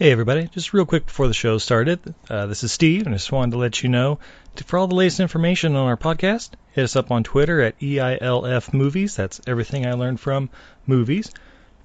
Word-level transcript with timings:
Hey 0.00 0.12
everybody, 0.12 0.46
just 0.46 0.72
real 0.72 0.86
quick 0.86 1.06
before 1.06 1.26
the 1.26 1.34
show 1.34 1.58
started, 1.58 2.14
uh, 2.30 2.46
this 2.46 2.62
is 2.62 2.70
Steve, 2.70 3.06
and 3.06 3.16
I 3.16 3.18
just 3.18 3.32
wanted 3.32 3.50
to 3.50 3.58
let 3.58 3.82
you 3.82 3.88
know 3.88 4.20
to, 4.54 4.62
for 4.62 4.78
all 4.78 4.86
the 4.86 4.94
latest 4.94 5.18
information 5.18 5.74
on 5.74 5.88
our 5.88 5.96
podcast, 5.96 6.50
hit 6.70 6.84
us 6.84 6.94
up 6.94 7.10
on 7.10 7.24
Twitter 7.24 7.60
at 7.60 7.80
EILF 7.80 8.72
Movies. 8.72 9.16
That's 9.16 9.40
everything 9.44 9.86
I 9.86 9.94
learned 9.94 10.20
from 10.20 10.50
movies. 10.86 11.32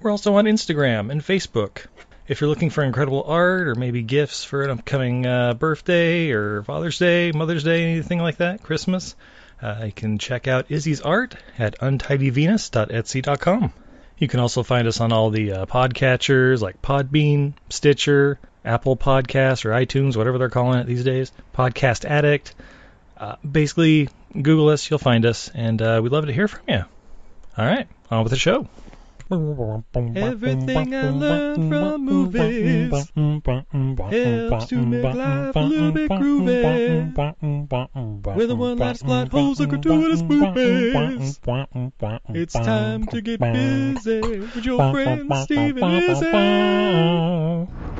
We're 0.00 0.12
also 0.12 0.36
on 0.36 0.44
Instagram 0.44 1.10
and 1.10 1.22
Facebook. 1.22 1.86
If 2.28 2.40
you're 2.40 2.48
looking 2.48 2.70
for 2.70 2.84
incredible 2.84 3.24
art 3.26 3.66
or 3.66 3.74
maybe 3.74 4.02
gifts 4.02 4.44
for 4.44 4.62
an 4.62 4.70
upcoming 4.70 5.26
uh, 5.26 5.54
birthday 5.54 6.30
or 6.30 6.62
Father's 6.62 7.00
Day, 7.00 7.32
Mother's 7.32 7.64
Day, 7.64 7.82
anything 7.82 8.20
like 8.20 8.36
that, 8.36 8.62
Christmas, 8.62 9.16
uh, 9.60 9.82
you 9.86 9.92
can 9.92 10.18
check 10.18 10.46
out 10.46 10.66
Izzy's 10.68 11.00
art 11.00 11.34
at 11.58 11.80
untidyvenus.etsy.com. 11.80 13.72
You 14.18 14.28
can 14.28 14.40
also 14.40 14.62
find 14.62 14.86
us 14.86 15.00
on 15.00 15.12
all 15.12 15.30
the 15.30 15.52
uh, 15.52 15.66
podcatchers 15.66 16.60
like 16.60 16.80
Podbean, 16.82 17.54
Stitcher, 17.68 18.38
Apple 18.64 18.96
Podcasts, 18.96 19.64
or 19.64 19.70
iTunes, 19.70 20.16
whatever 20.16 20.38
they're 20.38 20.48
calling 20.48 20.78
it 20.78 20.86
these 20.86 21.04
days. 21.04 21.32
Podcast 21.54 22.04
Addict. 22.04 22.54
Uh, 23.16 23.36
basically, 23.48 24.08
Google 24.32 24.68
us, 24.68 24.88
you'll 24.88 24.98
find 24.98 25.26
us, 25.26 25.50
and 25.54 25.80
uh, 25.80 26.00
we'd 26.02 26.12
love 26.12 26.26
to 26.26 26.32
hear 26.32 26.48
from 26.48 26.62
you. 26.68 26.84
All 27.56 27.64
right, 27.64 27.86
on 28.10 28.22
with 28.22 28.30
the 28.30 28.38
show. 28.38 28.68
Everything 29.30 30.94
I 30.94 31.08
learned 31.08 31.70
from 31.70 32.04
movies 32.04 32.92
helps 32.92 34.66
to 34.66 34.76
make 34.84 35.14
life 35.14 35.56
a 35.56 35.60
little 35.60 35.92
bit 35.92 36.10
groovy. 36.10 37.14
Whether 38.36 38.54
one 38.54 38.76
last 38.76 39.02
plot 39.04 39.28
holes 39.28 39.62
or 39.62 39.66
gratuitous 39.66 40.20
movies, 40.22 41.40
it's 42.34 42.52
time 42.52 43.06
to 43.06 43.22
get 43.22 43.40
busy 43.40 44.20
with 44.20 44.64
your 44.64 44.92
friend 44.92 45.32
Steve 45.44 45.78
and 45.78 46.04
Izzy. 46.04 47.93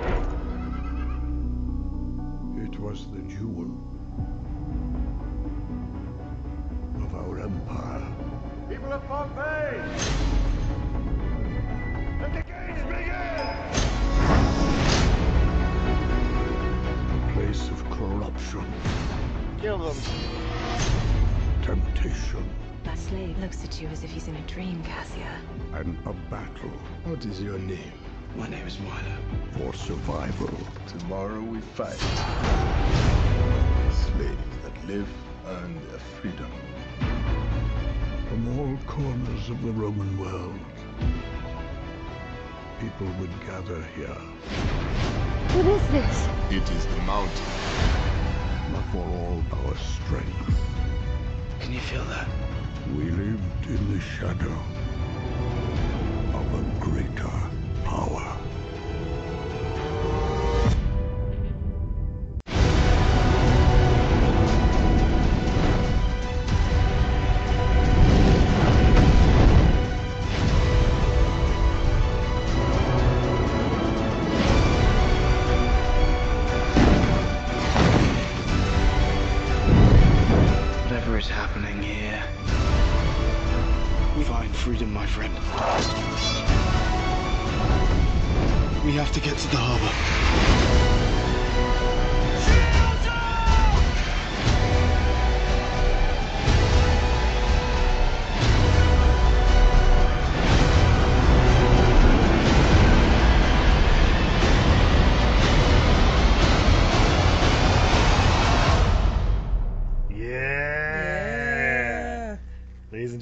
Kill 19.64 19.78
them. 19.78 19.96
temptation, 21.62 22.44
That 22.84 22.98
slave 22.98 23.38
looks 23.38 23.64
at 23.64 23.80
you 23.80 23.88
as 23.88 24.04
if 24.04 24.10
he's 24.10 24.28
in 24.28 24.36
a 24.36 24.40
dream, 24.42 24.82
Cassia. 24.84 25.40
and 25.72 25.96
a 26.04 26.12
battle 26.30 26.68
What 27.04 27.24
is 27.24 27.40
your 27.40 27.58
name? 27.58 27.94
My 28.36 28.46
name 28.46 28.66
is 28.66 28.78
Milo. 28.80 29.16
for 29.52 29.72
survival. 29.72 30.50
Tomorrow 30.86 31.40
we 31.40 31.60
fight. 31.60 31.96
Slaves 33.90 34.54
that 34.64 34.86
live 34.86 35.08
earn 35.46 35.80
their 35.88 35.98
freedom. 36.20 36.50
From 38.28 38.58
all 38.58 38.76
corners 38.86 39.48
of 39.48 39.62
the 39.62 39.72
Roman 39.72 40.18
world, 40.18 40.60
people 42.80 43.06
would 43.18 43.32
gather 43.46 43.82
here, 43.96 44.20
What 45.54 45.64
is 45.64 45.88
this? 45.88 46.28
It 46.50 46.70
is 46.70 46.84
the 46.84 47.00
mountain. 47.06 48.03
For 48.94 49.00
all 49.00 49.42
our 49.52 49.76
strength. 49.76 50.56
Can 51.58 51.72
you 51.72 51.80
feel 51.80 52.04
that? 52.04 52.28
We 52.96 53.10
lived 53.10 53.66
in 53.66 53.92
the 53.92 54.00
shadow 54.00 54.56
of 56.38 56.46
a 56.54 56.62
greater 56.78 57.40
power. 57.84 58.43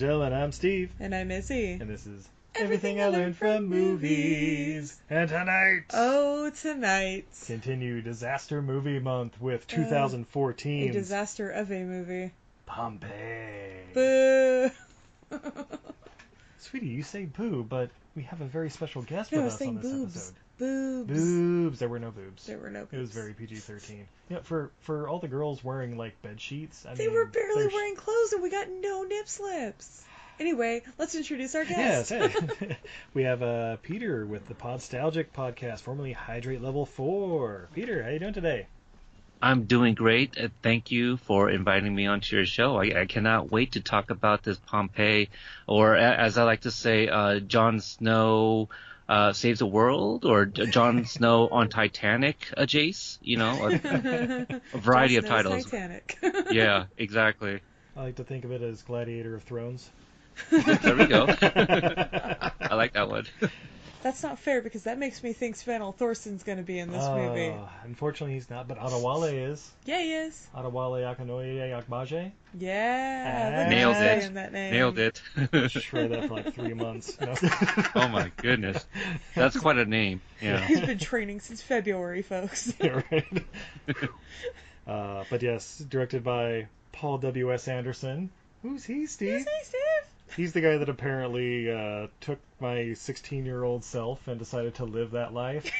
Ladies 0.02 0.20
and 0.26 0.34
I'm 0.34 0.50
Steve, 0.50 0.90
And 0.98 1.14
I'm 1.14 1.30
Izzy. 1.30 1.74
and 1.74 1.88
this 1.88 2.06
is 2.08 2.28
Everything 2.56 3.00
I 3.00 3.06
Learned 3.06 3.36
from 3.36 3.66
Movies. 3.66 5.00
And 5.08 5.28
tonight, 5.28 5.82
Oh, 5.94 6.50
tonight. 6.50 7.26
continue 7.46 8.02
Disaster 8.02 8.60
Movie 8.60 8.98
Month 8.98 9.40
with 9.40 9.62
uh, 9.72 9.76
2014. 9.76 10.82
A 10.82 10.86
2014 10.88 10.92
disaster 10.92 11.50
of 11.50 11.70
a 11.70 11.84
movie. 11.84 12.32
Pompeii. 12.66 13.92
Boo! 13.94 14.70
Sweetie, 16.58 16.88
you 16.88 17.04
say 17.04 17.26
boo, 17.26 17.62
but 17.68 17.90
we 18.16 18.24
have 18.24 18.40
a 18.40 18.46
very 18.46 18.70
special 18.70 19.02
guest 19.02 19.30
No, 19.30 19.42
with 19.44 19.52
us 19.54 19.62
on 19.62 19.76
this 19.76 19.84
boobs. 19.84 20.16
episode. 20.16 20.34
Boobs. 20.62 21.12
Boobs. 21.12 21.78
There 21.80 21.88
were 21.88 21.98
no 21.98 22.10
boobs. 22.10 22.46
There 22.46 22.58
were 22.58 22.70
no 22.70 22.80
boobs. 22.80 22.92
It 22.94 22.98
was 22.98 23.10
very 23.10 23.34
PG-13. 23.34 24.04
Yeah, 24.28 24.38
for 24.42 24.70
for 24.80 25.08
all 25.08 25.18
the 25.18 25.28
girls 25.28 25.64
wearing 25.64 25.96
like 25.96 26.20
bed 26.22 26.40
sheets. 26.40 26.86
I 26.86 26.94
They 26.94 27.06
mean, 27.06 27.16
were 27.16 27.26
barely 27.26 27.62
they're 27.64 27.72
wearing 27.72 27.96
clothes 27.96 28.32
and 28.32 28.42
we 28.42 28.50
got 28.50 28.68
no 28.68 29.02
nip 29.02 29.28
slips. 29.28 30.04
Anyway, 30.38 30.82
let's 30.98 31.14
introduce 31.14 31.54
our 31.54 31.64
Yes, 31.64 32.10
guest. 32.10 32.34
hey. 32.60 32.76
we 33.14 33.24
have 33.24 33.42
uh, 33.42 33.76
Peter 33.82 34.24
with 34.24 34.46
the 34.46 34.54
Podstalgic 34.54 35.26
podcast, 35.36 35.80
formerly 35.80 36.12
Hydrate 36.12 36.62
Level 36.62 36.86
Four. 36.86 37.68
Peter, 37.74 38.02
how 38.02 38.08
are 38.08 38.12
you 38.12 38.18
doing 38.18 38.32
today? 38.32 38.66
I'm 39.40 39.64
doing 39.64 39.94
great. 39.94 40.38
Uh, 40.38 40.48
thank 40.62 40.90
you 40.92 41.16
for 41.16 41.50
inviting 41.50 41.92
me 41.94 42.06
onto 42.06 42.36
your 42.36 42.46
show. 42.46 42.76
I, 42.80 43.00
I 43.02 43.06
cannot 43.06 43.50
wait 43.50 43.72
to 43.72 43.80
talk 43.80 44.10
about 44.10 44.42
this 44.44 44.58
Pompeii, 44.58 45.28
or 45.66 45.94
a- 45.96 46.16
as 46.16 46.38
I 46.38 46.44
like 46.44 46.60
to 46.62 46.70
say, 46.70 47.08
uh, 47.08 47.40
Jon 47.40 47.80
Snow 47.80 48.68
uh, 49.12 49.32
saves 49.34 49.58
the 49.58 49.66
world, 49.66 50.24
or 50.24 50.46
J- 50.46 50.66
Jon 50.66 51.04
Snow 51.16 51.48
on 51.48 51.68
Titanic, 51.68 52.48
uh, 52.56 52.62
Jace. 52.62 53.18
You 53.20 53.36
know, 53.36 53.68
a, 53.68 54.46
a 54.72 54.78
variety 54.78 55.16
of 55.16 55.26
titles. 55.26 55.64
Titanic. 55.64 56.18
Yeah, 56.50 56.86
exactly. 56.96 57.60
I 57.94 58.04
like 58.04 58.16
to 58.16 58.24
think 58.24 58.46
of 58.46 58.52
it 58.52 58.62
as 58.62 58.80
Gladiator 58.82 59.34
of 59.34 59.42
Thrones. 59.42 59.90
There 60.50 60.96
we 60.96 61.06
go. 61.06 61.26
I 61.28 62.74
like 62.74 62.94
that 62.94 63.10
one. 63.10 63.26
That's 64.02 64.22
not 64.22 64.38
fair 64.38 64.60
because 64.60 64.84
that 64.84 64.98
makes 64.98 65.22
me 65.22 65.32
think 65.32 65.56
Sven 65.56 65.80
Thorsten's 65.92 66.42
going 66.42 66.58
to 66.58 66.64
be 66.64 66.78
in 66.78 66.90
this 66.90 67.06
movie. 67.08 67.50
Uh, 67.50 67.66
Unfortunately, 67.84 68.34
he's 68.34 68.50
not, 68.50 68.66
but 68.66 68.78
Adewale 68.78 69.50
is. 69.50 69.70
Yeah, 69.84 70.00
he 70.00 70.12
is. 70.12 70.48
Adewale 70.56 71.14
Akinoye 71.16 71.82
Akbaje. 71.82 72.32
Yeah. 72.58 73.64
Ah. 73.66 73.70
Nailed 73.70 73.96
it. 73.96 74.34
That 74.34 74.52
name. 74.52 74.72
Nailed 74.72 74.98
it. 74.98 75.22
Shred 75.70 76.10
that 76.10 76.28
for 76.28 76.34
like 76.34 76.54
three 76.54 76.74
months. 76.74 77.16
you 77.20 77.28
oh 77.94 78.08
my 78.08 78.30
goodness, 78.36 78.84
that's 79.34 79.58
quite 79.58 79.78
a 79.78 79.84
name. 79.84 80.20
Yeah. 80.40 80.60
He's 80.60 80.80
been 80.80 80.98
training 80.98 81.40
since 81.40 81.62
February, 81.62 82.22
folks. 82.22 82.74
Yeah, 82.80 83.02
right. 83.10 83.44
uh, 84.86 85.24
but 85.30 85.42
yes, 85.42 85.78
directed 85.78 86.24
by 86.24 86.66
Paul 86.90 87.18
W. 87.18 87.52
S. 87.52 87.68
Anderson. 87.68 88.30
Who's 88.62 88.84
he, 88.84 89.06
Steve? 89.06 89.32
Who's 89.32 89.44
he, 89.44 89.64
Steve? 89.64 90.11
He's 90.36 90.52
the 90.52 90.60
guy 90.60 90.78
that 90.78 90.88
apparently 90.88 91.70
uh, 91.70 92.06
took 92.20 92.38
my 92.60 92.94
16 92.94 93.44
year 93.44 93.64
old 93.64 93.84
self 93.84 94.26
and 94.28 94.38
decided 94.38 94.74
to 94.76 94.84
live 94.84 95.10
that 95.12 95.34
life, 95.34 95.70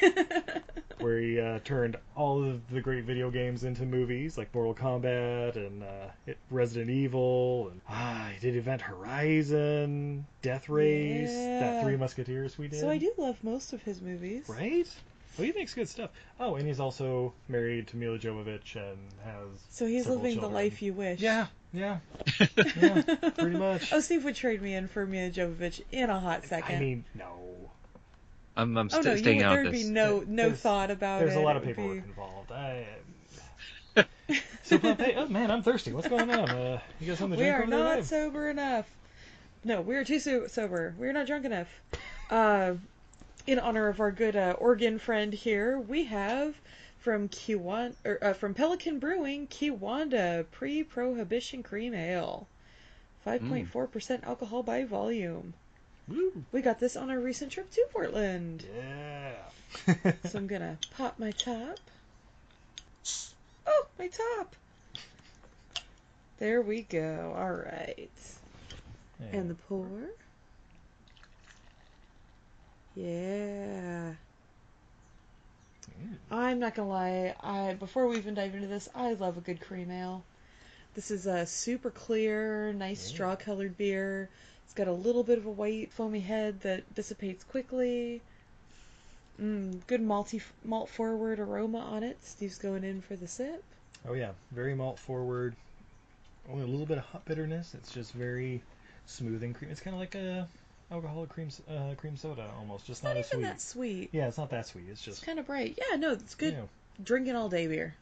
where 0.99 1.19
he 1.19 1.40
uh, 1.40 1.60
turned 1.64 1.96
all 2.14 2.44
of 2.44 2.69
the 2.70 2.81
great 2.81 3.04
video 3.04 3.31
games 3.31 3.64
into 3.64 3.84
movies 3.84 4.37
like 4.37 4.54
Mortal 4.54 4.75
Kombat 4.75 5.56
and 5.56 5.82
uh, 5.82 6.32
Resident 6.50 6.90
Evil. 6.90 7.69
And, 7.70 7.81
ah, 7.88 8.31
he 8.34 8.40
did 8.40 8.56
Event 8.56 8.82
Horizon, 8.82 10.26
Death 10.43 10.69
Race, 10.69 11.32
that 11.32 11.82
Three 11.82 11.96
Musketeers 11.96 12.58
we 12.58 12.69
did. 12.69 12.81
So 12.81 12.90
I 12.90 12.98
do 12.98 13.12
love 13.16 13.43
most 13.43 13.72
of 13.72 13.82
his 13.82 14.00
movies. 14.00 14.48
Right? 14.48 14.88
Well, 15.38 15.46
he 15.46 15.52
makes 15.52 15.72
good 15.72 15.88
stuff. 15.88 16.10
Oh, 16.38 16.56
and 16.56 16.66
he's 16.66 16.81
also 16.81 17.32
married 17.48 17.87
to 17.88 17.96
Milla 17.96 18.19
Jovovich 18.19 18.76
and 18.76 18.98
has. 19.25 19.48
So 19.70 19.87
he's 19.87 20.06
living 20.06 20.40
the 20.40 20.48
life 20.48 20.82
you 20.82 20.93
wish. 20.93 21.20
Yeah, 21.20 21.46
yeah, 21.72 21.98
yeah, 22.76 23.02
pretty 23.36 23.56
much. 23.56 23.92
Oh, 23.92 24.00
Steve 24.00 24.24
would 24.24 24.34
trade 24.36 24.60
me 24.62 24.74
in 24.74 24.88
for 24.88 25.06
Mia 25.06 25.30
Jovovich 25.30 25.80
in 25.92 26.10
a 26.10 26.19
hot 26.20 26.44
second. 26.46 26.76
I 26.76 26.80
mean, 26.80 27.04
no. 27.14 27.38
I'm, 28.56 28.76
I'm 28.76 28.90
Oh 28.92 29.00
no, 29.00 29.12
you 29.12 29.19
staying 29.19 29.38
would, 29.38 29.46
out 29.46 29.52
there'd 29.54 29.72
this. 29.72 29.84
be 29.84 29.88
no 29.90 30.22
no 30.26 30.44
There's- 30.48 30.60
thought 30.60 30.90
about 30.90 31.20
There's 31.20 31.34
it. 31.34 31.38
a 31.38 31.40
lot 31.40 31.56
of 31.56 31.64
would 31.64 31.74
paperwork 31.76 32.02
be- 32.04 32.08
involved. 32.08 32.52
I, 32.52 32.86
so 34.62 34.78
Pompeii. 34.78 35.14
Oh 35.16 35.26
man, 35.28 35.50
I'm 35.50 35.62
thirsty. 35.62 35.92
What's 35.92 36.08
going 36.08 36.30
on? 36.30 36.50
Uh, 36.50 36.80
you 37.00 37.06
got 37.08 37.19
something 37.19 37.38
to 37.38 37.44
We 37.44 37.50
drink 37.50 37.58
are 37.60 37.62
over 37.62 37.70
there, 37.84 37.96
not 37.96 38.04
sober 38.04 38.50
enough. 38.50 38.86
No, 39.64 39.80
we 39.80 39.96
are 39.96 40.04
too 40.04 40.19
so- 40.19 40.46
sober. 40.48 40.94
We're 40.98 41.12
not 41.12 41.26
drunk 41.26 41.44
enough. 41.44 41.69
Uh, 42.30 42.74
in 43.46 43.58
honor 43.58 43.88
of 43.88 44.00
our 44.00 44.10
good 44.10 44.36
uh, 44.36 44.54
Oregon 44.58 44.98
friend 44.98 45.32
here, 45.32 45.78
we 45.78 46.04
have 46.04 46.54
from 47.02 47.28
Kiwanda, 47.28 47.94
or, 48.04 48.19
uh, 48.22 48.32
from 48.32 48.54
Pelican 48.54 49.00
Brewing, 49.00 49.49
Kiwanda 49.49 50.46
Pre-Prohibition 50.52 51.62
Cream 51.62 51.94
Ale, 51.94 52.46
5.4% 53.26 54.22
alcohol 54.25 54.62
by 54.62 54.84
volume. 54.84 55.52
Woo. 56.08 56.44
We 56.52 56.62
got 56.62 56.78
this 56.78 56.96
on 56.96 57.10
our 57.10 57.19
recent 57.19 57.52
trip 57.52 57.70
to 57.72 57.87
Portland. 57.93 58.64
Yeah. 58.76 59.34
So 60.26 60.38
I'm 60.38 60.46
gonna 60.46 60.78
pop 60.96 61.19
my 61.19 61.32
top. 61.32 61.78
Oh, 63.64 63.87
my 63.96 64.08
top. 64.08 64.56
There 66.40 66.62
we 66.62 66.82
go. 66.82 67.32
All 67.38 67.52
right. 67.52 68.10
And 69.31 69.48
the 69.48 69.55
pour. 69.55 69.87
Yeah. 72.96 74.14
I'm 76.30 76.58
not 76.58 76.74
gonna 76.74 76.88
lie. 76.88 77.34
I 77.40 77.74
before 77.74 78.06
we 78.06 78.16
even 78.16 78.34
dive 78.34 78.54
into 78.54 78.66
this, 78.66 78.88
I 78.94 79.14
love 79.14 79.36
a 79.36 79.40
good 79.40 79.60
cream 79.60 79.90
ale. 79.90 80.24
This 80.94 81.10
is 81.10 81.26
a 81.26 81.46
super 81.46 81.90
clear, 81.90 82.72
nice 82.72 83.00
straw 83.00 83.36
colored 83.36 83.76
beer. 83.78 84.28
It's 84.64 84.74
got 84.74 84.88
a 84.88 84.92
little 84.92 85.22
bit 85.22 85.38
of 85.38 85.46
a 85.46 85.50
white 85.50 85.92
foamy 85.92 86.20
head 86.20 86.60
that 86.62 86.94
dissipates 86.94 87.44
quickly. 87.44 88.20
Mm, 89.40 89.86
good 89.86 90.02
malty 90.02 90.42
malt 90.64 90.88
forward 90.88 91.40
aroma 91.40 91.78
on 91.78 92.02
it. 92.02 92.18
Steve's 92.22 92.58
going 92.58 92.84
in 92.84 93.00
for 93.00 93.16
the 93.16 93.28
sip. 93.28 93.64
Oh 94.06 94.14
yeah, 94.14 94.32
very 94.50 94.74
malt 94.74 94.98
forward. 94.98 95.54
Only 96.50 96.64
a 96.64 96.66
little 96.66 96.86
bit 96.86 96.98
of 96.98 97.04
hot 97.04 97.24
bitterness. 97.24 97.74
It's 97.74 97.92
just 97.92 98.12
very 98.12 98.62
smooth 99.06 99.42
and 99.42 99.54
cream. 99.54 99.70
It's 99.70 99.80
kind 99.80 99.94
of 99.94 100.00
like 100.00 100.14
a 100.14 100.48
alcoholic 100.92 101.30
cream 101.30 101.48
uh, 101.68 101.94
cream 101.96 102.16
soda 102.16 102.50
almost, 102.58 102.86
just 102.86 103.00
It's 103.00 103.04
not 103.04 103.10
not 103.10 103.18
as 103.18 103.26
even 103.26 103.40
sweet. 103.40 103.46
that 103.48 103.60
sweet. 103.60 104.10
Yeah, 104.12 104.28
it's 104.28 104.38
not 104.38 104.50
that 104.50 104.66
sweet. 104.66 104.84
It's 104.88 105.02
It's 105.08 105.20
just 105.20 105.26
kind 105.26 105.38
of 105.38 105.46
bright. 105.46 105.78
Yeah, 105.78 105.96
no, 105.96 106.12
it's 106.12 106.34
good. 106.34 106.52
you 106.52 106.58
know, 106.60 106.68
drinking 107.02 107.36
all 107.36 107.48
day 107.48 107.66
beer. 107.66 107.96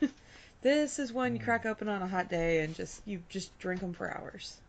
this 0.62 0.98
is 0.98 1.12
one 1.12 1.34
you 1.34 1.40
Mm. 1.40 1.44
crack 1.44 1.66
open 1.66 1.88
on 1.88 2.02
a 2.02 2.08
hot 2.08 2.28
day 2.28 2.60
and 2.60 2.74
just 2.74 3.02
you 3.06 3.22
just 3.28 3.58
drink 3.58 3.80
them 3.80 3.92
for 3.94 4.10
hours. 4.10 4.60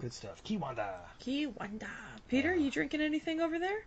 good 0.00 0.12
stuff. 0.12 0.42
Kiwanda. 0.44 1.00
Kiwanda. 1.20 1.90
Peter, 2.28 2.54
you 2.54 2.70
drinking 2.70 3.00
anything 3.00 3.40
over 3.40 3.58
there? 3.58 3.80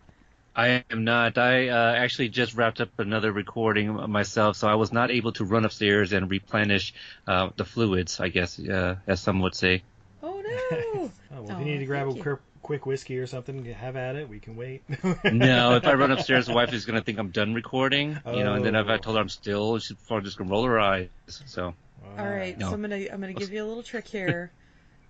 I 0.56 0.84
am 0.90 1.04
not. 1.04 1.38
I 1.38 1.68
uh, 1.68 1.94
actually 1.94 2.28
just 2.30 2.54
wrapped 2.54 2.80
up 2.80 2.98
another 2.98 3.32
recording 3.32 3.92
myself, 4.10 4.56
so 4.56 4.66
I 4.68 4.74
was 4.74 4.92
not 4.92 5.10
able 5.10 5.32
to 5.34 5.44
run 5.44 5.64
upstairs 5.64 6.12
and 6.12 6.30
replenish 6.30 6.94
uh, 7.26 7.50
the 7.56 7.64
fluids, 7.64 8.18
I 8.20 8.28
guess, 8.28 8.58
uh, 8.58 8.96
as 9.06 9.20
some 9.22 9.40
would 9.40 9.54
say. 9.54 9.84
Oh 10.28 10.40
no! 10.40 11.10
Oh, 11.36 11.42
well, 11.42 11.52
if 11.52 11.58
you 11.58 11.64
need 11.72 11.78
to 11.78 11.86
grab 11.86 12.08
a 12.08 12.12
you. 12.12 12.22
quick, 12.22 12.38
quick 12.62 12.86
whiskey 12.86 13.18
or 13.18 13.26
something, 13.26 13.64
have 13.66 13.96
at 13.96 14.16
it. 14.16 14.28
We 14.28 14.38
can 14.40 14.56
wait. 14.56 14.82
No, 15.24 15.74
if 15.76 15.86
I 15.86 15.94
run 15.94 16.10
upstairs, 16.12 16.46
the 16.46 16.52
wife 16.54 16.72
is 16.72 16.84
going 16.86 16.98
to 16.98 17.04
think 17.04 17.18
I'm 17.18 17.30
done 17.30 17.52
recording, 17.54 18.18
you 18.26 18.42
know, 18.44 18.54
and 18.54 18.64
then 18.64 18.74
if 18.74 18.86
I 18.88 18.94
Oh. 18.94 18.98
told 18.98 19.16
her 19.16 19.22
I'm 19.22 19.28
still, 19.28 19.78
she's 19.78 19.96
probably 20.06 20.24
just 20.24 20.38
going 20.38 20.48
to 20.48 20.52
roll 20.52 20.64
her 20.64 20.78
eyes. 20.80 21.08
So, 21.28 21.74
all 22.18 22.26
right, 22.26 22.56
No. 22.58 22.68
so 22.68 22.74
I'm 22.74 22.80
gonna 22.82 23.06
I'm 23.12 23.20
gonna 23.20 23.32
give 23.34 23.52
you 23.52 23.62
a 23.64 23.66
little 23.66 23.82
trick 23.82 24.06
here. 24.18 24.50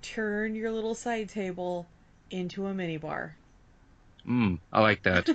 Turn 0.03 0.55
your 0.55 0.71
little 0.73 0.95
side 0.95 1.29
table 1.29 1.87
into 2.31 2.67
a 2.67 2.75
mini 2.75 2.97
bar. 2.97 3.37
mm, 4.27 4.59
I 4.73 4.81
like 4.81 5.03
that. 5.05 5.29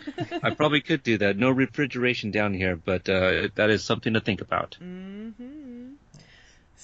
I 0.43 0.49
probably 0.51 0.81
could 0.81 1.03
do 1.03 1.17
that. 1.19 1.37
No 1.37 1.49
refrigeration 1.51 2.31
down 2.31 2.53
here, 2.53 2.75
but 2.75 3.07
uh, 3.09 3.47
that 3.55 3.69
is 3.69 3.83
something 3.83 4.13
to 4.13 4.19
think 4.19 4.41
about. 4.41 4.77
Mm-hmm. 4.81 5.93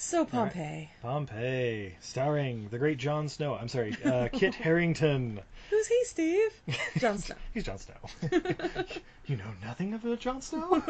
So 0.00 0.24
Pompeii. 0.24 0.88
Pompeii, 1.02 1.96
starring 2.00 2.68
the 2.68 2.78
great 2.78 2.98
Jon 2.98 3.28
Snow. 3.28 3.54
I'm 3.56 3.66
sorry, 3.66 3.96
uh, 4.04 4.28
Kit 4.32 4.54
Harington. 4.54 5.40
Who's 5.70 5.86
he, 5.88 6.04
Steve? 6.04 6.62
Jon 6.98 7.18
Snow. 7.18 7.34
He's 7.52 7.64
Jon 7.64 7.78
Snow. 7.78 7.96
you 9.26 9.36
know 9.36 9.50
nothing 9.60 9.94
about 9.94 10.20
Jon 10.20 10.40
Snow? 10.40 10.80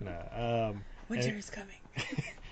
no. 0.00 0.70
Um, 0.72 0.84
Winter 1.08 1.30
and, 1.30 1.38
is 1.38 1.48
coming. 1.48 1.76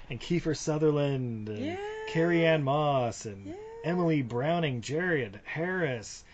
and 0.09 0.19
Kiefer 0.19 0.57
Sutherland, 0.57 1.51
and 1.51 1.59
Yeah. 1.59 1.77
Carrie 2.09 2.47
Ann 2.47 2.63
Moss, 2.63 3.27
and 3.27 3.47
Yeah. 3.49 3.53
Emily 3.85 4.23
Browning, 4.23 4.81
Jared 4.81 5.39
Harris, 5.45 6.25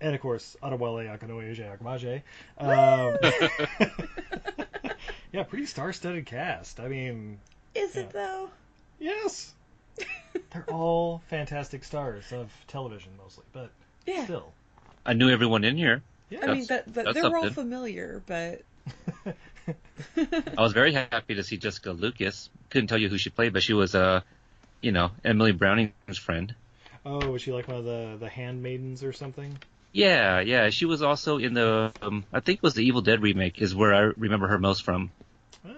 and 0.00 0.16
of 0.16 0.20
course 0.20 0.56
Adewale 0.64 1.16
Akinoye 1.16 1.78
Akmaje. 1.78 2.22
Um, 2.58 3.16
yeah, 5.32 5.44
pretty 5.44 5.66
star-studded 5.66 6.26
cast. 6.26 6.80
I 6.80 6.88
mean, 6.88 7.38
Is 7.72 7.94
Yeah. 7.94 8.02
it 8.02 8.10
though? 8.10 8.50
Yes, 8.98 9.54
they're 10.52 10.66
all 10.70 11.22
fantastic 11.28 11.84
stars 11.84 12.32
of 12.32 12.50
television 12.68 13.12
mostly, 13.22 13.44
but 13.52 13.70
Yeah. 14.06 14.24
still. 14.24 14.52
I 15.04 15.12
knew 15.12 15.30
everyone 15.30 15.64
in 15.64 15.76
here. 15.76 16.02
Yeah. 16.30 16.40
I 16.42 16.54
mean, 16.54 16.66
that, 16.66 16.92
that 16.94 17.14
they're 17.14 17.36
all 17.36 17.50
familiar, 17.50 18.20
but 18.26 18.62
I 20.16 20.60
was 20.60 20.72
very 20.72 20.92
happy 20.92 21.36
to 21.36 21.44
see 21.44 21.56
Jessica 21.56 21.92
Lucas. 21.92 22.50
Couldn't 22.70 22.88
tell 22.88 22.98
you 22.98 23.08
who 23.08 23.18
she 23.18 23.30
played, 23.30 23.52
but 23.52 23.62
she 23.62 23.72
was, 23.72 23.94
uh, 23.94 24.20
you 24.82 24.90
know, 24.92 25.10
Emily 25.24 25.52
Browning's 25.52 26.18
friend. 26.18 26.54
Oh, 27.04 27.30
was 27.30 27.42
she 27.42 27.52
like 27.52 27.68
one 27.68 27.76
of 27.76 27.84
the 27.84 28.16
the 28.18 28.28
handmaidens 28.28 29.04
or 29.04 29.12
something? 29.12 29.56
Yeah, 29.92 30.40
yeah. 30.40 30.70
She 30.70 30.84
was 30.84 31.02
also 31.02 31.38
in 31.38 31.54
the, 31.54 31.92
um, 32.02 32.24
I 32.32 32.40
think 32.40 32.58
it 32.58 32.62
was 32.62 32.74
the 32.74 32.84
Evil 32.84 33.00
Dead 33.02 33.22
remake, 33.22 33.62
is 33.62 33.74
where 33.74 33.94
I 33.94 34.00
remember 34.16 34.48
her 34.48 34.58
most 34.58 34.82
from. 34.82 35.10
Oh, 35.64 35.70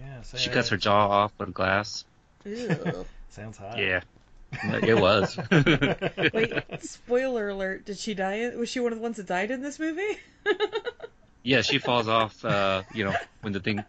yeah. 0.00 0.22
so 0.22 0.38
She 0.38 0.50
I- 0.50 0.54
cuts 0.54 0.68
her 0.68 0.76
jaw 0.76 1.08
off 1.08 1.32
with 1.38 1.52
glass. 1.52 2.04
Ew. 2.48 3.06
Sounds 3.30 3.58
hot. 3.58 3.78
Yeah, 3.78 4.00
it 4.62 4.98
was. 4.98 5.38
Wait, 6.32 6.52
spoiler 6.80 7.50
alert! 7.50 7.84
Did 7.84 7.98
she 7.98 8.14
die? 8.14 8.34
In, 8.34 8.58
was 8.58 8.68
she 8.68 8.80
one 8.80 8.92
of 8.92 8.98
the 8.98 9.02
ones 9.02 9.18
that 9.18 9.26
died 9.26 9.50
in 9.50 9.60
this 9.62 9.78
movie? 9.78 10.18
yeah, 11.42 11.60
she 11.62 11.78
falls 11.78 12.08
off. 12.08 12.44
Uh, 12.44 12.82
you 12.94 13.04
know, 13.04 13.14
when 13.42 13.52
the 13.52 13.60
thing. 13.60 13.84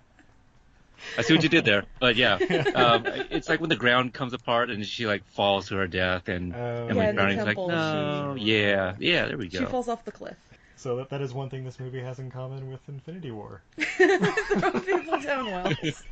I 1.17 1.21
see 1.21 1.33
what 1.33 1.44
you 1.44 1.50
did 1.50 1.63
there, 1.63 1.85
but 2.01 2.17
yeah, 2.17 2.33
um, 2.75 3.06
it's 3.31 3.47
like 3.47 3.61
when 3.61 3.69
the 3.69 3.77
ground 3.77 4.13
comes 4.13 4.33
apart 4.33 4.69
and 4.69 4.85
she 4.85 5.07
like 5.07 5.23
falls 5.27 5.69
to 5.69 5.75
her 5.77 5.88
death, 5.88 6.27
and 6.27 6.53
Oh. 6.53 6.57
Emily 6.89 6.97
Yeah, 7.06 7.09
in 7.09 7.15
the 7.15 7.21
Browning's 7.21 7.38
like, 7.38 7.45
temple, 7.56 7.67
no, 7.69 8.35
yeah, 8.38 8.95
yeah, 9.00 9.25
there 9.27 9.38
we 9.38 9.47
go. 9.47 9.59
she 9.59 9.65
falls 9.65 9.88
off 9.88 10.03
the 10.03 10.11
cliff. 10.11 10.35
So 10.75 10.97
that, 10.97 11.09
that 11.09 11.21
is 11.21 11.33
one 11.33 11.50
thing 11.50 11.63
this 11.63 11.79
movie 11.79 12.01
has 12.01 12.19
in 12.19 12.29
common 12.29 12.69
with 12.69 12.81
Infinity 12.89 13.31
War. 13.31 13.61
Throw 13.77 14.71
people 14.81 15.19
down 15.21 15.45
wells. 15.45 16.04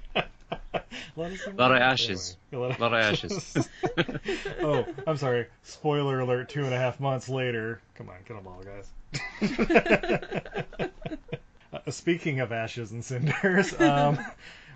A 0.91 1.19
lot 1.19 1.31
of, 1.31 1.55
Lot 1.57 1.71
of 1.71 1.81
ashes. 1.81 2.37
A 2.53 2.57
lot 2.57 2.71
of, 2.71 2.79
Lot 2.79 2.93
of 2.93 2.99
ashes. 2.99 3.69
oh, 4.61 4.85
I'm 5.05 5.17
sorry. 5.17 5.47
Spoiler 5.63 6.19
alert. 6.19 6.49
Two 6.49 6.63
and 6.65 6.73
a 6.73 6.77
half 6.77 6.99
months 6.99 7.29
later. 7.29 7.81
Come 7.95 8.09
on, 8.09 8.15
get 8.27 8.35
them 8.35 8.47
all, 8.47 8.61
guys. 8.63 8.89
uh, 11.73 11.91
speaking 11.91 12.39
of 12.39 12.51
ashes 12.51 12.91
and 12.91 13.03
cinders, 13.03 13.73
um, 13.81 14.19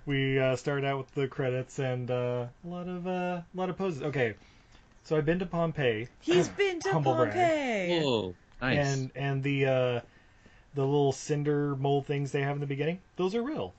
we 0.06 0.40
uh, 0.40 0.56
start 0.56 0.84
out 0.84 0.98
with 0.98 1.14
the 1.16 1.28
credits 1.28 1.80
and 1.80 2.10
uh, 2.10 2.46
a 2.64 2.68
lot 2.68 2.88
of 2.88 3.08
uh, 3.08 3.10
a 3.10 3.46
lot 3.54 3.70
of 3.70 3.78
poses. 3.78 4.02
Okay, 4.04 4.36
so 5.04 5.18
I've 5.18 5.26
been 5.26 5.40
to 5.40 5.46
Pompeii. 5.46 6.08
He's 6.22 6.48
been 6.58 6.80
to 6.82 6.92
Humble 6.92 7.16
brag. 7.16 7.30
Pompeii. 7.34 8.02
Whoa, 8.04 8.36
nice. 8.62 8.78
and 8.78 9.12
and 9.16 9.44
the 9.44 9.66
uh, 9.66 10.00
the 10.74 10.86
little 10.86 11.12
cinder 11.12 11.76
mold 11.76 12.06
things 12.06 12.32
they 12.32 12.42
have 12.42 12.56
in 12.56 12.62
the 12.62 12.68
beginning, 12.68 13.00
those 13.18 13.36
are 13.36 13.42
real. 13.44 13.74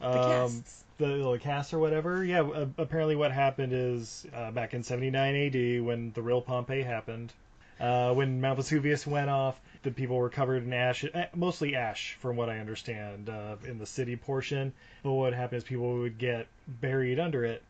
The 0.00 0.08
Um, 0.08 0.50
casts. 0.50 0.84
The, 0.98 1.06
the 1.06 1.38
cast 1.40 1.74
or 1.74 1.78
whatever. 1.78 2.24
Yeah, 2.24 2.42
uh, 2.42 2.66
apparently 2.78 3.16
what 3.16 3.32
happened 3.32 3.72
is 3.72 4.26
uh, 4.34 4.50
back 4.50 4.74
in 4.74 4.82
79 4.82 5.34
AD 5.34 5.84
when 5.84 6.12
the 6.12 6.22
real 6.22 6.40
Pompeii 6.40 6.82
happened, 6.82 7.32
uh, 7.78 8.12
when 8.14 8.40
Mount 8.40 8.56
Vesuvius 8.56 9.06
went 9.06 9.28
off, 9.28 9.60
the 9.82 9.90
people 9.90 10.16
were 10.16 10.30
covered 10.30 10.64
in 10.64 10.72
ash, 10.72 11.04
eh, 11.04 11.26
mostly 11.34 11.76
ash 11.76 12.16
from 12.20 12.36
what 12.36 12.48
I 12.48 12.58
understand, 12.58 13.28
uh, 13.28 13.56
in 13.64 13.78
the 13.78 13.86
city 13.86 14.16
portion. 14.16 14.72
But 15.02 15.12
what 15.12 15.34
happened 15.34 15.58
is 15.58 15.64
people 15.64 15.98
would 15.98 16.18
get 16.18 16.46
buried 16.66 17.20
under 17.20 17.44
it, 17.44 17.62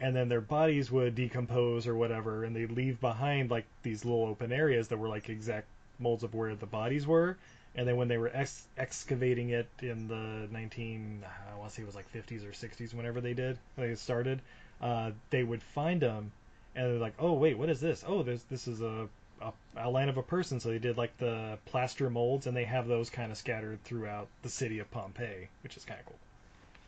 and 0.00 0.14
then 0.14 0.28
their 0.28 0.40
bodies 0.40 0.90
would 0.90 1.14
decompose 1.14 1.86
or 1.86 1.94
whatever, 1.94 2.44
and 2.44 2.54
they'd 2.54 2.72
leave 2.72 3.00
behind 3.00 3.50
like 3.50 3.64
these 3.82 4.04
little 4.04 4.24
open 4.24 4.52
areas 4.52 4.88
that 4.88 4.98
were 4.98 5.08
like 5.08 5.28
exact 5.28 5.66
molds 6.00 6.24
of 6.24 6.34
where 6.34 6.54
the 6.56 6.66
bodies 6.66 7.06
were. 7.06 7.36
And 7.76 7.88
then 7.88 7.96
when 7.96 8.08
they 8.08 8.18
were 8.18 8.30
ex- 8.32 8.66
excavating 8.78 9.50
it 9.50 9.68
in 9.82 10.06
the 10.06 10.48
19, 10.52 11.24
I 11.24 11.58
want 11.58 11.70
to 11.70 11.74
say 11.74 11.82
it 11.82 11.86
was 11.86 11.96
like 11.96 12.12
50s 12.12 12.44
or 12.44 12.52
60s, 12.52 12.94
whenever 12.94 13.20
they 13.20 13.34
did, 13.34 13.58
when 13.74 13.88
they 13.88 13.94
started, 13.96 14.40
uh, 14.80 15.10
they 15.30 15.42
would 15.42 15.62
find 15.62 16.00
them, 16.00 16.30
and 16.76 16.86
they're 16.86 16.98
like, 16.98 17.14
oh 17.18 17.32
wait, 17.32 17.58
what 17.58 17.68
is 17.68 17.80
this? 17.80 18.04
Oh, 18.06 18.22
there's 18.22 18.42
this 18.44 18.68
is 18.68 18.80
a, 18.80 19.08
a 19.40 19.52
outline 19.76 20.08
of 20.08 20.18
a 20.18 20.22
person. 20.22 20.60
So 20.60 20.68
they 20.68 20.78
did 20.78 20.96
like 20.96 21.16
the 21.18 21.58
plaster 21.66 22.10
molds, 22.10 22.46
and 22.46 22.56
they 22.56 22.64
have 22.64 22.86
those 22.86 23.10
kind 23.10 23.32
of 23.32 23.38
scattered 23.38 23.82
throughout 23.84 24.28
the 24.42 24.48
city 24.48 24.78
of 24.78 24.90
Pompeii, 24.90 25.48
which 25.62 25.76
is 25.76 25.84
kind 25.84 25.98
of 26.00 26.06
cool. 26.06 26.18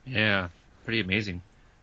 yeah, 0.05 0.49
pretty 0.85 1.01
amazing. 1.01 1.43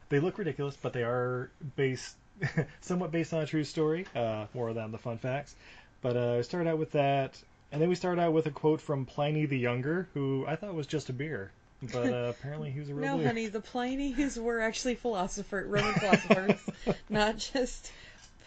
They 0.10 0.20
look 0.20 0.38
ridiculous, 0.38 0.78
but 0.82 0.94
they 0.94 1.04
are 1.04 1.50
based 1.76 2.16
somewhat 2.82 3.12
based 3.12 3.34
on 3.34 3.42
a 3.42 3.46
true 3.46 3.64
story. 3.64 4.06
Uh, 4.16 4.46
more 4.54 4.74
than 4.74 4.92
the 4.92 4.98
fun 4.98 5.18
facts. 5.18 5.56
But 6.02 6.18
uh, 6.18 6.38
I 6.38 6.42
started 6.42 6.70
out 6.70 6.78
with 6.78 6.92
that. 6.92 7.42
And 7.74 7.82
then 7.82 7.90
we 7.90 7.96
start 7.96 8.20
out 8.20 8.32
with 8.34 8.46
a 8.46 8.52
quote 8.52 8.80
from 8.80 9.06
Pliny 9.06 9.46
the 9.48 9.58
Younger, 9.58 10.08
who 10.14 10.46
I 10.48 10.56
thought 10.56 10.76
was 10.76 10.86
just 10.88 11.10
a 11.10 11.14
beer, 11.14 11.52
but 11.92 12.14
uh, 12.14 12.28
apparently 12.40 12.70
he 12.70 12.80
was 12.80 12.88
a 12.90 12.94
real 12.94 13.04
No, 13.04 13.18
beer. 13.18 13.26
honey, 13.28 13.48
the 13.48 13.60
Pliny's 13.62 14.40
were 14.40 14.62
actually 14.62 14.94
philosopher, 14.96 15.66
Roman 15.68 15.94
philosophers, 15.96 16.60
not 17.10 17.38
just 17.40 17.92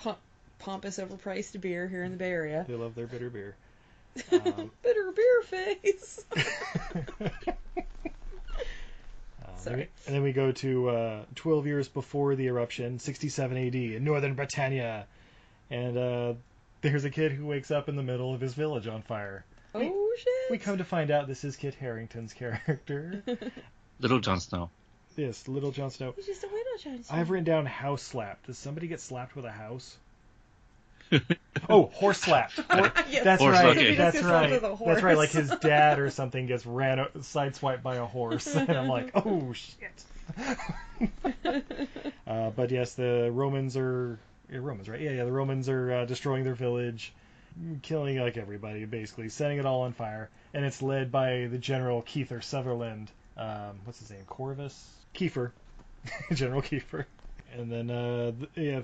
po- 0.00 0.16
pompous, 0.61 0.99
overpriced 0.99 1.61
beer 1.61 1.88
here 1.88 2.04
in 2.04 2.12
the 2.12 2.16
Bay 2.16 2.30
Area. 2.30 2.64
They 2.68 2.75
love 2.76 2.95
their 2.95 3.06
bitter 3.09 3.28
beer. 3.28 3.56
Um, 4.33 4.71
Bitter 4.83 5.12
beer 5.14 5.42
face. 5.42 6.25
Uh, 6.35 6.45
Sorry. 9.59 9.64
then 9.64 9.76
we- 9.76 9.88
And 10.06 10.14
then 10.16 10.23
we 10.23 10.33
go 10.33 10.52
to 10.52 10.88
uh, 10.88 11.21
12 11.35 11.66
years 11.66 11.88
before 11.88 12.35
the 12.37 12.47
eruption, 12.47 12.99
67 12.99 13.56
AD, 13.66 13.75
in 13.75 14.04
northern 14.04 14.35
Britannia. 14.35 15.06
And 15.71 15.99
uh, 15.99 16.35
there's 16.80 17.04
a 17.04 17.11
kid 17.11 17.33
who 17.33 17.47
wakes 17.47 17.71
up 17.71 17.88
in 17.88 17.97
the 17.97 18.02
middle 18.02 18.35
of 18.35 18.40
his 18.40 18.54
village 18.54 18.87
on 18.87 19.02
fire. 19.02 19.45
oh 19.75 20.14
shit! 20.18 20.50
We 20.50 20.59
come 20.59 20.78
to 20.78 20.85
find 20.85 21.11
out 21.11 21.26
this 21.26 21.45
is 21.45 21.56
Kit 21.56 21.75
Harington's 21.80 22.33
character. 22.33 23.23
Little 24.00 24.21
Jon 24.21 24.40
Snow. 24.40 24.71
yes, 25.16 25.49
Little 25.49 25.71
Jon 25.73 25.90
Snow. 25.90 26.12
He's 26.16 26.26
just 26.26 26.45
a 26.45 26.49
widow 26.49 26.61
Johnson. 26.78 27.16
I've 27.16 27.30
written 27.30 27.45
down 27.45 27.66
house 27.66 28.02
slapped. 28.02 28.47
Does 28.47 28.59
somebody 28.59 28.87
get 28.88 29.00
slapped 29.00 29.35
with 29.37 29.45
a 29.45 29.50
house? 29.50 29.97
oh, 31.71 31.87
horse 31.87 32.18
slapped. 32.18 32.59
Hor- 32.71 32.92
Yes. 33.11 33.25
That's 33.25 33.40
Horse, 33.40 33.54
right. 33.54 33.66
okay. 33.76 33.95
That's 33.95 34.16
He 34.16 34.23
gets 34.23 34.28
slapped 34.28 34.50
right. 34.62 34.78
That's 34.87 35.02
right. 35.02 35.16
Like 35.16 35.30
his 35.30 35.50
dad 35.61 35.99
or 35.99 36.11
something 36.11 36.47
gets 36.47 36.66
ran 36.66 36.99
o- 37.00 37.09
sideswiped 37.18 37.83
by 37.83 37.97
a 37.97 38.04
horse, 38.04 38.54
and 38.54 38.71
I'm 38.71 38.88
like, 38.88 39.12
oh 39.14 39.52
shit. 39.52 40.04
uh, 42.26 42.50
but 42.50 42.71
yes, 42.71 42.95
the 42.95 43.30
Romans 43.33 43.76
are 43.76 44.18
yeah, 44.18 44.36
Romans, 44.50 44.88
right? 44.88 45.00
Yeah, 45.00 45.11
yeah. 45.11 45.25
The 45.25 45.33
Romans 45.33 45.69
are 45.69 45.93
uh, 45.93 46.05
destroying 46.05 46.45
their 46.45 46.55
village, 46.55 47.12
killing 47.83 48.19
like 48.19 48.37
everybody, 48.37 48.85
basically 48.85 49.29
setting 49.29 49.59
it 49.59 49.67
all 49.67 49.83
on 49.83 49.93
fire, 49.93 50.31
and 50.55 50.65
it's 50.65 50.83
led 50.83 51.11
by 51.11 51.49
the 51.50 51.59
general 51.59 52.03
Keither 52.03 52.43
Sutherland. 52.43 53.11
Um, 53.37 53.81
what's 53.85 53.99
his 53.99 54.11
name? 54.11 54.25
Corvus 54.26 54.88
Kiefer, 55.15 55.50
General 56.33 56.62
Kiefer. 56.62 57.05
And 57.57 57.71
then, 57.71 57.91
uh, 57.91 58.33
th- 58.33 58.50
yeah, 58.57 58.81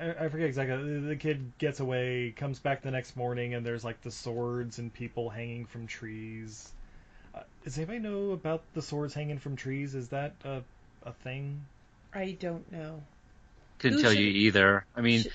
uh, 0.00 0.04
I, 0.20 0.24
I 0.26 0.28
forget 0.28 0.46
exactly. 0.46 0.76
The- 0.76 1.08
The 1.08 1.16
kid 1.16 1.52
gets 1.58 1.80
away, 1.80 2.32
comes 2.36 2.58
back 2.58 2.82
the 2.82 2.90
next 2.90 3.16
morning, 3.16 3.54
and 3.54 3.64
there's 3.64 3.84
like 3.84 4.00
the 4.02 4.10
swords 4.10 4.78
and 4.78 4.92
people 4.92 5.28
hanging 5.30 5.66
from 5.66 5.86
trees. 5.86 6.72
Uh, 7.34 7.40
does 7.64 7.76
anybody 7.78 7.98
know 7.98 8.30
about 8.32 8.62
the 8.74 8.82
swords 8.82 9.14
hanging 9.14 9.38
from 9.38 9.56
trees? 9.56 9.94
Is 9.94 10.08
that 10.08 10.34
a, 10.44 10.62
a 11.04 11.12
thing? 11.12 11.64
I 12.14 12.36
don't 12.38 12.70
know. 12.70 13.02
Couldn't 13.78 13.98
Who 13.98 14.02
tell 14.02 14.12
should- 14.12 14.20
you 14.20 14.26
either. 14.26 14.84
I 14.96 15.00
mean, 15.00 15.22
should- 15.22 15.32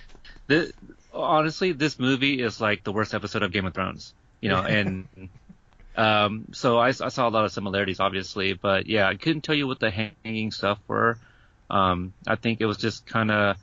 the, 0.48 0.74
honestly, 1.14 1.72
this 1.72 2.00
movie 2.00 2.42
is 2.42 2.60
like 2.60 2.84
the 2.84 2.92
worst 2.92 3.14
episode 3.14 3.44
of 3.44 3.52
Game 3.52 3.66
of 3.66 3.74
Thrones. 3.74 4.14
You 4.42 4.50
know, 4.50 4.62
and 4.64 5.08
um, 5.96 6.46
so 6.52 6.80
I, 6.80 6.88
I 6.88 6.92
saw 7.10 7.28
a 7.28 7.30
lot 7.30 7.46
of 7.46 7.52
similarities, 7.52 8.00
obviously, 8.00 8.54
but 8.54 8.88
yeah, 8.88 9.08
I 9.08 9.16
couldn't 9.16 9.42
tell 9.42 9.54
you 9.56 9.68
what 9.68 9.80
the 9.80 9.92
hanging 9.92 10.52
stuff 10.52 10.80
were. 10.88 11.18
Um, 11.70 12.14
I 12.28 12.36
think 12.36 12.60
it 12.60 12.66
was 12.66 12.78
just 12.78 13.06
kind 13.06 13.30
of, 13.32 13.58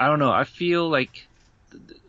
I 0.00 0.06
don't 0.06 0.18
know. 0.18 0.32
I 0.32 0.44
feel 0.44 0.88
like 0.88 1.26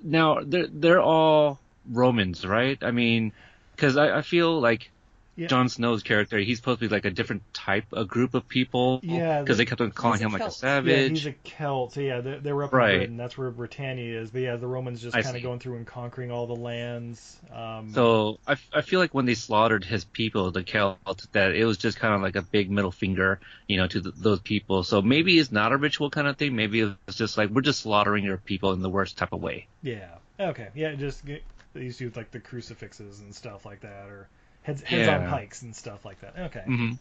now 0.03 0.39
they're 0.41 0.67
they're 0.67 1.01
all 1.01 1.59
Romans, 1.89 2.45
right? 2.45 2.77
I 2.81 2.91
mean, 2.91 3.33
because 3.75 3.97
I, 3.97 4.19
I 4.19 4.21
feel 4.21 4.59
like 4.59 4.89
Yeah. 5.35 5.47
Jon 5.47 5.67
Snow's 5.67 6.03
character, 6.03 6.37
he's 6.37 6.57
supposed 6.57 6.79
to 6.79 6.87
be 6.87 6.93
like 6.93 7.05
a 7.05 7.09
different 7.11 7.41
type, 7.55 7.85
a 7.91 8.05
group 8.05 8.35
of 8.35 8.47
people. 8.47 8.99
Yeah, 9.01 9.41
because 9.41 9.57
they 9.57 9.65
kept 9.65 9.81
on 9.81 9.89
calling 9.91 10.19
He's 10.19 10.21
a 10.21 10.25
him 10.27 10.33
like 10.33 10.43
a 10.43 10.51
savage. 10.51 10.91
Yeah, 10.91 11.07
he's 11.07 11.25
a 11.25 11.33
Celt. 11.43 11.97
Yeah, 11.97 12.21
they, 12.21 12.37
they 12.37 12.53
were 12.53 12.65
up 12.65 12.73
Right. 12.73 12.91
in 12.93 12.99
Britain. 12.99 13.17
That's 13.17 13.35
where 13.37 13.49
Britannia 13.49 14.21
is. 14.21 14.29
But 14.29 14.41
yeah, 14.41 14.57
the 14.57 14.67
Romans 14.67 15.01
just 15.01 15.15
kind 15.15 15.35
of 15.35 15.41
going 15.41 15.57
through 15.59 15.77
and 15.77 15.87
conquering 15.87 16.29
all 16.29 16.45
the 16.45 16.55
lands. 16.55 17.39
Um, 17.51 17.91
So 17.93 18.37
I, 18.47 18.57
I 18.71 18.81
feel 18.81 18.99
like 18.99 19.13
when 19.15 19.25
they 19.25 19.33
slaughtered 19.33 19.83
his 19.85 20.05
people, 20.05 20.51
the 20.51 20.63
Celt, 20.63 20.99
that 21.31 21.55
it 21.55 21.65
was 21.65 21.77
just 21.77 21.97
kind 21.97 22.13
of 22.13 22.21
like 22.21 22.35
a 22.35 22.43
big 22.43 22.69
middle 22.69 22.91
finger, 22.91 23.39
you 23.67 23.77
know, 23.77 23.87
to 23.87 24.01
th 24.01 24.13
those 24.15 24.39
people. 24.39 24.83
So 24.83 25.01
maybe 25.01 25.39
it's 25.39 25.51
not 25.51 25.71
a 25.71 25.77
ritual 25.77 26.11
kind 26.11 26.27
of 26.27 26.37
thing. 26.37 26.55
Maybe 26.55 26.81
it's 27.07 27.17
just 27.17 27.39
like 27.39 27.49
we're 27.49 27.61
just 27.61 27.79
slaughtering 27.79 28.23
your 28.23 28.37
people 28.37 28.73
in 28.73 28.81
the 28.83 28.89
worst 28.89 29.17
type 29.17 29.33
of 29.33 29.41
way. 29.41 29.65
yeah, 29.81 30.09
okay, 30.39 30.67
yeah, 30.75 30.93
just 30.93 31.25
get, 31.25 31.41
they 31.73 31.85
used 31.85 31.97
to 31.97 32.09
do 32.11 32.19
like 32.19 32.29
the 32.29 32.39
crucifixes 32.39 33.19
and 33.21 33.33
stuff 33.33 33.65
like 33.65 33.81
that, 33.81 34.09
or 34.09 34.27
heads 34.63 34.81
heads 34.81 35.07
on 35.07 35.21
Yeah. 35.21 35.29
pikes 35.29 35.61
and 35.61 35.75
stuff 35.75 36.03
like 36.05 36.19
that. 36.21 36.33
Okay, 36.37 36.63
hmm 36.65 36.91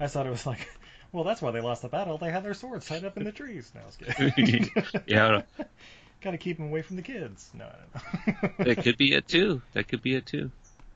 I 0.00 0.06
thought 0.06 0.26
it 0.26 0.30
was 0.30 0.46
like, 0.46 0.68
well, 1.12 1.24
that's 1.24 1.42
why 1.42 1.50
they 1.50 1.60
lost 1.60 1.82
the 1.82 1.88
battle. 1.88 2.18
They 2.18 2.30
had 2.30 2.44
their 2.44 2.54
swords 2.54 2.86
tied 2.86 3.04
up 3.04 3.16
in 3.16 3.24
the 3.24 3.32
trees. 3.32 3.72
No, 3.74 3.80
I 3.80 3.86
was 3.86 3.96
kidding. 3.96 4.70
Yeah, 5.06 5.42
Got 6.20 6.32
to 6.32 6.38
keep 6.38 6.56
them 6.56 6.66
away 6.66 6.82
from 6.82 6.96
the 6.96 7.02
kids. 7.02 7.48
No, 7.54 7.64
I 7.64 8.32
don't 8.32 8.58
know. 8.58 8.64
that 8.64 8.82
could 8.82 8.96
be 8.96 9.14
it 9.14 9.26
too. 9.28 9.62
That 9.72 9.86
could 9.88 10.02
be 10.02 10.14
it 10.14 10.26
too. 10.26 10.50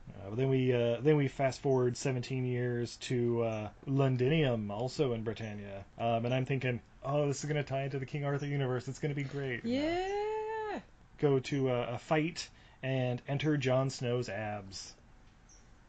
Uh, 0.09 0.29
but 0.29 0.37
then 0.37 0.49
we 0.49 0.73
uh, 0.73 0.97
then 1.01 1.15
we 1.15 1.27
fast 1.29 1.61
forward 1.61 1.95
17 1.97 2.45
years 2.45 2.97
to 2.97 3.43
uh, 3.43 3.69
Londinium, 3.87 4.69
also 4.71 5.13
in 5.13 5.23
Britannia, 5.23 5.83
um, 5.97 6.25
and 6.25 6.33
I'm 6.33 6.45
thinking, 6.45 6.81
oh, 7.03 7.27
this 7.27 7.39
is 7.43 7.45
going 7.49 7.61
to 7.61 7.67
tie 7.67 7.83
into 7.83 7.99
the 7.99 8.05
King 8.05 8.25
Arthur 8.25 8.45
universe. 8.45 8.87
It's 8.87 8.99
going 8.99 9.13
to 9.13 9.15
be 9.15 9.23
great. 9.27 9.63
Yeah. 9.63 10.79
Go 11.19 11.39
to 11.39 11.69
a, 11.69 11.93
a 11.93 11.97
fight 11.99 12.49
and 12.81 13.21
enter 13.27 13.55
Jon 13.57 13.89
Snow's 13.89 14.27
abs. 14.27 14.93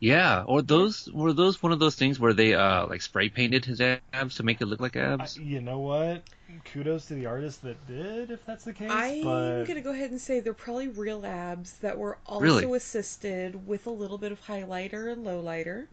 Yeah, 0.04 0.42
or 0.46 0.60
those 0.62 1.08
were 1.12 1.32
those 1.32 1.62
one 1.62 1.72
of 1.72 1.78
those 1.78 1.96
things 1.96 2.20
where 2.20 2.32
they 2.34 2.54
uh 2.54 2.86
like 2.86 3.02
spray 3.02 3.28
painted 3.30 3.64
his 3.64 3.80
abs 3.80 4.36
to 4.36 4.42
make 4.42 4.60
it 4.60 4.66
look 4.66 4.80
like 4.80 4.96
I, 5.18 5.24
abs. 5.24 5.36
you 5.36 5.60
know 5.60 5.78
what? 5.80 6.24
Kudos 6.64 7.06
to 7.06 7.14
the 7.14 7.26
artist 7.26 7.62
that 7.62 7.86
did, 7.86 8.30
if 8.30 8.44
that's 8.44 8.64
the 8.64 8.72
case. 8.72 8.90
I'm 8.90 9.22
but 9.22 9.64
gonna 9.64 9.80
go 9.80 9.92
ahead 9.92 10.10
and 10.10 10.20
say 10.20 10.40
they're 10.40 10.52
probably 10.54 10.88
real 10.88 11.24
abs 11.24 11.78
that 11.78 11.98
were 11.98 12.18
also 12.26 12.44
Really? 12.44 12.76
assisted 12.76 13.66
with 13.66 13.86
a 13.86 13.90
little 13.90 14.18
bit 14.18 14.32
of 14.32 14.40
highlighter 14.46 15.10
and 15.12 15.24
lowlighter. 15.26 15.86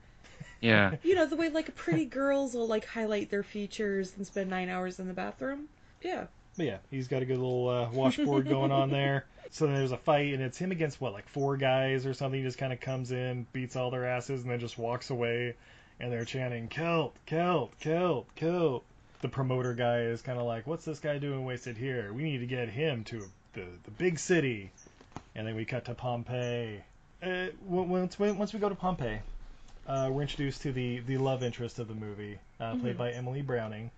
Yeah, 0.60 0.96
You 1.03 1.15
know, 1.15 1.25
the 1.25 1.36
way 1.36 1.50
like 1.50 1.74
pretty 1.75 2.06
girls 2.06 2.53
will 2.53 2.68
like 2.68 2.86
highlight 2.86 3.30
their 3.30 3.44
features 3.44 4.15
and 4.18 4.25
spend 4.27 4.50
nine 4.50 4.70
hours 4.70 5.00
in 5.00 5.08
the 5.08 5.13
bathroom. 5.13 5.70
Yeah. 6.01 6.27
But 6.58 6.65
yeah, 6.65 6.77
he's 6.89 7.08
got 7.08 7.22
a 7.22 7.25
good 7.25 7.38
little 7.38 7.70
uh, 7.70 7.89
washboard 7.91 8.48
going 8.48 8.72
on 8.72 8.89
there. 8.89 9.25
So 9.50 9.65
then 9.65 9.75
there's 9.75 9.91
a 9.91 9.98
fight, 9.98 10.33
and 10.33 10.41
it's 10.41 10.57
him 10.57 10.71
against 10.71 11.01
what, 11.01 11.12
like 11.13 11.27
four 11.27 11.57
guys 11.57 12.05
or 12.05 12.13
something. 12.13 12.39
He 12.39 12.45
just 12.45 12.57
kind 12.57 12.71
of 12.71 12.79
comes 12.79 13.12
in, 13.12 13.45
beats 13.51 13.75
all 13.75 13.91
their 13.91 14.05
asses, 14.05 14.43
and 14.43 14.51
then 14.51 14.60
just 14.60 14.77
walks 14.77 15.10
away. 15.10 15.55
And 16.00 16.12
they're 16.12 16.25
chanting, 16.25 16.67
"Kilt, 16.67 17.13
kilt, 17.25 17.77
kilt, 17.79 18.27
kilt." 18.36 18.83
The 19.21 19.27
promoter 19.29 19.74
guy 19.74 20.01
is 20.01 20.21
kind 20.21 20.39
of 20.39 20.45
like, 20.45 20.65
"What's 20.67 20.86
this 20.86 21.00
guy 21.00 21.17
doing 21.19 21.45
wasted 21.45 21.77
here? 21.77 22.12
We 22.13 22.24
need 22.24 22.39
to 22.39 22.48
get 22.48 22.69
him 22.69 23.03
to 23.05 23.24
the 23.53 23.65
the 23.83 23.91
big 23.91 24.17
city." 24.19 24.71
And 25.36 25.45
then 25.45 25.55
we 25.55 25.65
cut 25.65 25.86
to 25.86 25.93
Pompeii. 25.95 26.81
Uh, 27.21 27.48
once 27.65 28.17
we, 28.17 28.31
once 28.31 28.51
we 28.53 28.60
go 28.60 28.67
to 28.69 28.74
Pompeii, 28.75 29.19
uh, 29.88 30.10
we're 30.12 30.24
introduced 30.24 30.62
to 30.63 30.71
the 30.71 31.00
the 31.00 31.17
love 31.17 31.43
interest 31.43 31.77
of 31.77 31.88
the 31.88 31.93
movie, 31.93 32.39
uh, 32.60 32.75
played 32.77 32.95
Mhm. 32.95 32.98
by 32.98 33.12
Emily 33.12 33.41
Browning. 33.41 33.91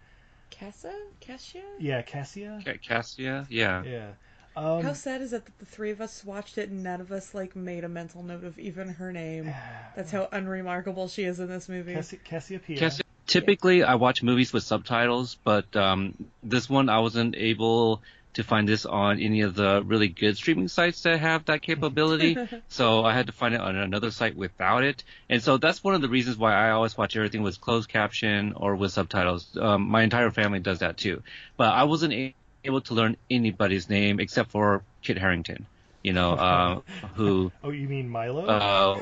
Cassa? 0.50 0.94
Cassia? 1.22 1.64
Yeah, 1.80 2.02
Cassia. 2.02 2.62
Ca- 2.66 2.78
Cassia. 2.84 3.48
Yeah, 3.50 3.84
Yeah. 3.84 4.12
Um, 4.56 4.84
How 4.84 4.94
sad 4.94 5.22
is 5.22 5.34
it 5.34 5.46
that 5.46 5.60
the 5.60 5.66
three 5.66 5.92
of 5.92 6.00
us 6.02 6.24
watched 6.24 6.58
it 6.58 6.70
and 6.70 6.84
none 6.84 7.02
of 7.02 7.12
us 7.12 7.34
like 7.34 7.56
made 7.56 7.84
a 7.84 7.90
mental 7.90 8.22
note 8.24 8.44
of 8.44 8.60
even 8.60 8.90
her 8.90 9.12
name? 9.12 9.46
That's 9.96 10.12
how 10.12 10.28
unremarkable 10.32 11.08
she 11.08 11.24
is 11.24 11.40
in 11.40 11.48
this 11.48 11.68
movie. 11.70 11.96
Cassi- 11.96 12.24
Cassiopeia. 12.24 12.78
Cassia. 12.80 13.04
Typically, 13.26 13.84
I 13.84 13.96
watch 13.96 14.22
movies 14.22 14.52
with 14.52 14.64
subtitles, 14.64 15.38
but 15.44 15.74
um, 15.78 16.14
this 16.44 16.70
one 16.70 16.90
I 16.90 17.00
wasn't 17.00 17.36
able 17.36 18.02
to 18.34 18.44
find 18.44 18.68
this 18.68 18.86
on 18.86 19.20
any 19.20 19.42
of 19.42 19.56
the 19.56 19.82
really 19.86 20.08
good 20.08 20.36
streaming 20.36 20.68
sites 20.68 21.02
that 21.04 21.20
have 21.20 21.46
that 21.46 21.62
capability. 21.62 22.36
so 22.68 23.06
I 23.06 23.14
had 23.14 23.28
to 23.28 23.32
find 23.32 23.54
it 23.56 23.62
on 23.62 23.76
another 23.78 24.12
site 24.12 24.36
without 24.36 24.84
it. 24.84 25.04
And 25.30 25.42
so 25.42 25.58
that's 25.58 25.84
one 25.84 25.94
of 25.96 26.02
the 26.02 26.10
reasons 26.10 26.38
why 26.38 26.54
I 26.54 26.72
always 26.72 26.98
watch 26.98 27.16
everything 27.16 27.44
with 27.44 27.62
closed 27.62 27.90
caption 27.90 28.54
or 28.56 28.76
with 28.76 28.92
subtitles. 28.92 29.56
Um, 29.60 29.84
my 29.88 30.02
entire 30.04 30.32
family 30.32 30.60
does 30.60 30.80
that 30.80 30.98
too. 30.98 31.24
But 31.58 31.74
I 31.74 31.84
wasn't 31.84 32.14
a- 32.14 32.36
able 32.64 32.82
to 32.82 32.94
learn 32.94 33.18
anybody's 33.30 33.90
name 33.90 34.20
except 34.20 34.52
for 34.52 34.84
Kit 35.02 35.18
Harington, 35.18 35.66
you 36.04 36.14
know, 36.14 36.34
uh, 36.34 36.80
who, 37.16 37.52
Oh, 37.64 37.70
you 37.72 37.88
mean 37.88 38.10
Milo? 38.10 38.46
uh, 38.46 39.02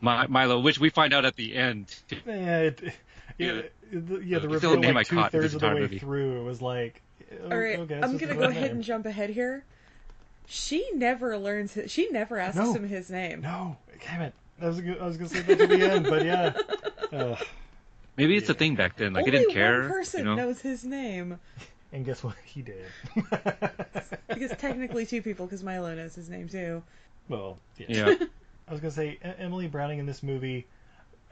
Mi- 0.00 0.26
Milo, 0.28 0.60
which 0.60 0.78
we 0.78 0.90
find 0.90 1.14
out 1.14 1.24
at 1.24 1.36
the 1.36 1.54
end. 1.56 1.94
yeah, 2.26 2.58
it, 2.60 2.80
yeah, 3.38 3.62
the, 3.92 4.18
yeah, 4.24 4.38
the 4.38 4.44
It's 4.44 4.62
reveal 4.62 4.76
name 4.78 4.94
like 4.94 5.06
I 5.06 5.08
two 5.10 5.16
caught 5.16 5.34
in 5.34 5.40
thirds 5.40 5.52
this 5.52 5.54
of 5.54 5.60
the 5.60 5.66
entire 5.66 5.74
way 5.76 5.80
movie. 5.82 5.98
through. 5.98 6.40
It 6.40 6.44
was 6.44 6.60
like, 6.60 7.00
oh, 7.42 7.50
All 7.50 7.58
right, 7.58 7.78
okay, 7.78 7.94
I'm 7.94 8.00
that's 8.00 8.14
gonna 8.14 8.34
go 8.34 8.42
ahead 8.48 8.62
name. 8.64 8.70
and 8.72 8.84
jump 8.84 9.06
ahead 9.06 9.30
here. 9.30 9.64
She 10.46 10.86
never 10.94 11.38
learns. 11.38 11.72
His, 11.72 11.90
she 11.90 12.10
never 12.10 12.38
asks 12.38 12.56
No. 12.58 12.74
him 12.74 12.86
his 12.86 13.10
name. 13.10 13.40
No, 13.40 13.78
damn 14.06 14.20
it. 14.20 14.34
I 14.60 14.66
was, 14.68 14.80
gonna- 14.80 14.98
I 14.98 15.06
was 15.06 15.16
gonna 15.16 15.28
say 15.30 15.40
that 15.40 15.58
to 15.58 15.66
the 15.66 15.90
end, 15.90 16.04
but 16.04 16.24
yeah. 16.24 16.52
Ugh. 17.12 17.38
Maybe 18.16 18.36
it's 18.36 18.48
a 18.50 18.54
thing 18.54 18.76
back 18.76 18.96
then. 18.96 19.14
Like 19.14 19.24
Only 19.26 19.38
I 19.38 19.40
didn't 19.40 19.54
care. 19.54 19.80
one 19.82 19.88
person 19.90 20.20
you 20.20 20.24
know? 20.26 20.34
knows 20.36 20.60
his 20.60 20.84
name 20.84 21.40
And 21.94 22.04
guess 22.04 22.22
what? 22.24 22.34
He 22.44 22.60
did. 22.62 22.84
because 24.28 24.50
technically 24.58 25.06
two 25.06 25.22
people, 25.22 25.46
because 25.46 25.62
Milo 25.62 25.94
knows 25.94 26.14
his 26.14 26.28
name 26.28 26.48
too. 26.48 26.82
well, 27.28 27.58
yeah. 27.78 27.86
Yeah. 27.88 28.14
I 28.68 28.72
was 28.72 28.80
gonna 28.80 28.90
say 28.90 29.18
Emily 29.38 29.68
Browning 29.68 29.98
in 30.00 30.06
this 30.06 30.22
movie, 30.22 30.66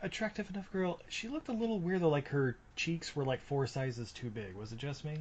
attractive 0.02 0.48
enough 0.50 0.70
girl. 0.72 1.00
She 1.08 1.28
looked 1.28 1.48
a 1.48 1.52
little 1.52 1.78
weird 1.80 2.02
though. 2.02 2.08
Like 2.08 2.28
her 2.28 2.56
cheeks 2.76 3.14
were 3.16 3.24
like 3.24 3.40
four 3.42 3.66
sizes 3.66 4.12
too 4.12 4.30
big. 4.30 4.54
Was 4.54 4.72
it 4.72 4.78
just 4.78 5.04
me? 5.04 5.16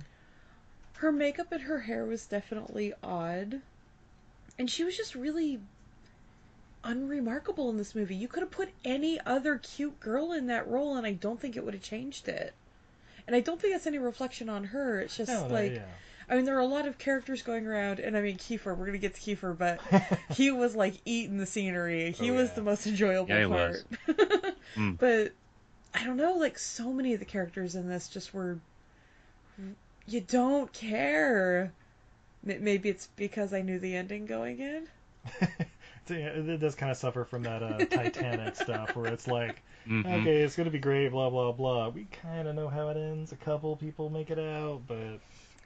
Her 0.98 1.12
makeup 1.12 1.52
and 1.52 1.62
her 1.62 1.80
hair 1.80 2.06
was 2.06 2.26
definitely 2.28 2.94
odd, 3.04 3.62
and 4.60 4.70
she 4.70 4.84
was 4.84 4.96
just 4.96 5.16
really. 5.16 5.60
unremarkable 6.84 7.70
in 7.70 7.78
this 7.78 7.96
movie. 7.96 8.16
You 8.16 8.28
could 8.28 8.42
have 8.42 8.52
put 8.52 8.70
any 8.86 9.20
other 9.26 9.58
cute 9.58 10.00
girl 10.00 10.34
in 10.34 10.48
that 10.48 10.68
role, 10.68 10.98
and 10.98 11.06
I 11.08 11.14
don't 11.14 11.40
think 11.40 11.56
it 11.58 11.64
would 11.66 11.74
have 11.74 11.84
changed 11.84 12.28
it. 12.28 12.54
And 13.32 13.38
I 13.38 13.40
don't 13.40 13.62
think 13.62 13.74
that's 13.74 13.88
any 13.88 13.98
reflection 13.98 14.50
on 14.50 14.66
her. 14.66 15.00
It's 15.00 15.16
just 15.16 15.32
No, 15.32 15.48
no, 15.48 15.54
like, 15.54 15.76
yeah. 15.76 15.86
I 16.30 16.36
mean, 16.36 16.44
there 16.44 16.58
are 16.58 16.60
a 16.60 16.66
lot 16.66 16.86
of 16.86 16.98
characters 16.98 17.42
going 17.44 17.66
around, 17.66 18.00
and 18.02 18.18
I 18.18 18.22
mean, 18.22 18.36
Kiefer, 18.38 18.76
we're 18.78 18.86
gonna 18.86 18.98
get 18.98 19.14
to 19.14 19.22
Kiefer, 19.22 19.58
but 19.58 19.80
he 20.36 20.52
was 20.52 20.76
like 20.76 20.96
eating 21.06 21.38
the 21.38 21.46
scenery. 21.46 22.12
He 22.12 22.30
Oh, 22.30 22.34
was 22.34 22.50
yeah. 22.50 22.56
the 22.56 22.62
most 22.62 22.88
enjoyable 22.88 23.30
Yeah, 23.30 23.48
part. 23.48 23.86
Mm. 24.76 24.98
But 24.98 25.32
I 25.94 26.04
don't 26.04 26.18
know, 26.18 26.34
like 26.34 26.58
so 26.60 26.92
many 26.92 27.14
of 27.14 27.20
the 27.20 27.26
characters 27.26 27.76
in 27.76 27.88
this 27.88 28.10
just 28.10 28.34
were. 28.34 28.58
You 30.08 30.20
don't 30.20 30.74
care. 30.74 31.72
Maybe 32.44 32.90
it's 32.90 33.08
because 33.16 33.54
I 33.54 33.62
knew 33.62 33.80
the 33.80 33.96
ending 33.96 34.26
going 34.26 34.60
in. 34.60 34.88
So, 36.08 36.16
yeah, 36.16 36.28
it 36.30 36.60
does 36.60 36.76
kind 36.76 36.92
of 36.92 36.98
suffer 36.98 37.24
from 37.24 37.44
that 37.44 37.62
uh, 37.64 37.78
Titanic 37.90 38.56
stuff 38.56 38.96
where 38.96 39.12
it's 39.14 39.28
like, 39.28 39.62
Mhm. 39.88 40.22
okay, 40.22 40.42
it's 40.42 40.56
gonna 40.56 40.70
be 40.70 40.80
great, 40.80 41.10
blah 41.10 41.30
blah 41.30 41.52
blah. 41.52 41.90
We 41.90 42.06
kind 42.22 42.48
of 42.48 42.56
know 42.56 42.68
how 42.70 42.90
it 42.90 42.98
ends. 42.98 43.32
A 43.32 43.36
couple 43.36 43.76
people 43.76 44.10
make 44.10 44.30
it 44.30 44.40
out, 44.40 44.82
but 44.88 45.20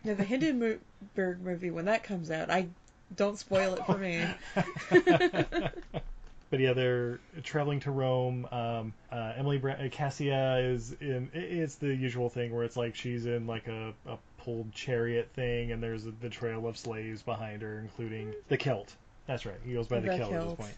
Now, 0.03 0.13
the 0.13 0.23
Hindenburg 0.23 0.79
movie, 1.41 1.71
when 1.71 1.85
that 1.85 2.03
comes 2.03 2.31
out, 2.31 2.49
I 2.49 2.67
don't 3.15 3.37
spoil 3.37 3.75
it 3.75 3.85
for 3.85 3.97
me. 3.97 4.25
but 6.49 6.59
yeah, 6.59 6.73
they're 6.73 7.19
traveling 7.43 7.79
to 7.81 7.91
Rome. 7.91 8.47
Um, 8.51 8.93
uh, 9.11 9.33
Emily 9.35 9.57
Bra- 9.57 9.73
uh, 9.73 9.89
Cassia 9.89 10.57
is 10.59 10.95
in. 11.01 11.29
It's 11.33 11.75
the 11.75 11.93
usual 11.95 12.29
thing 12.29 12.53
where 12.53 12.63
it's 12.63 12.77
like 12.77 12.95
she's 12.95 13.25
in 13.25 13.47
like 13.47 13.67
a, 13.67 13.93
a 14.05 14.17
pulled 14.37 14.71
chariot 14.73 15.29
thing, 15.33 15.71
and 15.71 15.81
there's 15.81 16.03
the 16.21 16.29
trail 16.29 16.67
of 16.67 16.77
slaves 16.77 17.21
behind 17.21 17.61
her, 17.61 17.79
including 17.79 18.33
the 18.49 18.57
Celt. 18.57 18.95
That's 19.27 19.45
right. 19.45 19.55
He 19.65 19.73
goes 19.73 19.87
by 19.87 19.99
the, 19.99 20.07
The 20.09 20.17
Celt, 20.17 20.33
at 20.33 20.43
this 20.47 20.53
point. 20.53 20.73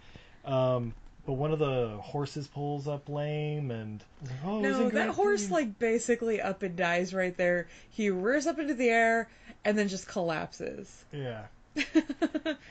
Um, 0.46 0.94
but 1.25 1.34
one 1.34 1.51
of 1.51 1.60
the 1.60 1.98
horses 2.01 2.48
pulls 2.48 2.88
up 2.88 3.10
lame, 3.10 3.70
and 3.72 4.01
oh, 4.46 4.62
no, 4.62 4.89
that 4.89 5.10
horse 5.10 5.51
like 5.51 5.77
basically 5.77 6.39
up 6.42 6.63
and 6.63 6.75
dies 6.77 7.13
right 7.13 7.36
there. 7.36 7.68
He 7.89 8.10
rears 8.10 8.48
up 8.48 8.58
into 8.60 8.74
the 8.74 8.89
air 8.89 9.27
and 9.66 9.77
then 9.77 9.88
just 9.89 10.08
collapses. 10.08 11.04
yeah. 11.12 11.44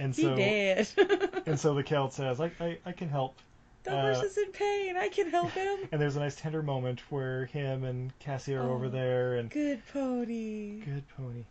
And 0.00 0.14
he 0.14 0.23
so- 0.23 0.35
did. 0.35 0.88
And 1.47 1.61
so 1.61 1.75
the 1.75 1.83
Celt 1.85 2.12
says, 2.14 2.40
I, 2.40 2.50
I, 2.59 2.78
I 2.87 2.92
can 2.92 3.09
help. 3.09 3.37
the 3.85 3.92
uh, 3.95 4.00
horse 4.00 4.23
is 4.23 4.37
in 4.38 4.50
pain. 4.52 4.97
I 4.97 5.09
can 5.11 5.30
help 5.30 5.50
him. 5.50 5.78
And 5.92 6.00
there's 6.00 6.16
a 6.16 6.21
nice 6.21 6.35
tender 6.37 6.62
moment 6.62 7.00
where 7.11 7.45
him 7.47 7.85
and 7.85 8.18
Cassie 8.18 8.54
are 8.54 8.62
over 8.68 8.87
Oh, 8.87 8.88
there, 8.88 9.35
and 9.37 9.50
Good 9.50 9.83
pony. 9.92 10.80
good 10.80 11.04
pony. 11.16 11.45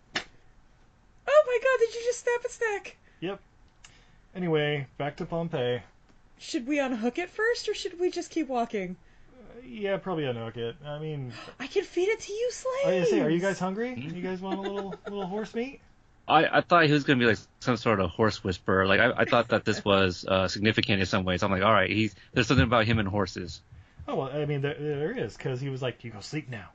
Oh 1.27 1.43
my 1.47 1.59
god, 1.61 1.79
did 1.85 1.93
you 1.93 2.01
just 2.05 2.23
snap 2.23 2.41
its 2.43 2.59
neck? 2.73 2.97
Yep. 3.21 3.39
Anyway, 4.35 4.85
back 4.97 5.17
to 5.17 5.25
Pompeii. 5.25 5.81
Should 6.37 6.67
we 6.67 6.79
unhook 6.79 7.17
it 7.17 7.29
first 7.29 7.69
or 7.69 7.73
should 7.73 7.99
we 7.99 8.11
just 8.11 8.29
keep 8.29 8.47
walking? 8.47 8.97
Yeah, 9.65 9.97
probably 9.97 10.25
unhook 10.25 10.57
it. 10.57 10.75
I 10.85 10.99
mean, 10.99 11.31
I 11.59 11.67
can 11.67 11.83
feed 11.83 12.09
it 12.09 12.19
to 12.19 12.33
you, 12.33 12.43
I 12.43 12.47
was 12.47 12.55
slaves. 12.55 13.09
say, 13.09 13.21
are 13.21 13.29
you 13.29 13.39
guys 13.39 13.59
hungry? 13.59 13.95
You 13.95 14.21
guys 14.21 14.41
want 14.41 14.59
a 14.59 14.61
little 14.61 14.95
little 15.05 15.25
horse 15.25 15.55
meat? 15.55 15.79
I, 16.27 16.57
I 16.57 16.61
thought 16.61 16.85
he 16.85 16.91
was 16.91 17.03
going 17.03 17.19
to 17.19 17.23
be 17.23 17.29
like 17.29 17.37
some 17.59 17.77
sort 17.77 17.99
of 17.99 18.09
horse 18.09 18.43
whisperer. 18.43 18.87
Like 18.87 18.99
I, 18.99 19.11
I 19.17 19.25
thought 19.25 19.49
that 19.49 19.63
this 19.63 19.85
was 19.85 20.25
uh, 20.27 20.47
significant 20.47 20.99
in 20.99 21.05
some 21.05 21.23
ways. 21.23 21.43
I'm 21.43 21.51
like, 21.51 21.63
all 21.63 21.71
right, 21.71 21.89
he's 21.89 22.15
there's 22.33 22.47
something 22.47 22.65
about 22.65 22.85
him 22.85 22.99
and 22.99 23.07
horses. 23.07 23.61
Oh 24.07 24.15
well, 24.15 24.29
I 24.31 24.45
mean 24.45 24.61
there, 24.61 24.75
there 24.77 25.17
is 25.17 25.37
because 25.37 25.61
he 25.61 25.69
was 25.69 25.81
like, 25.81 26.03
"You 26.03 26.11
go 26.11 26.19
sleep 26.19 26.49
now." 26.49 26.69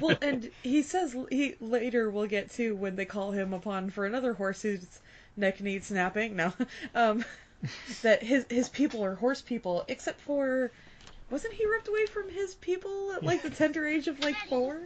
well, 0.00 0.16
and 0.22 0.50
he 0.62 0.82
says 0.82 1.16
he 1.30 1.54
later 1.60 2.10
we'll 2.10 2.26
get 2.26 2.50
to 2.52 2.74
when 2.74 2.96
they 2.96 3.04
call 3.04 3.32
him 3.32 3.52
upon 3.54 3.90
for 3.90 4.06
another 4.06 4.34
horse 4.34 4.62
whose 4.62 5.00
neck 5.36 5.60
needs 5.60 5.86
snapping. 5.88 6.36
No, 6.36 6.52
um, 6.94 7.24
that 8.02 8.22
his 8.22 8.46
his 8.50 8.68
people 8.68 9.04
are 9.04 9.14
horse 9.14 9.42
people, 9.42 9.84
except 9.88 10.20
for 10.20 10.70
wasn't 11.30 11.54
he 11.54 11.66
ripped 11.66 11.88
away 11.88 12.06
from 12.06 12.28
his 12.28 12.54
people 12.54 13.12
at 13.12 13.22
like 13.24 13.42
the 13.42 13.50
tender 13.50 13.86
age 13.86 14.08
of 14.08 14.20
like 14.20 14.36
four? 14.48 14.80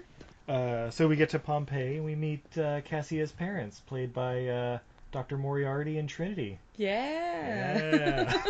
Uh, 0.48 0.90
so 0.90 1.08
we 1.08 1.16
get 1.16 1.30
to 1.30 1.38
Pompeii 1.40 1.96
and 1.96 2.04
we 2.04 2.14
meet 2.14 2.44
uh, 2.56 2.80
Cassia's 2.82 3.32
parents, 3.32 3.80
played 3.80 4.14
by 4.14 4.46
uh, 4.46 4.78
Dr. 5.10 5.36
Moriarty 5.38 5.98
and 5.98 6.08
Trinity. 6.08 6.58
Yeah. 6.76 7.96
Yeah. 7.96 8.42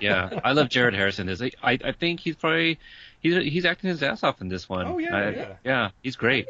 Yeah, 0.00 0.40
I 0.44 0.52
love 0.52 0.68
Jared 0.68 0.94
Harrison. 0.94 1.26
This 1.28 1.40
I 1.40 1.50
I 1.84 1.92
think 1.92 2.20
he's 2.20 2.34
probably 2.36 2.78
he's 3.20 3.36
he's 3.52 3.64
acting 3.64 3.90
his 3.90 4.02
ass 4.02 4.22
off 4.24 4.40
in 4.40 4.48
this 4.48 4.68
one. 4.68 4.86
Oh, 4.86 4.98
yeah, 4.98 5.16
I- 5.16 5.30
yeah. 5.30 5.52
yeah, 5.64 5.90
he's 6.02 6.16
great. 6.16 6.48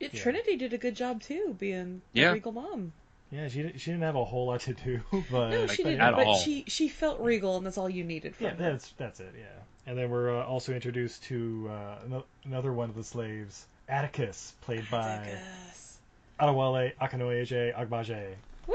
Yeah, 0.00 0.08
Yeah. 0.12 0.20
Trinity 0.20 0.56
did 0.56 0.72
a 0.72 0.78
good 0.78 0.96
job 0.96 1.22
too, 1.22 1.54
being 1.58 2.02
the 2.12 2.20
Yeah. 2.20 2.32
regal 2.32 2.52
mom. 2.52 2.92
Yeah, 3.34 3.48
she 3.48 3.62
didn't- 3.62 3.80
she 3.80 3.90
didn't 3.90 4.02
have 4.04 4.16
a 4.16 4.24
whole 4.24 4.46
lot 4.46 4.60
to 4.60 4.74
do, 4.74 5.00
but 5.30 5.50
No, 5.50 5.66
she 5.66 5.82
didn't. 5.82 6.00
At 6.00 6.14
but 6.16 6.26
all. 6.26 6.36
she 6.36 6.64
she 6.68 6.88
felt 6.88 7.20
regal, 7.20 7.56
and 7.56 7.66
that's 7.66 7.78
all 7.78 7.88
you 7.90 8.04
needed 8.04 8.36
from 8.36 8.44
Yeah, 8.46 8.50
her. 8.54 8.56
that's 8.72 8.92
that's 8.96 9.20
it. 9.20 9.34
Yeah, 9.36 9.44
and 9.86 9.98
then 9.98 10.10
we're 10.10 10.38
uh, 10.40 10.44
also 10.44 10.72
introduced 10.72 11.24
to 11.24 11.70
uh, 11.72 12.20
another 12.44 12.72
one 12.72 12.88
of 12.88 12.94
the 12.94 13.04
slaves, 13.04 13.66
Atticus, 13.88 14.54
played 14.60 14.84
by 14.90 15.08
Atticus. 15.14 15.98
Adewale 16.40 16.92
Akinoeje 17.00 17.74
Agbaje. 17.76 18.34
Woo! 18.66 18.74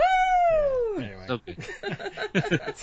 Anyway, 0.98 1.26
So 1.28 1.39
good. 1.45 1.65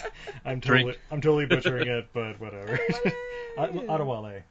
I'm 0.45 0.61
Drink. 0.61 0.87
totally 0.87 0.95
I'm 1.11 1.21
totally 1.21 1.47
butchering 1.47 1.89
it, 1.89 2.09
but 2.13 2.39
whatever. 2.41 2.79
Ad- 3.59 3.73
Adewale. 3.73 4.43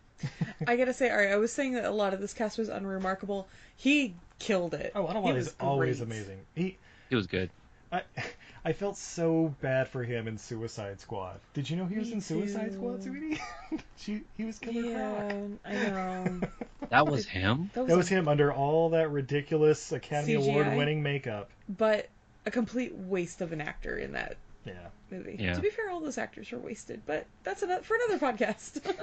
I 0.68 0.76
gotta 0.78 0.94
say, 0.94 1.10
all 1.12 1.18
right, 1.18 1.32
I 1.32 1.38
was 1.38 1.52
saying 1.52 1.74
that 1.74 1.86
a 1.86 1.92
lot 1.92 2.14
of 2.14 2.22
this 2.22 2.34
cast 2.34 2.58
was 2.58 2.70
unremarkable. 2.70 3.48
He 3.76 4.16
killed 4.40 4.74
it. 4.74 4.92
Oh, 4.96 5.06
He 5.08 5.14
Adewale 5.14 5.34
was 5.36 5.48
is 5.48 5.56
always 5.60 6.02
amazing. 6.02 6.40
He, 6.56 6.78
He 7.10 7.16
was 7.16 7.28
good. 7.28 7.50
I, 7.92 8.02
I 8.66 8.74
felt 8.74 8.98
so 8.98 9.54
bad 9.62 9.88
for 9.88 10.04
him 10.04 10.28
in 10.28 10.38
Suicide 10.38 11.00
Squad. 11.00 11.40
Did 11.54 11.70
you 11.70 11.78
know 11.78 11.86
he 11.86 11.98
was 12.00 12.08
Me 12.08 12.16
in 12.16 12.22
Suicide 12.22 12.70
too. 12.72 12.76
Squad, 12.76 13.04
sweetie? 13.04 13.40
she, 13.98 14.22
he 14.38 14.44
was 14.44 14.58
Killer 14.60 14.82
Yeah, 14.82 15.20
Croc. 15.30 15.50
I 15.66 15.74
know. 15.74 16.40
That 16.90 17.08
was 17.08 17.26
him. 17.26 17.72
That 17.74 17.82
was, 17.82 17.90
That 17.90 17.98
was 17.98 18.12
a- 18.12 18.16
him 18.16 18.28
under 18.28 18.54
all 18.54 18.90
that 18.92 19.10
ridiculous 19.10 19.92
Academy 19.92 20.36
CGI? 20.36 20.50
Award-winning 20.50 21.02
makeup. 21.02 21.50
but 21.68 22.08
a 22.46 22.52
complete 22.52 22.94
waste 22.96 23.42
of 23.42 23.52
an 23.54 23.62
actor 23.62 23.98
in 23.98 24.12
that 24.12 24.38
Yeah. 24.66 24.74
movie. 25.12 25.36
Yeah. 25.40 25.54
To 25.54 25.62
be 25.62 25.70
fair, 25.70 25.90
all 25.92 26.00
those 26.00 26.18
actors 26.18 26.52
were 26.52 26.58
wasted, 26.60 27.02
but 27.06 27.26
that's 27.44 27.62
another 27.62 27.84
for 27.84 27.96
another 28.08 28.20
podcast. 28.26 28.82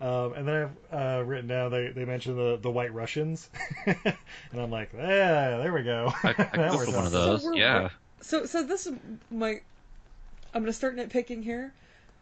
Um, 0.00 0.32
and 0.34 0.46
then 0.46 0.70
I've 0.92 1.20
uh, 1.20 1.24
written 1.24 1.48
down 1.48 1.72
they, 1.72 1.88
they 1.88 2.04
mentioned 2.04 2.38
the, 2.38 2.56
the 2.62 2.70
White 2.70 2.94
Russians, 2.94 3.50
and 3.86 4.16
I'm 4.56 4.70
like, 4.70 4.90
yeah, 4.96 5.56
there 5.56 5.72
we 5.72 5.82
go. 5.82 6.12
I, 6.22 6.28
I 6.28 6.32
That 6.34 6.52
could 6.52 6.70
works 6.78 6.90
for 6.92 6.96
one 6.98 7.06
of 7.06 7.10
those. 7.10 7.42
we're- 7.42 7.58
yeah. 7.58 7.88
so, 8.20 8.46
so 8.46 8.62
this 8.62 8.86
is 8.86 8.94
my. 9.28 9.60
I'm 10.54 10.62
gonna 10.62 10.72
start 10.72 10.96
nitpicking 10.96 11.42
here. 11.42 11.72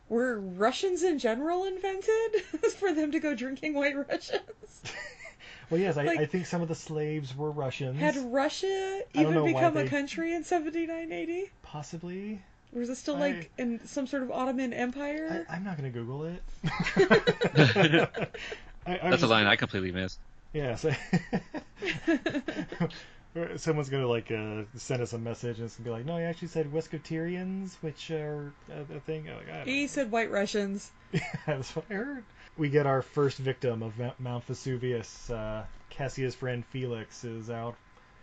Were 0.08 0.40
Russians 0.40 1.02
in 1.02 1.18
general 1.18 1.64
invented 1.66 2.40
for 2.78 2.94
them 2.94 3.12
to 3.12 3.20
go 3.20 3.34
drinking 3.34 3.74
White 3.74 3.96
Russians? 4.08 4.80
Well, 5.70 5.80
yes, 5.80 5.96
I, 5.96 6.04
Like- 6.04 6.20
I 6.20 6.26
think 6.26 6.46
some 6.46 6.62
of 6.62 6.68
the 6.68 6.74
slaves 6.74 7.36
were 7.36 7.50
Russians. 7.50 7.98
Had 7.98 8.16
Russia 8.16 9.02
I 9.14 9.22
don't 9.22 9.32
even 9.32 9.44
become 9.46 9.76
a 9.76 9.82
they- 9.82 9.88
country 9.88 10.32
in 10.34 10.44
7980? 10.44 11.50
Possibly. 11.62 12.40
Or 12.74 12.80
was 12.80 12.90
it 12.90 12.96
still 12.96 13.16
I- 13.16 13.20
like 13.20 13.50
in 13.58 13.84
some 13.86 14.06
sort 14.06 14.22
of 14.22 14.30
Ottoman 14.30 14.72
Empire? 14.72 15.46
I'm 15.50 15.64
not 15.64 15.76
going 15.76 15.92
to 15.92 15.98
Google 15.98 16.24
it. 16.24 16.42
I, 18.86 18.98
I'm 18.98 19.10
That's 19.10 19.22
a 19.22 19.26
line 19.26 19.46
I 19.46 19.56
completely 19.56 19.92
missed. 19.92 20.18
Yeah. 20.52 20.76
So 23.34 23.46
someone's 23.56 23.90
gonna 23.90 24.06
like 24.06 24.30
uh, 24.30 24.62
send 24.76 25.02
us 25.02 25.12
a 25.12 25.18
message 25.18 25.58
and 25.58 25.66
it's 25.66 25.76
gonna 25.76 25.84
be 25.84 25.90
like, 25.90 26.06
no, 26.06 26.16
he 26.16 26.22
actually 26.24 26.48
said 26.48 26.72
Wescoterians, 26.72 27.74
which 27.82 28.10
are 28.10 28.50
a, 28.72 28.96
a 28.96 29.00
thing. 29.00 29.26
Like, 29.26 29.50
I 29.50 29.56
don't 29.58 29.68
he 29.68 29.86
said 29.88 30.10
White 30.10 30.30
Russians. 30.30 30.90
know. 31.12 31.20
That's 31.46 31.76
what 31.76 31.84
I 31.90 31.94
heard. 31.94 32.24
We 32.56 32.68
get 32.70 32.86
our 32.86 33.02
first 33.02 33.38
victim 33.38 33.82
of 33.82 33.94
Mount- 34.18 34.44
Vesuvius. 34.44 35.30
Uh, 35.30 35.64
Cassia's 35.90 36.34
friend 36.34 36.64
Felix 36.64 37.24
is 37.24 37.50
out 37.50 37.76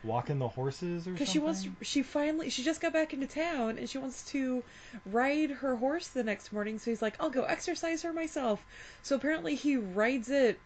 walking 0.04 0.38
the 0.40 0.48
horses 0.48 1.04
or 1.04 1.12
something. 1.12 1.14
Because 1.14 1.30
she 1.32 1.40
wants, 1.40 1.68
she 1.82 2.02
finally, 2.04 2.50
she 2.50 2.64
just 2.64 2.82
got 2.82 2.92
back 2.94 3.14
into 3.14 3.28
town 3.28 3.78
and 3.78 3.90
she 3.90 3.98
wants 3.98 4.24
to 4.32 4.64
ride 5.06 5.50
her 5.52 5.76
horse 5.78 6.08
the 6.10 6.24
next 6.24 6.52
morning. 6.52 6.78
So 6.80 6.92
he's 6.92 7.02
like, 7.02 7.16
I'll 7.20 7.30
go 7.30 7.44
exercise 7.44 8.02
her 8.02 8.12
myself. 8.12 8.64
So 9.02 9.16
apparently 9.16 9.56
he 9.56 9.78
rides 9.78 10.30
it. 10.30 10.60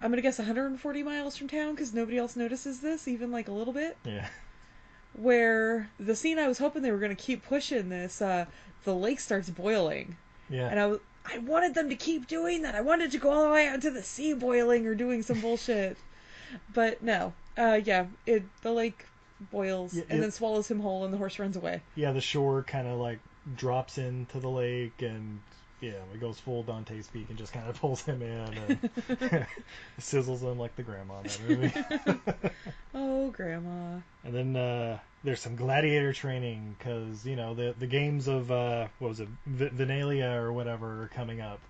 I'm 0.00 0.10
gonna 0.10 0.22
guess 0.22 0.38
140 0.38 1.02
miles 1.02 1.36
from 1.36 1.48
town 1.48 1.72
because 1.74 1.94
nobody 1.94 2.18
else 2.18 2.36
notices 2.36 2.80
this, 2.80 3.08
even 3.08 3.32
like 3.32 3.48
a 3.48 3.52
little 3.52 3.72
bit. 3.72 3.96
Yeah. 4.04 4.28
Where 5.14 5.88
the 5.98 6.14
scene 6.14 6.38
I 6.38 6.46
was 6.48 6.58
hoping 6.58 6.82
they 6.82 6.90
were 6.90 6.98
gonna 6.98 7.14
keep 7.14 7.44
pushing 7.46 7.88
this, 7.88 8.20
uh, 8.20 8.44
the 8.84 8.94
lake 8.94 9.18
starts 9.20 9.48
boiling, 9.48 10.16
Yeah. 10.50 10.68
and 10.68 10.78
I 10.78 10.86
was, 10.86 11.00
I 11.32 11.38
wanted 11.38 11.74
them 11.74 11.88
to 11.88 11.96
keep 11.96 12.26
doing 12.28 12.62
that. 12.62 12.74
I 12.74 12.80
wanted 12.80 13.10
to 13.12 13.18
go 13.18 13.30
all 13.32 13.44
the 13.44 13.50
way 13.50 13.66
out 13.66 13.82
to 13.82 13.90
the 13.90 14.02
sea 14.02 14.32
boiling 14.34 14.86
or 14.86 14.94
doing 14.94 15.22
some 15.22 15.40
bullshit, 15.40 15.96
but 16.72 17.02
no. 17.02 17.32
Uh, 17.58 17.80
yeah, 17.84 18.06
it 18.26 18.42
the 18.62 18.72
lake 18.72 19.06
boils 19.50 19.94
Yeah, 19.94 20.02
and 20.08 20.18
it- 20.18 20.20
then 20.22 20.30
swallows 20.30 20.70
him 20.70 20.80
whole, 20.80 21.04
and 21.04 21.12
the 21.12 21.18
horse 21.18 21.38
runs 21.38 21.56
away. 21.56 21.82
yeah, 21.94 22.12
the 22.12 22.20
shore 22.20 22.62
kind 22.62 22.86
of 22.86 22.98
like 22.98 23.18
drops 23.56 23.98
into 23.98 24.38
the 24.40 24.48
lake 24.50 25.00
and 25.02 25.40
Yeah, 25.80 25.92
he 26.12 26.18
goes 26.18 26.38
full 26.40 26.62
Dante's 26.62 27.06
Peak 27.08 27.26
and 27.28 27.36
just 27.36 27.52
kind 27.52 27.68
of 27.68 27.78
pulls 27.80 28.02
him 28.02 28.22
in 28.22 28.30
and 28.30 28.90
sizzles 30.00 30.40
him 30.40 30.58
like 30.58 30.74
the 30.76 30.82
grandma 30.82 31.20
in 31.20 31.24
that 31.24 31.40
movie. 31.48 32.50
Oh, 32.94 33.28
Grandma. 33.30 33.98
and 34.24 34.34
then 34.34 34.56
uh, 34.56 34.98
there's 35.22 35.40
some 35.40 35.54
gladiator 35.56 36.14
training 36.14 36.74
because 36.78 37.26
you 37.26 37.36
know 37.36 37.52
the 37.54 37.74
the 37.78 37.86
games 37.86 38.26
of 38.26 38.50
uh, 38.50 38.86
what 39.00 39.08
was 39.08 39.20
it 39.20 39.28
v- 39.46 39.68
Venalia 39.68 40.32
or 40.34 40.50
whatever 40.52 41.02
are 41.02 41.08
coming 41.08 41.42
up, 41.42 41.60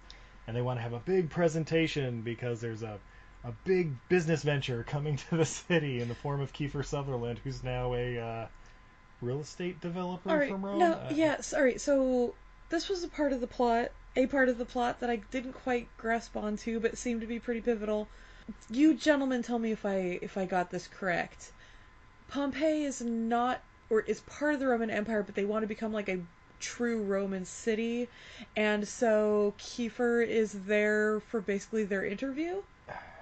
and 0.46 0.56
they 0.56 0.62
want 0.62 0.78
to 0.78 0.82
have 0.82 0.92
a 0.92 1.00
big 1.00 1.28
presentation 1.30 2.20
because 2.20 2.60
there's 2.60 2.82
a 2.84 2.98
a 3.44 3.52
big 3.64 3.90
business 4.08 4.42
venture 4.44 4.84
coming 4.84 5.16
to 5.30 5.36
the 5.36 5.44
city 5.44 6.00
in 6.00 6.06
the 6.08 6.14
form 6.14 6.40
of 6.40 6.52
Kiefer 6.52 6.84
Sutherland, 6.84 7.40
who's 7.42 7.64
now 7.64 7.94
a 7.94 8.18
uh, 8.18 8.46
real 9.20 9.40
estate 9.40 9.80
developer 9.80 10.30
All 10.30 10.36
right. 10.36 10.50
from 10.50 10.64
Rome. 10.64 10.78
No, 10.78 10.92
Uh, 10.92 11.12
yeah, 11.12 11.40
sorry. 11.40 11.78
So 11.78 12.34
this 12.68 12.88
was 12.88 13.04
a 13.04 13.08
part 13.08 13.32
of 13.32 13.40
the 13.40 13.46
plot, 13.46 13.90
a 14.16 14.26
part 14.26 14.48
of 14.48 14.58
the 14.58 14.64
plot 14.64 15.00
that 15.00 15.10
I 15.10 15.16
didn't 15.30 15.52
quite 15.52 15.88
grasp 15.98 16.36
onto, 16.36 16.80
but 16.80 16.98
seemed 16.98 17.20
to 17.20 17.26
be 17.26 17.38
pretty 17.38 17.60
pivotal. 17.60 18.08
You 18.70 18.94
gentlemen, 18.94 19.42
tell 19.42 19.58
me 19.58 19.72
if 19.72 19.84
I 19.84 20.18
if 20.22 20.36
I 20.36 20.46
got 20.46 20.70
this 20.70 20.88
correct. 20.88 21.52
Pompeii 22.28 22.84
is 22.84 23.00
not, 23.00 23.60
or 23.90 24.00
is 24.00 24.20
part 24.20 24.54
of 24.54 24.60
the 24.60 24.66
Roman 24.66 24.90
Empire, 24.90 25.22
but 25.22 25.34
they 25.34 25.44
want 25.44 25.62
to 25.62 25.68
become 25.68 25.92
like 25.92 26.08
a 26.08 26.20
true 26.60 27.02
Roman 27.02 27.44
city, 27.44 28.08
and 28.56 28.86
so 28.86 29.54
Kiefer 29.58 30.26
is 30.26 30.52
there 30.52 31.20
for 31.28 31.40
basically 31.40 31.84
their 31.84 32.04
interview. 32.04 32.62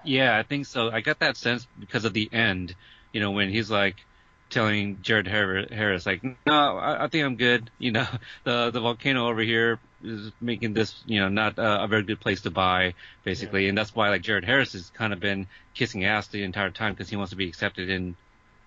Yeah, 0.04 0.37
I 0.37 0.42
think 0.42 0.66
so. 0.66 0.90
I 0.90 1.00
got 1.00 1.18
that 1.20 1.37
sense 1.37 1.66
because 1.78 2.04
of 2.04 2.12
the 2.12 2.28
end. 2.33 2.74
You 3.12 3.20
know, 3.20 3.30
when 3.30 3.48
he's 3.48 3.70
like 3.70 3.96
telling 4.54 4.98
Jared 5.02 5.26
Harris, 5.26 6.06
like, 6.06 6.22
"No, 6.22 6.78
I, 6.78 7.04
I 7.04 7.08
think 7.08 7.24
I'm 7.24 7.36
good." 7.36 7.70
You 7.78 7.92
know, 7.92 8.06
the 8.44 8.70
the 8.70 8.80
volcano 8.80 9.28
over 9.28 9.42
here 9.42 9.78
is 10.02 10.32
making 10.40 10.74
this, 10.74 10.94
you 11.06 11.20
know, 11.20 11.28
not 11.28 11.58
uh, 11.58 11.80
a 11.82 11.88
very 11.88 12.04
good 12.04 12.20
place 12.20 12.42
to 12.42 12.50
buy, 12.50 12.94
basically, 13.24 13.68
and 13.68 13.76
that's 13.76 13.94
why 13.94 14.08
like 14.08 14.22
Jared 14.22 14.44
Harris 14.44 14.72
has 14.72 14.90
kind 14.90 15.12
of 15.12 15.20
been 15.20 15.46
kissing 15.74 16.04
ass 16.04 16.28
the 16.28 16.44
entire 16.44 16.70
time 16.70 16.92
because 16.92 17.10
he 17.10 17.16
wants 17.16 17.30
to 17.30 17.36
be 17.36 17.48
accepted 17.48 17.90
in 17.90 18.16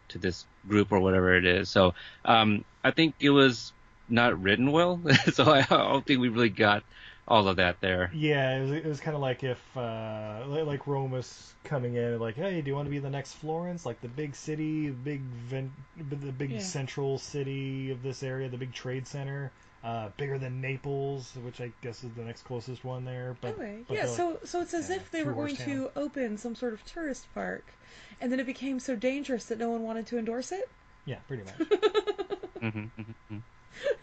to 0.10 0.18
this 0.18 0.46
group 0.68 0.92
or 0.92 1.00
whatever 1.00 1.36
it 1.36 1.46
is. 1.46 1.70
So, 1.70 1.94
um, 2.26 2.66
I 2.84 2.92
think 2.92 3.16
it 3.20 3.30
was 3.30 3.72
not 4.10 4.42
written 4.42 4.72
well, 4.72 5.02
so 5.34 5.52
I 5.52 5.62
don't 5.64 6.06
think 6.06 6.20
we 6.20 6.30
really 6.30 6.50
got 6.50 6.84
all 7.28 7.48
of 7.48 7.58
that 7.58 7.80
there. 7.82 8.12
Yeah, 8.14 8.58
it 8.58 8.62
was, 8.62 8.72
it 8.72 8.86
was 8.86 9.00
kind 9.00 9.16
of 9.16 9.22
like 9.22 9.44
if 9.44 9.60
uh, 9.76 10.44
like 10.48 10.88
Rome 10.88 11.12
was 11.12 11.54
coming 11.64 11.96
in 11.96 12.04
and 12.04 12.22
like, 12.22 12.36
hey, 12.36 12.62
do 12.62 12.70
you 12.70 12.76
want 12.76 12.86
to 12.86 12.90
be 12.92 13.00
the 13.00 13.10
next 13.10 13.34
Florence, 13.34 13.86
like 13.86 14.00
the 14.02 14.08
big 14.08 14.36
city, 14.36 14.90
big 14.90 15.22
ven- 15.22 15.74
the 15.98 16.32
big 16.32 16.52
Yeah. 16.52 16.60
central 16.60 17.18
city 17.18 17.92
of 17.92 18.02
this 18.02 18.24
area, 18.24 18.48
the 18.50 18.58
big 18.58 18.74
trade 18.74 19.06
center, 19.08 19.52
uh, 19.84 20.10
bigger 20.18 20.38
than 20.38 20.62
Naples, 20.62 21.36
which 21.44 21.60
I 21.62 21.72
guess 21.82 22.04
is 22.04 22.12
the 22.16 22.24
next 22.24 22.44
closest 22.44 22.84
one 22.86 23.04
there. 23.06 23.36
But, 23.42 23.56
Okay. 23.60 23.84
but 23.88 23.96
Yeah, 23.96 24.06
they're 24.06 24.16
so 24.16 24.40
so 24.46 24.62
it's 24.62 24.74
as 24.74 24.90
yeah, 24.90 24.96
if 24.98 25.12
they 25.12 25.24
were 25.24 25.32
two-horse 25.34 25.58
going 25.58 25.70
to 25.72 25.92
open 25.96 26.38
some 26.38 26.56
sort 26.56 26.74
of 26.74 26.84
tourist 26.86 27.28
park, 27.34 27.66
and 28.22 28.32
then 28.32 28.40
it 28.40 28.46
became 28.46 28.80
so 28.80 28.96
dangerous 28.96 29.46
that 29.46 29.58
no 29.60 29.70
one 29.70 29.84
wanted 29.84 30.08
to 30.08 30.18
endorse 30.18 30.52
it. 30.52 30.70
yeah, 31.06 31.20
pretty 31.28 31.44
much. 31.44 31.56
hmm 32.62 32.86
hmm 33.30 33.38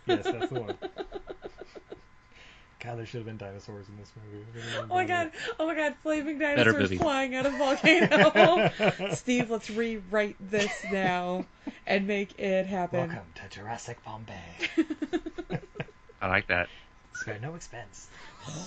yes, 0.06 0.28
that's 0.30 0.48
the 0.48 0.54
one. 0.54 0.74
God, 2.84 2.98
there 2.98 3.06
should 3.06 3.18
have 3.18 3.26
been 3.26 3.38
dinosaurs 3.38 3.86
in 3.88 3.96
this 3.96 4.12
movie. 4.14 4.44
I 4.52 4.56
really 4.76 4.90
Oh 4.90 4.94
my 4.94 5.06
god! 5.06 5.30
Oh 5.58 5.66
my 5.66 5.74
god! 5.74 5.94
Flaming 6.02 6.38
dinosaurs 6.38 6.92
flying 6.92 7.34
out 7.34 7.46
of 7.46 7.54
volcano. 7.54 8.70
Steve, 9.14 9.48
let's 9.48 9.70
rewrite 9.70 10.36
this 10.38 10.70
now 10.92 11.46
and 11.86 12.06
make 12.06 12.38
it 12.38 12.66
happen. 12.66 13.08
Welcome 13.08 13.24
to 13.36 13.48
Jurassic 13.48 14.04
Pompeii. 14.04 14.36
I 16.20 16.28
like 16.28 16.46
that. 16.48 16.68
Spare 17.14 17.38
no 17.40 17.54
expense. 17.54 18.08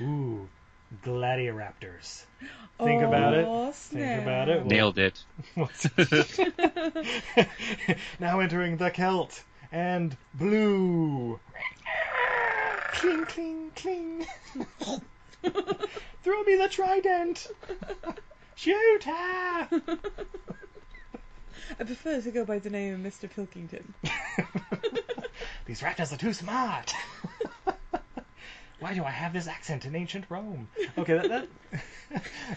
Ooh, 0.00 0.48
gladioraptors. 1.04 2.22
Think 2.78 3.02
about 3.02 3.34
it. 3.34 3.44
Aw, 3.46 3.72
Think 3.72 4.22
about 4.22 4.48
it. 4.48 4.64
Nailed 4.66 4.98
it. 4.98 5.24
now 8.20 8.38
entering 8.38 8.76
the 8.76 8.90
Celt 8.90 9.42
and 9.72 10.16
blue. 10.34 11.40
cling, 12.92 13.24
cling, 13.24 13.70
cling. 13.74 14.26
Throw 16.22 16.42
me 16.44 16.56
the 16.56 16.68
trident. 16.70 17.48
Shoot 18.54 19.04
her. 19.04 19.68
I 21.80 21.84
prefer 21.84 22.20
to 22.20 22.30
go 22.30 22.44
by 22.44 22.58
the 22.58 22.70
name 22.70 22.94
of 22.94 23.00
Mr. 23.00 23.28
Pilkington. 23.28 23.94
These 25.66 25.80
raptors 25.80 26.12
are 26.12 26.18
too 26.18 26.32
smart. 26.32 26.92
Why 28.78 28.94
do 28.94 29.04
I 29.04 29.10
have 29.10 29.32
this 29.32 29.46
accent 29.46 29.84
in 29.84 29.94
ancient 29.94 30.26
Rome? 30.28 30.68
Okay, 30.98 31.14
that, 31.14 31.28
that 31.28 31.48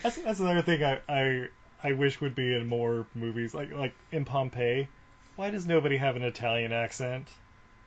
that's 0.02 0.18
that's 0.18 0.40
another 0.40 0.64
thing 0.64 0.84
I, 0.84 1.00
I 1.08 1.48
I 1.84 1.92
wish 1.94 2.20
would 2.20 2.34
be 2.34 2.56
in 2.56 2.68
more 2.68 3.06
movies, 3.14 3.54
like 3.54 3.72
like 3.72 3.94
in 4.12 4.26
Pompeii. 4.26 4.88
Why 5.36 5.50
does 5.50 5.66
nobody 5.66 5.98
have 5.98 6.16
an 6.16 6.24
Italian 6.24 6.72
accent? 6.72 7.28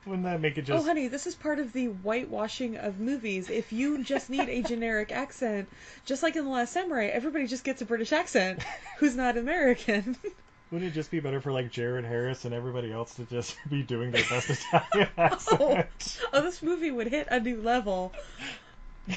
Wouldn't 0.05 0.23
that 0.23 0.39
make 0.39 0.57
it 0.57 0.61
oh, 0.61 0.73
just? 0.73 0.83
Oh, 0.83 0.87
honey, 0.87 1.07
this 1.07 1.27
is 1.27 1.35
part 1.35 1.59
of 1.59 1.73
the 1.73 1.87
whitewashing 1.87 2.77
of 2.77 2.99
movies. 2.99 3.49
If 3.49 3.73
you 3.73 4.03
just 4.03 4.29
need 4.29 4.47
a 4.47 4.61
generic 4.61 5.11
accent, 5.11 5.67
just 6.05 6.23
like 6.23 6.35
in 6.35 6.45
The 6.45 6.49
Last 6.49 6.73
Samurai, 6.73 7.07
everybody 7.07 7.47
just 7.47 7.63
gets 7.63 7.81
a 7.81 7.85
British 7.85 8.11
accent 8.11 8.63
who's 8.97 9.15
not 9.15 9.37
American. 9.37 10.17
Wouldn't 10.71 10.91
it 10.91 10.93
just 10.93 11.09
be 11.09 11.19
better 11.19 11.41
for 11.41 11.51
like 11.51 11.71
Jared 11.71 12.05
Harris 12.05 12.45
and 12.45 12.53
everybody 12.53 12.91
else 12.91 13.15
to 13.15 13.25
just 13.25 13.57
be 13.69 13.81
doing 13.81 14.11
their 14.11 14.23
best 14.29 14.49
Italian 14.51 15.09
oh, 15.17 15.21
accent? 15.21 16.19
oh, 16.31 16.41
this 16.41 16.61
movie 16.61 16.91
would 16.91 17.07
hit 17.07 17.27
a 17.29 17.39
new 17.39 17.61
level. 17.61 18.13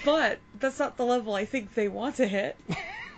But 0.05 0.39
that's 0.59 0.79
not 0.79 0.97
the 0.97 1.05
level 1.05 1.35
I 1.35 1.45
think 1.45 1.75
they 1.75 1.89
want 1.89 2.17
to 2.17 2.27
hit. 2.27 2.57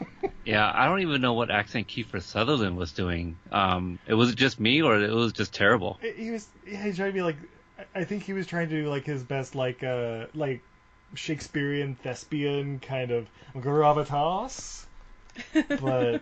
Yeah, 0.44 0.70
I 0.74 0.84
don't 0.86 1.00
even 1.00 1.22
know 1.22 1.32
what 1.32 1.50
accent 1.50 1.88
Kiefer 1.88 2.20
Sutherland 2.22 2.76
was 2.76 2.92
doing. 2.92 3.38
Um, 3.50 3.98
it 4.06 4.12
was 4.12 4.34
just 4.34 4.60
me 4.60 4.82
or 4.82 5.00
it 5.00 5.10
was 5.10 5.32
just 5.32 5.54
terrible. 5.54 5.98
he 6.02 6.30
was 6.30 6.46
yeah, 6.66 6.82
he's 6.84 6.96
trying 6.96 7.08
to 7.08 7.14
be 7.14 7.22
like 7.22 7.36
I- 7.78 8.00
I 8.00 8.04
think 8.04 8.24
he 8.24 8.34
was 8.34 8.46
trying 8.46 8.68
to 8.68 8.82
do 8.82 8.88
like 8.90 9.06
his 9.06 9.22
best 9.22 9.54
like 9.54 9.82
uh 9.82 10.26
like 10.34 10.60
Shakespearean 11.14 11.94
thespian 11.94 12.78
kind 12.78 13.10
of 13.10 13.26
gravitas 13.56 14.84
but 15.80 16.20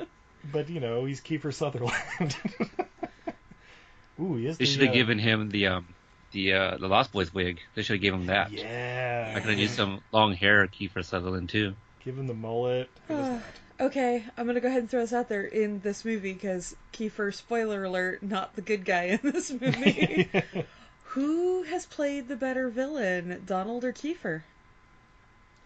but 0.52 0.68
you 0.70 0.80
know 0.80 1.04
he's 1.04 1.20
Kiefer 1.20 1.52
Sutherland 1.52 2.36
ooh 4.20 4.36
he 4.36 4.46
is 4.46 4.56
They 4.58 4.64
the, 4.64 4.70
should 4.70 4.80
have 4.82 4.90
uh, 4.90 4.94
given 4.94 5.18
him 5.18 5.50
the 5.50 5.66
um 5.68 5.86
the 6.32 6.52
uh 6.54 6.76
the 6.78 6.88
Lost 6.88 7.12
Boys 7.12 7.32
wig. 7.34 7.60
They 7.74 7.82
should 7.82 7.94
have 7.96 8.02
given 8.02 8.20
him 8.20 8.26
that. 8.28 8.50
yeah 8.50 9.32
I 9.36 9.40
could 9.40 9.50
have 9.50 9.58
used 9.58 9.74
some 9.74 10.00
long 10.12 10.32
hair 10.34 10.66
Kiefer 10.68 11.04
Sutherland 11.04 11.48
too. 11.50 11.74
Give 12.08 12.16
him 12.18 12.26
the 12.26 12.32
mullet 12.32 12.88
Who 13.06 13.14
was 13.14 13.26
ah, 13.26 13.30
that? 13.78 13.84
Okay, 13.84 14.24
I'm 14.36 14.46
gonna 14.46 14.60
go 14.60 14.68
ahead 14.68 14.80
and 14.80 14.90
throw 14.90 15.00
this 15.00 15.12
out 15.12 15.28
there 15.28 15.44
in 15.44 15.80
this 15.80 16.06
movie 16.06 16.32
because 16.32 16.74
Kiefer, 16.94 17.34
spoiler 17.34 17.84
alert, 17.84 18.22
not 18.22 18.56
the 18.56 18.62
good 18.62 18.86
guy 18.86 19.18
in 19.22 19.30
this 19.30 19.50
movie. 19.52 20.30
Who 21.08 21.64
has 21.64 21.84
played 21.84 22.28
the 22.28 22.34
better 22.34 22.70
villain, 22.70 23.42
Donald 23.44 23.84
or 23.84 23.92
Kiefer? 23.92 24.42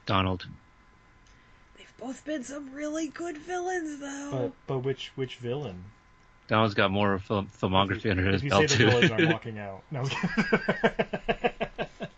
Donald. 0.05 0.49
They've 1.79 1.97
both 1.99 2.25
been 2.25 2.43
some 2.43 2.75
really 2.75 3.07
good 3.07 3.39
villains, 3.39 4.01
though. 4.01 4.31
but 4.33 4.53
but 4.67 4.79
which 4.81 5.13
which 5.15 5.37
villain 5.37 5.85
Donald's 6.49 6.75
got 6.75 6.91
more 6.91 7.21
film- 7.21 7.51
filmography 7.57 8.11
under 8.11 8.25
his 8.25 8.41
if 8.41 8.45
you 8.45 8.51
belt 8.51 8.69
say 8.69 8.79
the 8.79 8.91
villains 8.91 9.11
I'm 9.13 9.29
walking 9.31 9.59
out 9.61 9.83
no 9.93 10.01
I'm 10.01 10.09
kidding. 10.09 11.87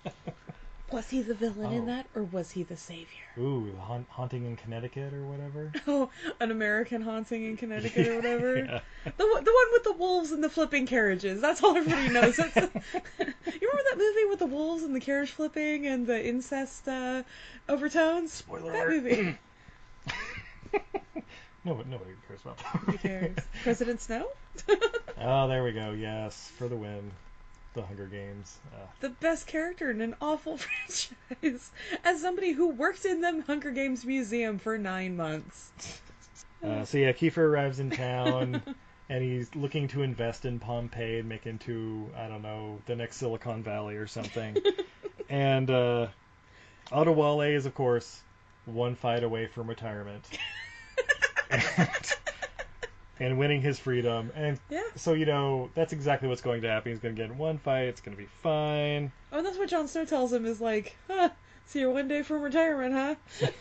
Was 0.94 1.10
he 1.10 1.22
the 1.22 1.34
villain 1.34 1.72
in 1.72 1.82
Oh. 1.82 1.86
that, 1.86 2.06
or 2.14 2.22
was 2.22 2.52
he 2.52 2.62
the 2.62 2.76
savior? 2.76 3.08
ooh 3.36 3.74
haunt, 3.80 4.06
haunting 4.10 4.44
in 4.44 4.54
Connecticut 4.56 5.12
or 5.12 5.24
whatever 5.24 5.72
Oh, 5.88 6.08
an 6.40 6.52
American 6.52 7.02
haunting 7.02 7.44
in 7.44 7.56
Connecticut 7.56 8.06
or 8.06 8.14
whatever. 8.16 8.56
Yeah. 9.04 9.12
The 9.16 9.26
one- 9.26 9.42
the 9.44 9.50
one 9.52 9.66
with 9.72 9.82
the 9.84 9.92
wolves 9.92 10.30
and 10.30 10.42
the 10.44 10.48
flipping 10.48 10.86
carriages. 10.86 11.40
That's 11.40 11.62
all 11.64 11.76
everybody 11.76 12.08
knows. 12.12 12.38
You 12.38 12.44
remember 12.54 12.70
that 12.76 13.96
movie 13.98 14.24
with 14.30 14.38
the 14.38 14.46
wolves 14.46 14.84
and 14.84 14.94
the 14.94 15.00
carriage 15.00 15.30
flipping 15.32 15.86
and 15.86 16.06
the 16.06 16.24
incest 16.24 16.86
uh, 16.88 17.24
overtones? 17.68 18.32
Spoiler 18.32 18.70
that 18.72 18.86
alert. 18.86 19.02
movie. 19.02 19.38
No, 21.64 21.74
but 21.74 21.86
nobody 21.88 22.10
cares 22.28 22.40
about 22.42 22.58
that. 22.58 22.66
Who 22.66 22.98
cares? 22.98 23.36
President 23.62 24.00
Snow? 24.00 24.28
Oh, 25.20 25.48
there 25.48 25.64
we 25.64 25.72
go. 25.72 25.90
Yes, 25.92 26.52
for 26.58 26.68
the 26.68 26.76
win. 26.76 27.10
The 27.74 27.82
Hunger 27.82 28.06
Games. 28.06 28.58
Uh, 28.72 28.86
the 29.00 29.10
best 29.10 29.46
character 29.46 29.90
in 29.90 30.00
an 30.00 30.14
awful 30.20 30.56
franchise. 30.58 31.70
As 32.04 32.20
somebody 32.20 32.52
who 32.52 32.68
worked 32.68 33.04
in 33.04 33.20
the 33.20 33.42
Hunger 33.46 33.72
Games 33.72 34.04
museum 34.04 34.58
for 34.58 34.78
nine 34.78 35.16
months. 35.16 35.72
uh, 36.64 36.84
so 36.84 36.98
yeah, 36.98 37.12
Kiefer 37.12 37.38
arrives 37.38 37.80
in 37.80 37.90
town, 37.90 38.62
and 39.08 39.22
he's 39.22 39.54
looking 39.54 39.88
to 39.88 40.02
invest 40.02 40.44
in 40.44 40.60
Pompeii 40.60 41.18
and 41.18 41.28
make 41.28 41.46
into 41.46 42.08
I 42.16 42.28
don't 42.28 42.42
know 42.42 42.78
the 42.86 42.96
next 42.96 43.16
Silicon 43.16 43.62
Valley 43.62 43.96
or 43.96 44.06
something. 44.06 44.56
and 45.28 45.68
uh, 45.68 46.06
Adewale 46.92 47.54
is 47.54 47.66
of 47.66 47.74
course 47.74 48.22
one 48.66 48.94
fight 48.94 49.24
away 49.24 49.46
from 49.46 49.68
retirement. 49.68 50.24
and, 51.50 51.62
and 53.20 53.38
winning 53.38 53.60
his 53.60 53.78
freedom. 53.78 54.30
And 54.34 54.58
Yeah. 54.70 54.82
so 54.96 55.12
you 55.14 55.26
know 55.26 55.70
that's 55.74 55.92
exactly 55.92 56.28
what's 56.28 56.42
going 56.42 56.62
to 56.62 56.68
happen. 56.68 56.92
He's 56.92 57.00
going 57.00 57.14
to 57.14 57.20
get 57.20 57.30
in 57.30 57.38
one 57.38 57.58
fight. 57.58 57.84
It's 57.88 58.00
going 58.00 58.16
to 58.16 58.22
be 58.22 58.28
fine. 58.42 59.12
Oh, 59.32 59.38
and 59.38 59.46
that's 59.46 59.58
what 59.58 59.68
Jon 59.68 59.88
Snow 59.88 60.04
tells 60.04 60.32
him 60.32 60.46
is 60.46 60.60
like, 60.60 60.96
huh, 61.08 61.30
see 61.66 61.80
you 61.80 61.90
one 61.90 62.08
day 62.08 62.22
from 62.22 62.42
retirement, 62.42 62.94
huh? 62.94 63.14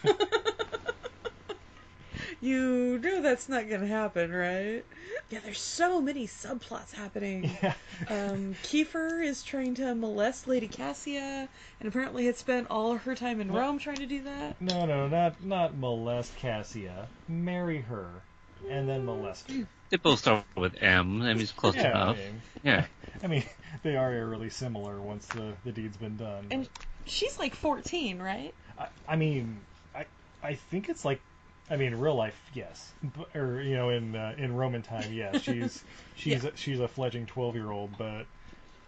you 2.41 2.99
know 2.99 3.21
that's 3.21 3.49
not 3.49 3.69
gonna 3.69 3.87
happen, 3.87 4.31
right? 4.31 4.83
Yeah, 5.29 5.39
there's 5.43 5.59
so 5.59 6.01
many 6.01 6.27
subplots 6.27 6.93
happening. 6.93 7.49
Yeah. 7.63 7.73
Um, 8.09 8.55
Kiefer 8.63 9.23
is 9.23 9.43
trying 9.43 9.75
to 9.75 9.95
molest 9.95 10.47
Lady 10.47 10.67
Cassia, 10.67 11.47
and 11.79 11.87
apparently 11.87 12.25
had 12.25 12.35
spent 12.35 12.67
all 12.69 12.95
her 12.97 13.15
time 13.15 13.39
in 13.39 13.51
Rome 13.51 13.79
trying 13.79 13.99
to 13.99 14.05
do 14.05 14.23
that. 14.23 14.59
No, 14.59 14.85
no, 14.85 15.07
not 15.07 15.41
not 15.43 15.77
molest 15.77 16.35
Cassia. 16.37 17.07
Marry 17.27 17.79
her, 17.81 18.23
and 18.69 18.87
then 18.87 19.05
molest 19.05 19.47
her. 19.49 19.67
They 19.89 19.97
both 19.97 20.19
start 20.19 20.45
with 20.55 20.75
M. 20.81 21.21
I 21.21 21.33
mean, 21.33 21.41
it's 21.41 21.51
close 21.51 21.75
Yeah, 21.75 21.93
I 21.93 22.05
enough. 22.05 22.17
mean, 22.17 22.41
Yeah. 22.63 22.85
I 23.23 23.27
mean, 23.27 23.43
they 23.83 23.95
are 23.95 24.11
eerily 24.11 24.49
similar 24.49 25.01
once 25.01 25.27
the, 25.27 25.53
the 25.63 25.71
deed's 25.71 25.97
been 25.97 26.17
done. 26.17 26.45
And 26.51 26.67
she's 27.05 27.37
like 27.39 27.55
14, 27.55 28.19
right? 28.21 28.53
I, 28.77 28.87
I 29.07 29.15
mean, 29.15 29.61
I 29.95 30.05
I 30.41 30.55
think 30.55 30.89
it's 30.89 31.05
like, 31.05 31.21
I 31.69 31.75
mean, 31.77 31.93
in 31.93 31.99
real 31.99 32.15
life, 32.15 32.39
yes, 32.53 32.93
but, 33.01 33.35
or 33.35 33.61
you 33.61 33.75
know, 33.75 33.89
in 33.89 34.15
uh, 34.15 34.33
in 34.37 34.53
Roman 34.55 34.81
time, 34.81 35.11
yes, 35.13 35.39
she's 35.41 35.83
she's 36.15 36.43
a, 36.43 36.55
she's 36.55 36.79
a 36.79 36.87
fledgling 36.87 37.25
twelve 37.25 37.55
year 37.55 37.71
old, 37.71 37.97
but 37.97 38.25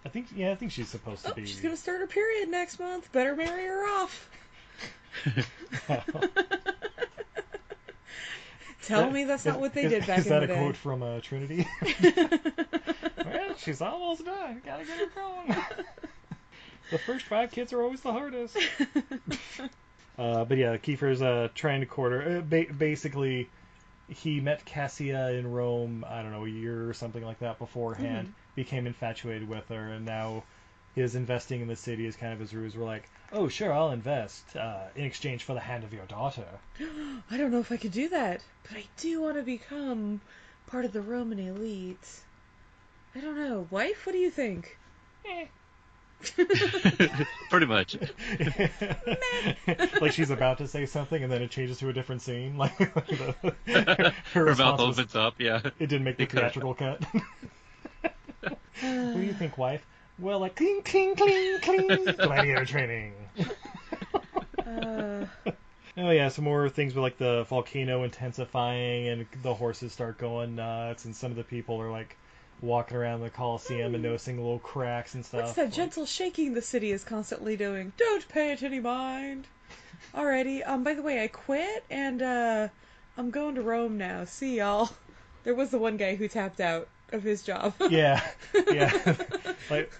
I 0.05 0.09
think 0.09 0.27
yeah, 0.31 0.51
I 0.51 0.55
think 0.55 0.71
she's 0.71 0.89
supposed 0.89 1.25
to 1.25 1.31
Oh, 1.31 1.33
be. 1.33 1.45
she's 1.45 1.61
gonna 1.61 1.77
start 1.77 1.99
her 1.99 2.07
period 2.07 2.49
next 2.49 2.79
month. 2.79 3.11
Better 3.11 3.35
marry 3.35 3.65
her 3.65 3.88
off. 4.01 4.29
Tell 8.86 9.10
me 9.10 9.24
that's 9.24 9.45
not 9.45 9.60
what 9.60 9.74
they 9.74 9.88
did 9.88 10.06
back 10.06 10.19
in 10.19 10.24
the 10.24 10.30
day. 10.30 10.43
Is 10.43 10.48
that 10.48 10.52
a 10.52 10.56
quote 10.56 10.76
from 10.78 11.04
uh, 11.04 11.19
Trinity? 11.21 11.67
well, 13.26 13.56
she's 13.58 13.82
almost 13.82 14.26
done. 14.26 14.62
Gotta 14.65 14.86
get 14.86 14.98
her 15.00 15.08
going. 15.15 15.56
the 16.91 16.98
first 17.00 17.26
five 17.26 17.52
kids 17.52 17.74
are 17.74 17.82
always 17.82 18.02
the 18.02 18.12
hardest. 18.12 18.58
Uh, 20.17 20.45
but 20.45 20.58
yeah, 20.58 20.78
Kiefer's 20.78 21.21
uh, 21.21 21.50
trying 21.56 21.82
to 21.82 21.86
court 21.86 22.13
her. 22.13 22.38
Uh, 22.38 22.41
ba- 22.41 22.71
basically, 22.71 23.50
he 24.08 24.39
met 24.39 24.63
Cassia 24.63 25.32
in 25.32 25.52
Rome, 25.52 26.06
I 26.08 26.21
don't 26.21 26.32
know, 26.32 26.45
a 26.45 26.50
year 26.50 26.89
or 26.89 26.93
something 26.93 27.21
like 27.21 27.39
that 27.39 27.60
beforehand, 27.60 28.34
became 28.56 28.88
infatuated 28.88 29.50
with 29.50 29.67
her, 29.67 29.91
and 29.91 30.06
now 30.06 30.43
his 30.95 31.15
investing 31.15 31.62
in 31.62 31.67
the 31.67 31.75
city 31.75 32.05
is 32.05 32.15
kind 32.15 32.34
of 32.34 32.39
his 32.39 32.53
ruse. 32.53 32.75
We're 32.75 32.86
like, 32.86 33.10
oh, 33.34 33.49
sure, 33.49 33.73
I'll 33.73 33.91
invest 33.91 34.55
uh, 34.55 34.86
in 34.95 35.03
exchange 35.03 35.43
for 35.43 35.53
the 35.53 35.60
hand 35.60 35.84
of 35.84 35.93
your 35.93 36.05
daughter. 36.05 36.45
I 37.31 37.38
don't 37.38 37.51
know 37.51 37.60
if 37.60 37.71
I 37.71 37.77
could 37.77 37.91
do 37.91 38.10
that, 38.10 38.41
but 38.63 38.77
I 38.77 38.86
do 38.97 39.21
want 39.21 39.36
to 39.36 39.43
become 39.43 40.21
part 40.67 40.86
of 40.86 40.93
the 40.93 41.01
Roman 41.01 41.39
elite. 41.39 42.21
I 43.13 43.19
don't 43.19 43.38
know. 43.38 43.67
Wife, 43.69 44.05
what 44.05 44.13
do 44.13 44.19
you 44.19 44.31
think? 44.31 44.77
Pretty 47.49 47.65
much. 47.65 47.97
like 50.01 50.12
she's 50.12 50.29
about 50.29 50.58
to 50.60 50.67
say 50.67 50.86
something, 50.86 51.23
and 51.23 51.31
then 51.31 51.41
it 51.41 51.51
changes 51.51 51.77
to 51.79 51.89
a 51.89 51.93
different 51.93 52.21
scene. 52.21 52.58
Like, 52.65 52.77
the, 52.77 53.36
her, 53.67 54.13
Her 54.34 54.45
mouth 54.45 54.49
response 54.49 54.81
was, 54.81 54.99
opens 54.99 55.15
up, 55.15 55.36
yeah. 55.39 55.62
It 55.79 55.88
didn't 55.88 56.03
make 56.03 56.17
the 56.17 56.25
They 56.25 56.27
cut 56.27 56.38
it 56.38 56.53
theatrical 56.53 56.73
cut. 56.73 57.01
what 58.41 58.58
do 58.81 59.21
you 59.21 59.34
think, 59.34 59.58
wife? 59.58 59.86
Well, 60.19 60.39
like 60.39 60.56
cling, 60.56 60.82
cling, 60.84 61.15
cling, 61.15 61.60
cling. 61.62 62.06
Gladiator 62.17 62.65
training. 62.65 63.13
Uh, 64.65 65.25
Oh 65.97 66.10
yeah, 66.10 66.28
some 66.28 66.43
more 66.43 66.67
things 66.67 66.93
with 66.93 67.04
like 67.04 67.17
the 67.17 67.45
volcano 67.47 68.04
intensifying 68.04 69.08
and 69.08 69.25
the 69.43 69.54
horses 69.54 69.93
start 69.93 70.17
going 70.17 70.56
nuts, 70.56 71.06
and 71.06 71.15
some 71.15 71.32
of 71.32 71.38
the 71.38 71.43
people 71.45 71.80
are 71.82 71.89
like 71.89 72.17
walking 72.60 72.97
around 72.97 73.21
the 73.21 73.30
Coliseum 73.30 73.93
and 73.93 74.04
noticing 74.04 74.36
little 74.36 74.60
cracks 74.60 75.15
and 75.15 75.25
stuff. 75.25 75.43
what's 75.43 75.54
that 75.54 75.65
Like- 75.65 75.73
gentle 75.73 76.06
shaking 76.06 76.54
the 76.54 76.62
city 76.62 76.91
is 76.91 77.06
constantly 77.06 77.56
doing? 77.56 77.93
Don't 77.95 78.28
pay 78.28 78.51
it 78.51 78.62
any 78.62 78.82
mind. 78.82 79.47
Alrighty. 80.13 80.67
Um. 80.67 80.84
By 80.84 80.95
the 80.95 81.01
way, 81.01 81.23
I 81.23 81.28
quit 81.28 81.86
and 81.89 82.21
uh, 82.21 82.67
I'm 83.17 83.32
going 83.32 83.56
to 83.56 83.62
Rome 83.62 83.97
now. 83.97 84.25
See 84.25 84.58
y'all. 84.58 84.89
There 85.45 85.56
was 85.56 85.69
the 85.71 85.78
one 85.78 85.95
guy 85.95 86.15
who 86.15 86.28
tapped 86.28 86.60
out 86.60 86.89
of 87.12 87.24
his 87.24 87.44
job. 87.44 87.74
Yeah, 87.89 88.22
yeah, 88.72 89.15
like 89.70 89.91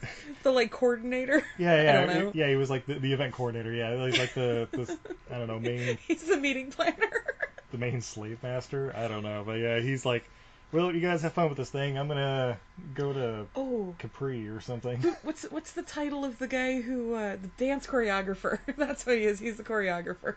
the 0.44 0.52
like 0.52 0.72
coordinator. 0.72 1.44
yeah, 1.58 1.82
yeah, 1.84 2.02
I 2.02 2.06
don't 2.06 2.26
know. 2.26 2.32
yeah. 2.34 2.48
He 2.50 2.56
was 2.56 2.70
like 2.70 2.86
the, 2.86 2.96
the 2.96 3.14
event 3.14 3.34
coordinator. 3.34 3.72
Yeah, 3.72 4.06
he's 4.06 4.20
like 4.20 4.34
the, 4.34 4.68
the 4.72 4.98
I 5.32 5.38
don't 5.38 5.48
know 5.48 5.60
main 5.60 5.98
He's 6.08 6.24
the 6.24 6.38
meeting 6.38 6.72
planner. 6.72 7.24
the 7.72 7.78
main 7.78 8.02
slave 8.02 8.42
master. 8.44 8.94
I 8.96 9.08
don't 9.08 9.24
know, 9.24 9.44
but 9.46 9.54
yeah, 9.60 9.80
he's 9.80 10.06
like, 10.06 10.30
well, 10.72 10.94
you 10.94 11.00
guys 11.02 11.22
have 11.22 11.34
fun 11.34 11.48
with 11.50 11.58
this 11.58 11.70
thing. 11.70 11.98
I'm 11.98 12.08
gonna 12.08 12.58
go 12.96 13.14
to 13.14 13.46
oh, 13.56 13.96
Capri 14.00 14.48
or 14.48 14.60
something. 14.62 15.00
what's 15.24 15.44
what's 15.46 15.72
the 15.74 15.84
title 15.84 16.26
of 16.26 16.38
the 16.40 16.48
guy 16.48 16.82
who 16.82 17.14
uh, 17.14 17.38
the 17.42 17.48
dance 17.58 17.86
choreographer? 17.88 18.60
That's 18.78 19.06
what 19.06 19.18
he 19.18 19.26
is. 19.26 19.40
He's 19.40 19.58
the 19.58 19.64
choreographer. 19.64 20.36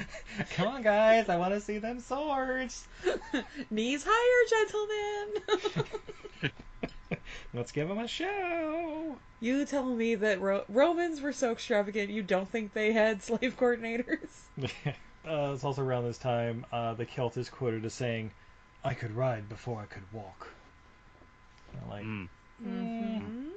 Come 0.56 0.68
on, 0.68 0.82
guys, 0.82 1.28
I 1.28 1.36
want 1.36 1.52
to 1.54 1.60
see 1.60 1.78
them 1.78 2.00
swords. 2.00 2.86
Knees 3.70 4.04
higher, 4.08 4.48
gentlemen. 6.40 6.52
Let's 7.54 7.72
give 7.72 7.88
them 7.88 7.98
a 7.98 8.08
show. 8.08 9.16
you 9.40 9.64
tell 9.66 9.84
me 9.84 10.14
that 10.14 10.40
Ro- 10.40 10.64
Romans 10.68 11.20
were 11.20 11.32
so 11.32 11.52
extravagant 11.52 12.10
you 12.10 12.22
don't 12.22 12.48
think 12.48 12.72
they 12.72 12.92
had 12.92 13.22
slave 13.22 13.56
coordinators? 13.58 14.30
uh, 15.26 15.52
it's 15.54 15.64
also 15.64 15.82
around 15.82 16.04
this 16.04 16.18
time 16.18 16.64
uh, 16.72 16.94
the 16.94 17.04
Celt 17.04 17.36
is 17.36 17.50
quoted 17.50 17.84
as 17.84 17.92
saying, 17.92 18.32
"I 18.82 18.94
could 18.94 19.14
ride 19.14 19.48
before 19.48 19.80
I 19.82 19.86
could 19.86 20.10
walk." 20.12 20.48
I'm 21.82 21.88
Like, 21.90 22.04
Mm, 22.04 22.28
Mm-hmm. 22.64 23.48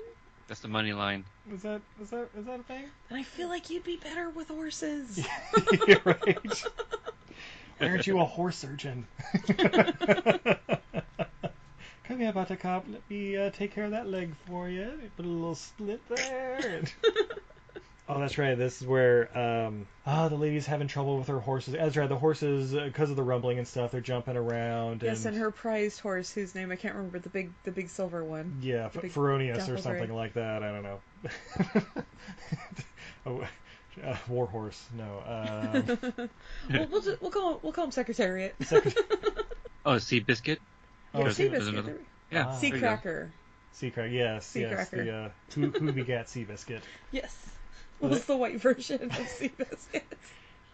That's 0.47 0.59
the 0.59 0.67
money 0.67 0.93
line. 0.93 1.25
is 1.51 1.63
that 1.63 1.81
is 2.01 2.09
that 2.11 2.29
is 2.37 2.45
that 2.45 2.59
a 2.59 2.63
thing? 2.63 2.85
And 3.09 3.17
I 3.17 3.23
feel 3.23 3.47
like 3.47 3.69
you'd 3.69 3.83
be 3.83 3.97
better 3.97 4.29
with 4.29 4.47
horses. 4.49 5.25
You're 5.87 6.01
right. 6.05 6.63
Why 7.77 7.89
aren't 7.89 8.07
you 8.07 8.19
a 8.19 8.25
horse 8.25 8.57
surgeon? 8.57 9.05
Come 12.05 12.19
here, 12.19 12.31
Buttercup. 12.31 12.85
Let 12.89 13.01
me 13.09 13.35
uh, 13.35 13.49
take 13.49 13.73
care 13.73 13.85
of 13.85 13.91
that 13.91 14.07
leg 14.07 14.31
for 14.47 14.69
you. 14.69 14.91
Put 15.17 15.25
a 15.25 15.27
little 15.27 15.55
split 15.55 16.01
there. 16.07 16.83
Oh, 18.07 18.19
that's 18.19 18.37
right. 18.37 18.55
This 18.55 18.81
is 18.81 18.87
where 18.87 19.35
um, 19.35 19.87
ah, 20.05 20.27
the 20.29 20.35
lady's 20.35 20.67
having 20.67 20.87
trouble 20.87 21.17
with 21.17 21.27
her 21.27 21.39
horses. 21.39 21.73
That's 21.73 21.97
right. 21.97 22.07
The 22.07 22.15
horses, 22.17 22.71
because 22.71 23.09
of 23.09 23.15
the 23.15 23.23
rumbling 23.23 23.57
and 23.57 23.67
stuff, 23.67 23.89
they're 23.91 23.99
jumping 24.01 24.37
around. 24.37 25.01
yes, 25.01 25.25
and 25.25 25.35
her 25.37 25.49
prized 25.49 25.99
horse, 26.01 26.31
whose 26.31 26.53
name 26.53 26.71
I 26.71 26.75
can't 26.75 26.93
remember, 26.95 27.17
the 27.17 27.29
big 27.29 27.49
the 27.63 27.71
big 27.71 27.89
silver 27.89 28.23
one. 28.23 28.59
Yeah, 28.61 28.85
F- 28.93 28.93
Feronius 28.93 29.67
or 29.69 29.79
something 29.79 30.13
like 30.13 30.33
that. 30.33 30.61
I 30.61 30.71
don't 30.71 30.83
know. 30.83 30.99
oh, 33.25 33.47
uh, 34.03 34.15
Warhorse. 34.27 34.83
No. 34.95 35.23
Um, 35.25 36.29
we'll, 36.71 36.87
we'll, 36.87 37.01
ju- 37.01 37.17
we'll 37.21 37.31
call 37.31 37.53
him, 37.53 37.59
we'll 37.63 37.73
call 37.73 37.85
him 37.85 37.91
Secretariat. 37.91 38.55
Secret- 38.61 38.97
Oh, 39.87 39.95
Seabiscuit? 39.97 40.57
oh, 41.13 41.29
sea, 41.29 41.47
there's 41.47 41.65
Seabiscuit. 41.65 41.69
another- 41.69 41.99
Yeah. 42.31 42.45
Ah. 42.47 42.51
Sea 42.57 42.69
there 42.69 42.75
you 42.77 42.81
go. 42.81 42.87
Cracker. 42.87 43.31
sea 43.73 43.91
cracker. 43.91 44.09
Yes, 44.09 44.45
Sea 44.47 44.61
yes. 44.61 44.73
cracker. 44.73 45.03
The 45.03 45.13
uh, 45.13 45.29
who, 45.53 45.69
who 45.69 45.91
begat 45.91 46.25
Seabiscuit. 46.27 46.81
Yes. 47.11 47.35
Well, 48.05 48.13
Was 48.13 48.25
the 48.25 48.37
white 48.37 48.59
version 48.59 49.03
of 49.03 49.11
Seabiscuit. 49.11 50.01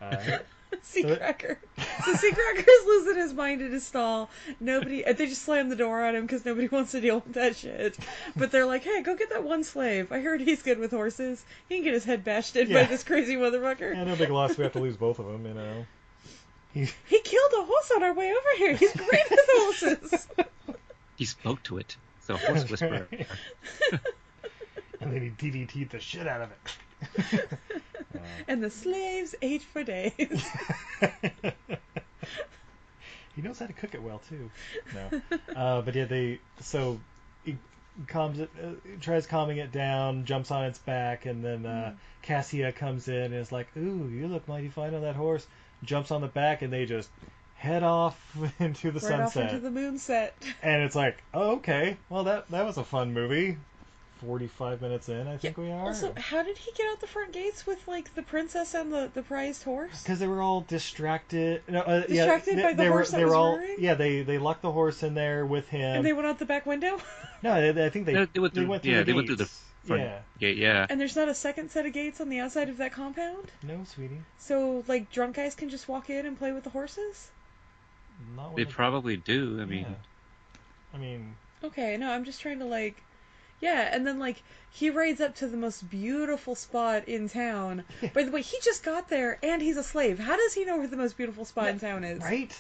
Uh, 0.02 0.38
Sea 0.84 1.04
Cracker. 1.04 1.60
So 2.06 2.14
Sea 2.14 2.32
Cracker's 2.32 2.86
losing 2.86 3.16
his 3.18 3.34
mind 3.34 3.62
in 3.62 3.72
his 3.72 3.86
stall. 3.86 4.30
Nobody, 4.60 5.06
uh, 5.06 5.14
they 5.14 5.28
just 5.28 5.42
slam 5.44 5.70
the 5.70 5.76
door 5.76 6.04
on 6.04 6.16
him 6.16 6.22
because 6.26 6.46
nobody 6.46 6.68
wants 6.70 6.92
to 6.92 7.02
deal 7.02 7.16
with 7.16 7.34
that 7.34 7.58
shit. 7.58 7.98
But 8.36 8.52
they're 8.52 8.66
like, 8.66 8.84
hey, 8.84 9.02
go 9.02 9.16
get 9.16 9.30
that 9.32 9.44
one 9.44 9.64
slave. 9.64 10.12
I 10.12 10.22
heard 10.22 10.40
he's 10.42 10.62
good 10.64 10.80
with 10.80 10.92
horses. 10.92 11.44
He 11.68 11.76
can 11.76 11.84
get 11.84 11.94
his 11.94 12.06
head 12.06 12.24
bashed 12.24 12.56
in 12.56 12.72
by 12.72 12.84
this 12.86 13.04
crazy 13.04 13.36
motherfucker. 13.36 13.94
yeah, 13.94 14.04
no 14.06 14.16
big 14.16 14.30
loss. 14.30 14.58
We 14.58 14.64
have 14.64 14.74
to 14.74 14.80
lose 14.80 14.96
both 14.96 15.20
of 15.20 15.26
them. 15.26 15.46
You 15.46 15.54
know. 15.54 15.86
He, 16.74 16.88
He 17.08 17.20
killed 17.20 17.52
a 17.60 17.64
horse 17.66 17.92
on 17.96 18.04
our 18.04 18.14
way 18.14 18.32
over 18.32 18.58
here. 18.58 18.74
He's 18.76 18.94
great 18.96 19.30
with 19.30 19.40
horses. 19.50 20.28
He 21.18 21.26
spoke 21.26 21.62
to 21.64 21.78
it. 21.78 21.98
So 22.22 22.36
horse 22.36 22.68
whisperer. 22.68 23.08
and 23.92 25.14
then 25.14 25.22
he 25.22 25.30
DDT'd 25.30 25.92
the 25.92 26.00
shit 26.00 26.26
out 26.28 26.42
of 26.42 26.50
it. 26.50 26.58
and 28.48 28.64
the 28.64 28.70
slaves 28.70 29.36
ate 29.42 29.64
for 29.64 29.84
days. 29.84 30.14
he 33.36 33.42
knows 33.42 33.60
how 33.60 33.66
to 33.68 33.74
cook 33.74 33.94
it 33.94 34.02
well 34.02 34.22
too. 34.30 34.50
No, 34.94 35.22
uh, 35.56 35.82
but 35.82 35.96
yeah, 35.96 36.06
they 36.06 36.40
so 36.60 37.00
he 37.44 37.58
calms 38.08 38.40
it, 38.40 38.50
uh, 38.62 38.72
tries 39.00 39.28
calming 39.28 39.58
it 39.58 39.72
down, 39.72 40.26
jumps 40.26 40.52
on 40.52 40.66
its 40.66 40.80
back, 40.80 41.26
and 41.26 41.44
then 41.44 41.66
uh, 41.66 41.94
Cassia 42.22 42.72
comes 42.72 43.08
in 43.08 43.16
and 43.16 43.36
is 43.36 43.52
like, 43.52 43.68
"Ooh, 43.78 44.10
you 44.10 44.28
look 44.28 44.48
mighty 44.48 44.70
fine 44.70 44.94
on 44.94 45.02
that 45.02 45.16
horse." 45.16 45.46
Jumps 45.84 46.12
on 46.12 46.22
the 46.22 46.28
back, 46.28 46.62
and 46.62 46.72
they 46.72 46.86
just 46.86 47.10
head 47.56 47.84
off 47.84 48.20
into 48.60 48.92
the 48.92 49.00
right 49.00 49.20
off 49.22 49.34
sunset. 49.34 49.54
into 49.54 49.70
the 49.70 49.80
moonset. 49.80 50.32
And 50.64 50.82
it's 50.82 50.96
like, 50.96 51.24
oh, 51.34 51.58
okay, 51.58 51.98
well 52.10 52.24
that 52.26 52.50
that 52.50 52.66
was 52.66 52.78
a 52.78 52.84
fun 52.84 53.14
movie. 53.14 53.58
45 54.26 54.82
minutes 54.82 55.10
in, 55.10 55.28
I 55.28 55.38
think 55.38 55.58
we 55.58 55.72
are. 55.72 55.86
Also, 55.88 56.14
how 56.16 56.44
did 56.44 56.58
he 56.58 56.72
get 56.78 56.86
out 56.92 57.00
the 57.02 57.08
front 57.08 57.32
gates 57.34 57.66
with 57.66 57.88
like 57.88 58.14
the 58.16 58.22
princess 58.22 58.74
and 58.74 58.92
the 58.94 59.10
the 59.14 59.22
prized 59.24 59.64
horse? 59.64 60.04
Because 60.04 60.20
they 60.20 60.28
were 60.28 60.42
all 60.42 60.62
distracted. 60.62 61.62
No, 61.68 61.80
uh, 61.82 62.02
Distracted 62.06 62.58
yeah, 62.58 62.64
by 62.64 62.72
the 62.74 62.78
they 62.84 62.88
horse 62.88 63.08
were, 63.08 63.12
that 63.12 63.18
they 63.18 63.26
was 63.26 63.32
were 63.32 63.38
all, 63.38 63.58
rearing? 63.58 63.76
Yeah, 63.80 63.94
they 63.96 64.22
they 64.22 64.38
locked 64.38 64.62
the 64.62 64.72
horse 64.72 65.04
in 65.04 65.14
there 65.16 65.46
with 65.46 65.68
him. 65.70 65.98
And 65.98 66.06
they 66.06 66.14
went 66.14 66.28
out 66.28 66.40
the 66.40 66.46
back 66.46 66.66
window. 66.66 67.00
no, 67.44 67.74
they, 67.74 67.86
I 67.86 67.90
think 67.90 68.06
they, 68.06 68.14
No, 68.14 68.26
they 68.26 68.40
went 68.40 68.54
through- 68.54 68.68
went 68.68 68.84
through 68.84 68.92
yeah, 68.94 69.00
the 69.00 69.04
they 69.06 69.14
went 69.14 69.28
through 69.28 69.38
the 69.38 69.50
front 69.86 70.04
Yeah. 70.04 70.20
gate. 70.40 70.58
Yeah. 70.58 70.86
and 70.90 71.02
there's 71.02 71.16
not 71.16 71.28
a 71.28 71.34
second 71.36 71.72
set 71.72 71.86
of 71.88 71.94
gates 71.94 72.22
on 72.22 72.30
the 72.30 72.40
outside 72.40 72.70
of 72.70 72.78
that 72.78 72.92
compound. 72.94 73.52
No, 73.64 73.84
sweetie. 73.86 74.22
So 74.38 74.84
like 74.88 75.12
drunk 75.12 75.36
guys 75.38 75.56
can 75.56 75.70
just 75.70 75.88
walk 75.88 76.10
in 76.10 76.26
and 76.26 76.38
play 76.38 76.52
with 76.52 76.64
the 76.64 76.70
horses. 76.70 77.32
Not 78.36 78.56
They 78.56 78.66
probably 78.66 79.18
do. 79.18 79.60
I 79.60 79.66
mean, 79.66 79.80
yeah. 79.90 80.94
I 80.94 80.98
mean, 81.00 81.36
Okay, 81.64 81.96
no, 81.98 82.12
I'm 82.12 82.24
just 82.26 82.42
trying 82.42 82.60
to 82.60 82.66
like, 82.66 83.02
yeah, 83.62 83.90
and 83.94 84.06
then 84.06 84.20
like 84.20 84.42
he 84.72 84.90
rides 84.90 85.22
up 85.22 85.36
to 85.36 85.48
the 85.48 85.58
most 85.58 85.90
beautiful 85.90 86.56
spot 86.56 87.08
in 87.08 87.30
town. 87.30 87.84
By 88.14 88.24
the 88.24 88.32
way, 88.32 88.42
he 88.42 88.58
just 88.64 88.84
got 88.84 89.08
there 89.10 89.38
and 89.44 89.62
he's 89.62 89.78
a 89.78 89.84
slave. 89.84 90.20
How 90.20 90.36
does 90.36 90.54
he 90.54 90.66
know 90.66 90.78
where 90.78 90.88
the 90.88 90.98
most 90.98 91.18
beautiful 91.18 91.46
spot 91.46 91.70
in 91.70 91.80
town 91.80 92.04
is? 92.04 92.22
right? 92.22 92.60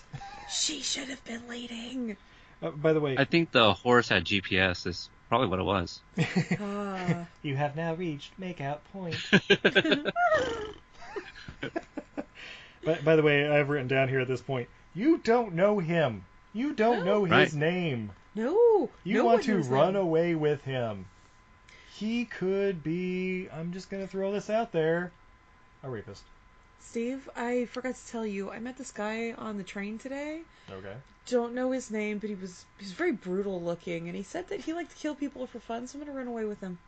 She 0.49 0.81
should 0.81 1.07
have 1.09 1.23
been 1.25 1.47
leading. 1.47 2.17
Uh, 2.61 2.71
by 2.71 2.93
the 2.93 2.99
way, 2.99 3.15
I 3.17 3.25
think 3.25 3.51
the 3.51 3.73
horse 3.73 4.09
had 4.09 4.25
GPS. 4.25 4.85
Is 4.85 5.09
probably 5.29 5.47
what 5.47 5.59
it 5.59 5.63
was. 5.63 5.99
Ah, 6.59 7.25
you 7.41 7.55
have 7.55 7.75
now 7.75 7.93
reached 7.95 8.39
makeout 8.39 8.79
point. 8.93 9.15
But 12.83 13.05
by 13.05 13.15
the 13.15 13.21
way, 13.21 13.47
I've 13.47 13.69
written 13.69 13.87
down 13.87 14.09
here 14.09 14.19
at 14.19 14.27
this 14.27 14.41
point, 14.41 14.67
you 14.95 15.19
don't 15.19 15.53
know 15.53 15.77
him. 15.79 16.23
You 16.53 16.73
don't 16.73 17.05
No. 17.05 17.05
know 17.05 17.23
his 17.25 17.31
Right. 17.31 17.53
name. 17.53 18.11
No, 18.35 18.89
You 19.03 19.15
no 19.19 19.25
want 19.25 19.43
to 19.43 19.59
run 19.63 19.95
him. 19.95 20.01
away 20.01 20.35
with 20.35 20.63
him. 20.63 21.05
He 21.93 22.25
could 22.25 22.83
be, 22.83 23.47
I'm 23.53 23.73
just 23.73 23.89
going 23.89 24.01
to 24.03 24.07
throw 24.07 24.31
this 24.31 24.49
out 24.49 24.71
there, 24.71 25.11
a 25.83 25.89
rapist. 25.89 26.23
Steve, 26.79 27.29
I 27.35 27.65
forgot 27.65 27.95
to 27.95 28.07
tell 28.07 28.25
you, 28.25 28.49
I 28.49 28.59
met 28.59 28.77
this 28.77 28.91
guy 28.91 29.33
on 29.37 29.57
the 29.57 29.63
train 29.63 29.97
today. 29.99 30.41
Okay. 30.71 30.93
Don't 31.27 31.53
know 31.53 31.71
his 31.71 31.91
name, 31.91 32.17
but 32.17 32.29
he 32.29 32.35
was 32.35 32.65
he 32.79 32.85
was 32.85 32.93
very 32.93 33.11
brutal 33.11 33.61
looking, 33.61 34.07
and 34.07 34.15
he 34.17 34.23
said 34.23 34.49
that 34.49 34.59
he 34.61 34.73
liked 34.73 34.89
to 34.91 34.97
kill 34.97 35.13
people 35.13 35.45
for 35.45 35.59
fun. 35.59 35.85
So 35.87 35.99
I'm 35.99 36.05
gonna 36.05 36.17
run 36.17 36.27
away 36.27 36.45
with 36.45 36.59
him. 36.59 36.79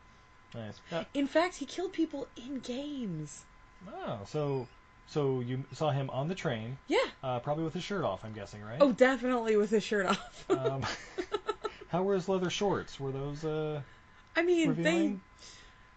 Nice. 0.54 0.80
Uh, 0.90 1.04
In 1.14 1.28
fact, 1.28 1.54
he 1.54 1.64
killed 1.66 1.92
people 1.92 2.26
in 2.36 2.58
games. 2.58 3.44
oh, 3.88 4.18
so 4.26 4.66
so 5.06 5.38
you 5.40 5.62
saw 5.72 5.90
him 5.90 6.10
on 6.10 6.26
the 6.28 6.34
train, 6.34 6.76
Yeah. 6.88 6.98
uh, 7.22 7.38
probably 7.38 7.62
with 7.64 7.74
his 7.74 7.84
shirt 7.84 8.04
off, 8.04 8.24
I'm 8.24 8.32
guessing, 8.32 8.62
right? 8.62 8.78
Oh, 8.80 8.90
definitely 8.92 9.56
with 9.56 9.70
his 9.70 9.84
shirt 9.84 10.06
off. 10.06 10.44
Um, 10.50 10.82
how 11.94 12.02
were 12.02 12.14
his 12.14 12.28
leather 12.28 12.50
shorts? 12.50 12.98
Were 12.98 13.12
those 13.12 13.44
uh, 13.44 13.80
I 14.34 14.42
mean, 14.42 14.70
revealing? 14.70 15.20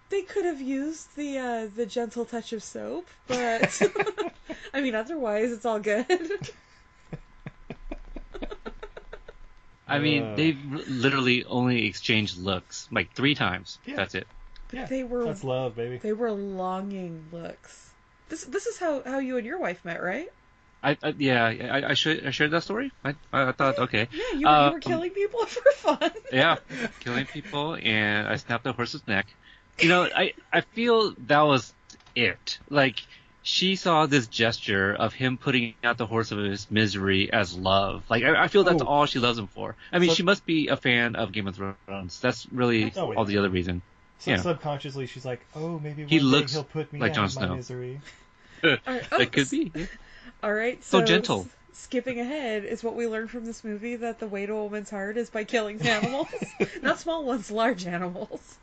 they 0.10 0.18
they 0.18 0.22
could 0.22 0.46
have 0.46 0.62
used 0.62 1.16
the 1.16 1.40
uh, 1.40 1.68
the 1.76 1.88
gentle 1.88 2.24
touch 2.24 2.54
of 2.54 2.62
soap, 2.62 3.08
but 3.28 3.82
I 4.74 4.82
mean, 4.82 4.94
otherwise 4.94 5.52
it's 5.52 5.66
all 5.66 5.80
good. 5.80 6.06
I 9.88 10.00
mean, 10.00 10.24
Uh. 10.24 10.36
they've 10.36 10.60
literally 10.88 11.46
only 11.46 11.88
exchanged 11.88 12.38
looks 12.38 12.88
like 12.92 13.14
three 13.14 13.34
times. 13.36 13.80
Yeah. 13.86 13.96
That's 13.96 14.14
it. 14.16 14.28
Yeah, 14.72 14.86
they 14.86 15.04
were 15.04 15.24
that's 15.26 15.44
love, 15.46 15.76
baby. 15.78 15.98
they 15.98 16.14
were 16.14 16.32
longing 16.32 17.24
looks. 17.32 17.90
This 18.30 18.44
this 18.44 18.68
is 18.68 18.78
how 18.78 19.02
how 19.04 19.18
you 19.20 19.38
and 19.38 19.48
your 19.48 19.58
wife 19.60 19.84
met, 19.84 20.04
right? 20.04 20.30
I, 20.84 20.98
I 21.04 21.14
yeah, 21.18 21.46
I, 21.46 21.90
I 21.90 21.94
should 21.96 22.26
I 22.26 22.32
shared 22.32 22.52
that 22.52 22.64
story. 22.64 22.92
I 23.04 23.16
I 23.34 23.52
thought 23.52 23.78
okay, 23.80 24.08
Yeah, 24.12 24.18
you, 24.18 24.34
were 24.34 24.38
you 24.40 24.46
were 24.46 24.50
Um, 24.76 24.80
killing 24.80 25.12
people 25.12 25.46
for 25.46 25.72
fun. 25.72 26.12
yeah, 26.32 26.58
killing 27.00 27.26
people, 27.26 27.76
and 27.82 28.28
I 28.28 28.36
snapped 28.38 28.64
the 28.64 28.74
horse's 28.74 29.06
neck. 29.08 29.26
You 29.80 29.90
know, 29.90 30.04
I 30.16 30.34
I 30.54 30.62
feel 30.62 31.14
that 31.28 31.42
was 31.42 31.74
it. 32.16 32.60
Like 32.70 33.02
she 33.44 33.76
saw 33.78 34.06
this 34.08 34.28
gesture 34.28 34.94
of 34.94 35.14
him 35.14 35.38
putting 35.38 35.74
out 35.84 35.98
the 35.98 36.06
horse 36.06 36.32
of 36.32 36.38
his 36.38 36.70
misery 36.70 37.32
as 37.32 37.58
love. 37.58 38.04
Like 38.10 38.24
I, 38.24 38.44
I 38.44 38.48
feel 38.50 38.64
that's 38.64 38.82
Oh. 38.82 38.86
all 38.88 39.06
she 39.06 39.20
loves 39.20 39.40
him 39.40 39.48
for. 39.48 39.76
I 39.92 40.00
mean, 40.00 40.10
So- 40.10 40.16
she 40.16 40.24
must 40.24 40.46
be 40.46 40.68
a 40.68 40.78
fan 40.78 41.16
of 41.16 41.32
Game 41.32 41.48
of 41.48 41.56
Thrones. 41.56 42.20
That's 42.20 42.46
really 42.52 42.92
Oh, 42.96 43.14
all 43.16 43.26
the 43.26 43.38
other 43.38 43.50
reason. 43.50 43.82
So 44.20 44.32
yeah. 44.32 44.38
subconsciously, 44.38 45.06
she's 45.06 45.26
like, 45.26 45.46
"Oh, 45.56 45.78
maybe 45.80 46.04
one 46.04 46.10
He 46.10 46.18
day 46.18 46.24
looks 46.24 46.54
he'll 46.54 46.64
put 46.64 46.92
me 46.92 47.00
like 47.00 47.12
out 47.12 47.16
Jon 47.16 47.26
of 47.26 47.36
my 47.36 47.42
Snow. 47.46 47.56
misery." 47.56 48.02
All 48.64 48.70
right, 48.88 49.04
oh, 49.12 49.22
It 49.22 49.32
could 49.32 49.50
be. 49.52 49.72
All 50.44 50.54
right, 50.54 50.84
So 50.84 51.00
so, 51.00 51.06
gentle. 51.06 51.42
s- 51.42 51.48
skipping 51.74 52.20
ahead 52.20 52.66
is 52.66 52.84
what 52.84 52.96
we 52.96 53.08
learned 53.08 53.30
from 53.30 53.46
this 53.46 53.64
movie 53.64 53.96
that 53.98 54.20
the 54.20 54.28
way 54.28 54.46
to 54.46 54.54
a 54.54 54.64
woman's 54.64 54.90
heart 54.90 55.18
is 55.18 55.30
by 55.30 55.44
killing 55.44 55.82
animals, 55.88 56.28
not 56.82 57.00
small 57.00 57.24
ones, 57.26 57.50
large 57.52 57.86
animals. 57.86 58.58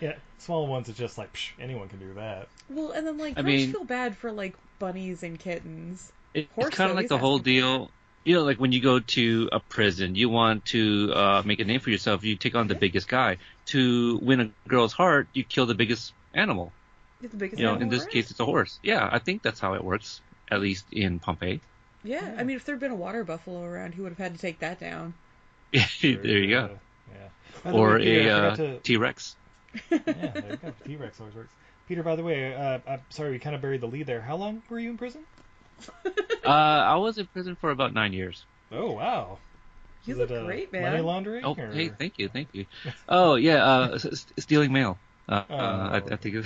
Yeah, 0.00 0.14
small 0.38 0.66
ones. 0.66 0.88
It's 0.88 0.98
just 0.98 1.16
like 1.18 1.32
psh, 1.32 1.50
anyone 1.60 1.88
can 1.88 1.98
do 1.98 2.12
that. 2.14 2.48
Well, 2.68 2.90
and 2.92 3.06
then 3.06 3.16
like 3.18 3.38
I 3.38 3.42
mean- 3.42 3.72
feel 3.72 3.84
bad 3.84 4.16
for 4.16 4.30
like 4.32 4.54
bunnies 4.78 5.22
and 5.22 5.38
kittens. 5.38 6.12
It, 6.34 6.48
Horse 6.54 6.68
it's 6.68 6.76
kind 6.76 6.90
of 6.90 6.96
like 6.96 7.08
the 7.08 7.18
whole 7.18 7.36
asking 7.38 7.42
for 7.44 7.60
deal. 7.60 7.90
You 8.22 8.34
know, 8.34 8.42
like 8.44 8.58
when 8.60 8.70
you 8.70 8.80
go 8.80 9.00
to 9.00 9.48
a 9.50 9.58
prison, 9.60 10.14
you 10.14 10.28
want 10.28 10.66
to 10.66 11.10
uh, 11.14 11.42
make 11.44 11.58
a 11.58 11.64
name 11.64 11.80
for 11.80 11.88
yourself. 11.88 12.22
You 12.22 12.36
take 12.36 12.54
on 12.54 12.68
the 12.68 12.74
biggest 12.74 13.08
guy. 13.08 13.38
To 13.66 14.18
win 14.22 14.40
a 14.40 14.50
girl's 14.68 14.92
heart, 14.92 15.26
you 15.32 15.42
kill 15.42 15.64
the 15.64 15.74
biggest 15.74 16.12
animal. 16.34 16.70
It's 17.22 17.32
the 17.32 17.38
biggest 17.38 17.58
You 17.58 17.66
know, 17.66 17.76
in 17.76 17.88
this 17.88 18.02
around. 18.02 18.10
case, 18.10 18.30
it's 18.30 18.38
a 18.38 18.44
horse. 18.44 18.78
Yeah, 18.82 19.08
I 19.10 19.18
think 19.20 19.42
that's 19.42 19.58
how 19.58 19.72
it 19.74 19.82
works. 19.82 20.20
At 20.50 20.60
least 20.60 20.84
in 20.92 21.18
Pompeii. 21.18 21.60
Yeah, 22.02 22.34
I 22.38 22.44
mean, 22.44 22.56
if 22.56 22.64
there'd 22.64 22.80
been 22.80 22.90
a 22.92 22.96
water 22.96 23.24
buffalo 23.24 23.62
around, 23.64 23.92
he 23.94 24.00
would 24.00 24.10
have 24.10 24.18
had 24.18 24.34
to 24.34 24.40
take 24.40 24.58
that 24.60 24.80
down. 24.80 25.12
there 25.72 25.82
you 26.02 26.48
go. 26.50 26.58
Uh, 26.64 26.68
yeah. 27.64 27.72
Or 27.72 27.94
way, 27.94 28.04
Peter, 28.04 28.28
a 28.28 28.32
I 28.32 28.38
uh, 28.38 28.50
forgot 28.50 28.56
to- 28.56 28.78
T 28.80 28.96
Rex. 28.96 29.36
Yeah, 29.90 29.98
there 29.98 30.44
you 30.50 30.56
go. 30.56 30.72
T 30.84 30.96
Rex 30.96 31.20
always 31.20 31.34
works. 31.34 31.52
Peter, 31.88 32.02
by 32.02 32.16
the 32.16 32.22
way, 32.24 32.54
uh, 32.54 32.78
I'm 32.88 33.00
sorry 33.10 33.30
we 33.32 33.38
kind 33.38 33.54
of 33.54 33.60
buried 33.62 33.80
the 33.80 33.86
lead 33.86 34.06
there. 34.06 34.20
How 34.20 34.36
long 34.36 34.62
were 34.68 34.78
you 34.80 34.90
in 34.90 34.98
prison? 34.98 35.22
Uh, 36.42 36.48
I 36.48 36.96
was 36.96 37.18
in 37.18 37.26
prison 37.26 37.54
for 37.54 37.70
about 37.70 37.92
nine 37.92 38.12
years. 38.14 38.44
Oh 38.72 38.92
wow. 38.92 39.38
You 40.06 40.14
Is 40.14 40.18
look 40.18 40.30
it, 40.30 40.38
uh, 40.38 40.44
great, 40.46 40.72
Money 40.72 41.00
laundering? 41.00 41.44
Oh, 41.44 41.54
or- 41.56 41.70
hey, 41.70 41.90
thank 41.90 42.18
you, 42.18 42.28
thank 42.28 42.48
you. 42.52 42.64
Oh 43.08 43.34
yeah, 43.36 43.62
uh, 43.64 43.90
s- 43.94 44.06
s- 44.06 44.26
stealing 44.38 44.72
mail. 44.72 44.98
Uh, 45.30 45.44
Oh. 45.48 45.54
uh, 45.56 45.90
I, 45.92 45.96
I 46.12 46.16
think. 46.16 46.44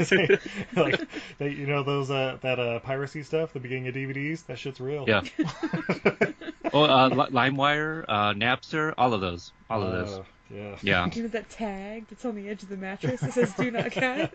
It, 0.00 0.40
like 0.76 1.00
they, 1.38 1.50
you 1.50 1.66
know 1.66 1.82
those 1.82 2.10
uh, 2.10 2.38
that 2.40 2.58
uh, 2.58 2.78
piracy 2.80 3.22
stuff, 3.22 3.52
the 3.52 3.60
beginning 3.60 3.86
of 3.88 3.94
DVDs. 3.94 4.46
That 4.46 4.58
shit's 4.58 4.80
real. 4.80 5.04
yeah. 5.06 5.20
Oh, 6.72 6.82
uh, 6.84 7.08
Li- 7.08 7.30
LimeWire, 7.30 8.04
uh, 8.08 8.32
Napster, 8.32 8.94
all 8.98 9.14
of 9.14 9.20
those, 9.20 9.52
all 9.70 9.82
of 9.82 9.92
those. 9.92 10.18
Uh, 10.18 10.22
yeah. 10.52 10.76
Yeah. 10.82 11.08
You 11.14 11.22
know 11.22 11.28
that 11.28 11.48
tag 11.50 12.06
that's 12.10 12.24
on 12.24 12.34
the 12.34 12.48
edge 12.48 12.64
of 12.64 12.68
the 12.68 12.76
mattress 12.76 13.20
that 13.20 13.32
says 13.34 13.52
"Do 13.54 13.70
not 13.70 13.92
cut." 13.92 14.32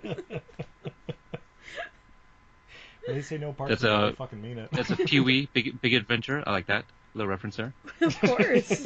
When 3.05 3.15
they 3.15 3.21
say 3.21 3.37
no 3.37 3.53
parts, 3.53 3.69
That's 3.71 3.83
of 3.83 4.13
a- 4.13 4.13
fucking 4.13 4.41
mean 4.41 4.59
it. 4.59 4.69
That's 4.71 4.89
a 4.91 4.95
Pee 4.95 5.19
Wee 5.19 5.49
Big 5.51 5.81
Big 5.81 5.93
Adventure. 5.95 6.43
I 6.45 6.51
like 6.51 6.67
that 6.67 6.85
little 7.13 7.29
reference 7.29 7.55
there. 7.57 7.73
of 8.01 8.19
course. 8.21 8.85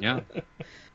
Yeah. 0.00 0.20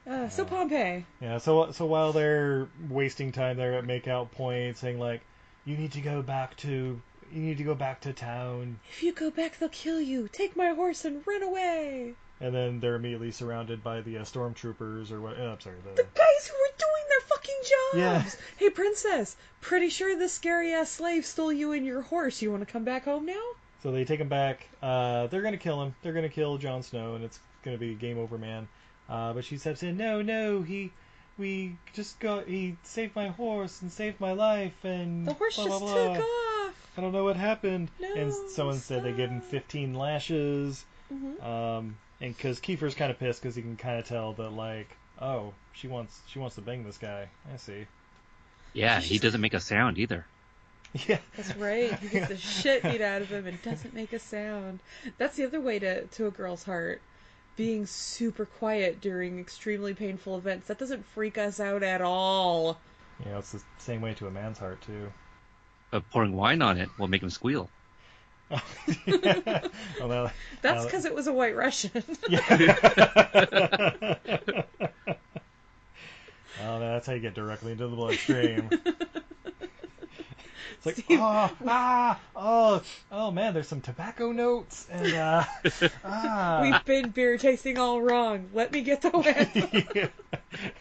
Uh, 0.10 0.30
so 0.30 0.46
Pompeii. 0.46 1.06
Yeah, 1.22 1.38
so 1.39 1.72
so 1.72 1.86
while 1.86 2.13
they're 2.13 2.68
wasting 2.89 3.32
time 3.32 3.58
there 3.58 3.74
at 3.74 3.86
makeout 3.86 4.32
point, 4.32 4.78
saying 4.78 5.00
like, 5.00 5.22
"You 5.65 5.76
need 5.78 5.91
to 5.94 6.02
go 6.02 6.22
back 6.22 6.56
to, 6.58 7.02
you 7.34 7.41
need 7.41 7.58
to 7.58 7.63
go 7.63 7.74
back 7.76 8.02
to 8.02 8.13
town," 8.13 8.80
If 8.91 9.02
you 9.04 9.13
go 9.13 9.32
back, 9.32 9.58
they'll 9.58 9.70
kill 9.70 10.00
you. 10.00 10.28
Take 10.32 10.56
my 10.56 10.70
horse 10.70 11.06
and 11.06 11.26
run 11.26 11.41
away. 11.44 12.13
and 12.41 12.54
then 12.54 12.80
they're 12.82 12.96
immediately 12.96 13.32
surrounded 13.32 13.82
by 13.84 14.02
the 14.02 14.18
uh, 14.18 14.22
stormtroopers 14.24 15.10
or 15.12 15.22
what? 15.22 15.39
Uh, 15.39 15.44
I'm 15.54 15.60
sorry, 15.62 15.78
The 15.84 16.04
the 16.04 16.08
guys 16.13 16.48
who 16.48 16.54
were 16.54 16.78
doing 16.78 17.06
their 17.10 17.22
fucking 17.28 17.62
jobs. 17.63 17.98
Yeah. 17.98 18.41
Hey, 18.58 18.70
princess. 18.70 19.36
Pretty 19.62 19.89
sure 19.89 20.15
this 20.20 20.34
scary 20.34 20.74
ass 20.74 20.91
slave 20.91 21.26
stole 21.26 21.52
you 21.54 21.72
and 21.72 21.86
your 21.86 22.02
horse. 22.02 22.41
You 22.41 22.52
want 22.52 22.62
to 22.65 22.72
come 22.72 22.84
back 22.84 23.06
home 23.06 23.26
now? 23.26 23.41
so 23.82 23.91
they 23.91 24.04
take 24.06 24.20
him 24.20 24.28
back. 24.30 24.68
Uh, 24.82 25.28
they're 25.28 25.41
gonna 25.44 25.58
kill 25.58 25.82
him. 25.82 25.96
They're 26.04 26.13
gonna 26.13 26.28
kill 26.30 26.58
Jon 26.58 26.84
Snow, 26.84 27.15
and 27.15 27.24
it's 27.24 27.39
gonna 27.63 27.78
be 27.78 27.94
game 27.96 28.18
over, 28.20 28.38
man. 28.38 28.68
Uh, 29.10 29.34
but 29.34 29.46
she 29.46 29.58
steps 29.58 29.84
in. 29.84 29.98
No, 29.98 30.22
no, 30.22 30.62
he, 30.62 30.91
we 31.38 31.78
just 31.94 32.20
got. 32.20 32.48
He 32.48 32.76
saved 32.84 33.15
my 33.15 33.28
horse 33.28 33.82
and 33.82 33.91
saved 33.91 34.20
my 34.20 34.32
life, 34.32 34.84
and 34.84 35.28
The 35.28 35.34
horse 35.34 35.56
blah, 35.56 35.65
just 35.65 35.80
blah, 35.80 35.94
blah. 35.94 36.15
took 36.15 36.24
off. 36.24 36.89
I 36.98 37.02
don't 37.02 37.12
know 37.12 37.24
what 37.24 37.36
happened. 37.36 37.89
and 38.02 38.30
No, 38.30 38.48
someone 38.50 38.78
said 38.78 39.04
they 39.04 39.12
give 39.12 39.30
him 39.30 39.41
15 39.41 39.94
lashes. 39.94 40.86
Mhm. 41.13 41.44
Um, 41.46 41.98
and 42.22 42.36
because 42.36 42.60
Kiefer's 42.60 42.96
kind 42.96 43.12
of 43.12 43.20
pissed 43.20 43.41
because 43.41 43.56
he 43.56 43.62
can 43.62 43.76
kind 43.76 44.00
of 44.00 44.06
tell 44.08 44.34
that 44.34 44.52
like, 44.52 44.88
oh, 45.22 45.54
she 45.74 45.88
wants 45.88 46.18
she 46.28 46.39
wants 46.39 46.56
to 46.56 46.62
bang 46.62 46.84
this 46.84 46.98
guy. 46.98 47.28
I 47.54 47.58
see. 47.58 47.86
Yeah, 48.74 49.00
he 49.00 49.20
doesn't 49.20 49.41
make 49.41 49.54
a 49.54 49.60
sound 49.60 49.98
either. 49.98 50.26
Yeah. 51.08 51.18
That's 51.36 51.54
right. 51.58 51.94
He 52.00 52.08
gets 52.08 52.30
the 52.30 52.38
shit 52.62 52.82
beat 52.82 53.02
out 53.02 53.22
of 53.22 53.28
him 53.28 53.46
and 53.48 53.62
doesn't 53.62 53.94
make 53.94 54.13
a 54.13 54.20
sound. 54.20 54.80
That's 55.18 55.36
the 55.36 55.44
other 55.44 55.60
way 55.60 55.78
to, 55.80 56.06
to 56.06 56.28
a 56.28 56.32
girl's 56.32 56.63
heart. 56.63 57.02
Being 57.56 57.86
super 57.86 58.45
quiet 58.45 58.99
during 58.99 59.39
extremely 59.39 59.93
painful 59.93 60.38
events. 60.38 60.68
That 60.68 60.78
doesn't 60.78 61.06
freak 61.06 61.38
us 61.38 61.60
out 61.60 61.84
at 61.84 62.01
all. 62.01 62.80
You 63.24 63.32
know, 63.32 63.39
it's 63.39 63.53
the 63.53 63.62
same 63.78 64.01
way 64.01 64.14
to 64.16 64.28
a 64.28 64.32
man's 64.32 64.58
heart 64.58 64.82
too. 64.82 65.12
But 65.91 66.10
pouring 66.12 66.36
wine 66.36 66.62
on 66.62 66.78
it 66.78 66.89
will 66.99 67.08
make 67.08 67.24
him 67.24 67.30
squeal. 67.30 67.70
well, 68.49 68.60
now, 69.08 70.32
That's 70.62 70.80
now- 70.80 70.84
because 70.86 71.06
it 71.06 71.16
was 71.16 71.28
a 71.28 71.34
white 71.34 71.56
Russian. 71.56 71.91
Yeah. 72.30 74.16
Oh, 76.64 76.80
that's 76.80 77.06
how 77.06 77.14
you 77.14 77.20
get 77.20 77.34
directly 77.34 77.74
into 77.74 77.88
the 77.88 77.95
bloodstream. 77.95 78.70
It's 80.86 80.98
like, 80.98 81.06
Steve- 81.06 81.20
oh, 81.20 81.52
ah, 81.68 82.20
oh, 82.36 82.82
oh 83.12 83.32
man, 83.32 83.54
there's 83.54 83.68
some 83.68 83.82
tobacco 83.82 84.32
notes 84.32 84.88
and 84.92 85.14
uh, 85.14 85.44
ah. 86.06 86.60
We've 86.62 86.86
been 86.86 87.10
beer 87.10 87.38
tasting 87.38 87.78
all 87.78 88.02
wrong. 88.02 88.50
Let 88.54 88.72
me 88.72 88.82
get 88.82 89.02
the 89.02 89.10
win. 89.14 89.88
yeah. 89.96 90.08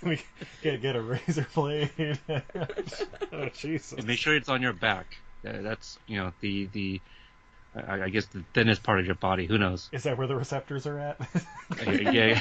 We 0.02 0.20
get 0.62 0.82
get 0.82 0.96
a 0.96 1.00
razor 1.02 1.46
blade. 1.54 2.18
oh 3.32 3.48
Jesus! 3.54 3.92
And 3.92 4.06
make 4.06 4.18
sure 4.18 4.36
it's 4.36 4.48
on 4.48 4.62
your 4.62 4.72
back. 4.72 5.16
Uh, 5.46 5.62
that's 5.62 5.98
you 6.06 6.18
know 6.18 6.32
the 6.40 6.66
the 6.72 7.00
I, 7.74 8.02
I 8.02 8.08
guess 8.10 8.26
the 8.26 8.44
thinnest 8.52 8.82
part 8.82 9.00
of 9.00 9.06
your 9.06 9.14
body. 9.14 9.46
Who 9.46 9.58
knows? 9.58 9.88
Is 9.92 10.02
that 10.04 10.18
where 10.18 10.26
the 10.26 10.36
receptors 10.36 10.86
are 10.86 10.98
at? 10.98 11.16
yeah. 11.86 12.40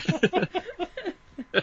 yeah. 1.54 1.62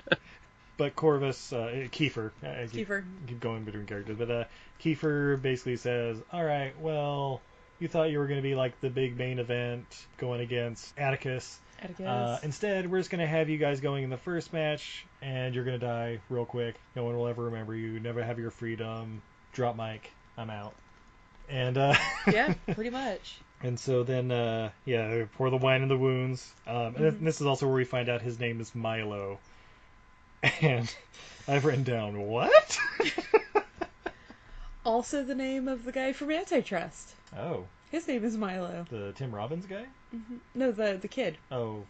But 0.80 0.96
Corvus, 0.96 1.52
uh, 1.52 1.86
Kiefer, 1.92 2.30
I 2.42 2.66
keep, 2.66 2.88
Kiefer. 2.88 3.04
keep 3.26 3.38
going 3.38 3.64
between 3.64 3.84
characters, 3.84 4.16
but 4.18 4.30
uh, 4.30 4.44
Kiefer 4.82 5.40
basically 5.42 5.76
says, 5.76 6.16
"All 6.32 6.42
right, 6.42 6.72
well, 6.80 7.42
you 7.80 7.86
thought 7.86 8.10
you 8.10 8.18
were 8.18 8.26
going 8.26 8.38
to 8.38 8.42
be 8.42 8.54
like 8.54 8.80
the 8.80 8.88
big 8.88 9.18
main 9.18 9.38
event 9.38 9.84
going 10.16 10.40
against 10.40 10.98
Atticus. 10.98 11.58
Atticus. 11.82 12.06
Uh, 12.06 12.38
instead, 12.42 12.90
we're 12.90 12.98
just 12.98 13.10
going 13.10 13.20
to 13.20 13.26
have 13.26 13.50
you 13.50 13.58
guys 13.58 13.80
going 13.80 14.04
in 14.04 14.10
the 14.10 14.16
first 14.16 14.54
match, 14.54 15.04
and 15.20 15.54
you're 15.54 15.64
going 15.64 15.78
to 15.78 15.86
die 15.86 16.18
real 16.30 16.46
quick. 16.46 16.76
No 16.96 17.04
one 17.04 17.14
will 17.14 17.28
ever 17.28 17.44
remember 17.44 17.74
you. 17.74 18.00
Never 18.00 18.22
have 18.22 18.38
your 18.38 18.50
freedom. 18.50 19.20
Drop 19.52 19.76
mic. 19.76 20.10
I'm 20.38 20.48
out." 20.48 20.74
And 21.50 21.76
uh, 21.76 21.94
yeah, 22.32 22.54
pretty 22.72 22.90
much. 22.90 23.36
And 23.62 23.78
so 23.78 24.02
then, 24.02 24.30
uh, 24.30 24.70
yeah, 24.86 25.24
pour 25.36 25.50
the 25.50 25.58
wine 25.58 25.82
in 25.82 25.88
the 25.88 25.98
wounds. 25.98 26.50
Um, 26.66 26.96
and 26.96 27.12
Mhm. 27.12 27.20
this 27.24 27.42
is 27.42 27.46
also 27.46 27.66
where 27.66 27.76
we 27.76 27.84
find 27.84 28.08
out 28.08 28.22
his 28.22 28.40
name 28.40 28.60
is 28.62 28.74
Milo. 28.74 29.38
And 30.62 30.94
I've 31.48 31.64
written 31.64 31.84
down, 31.84 32.20
what? 32.26 32.78
Also, 34.84 35.22
the 35.22 35.34
name 35.34 35.68
of 35.68 35.84
the 35.84 35.92
guy 35.92 36.12
from 36.12 36.30
Antitrust. 36.30 37.14
oh, 37.38 37.64
His 37.90 38.08
name 38.08 38.24
is 38.24 38.36
Milo. 38.36 38.86
the 38.90 39.12
Tim 39.14 39.30
Robbins 39.30 39.66
guy? 39.66 39.84
hmm 40.10 40.36
No, 40.54 40.72
the 40.72 40.98
the 41.00 41.06
kid. 41.08 41.36
Oh, 41.50 41.84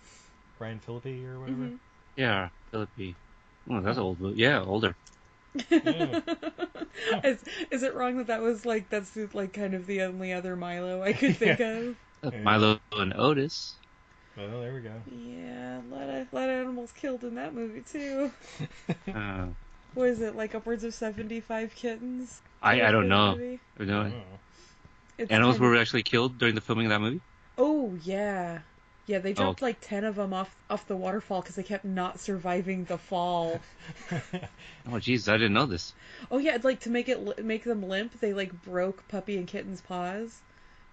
Ryan 0.59 0.80
Phillippe 0.80 1.24
or 1.24 1.38
whatever? 1.38 1.57
Mhm. 1.62 1.78
yeah, 2.16 2.48
Philippi. 2.72 3.14
Oh, 3.70 3.80
that's 3.80 3.98
old. 3.98 4.18
Yeah, 4.36 4.62
older. 4.64 4.94
Yeah. 5.70 6.20
is, 7.24 7.44
is 7.70 7.82
it 7.84 7.94
wrong 7.94 8.18
that 8.18 8.26
that 8.26 8.40
was 8.42 8.66
like 8.66 8.88
that's 8.90 9.16
like 9.34 9.53
kind 9.53 9.74
of 9.74 9.86
the 9.86 10.03
only 10.03 10.32
other 10.32 10.57
Milo 10.57 11.03
I 11.03 11.12
could 11.12 11.36
think 11.38 11.61
of? 11.61 11.96
Yeah. 12.24 12.42
Milo 12.42 12.80
and 12.92 13.14
Otis. 13.16 13.76
Well, 14.37 14.61
there 14.61 14.72
we 14.72 14.81
go. 14.81 14.93
Yeah, 15.11 15.81
a 15.81 15.87
lot 15.95 16.09
of 16.09 16.33
lot 16.33 16.49
of 16.49 16.51
animals 16.61 16.93
killed 16.93 17.24
in 17.24 17.35
that 17.35 17.55
movie 17.55 17.83
too. 17.83 18.31
Uh, 19.14 19.47
What 19.95 20.09
is 20.09 20.20
it 20.20 20.37
like 20.37 20.55
upwards 20.55 20.85
of 20.85 20.95
seventy 20.95 21.41
five 21.41 21.74
kittens? 21.74 22.41
I 22.62 22.83
I 22.83 22.91
don't 22.93 23.05
in 23.05 23.09
know. 23.09 23.33
that 23.33 23.39
movie? 23.39 23.61
You 23.81 23.87
know, 23.87 24.12
Oh. 24.14 24.39
It's 25.18 25.31
animals 25.31 25.57
kind 25.57 25.64
of- 25.66 25.70
were 25.72 25.76
actually 25.78 26.03
killed 26.05 26.39
during 26.39 26.55
the 26.55 26.61
filming 26.61 26.87
of 26.87 26.91
that 26.91 27.01
movie. 27.01 27.20
Oh 27.59 27.99
yeah, 28.05 28.61
yeah. 29.07 29.18
They 29.18 29.33
dropped 29.33 29.62
Oh. 29.62 29.66
like 29.66 29.78
ten 29.81 30.05
of 30.05 30.14
them 30.14 30.33
off 30.33 30.55
off 30.70 30.87
the 30.87 30.97
waterfall 30.97 31.41
because 31.43 31.57
they 31.57 31.62
kept 31.64 31.85
not 31.85 32.20
surviving 32.20 32.85
the 32.85 32.99
fall. 32.99 33.61
Oh, 34.87 34.93
jeez, 34.95 35.28
I 35.31 35.37
didn't 35.37 35.53
know 35.53 35.66
this. 35.66 35.93
Oh 36.31 36.39
yeah, 36.39 36.57
like 36.62 36.81
to 36.81 36.91
make 36.91 37.09
it 37.09 37.45
make 37.45 37.64
them 37.64 37.83
limp, 37.87 38.18
they 38.20 38.33
like 38.33 38.62
broke 38.62 39.07
Puppy 39.09 39.37
and 39.37 39.47
Kitten's 39.47 39.81
paws 39.83 40.41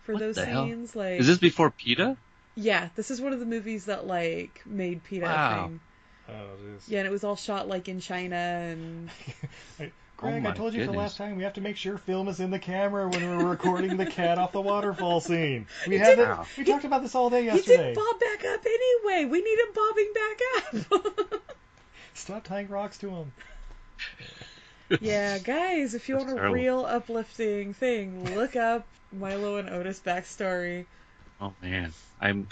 for 0.03 0.13
What 0.13 0.19
those 0.19 0.35
the 0.35 0.45
hell? 0.45 0.65
scenes. 0.65 0.95
Like, 0.95 1.19
Is 1.21 1.27
this 1.27 1.37
before 1.37 1.71
PETA? 1.71 2.17
Yeah, 2.57 2.89
this 2.95 3.11
is 3.11 3.21
one 3.21 3.31
of 3.33 3.39
the 3.39 3.45
movies 3.45 3.85
that 3.85 4.05
like 4.07 4.61
made 4.65 5.03
PETA 5.03 5.25
a 5.25 5.29
Wow. 5.29 5.63
thing. 5.67 5.79
oh. 6.29 6.33
Yeah, 6.87 6.99
and 6.99 7.07
it 7.07 7.11
was 7.11 7.23
all 7.23 7.35
shot 7.35 7.67
like 7.69 7.87
in 7.87 7.99
China 7.99 8.35
and 8.35 9.09
oh 9.79 9.85
Greg, 10.17 10.33
I 10.33 10.37
Oh 10.37 10.39
my 10.39 10.51
told 10.51 10.73
you 10.73 10.83
the 10.85 10.91
last 10.91 11.15
time 11.17 11.35
we 11.37 11.43
have 11.43 11.53
to 11.53 11.61
make 11.61 11.77
sure 11.77 11.97
film 11.99 12.27
is 12.27 12.39
in 12.39 12.49
the 12.49 12.57
camera 12.59 13.07
when 13.07 13.21
we're 13.37 13.45
recording 13.45 13.95
the 13.97 14.05
cat 14.07 14.39
off 14.39 14.51
the 14.51 14.61
waterfall 14.61 15.21
scene. 15.21 15.67
We 15.87 15.93
He 15.93 15.99
had 15.99 16.15
did- 16.17 16.27
it. 16.27 16.37
We 16.57 16.63
talked 16.63 16.83
about 16.85 17.03
this 17.03 17.13
all 17.15 17.29
day 17.29 17.45
yesterday. 17.45 17.65
he 17.65 17.71
yesterday. 17.71 17.93
didn't 17.93 18.03
bob 18.03 18.19
back 18.19 18.45
up 18.45 18.65
anyway. 18.65 19.25
We 19.31 19.41
need 19.43 19.59
him 19.59 19.73
bobbing 19.75 20.13
back 20.15 21.31
up. 21.33 21.41
Stop 22.15 22.43
tying 22.45 22.67
rocks 22.67 22.97
to 22.97 23.09
him. 23.11 23.31
yeah, 25.01 25.37
guys, 25.37 25.93
if 25.93 26.09
you 26.09 26.15
That's 26.15 26.25
want 26.25 26.37
a 26.37 26.41
terrible. 26.41 26.55
real 26.55 26.85
uplifting 26.85 27.73
thing, 27.73 28.35
look 28.35 28.55
up 28.55 28.85
Milo 29.11 29.57
and 29.57 29.69
Otis 29.69 29.99
backstory. 30.03 30.85
Oh 31.41 31.53
man, 31.61 31.93
I'm 32.19 32.47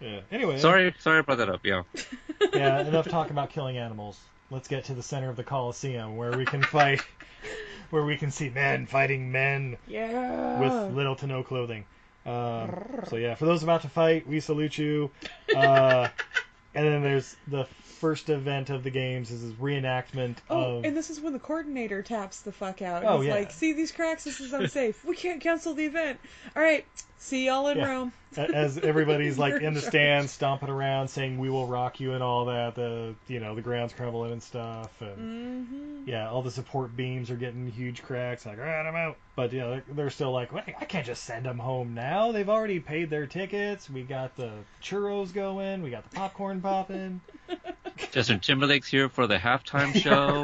Yeah. 0.00 0.20
Anyway. 0.32 0.58
sorry. 0.58 0.94
Sorry, 0.98 1.18
I 1.18 1.22
brought 1.22 1.38
that 1.38 1.48
up. 1.48 1.60
Yeah. 1.64 1.82
yeah, 2.54 2.80
enough 2.80 3.08
talk 3.08 3.30
about 3.30 3.50
killing 3.50 3.76
animals. 3.78 4.18
Let's 4.50 4.66
get 4.68 4.84
to 4.86 4.94
the 4.94 5.02
center 5.02 5.28
of 5.30 5.36
the 5.36 5.44
Coliseum 5.44 6.16
where 6.16 6.36
we 6.36 6.44
can 6.44 6.62
fight, 6.62 7.02
where 7.90 8.04
we 8.04 8.16
can 8.16 8.30
see 8.30 8.48
men 8.50 8.86
fighting 8.86 9.30
men 9.30 9.76
Yeah. 9.86 10.58
with 10.58 10.94
little 10.96 11.16
to 11.16 11.26
no 11.26 11.42
clothing. 11.42 11.84
Um, 12.26 13.02
so 13.08 13.16
yeah, 13.16 13.34
for 13.34 13.46
those 13.46 13.62
about 13.62 13.82
to 13.82 13.88
fight, 13.88 14.26
we 14.26 14.40
salute 14.40 14.76
you. 14.76 15.10
Uh, 15.54 16.08
and 16.74 16.86
then 16.86 17.02
there's 17.02 17.36
the 17.48 17.64
first 17.64 18.28
event 18.30 18.70
of 18.70 18.82
the 18.82 18.90
games 18.90 19.30
is 19.30 19.42
this 19.42 19.52
reenactment 19.52 20.36
Oh, 20.48 20.78
of 20.78 20.84
and 20.86 20.96
this 20.96 21.10
is 21.10 21.20
when 21.20 21.32
the 21.34 21.38
coordinator 21.38 22.02
taps 22.02 22.40
the 22.40 22.52
fuck 22.52 22.80
out. 22.82 23.04
Oh, 23.04 23.18
He's 23.20 23.28
yeah. 23.28 23.34
like, 23.34 23.50
see 23.50 23.72
these 23.74 23.92
cracks? 23.92 24.24
This 24.24 24.40
is 24.40 24.52
unsafe. 24.54 25.04
we 25.04 25.14
can't 25.14 25.40
cancel 25.40 25.74
the 25.74 25.84
event. 25.84 26.18
All 26.56 26.62
right, 26.62 26.86
see 27.20 27.46
y'all 27.46 27.68
in 27.68 27.78
Yeah. 27.78 27.88
Rome. 27.90 28.12
as 28.36 28.78
everybody's 28.78 29.38
like 29.38 29.60
in 29.62 29.74
the 29.74 29.80
stands 29.92 30.32
stomping 30.32 30.68
around 30.68 31.08
saying 31.08 31.38
we 31.38 31.50
will 31.50 31.66
rock 31.66 32.00
you 32.00 32.12
and 32.14 32.22
all 32.22 32.46
that. 32.46 32.74
The 32.74 33.14
you 33.28 33.38
know 33.40 33.54
the 33.54 33.62
ground's 33.62 33.92
crumbling 33.92 34.32
and 34.32 34.42
stuff 34.42 34.90
and. 35.00 35.18
Mm-hmm. 35.18 36.08
yeah, 36.08 36.28
all 36.30 36.42
the 36.42 36.50
support 36.50 36.96
beams 36.96 37.30
are 37.30 37.36
getting 37.36 37.70
huge 37.70 38.02
cracks. 38.02 38.46
Like, 38.46 38.58
all 38.58 38.64
right, 38.64 38.86
I'm 38.86 38.96
out. 38.96 39.16
But 39.36 39.52
yeah, 39.52 39.68
they're, 39.68 39.84
they're 39.94 40.10
still 40.10 40.32
like, 40.32 40.52
Wait, 40.52 40.64
I 40.80 40.84
can't 40.84 41.06
just 41.06 41.24
send 41.24 41.44
them 41.46 41.58
home 41.58 41.94
now. 41.94 42.32
They've 42.32 42.48
already 42.48 42.80
paid 42.80 43.10
their 43.10 43.26
tickets. 43.26 43.88
We 43.90 44.02
got 44.02 44.36
the 44.36 44.50
churros 44.82 45.32
going. 45.32 45.82
We 45.82 45.90
got 45.90 46.08
the 46.08 46.16
popcorn 46.16 46.60
popping. 46.60 47.20
Justin 48.12 48.40
Timberlake's 48.40 48.88
here 48.88 49.08
for 49.08 49.26
the 49.26 49.36
halftime 49.36 49.94
show. 49.94 50.42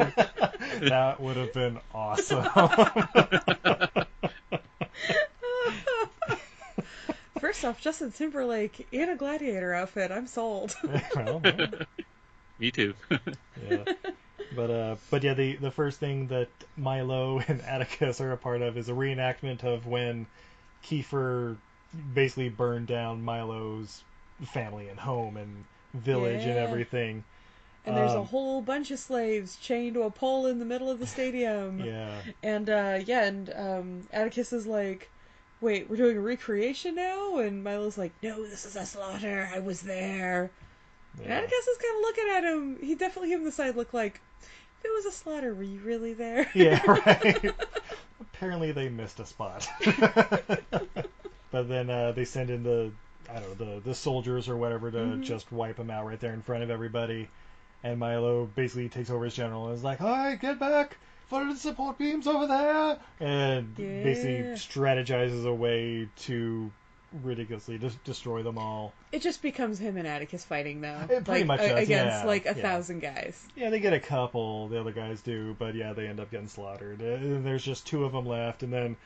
that 0.89 1.20
would 1.20 1.37
have 1.37 1.53
been 1.53 1.79
awesome. 1.95 2.45
First 7.39 7.64
off, 7.64 7.80
Justin 7.80 8.12
Timberlake 8.12 8.87
in 8.93 9.09
a 9.11 9.16
gladiator 9.16 9.74
outfit. 9.74 10.11
I'm 10.11 10.26
sold. 10.26 10.74
well, 11.14 11.41
well, 11.45 11.68
Me 12.59 12.70
too. 12.70 12.95
yeah. 13.68 13.84
But 14.55 14.70
uh, 14.70 14.97
but 15.11 15.22
yeah, 15.22 15.34
the 15.34 15.57
the 15.57 15.70
first 15.70 16.01
thing 16.01 16.28
that 16.28 16.49
Milo 16.76 17.41
and 17.49 17.61
Atticus 17.62 18.20
are 18.20 18.32
a 18.32 18.37
part 18.37 18.62
of 18.62 18.76
is 18.78 18.89
a 18.89 18.93
reenactment 18.93 19.64
of 19.64 19.87
when 19.87 20.26
Kiefer 20.84 21.57
basically 22.14 22.49
burned 22.49 22.87
down 22.87 23.22
Milo's 23.22 24.03
family 24.47 24.89
and 24.89 24.99
home 24.99 25.37
and 25.37 25.64
village 25.95 26.43
and 26.45 26.57
everything. 26.59 27.24
and 27.84 27.97
there's 27.97 28.12
a 28.12 28.20
Um, 28.20 28.26
whole 28.26 28.62
bunch 28.62 28.91
of 28.91 28.99
slaves 28.99 29.57
chained 29.57 29.95
to 29.95 30.03
a 30.03 30.11
pole 30.11 30.47
in 30.47 30.59
the 30.59 30.64
middle 30.64 30.91
of 30.91 30.99
the 30.99 31.07
stadium. 31.07 31.80
Yeah. 31.80 32.22
And 32.43 32.68
uh, 32.70 33.01
yeah, 33.05 33.24
and 33.24 33.53
um, 33.55 34.09
Atticus 34.12 34.53
is 34.53 34.66
like, 34.66 35.11
"Wait, 35.61 35.88
we're 35.88 35.96
doing 35.96 36.16
a 36.16 36.20
recreation 36.20 36.94
now?" 36.94 37.38
And 37.38 37.62
Milo's 37.64 37.98
like, 37.98 38.12
"No, 38.22 38.42
this 38.46 38.64
is 38.66 38.76
a 38.76 38.86
slaughter. 38.86 39.48
I 39.54 39.59
was 39.61 39.80
there." 39.82 40.50
And 41.18 41.26
yeah. 41.26 41.38
Atticus 41.38 41.66
is 41.66 41.78
kind 41.78 41.96
of 41.96 42.00
looking 42.02 42.28
at 42.36 42.44
him. 42.44 42.78
He 42.80 42.94
definitely 42.94 43.30
gave 43.30 43.38
him 43.38 43.44
the 43.44 43.52
side 43.52 43.76
look 43.76 43.92
like, 43.94 44.20
"If 44.80 44.84
it 44.84 44.92
was 44.94 45.07
a 45.07 45.12
slaughter, 45.12 45.54
were 45.54 45.62
you 45.62 45.80
really 45.80 46.12
there?" 46.14 46.50
Yeah, 46.54 46.80
right. 46.86 47.54
Apparently 48.20 48.72
they 48.72 48.88
missed 48.88 49.18
a 49.20 49.26
spot. 49.26 49.66
but 51.50 51.68
then 51.68 51.88
uh, 51.90 52.12
they 52.12 52.24
send 52.24 52.50
in 52.50 52.62
the 52.62 52.90
I 53.30 53.40
don't 53.40 53.59
know 53.59 53.74
the 53.76 53.80
the 53.80 53.94
soldiers 53.94 54.48
or 54.48 54.57
whatever 54.57 54.90
to 54.90 54.98
Mhm. 54.98 55.22
just 55.22 55.50
wipe 55.52 55.76
them 55.76 55.90
out 55.90 56.07
right 56.07 56.20
there 56.20 56.32
in 56.34 56.42
front 56.42 56.62
of 56.62 56.70
everybody. 56.70 57.28
And 57.82 57.98
Milo 57.98 58.46
basically 58.46 58.88
takes 58.88 59.11
over 59.11 59.24
as 59.26 59.34
general 59.34 59.66
and 59.68 59.76
is 59.76 59.84
like, 59.84 60.00
"All 60.00 60.09
right, 60.09 60.40
get 60.40 60.59
back. 60.59 60.96
Follow 61.29 61.53
the 61.53 61.57
support 61.57 61.99
beams 61.99 62.27
over 62.27 62.47
there," 62.47 62.99
and 63.20 63.74
basically 63.77 64.53
strategizes 64.55 65.45
a 65.45 65.53
way 65.53 66.09
to 66.16 66.70
ridiculously 67.22 67.79
just 67.79 68.03
destroy 68.05 68.43
them 68.43 68.59
all. 68.59 68.93
It 69.12 69.22
just 69.22 69.41
becomes 69.43 69.79
him 69.79 69.97
and 69.97 70.07
Atticus 70.07 70.45
fighting 70.45 70.81
though, 70.81 71.01
It 71.09 71.24
pretty 71.24 71.45
like, 71.45 71.47
much 71.47 71.61
does, 71.61 71.70
against 71.85 71.89
yeah, 71.89 72.24
like 72.24 72.47
a 72.47 72.55
yeah. 72.55 72.62
thousand 72.62 73.01
guys. 73.01 73.43
Yeah, 73.57 73.70
they 73.70 73.81
get 73.81 73.93
a 73.93 74.01
couple, 74.01 74.68
the 74.68 74.81
other 74.81 74.93
guys 74.93 75.22
do, 75.22 75.57
but 75.59 75.74
yeah, 75.74 75.93
they 75.93 76.07
end 76.07 76.20
up 76.20 76.31
getting 76.31 76.49
slaughtered. 76.49 77.01
Uh, 77.01 77.05
And 77.05 77.45
there's 77.47 77.64
just 77.64 77.87
two 77.87 78.05
of 78.05 78.12
them 78.12 78.27
left, 78.27 78.62
and 78.62 78.72
then 78.72 78.97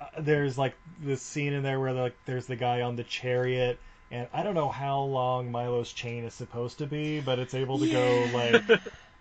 uh, 0.00 0.06
there's 0.20 0.56
like 0.56 0.74
this 1.02 1.22
scene 1.22 1.52
in 1.52 1.62
there 1.62 1.78
where 1.78 1.92
like 1.92 2.16
there's 2.24 2.46
the 2.46 2.56
guy 2.56 2.82
on 2.82 2.96
the 2.96 3.04
chariot, 3.04 3.78
and 4.10 4.26
I 4.32 4.42
don't 4.42 4.54
know 4.54 4.70
how 4.70 5.02
long 5.02 5.52
Milo's 5.52 5.92
chain 5.92 6.24
is 6.24 6.34
supposed 6.34 6.78
to 6.78 6.86
be, 6.86 7.20
but 7.20 7.38
it's 7.38 7.54
able 7.54 7.78
to 7.80 7.88
go 7.90 8.26
like 8.32 8.80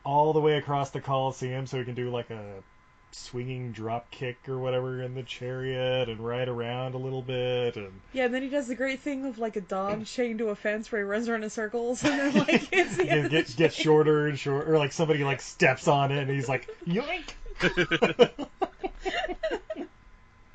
all 0.09 0.33
the 0.33 0.39
way 0.39 0.57
across 0.57 0.89
the 0.89 0.99
Coliseum, 0.99 1.67
so 1.67 1.77
he 1.77 1.85
can 1.85 1.93
do 1.93 2.09
like 2.09 2.31
a 2.31 2.63
swinging 3.11 3.71
drop 3.71 4.09
kick 4.09 4.37
or 4.47 4.57
whatever 4.57 5.03
in 5.03 5.13
the 5.13 5.21
chariot 5.23 6.09
and 6.09 6.19
ride 6.19 6.47
around 6.47 6.93
a 6.93 6.97
little 6.97 7.21
bit 7.21 7.75
and 7.75 7.91
Yeah, 8.13 8.25
and 8.25 8.33
then 8.33 8.41
he 8.43 8.49
does 8.49 8.67
the 8.67 8.75
great 8.75 8.99
thing 8.99 9.25
of 9.25 9.39
like 9.39 9.55
a 9.55 9.61
dog 9.61 10.05
chained 10.07 10.39
to 10.39 10.49
a 10.49 10.55
fence 10.55 10.91
where 10.91 11.01
he 11.01 11.05
runs 11.05 11.29
around 11.29 11.43
in 11.43 11.49
circles 11.49 12.03
and 12.03 12.19
then 12.19 12.33
like 12.33 12.69
it's 12.71 12.97
the 12.97 13.09
end 13.09 13.09
get, 13.09 13.25
of 13.25 13.31
get, 13.31 13.47
the 13.47 13.53
gets 13.53 13.75
shorter 13.75 14.27
and 14.27 14.37
shorter, 14.39 14.73
or 14.73 14.77
like 14.79 14.91
somebody 14.91 15.23
like 15.23 15.41
steps 15.41 15.87
on 15.87 16.11
it 16.11 16.19
and 16.21 16.29
he's 16.31 16.49
like 16.49 16.69
yoink. 16.87 17.29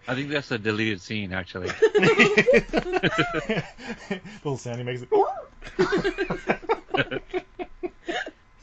I 0.07 0.15
think 0.15 0.29
that's 0.31 0.51
a 0.51 0.59
deleted 0.59 1.01
scene, 1.01 1.33
actually. 1.33 1.71
Little 4.45 4.59
sound 4.59 4.77
he 4.77 4.83
makes 4.83 5.03
it. 5.03 5.09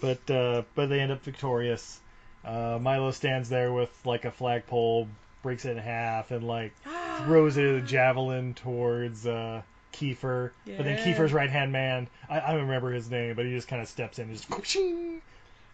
But 0.02 0.30
uh, 0.30 0.64
but 0.76 0.88
they 0.88 1.00
end 1.00 1.12
up 1.12 1.24
victorious. 1.24 2.00
Uh, 2.44 2.80
Milo 2.82 3.12
stands 3.12 3.50
there 3.50 3.72
with 3.72 3.90
like 4.04 4.26
a 4.26 4.32
flagpole, 4.32 5.08
breaks 5.44 5.66
it 5.66 5.72
in 5.72 5.78
half, 5.78 6.32
and 6.32 6.46
like 6.46 6.74
throws 7.24 7.58
it 7.58 7.66
a 7.76 7.82
javelin 7.82 8.54
towards 8.56 9.26
uh, 9.28 9.62
Kiefer. 9.94 10.52
But 10.66 10.84
then 10.86 10.98
Kiefer's 11.06 11.34
right 11.34 11.50
hand 11.50 11.72
man, 11.72 12.08
I, 12.30 12.40
I 12.42 12.52
don't 12.52 12.62
remember 12.62 12.92
his 12.92 13.10
name, 13.12 13.36
but 13.36 13.46
he 13.46 13.52
just 13.52 13.68
kind 13.68 13.82
of 13.82 13.88
steps 13.88 14.20
in 14.20 14.28
and 14.28 14.34
just. 14.36 14.50
whooshing, 14.50 15.22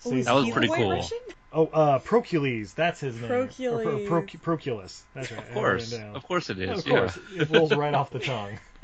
Oh, 0.05 0.11
That 0.11 0.33
was 0.35 0.49
pretty 0.51 0.67
cool. 0.67 0.91
Russian? 0.91 1.17
Oh, 1.53 1.65
uh, 1.67 1.99
Procules, 1.99 2.73
that's 2.73 2.99
his 2.99 3.15
name. 3.19 3.31
Or 3.31 3.47
Pro- 3.47 3.47
Procules. 3.47 4.07
Proc- 4.07 4.41
Proculus. 4.43 5.01
That's 5.15 5.31
right. 5.31 5.39
Of 5.47 5.53
course, 5.53 5.93
of 5.93 6.23
course 6.23 6.49
it 6.51 6.59
is. 6.59 6.79
Of 6.79 6.85
course, 6.85 7.17
it 7.35 7.49
rolls 7.49 7.73
right 7.73 7.93
off 7.93 8.11
the 8.11 8.19
tongue. 8.19 8.59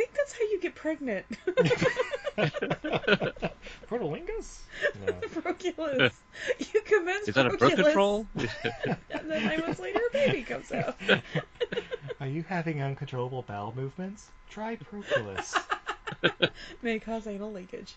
I 0.00 0.04
think 0.04 0.16
that's 0.16 0.32
how 0.32 0.44
you 0.44 0.58
get 0.60 0.74
pregnant. 0.74 1.26
Protolingus? 3.86 4.60
No. 5.06 5.12
Proculus. 5.42 6.14
You 6.58 6.80
commence 6.80 7.28
Is 7.28 7.34
that 7.34 7.44
a 7.44 7.50
birth 7.50 7.60
Proculus, 7.60 7.84
control? 7.84 8.26
And 9.10 9.30
then 9.30 9.44
nine 9.44 9.60
months 9.60 9.78
later, 9.78 10.00
a 10.08 10.12
baby 10.12 10.42
comes 10.42 10.72
out. 10.72 10.96
Are 12.18 12.26
you 12.26 12.44
having 12.48 12.82
uncontrollable 12.82 13.42
bowel 13.42 13.74
movements? 13.76 14.30
Try 14.48 14.76
Proculus. 14.76 15.54
May 16.80 16.98
cause 16.98 17.26
anal 17.26 17.52
leakage. 17.52 17.94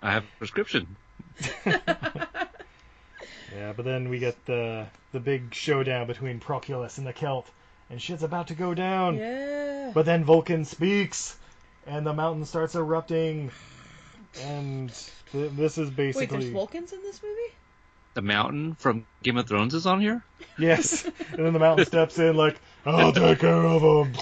I 0.00 0.12
have 0.12 0.24
a 0.24 0.38
prescription. 0.38 0.96
yeah, 1.66 1.76
but 3.76 3.84
then 3.84 4.08
we 4.08 4.20
get 4.20 4.42
the 4.46 4.86
the 5.12 5.20
big 5.20 5.52
showdown 5.52 6.06
between 6.06 6.40
Proculus 6.40 6.96
and 6.96 7.06
the 7.06 7.12
Celt, 7.12 7.44
and 7.90 8.00
shit's 8.00 8.22
about 8.22 8.48
to 8.48 8.54
go 8.54 8.74
down. 8.74 9.16
Yeah. 9.16 9.90
But 9.94 10.04
then 10.06 10.24
Vulcan 10.24 10.64
speaks, 10.64 11.36
and 11.86 12.06
the 12.06 12.12
mountain 12.12 12.44
starts 12.44 12.74
erupting, 12.74 13.50
and 14.42 14.90
th- 15.32 15.52
this 15.52 15.78
is 15.78 15.90
basically. 15.90 15.94
Wait, 15.94 16.12
basically 16.14 16.38
there's 16.40 16.52
Vulcans 16.52 16.92
in 16.92 17.02
this 17.02 17.22
movie? 17.22 17.54
The 18.14 18.22
mountain 18.22 18.74
from 18.76 19.06
Game 19.22 19.36
of 19.36 19.46
Thrones 19.46 19.74
is 19.74 19.86
on 19.86 20.00
here. 20.00 20.24
yes. 20.58 21.04
and 21.04 21.44
then 21.46 21.52
the 21.52 21.58
mountain 21.58 21.84
steps 21.86 22.18
in 22.18 22.34
like, 22.36 22.56
I'll 22.86 23.12
take 23.12 23.40
care 23.40 23.64
of 23.66 23.82
him. 23.82 24.14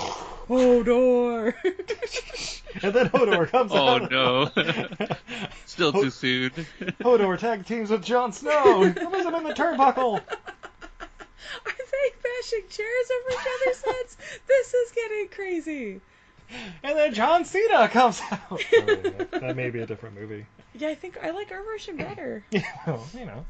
Hodor! 0.49 1.55
And 2.83 2.93
then 2.93 3.09
Hodor 3.09 3.49
comes 3.51 3.71
Oh 3.73 3.89
out. 3.89 4.11
no! 4.11 4.51
Still 5.67 5.93
too 5.93 6.11
soon. 6.11 6.51
Hodor 7.01 7.39
tag 7.39 7.65
teams 7.65 7.89
with 7.91 8.03
Jon 8.05 8.33
Snow. 8.33 8.83
He 8.83 8.91
throws 8.93 9.25
him 9.25 9.35
in 9.37 9.45
the 9.45 9.55
turnbuckle. 9.55 10.21
Are 11.67 11.73
they 11.73 12.15
bashing 12.23 12.69
chairs 12.69 13.11
over 13.21 13.31
each 13.31 13.49
other's 13.63 13.85
heads? 13.85 14.17
This 14.47 14.75
is 14.75 14.93
getting 14.93 15.29
crazy. 15.29 16.01
And 16.83 16.99
then 16.99 17.15
John 17.15 17.45
Cena 17.45 17.89
comes 17.89 18.21
out. 18.31 18.41
Oh, 18.51 18.59
yeah. 18.73 19.39
That 19.41 19.57
may 19.57 19.71
be 19.71 19.81
a 19.81 19.87
different 19.87 20.19
movie. 20.19 20.47
Yeah, 20.75 20.89
I 20.89 20.95
think 20.95 21.19
I 21.23 21.31
like 21.31 21.53
our 21.53 21.63
version 21.63 21.97
better. 21.97 22.45
Yeah, 22.51 22.63
well, 22.87 23.07
you 23.15 23.25
know. 23.27 23.45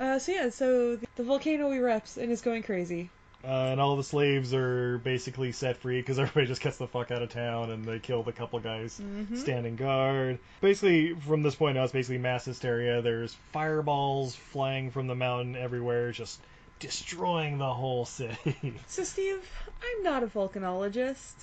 Uh, 0.00 0.18
so 0.18 0.32
yeah, 0.32 0.48
so 0.48 0.96
the, 0.96 1.06
the 1.16 1.24
volcano 1.24 1.70
erupts 1.70 2.16
and 2.16 2.32
is 2.32 2.40
going 2.40 2.62
crazy. 2.62 3.10
Uh, 3.44 3.70
and 3.70 3.80
all 3.80 3.96
the 3.96 4.02
slaves 4.02 4.52
are 4.52 4.98
basically 4.98 5.52
set 5.52 5.76
free 5.76 6.00
because 6.00 6.18
everybody 6.18 6.46
just 6.46 6.60
gets 6.60 6.76
the 6.76 6.88
fuck 6.88 7.12
out 7.12 7.22
of 7.22 7.28
town 7.28 7.70
and 7.70 7.84
they 7.84 7.98
kill 8.00 8.22
the 8.24 8.32
couple 8.32 8.58
guys 8.58 9.00
standing 9.34 9.76
guard. 9.76 10.38
Basically, 10.60 11.14
from 11.14 11.42
this 11.42 11.54
point 11.54 11.78
on, 11.78 11.84
it's 11.84 11.92
basically 11.92 12.18
mass 12.18 12.44
hysteria. 12.46 13.00
There's 13.00 13.34
fireballs 13.52 14.34
flying 14.34 14.90
from 14.90 15.06
the 15.06 15.14
mountain 15.14 15.54
everywhere, 15.54 16.10
just 16.10 16.40
destroying 16.78 17.58
the 17.58 17.72
whole 17.72 18.04
city. 18.04 18.74
So 18.86 19.04
Steve, 19.04 19.40
I'm 19.82 20.02
not 20.02 20.22
a 20.22 20.26
volcanologist. 20.26 21.34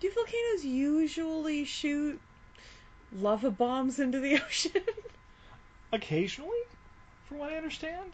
Do 0.00 0.10
volcanoes 0.10 0.64
usually 0.64 1.64
shoot 1.64 2.20
lava 3.16 3.50
bombs 3.50 3.98
into 3.98 4.20
the 4.20 4.34
ocean? 4.46 4.82
Occasionally, 5.92 6.50
from 7.28 7.38
what 7.38 7.52
I 7.52 7.56
understand, 7.56 8.12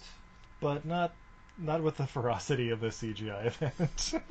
but 0.60 0.84
not 0.84 1.12
not 1.58 1.82
with 1.82 1.96
the 1.96 2.06
ferocity 2.06 2.70
of 2.70 2.80
this 2.80 3.00
CGI 3.00 3.46
event. 3.46 4.14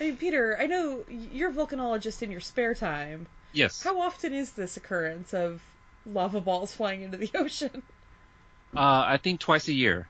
I 0.00 0.04
mean, 0.04 0.16
Peter, 0.16 0.56
I 0.60 0.66
know 0.66 1.04
you're 1.08 1.50
a 1.50 1.52
volcanologist 1.52 2.22
in 2.22 2.30
your 2.30 2.40
spare 2.40 2.74
time. 2.74 3.26
Yes. 3.52 3.82
How 3.82 4.00
often 4.00 4.32
is 4.32 4.52
this 4.52 4.76
occurrence 4.76 5.34
of 5.34 5.60
lava 6.06 6.40
balls 6.40 6.74
flying 6.74 7.02
into 7.02 7.16
the 7.18 7.30
ocean? 7.34 7.82
Uh, 8.74 9.04
I 9.06 9.18
think 9.18 9.40
twice 9.40 9.68
a 9.68 9.72
year. 9.72 10.08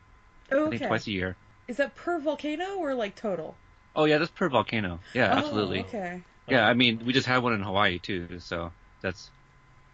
I 0.53 0.68
think 0.70 0.82
twice 0.82 1.07
a 1.07 1.11
year. 1.12 1.36
Is 1.68 1.76
that 1.78 1.94
per 1.96 2.18
volcano 2.18 2.76
or 2.78 2.94
like 2.94 3.16
total? 3.16 3.55
Oh 3.94 4.05
yeah, 4.05 4.18
that's 4.18 4.30
per 4.30 4.48
volcano. 4.48 4.98
Yeah, 5.14 5.32
Oh, 5.32 5.38
absolutely. 5.38 5.80
okay. 5.80 6.22
Yeah, 6.48 6.66
I 6.66 6.74
mean, 6.74 7.03
we 7.07 7.12
just 7.12 7.26
had 7.26 7.42
one 7.42 7.53
in 7.53 7.62
Hawaii 7.62 7.98
too, 7.98 8.38
so 8.40 8.70
that's, 9.00 9.30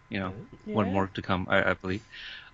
you 0.09 0.19
know, 0.19 0.33
one 0.73 0.93
more 0.93 1.07
to 1.09 1.23
come, 1.23 1.47
I, 1.51 1.71
I 1.71 1.75
believe. 1.75 2.05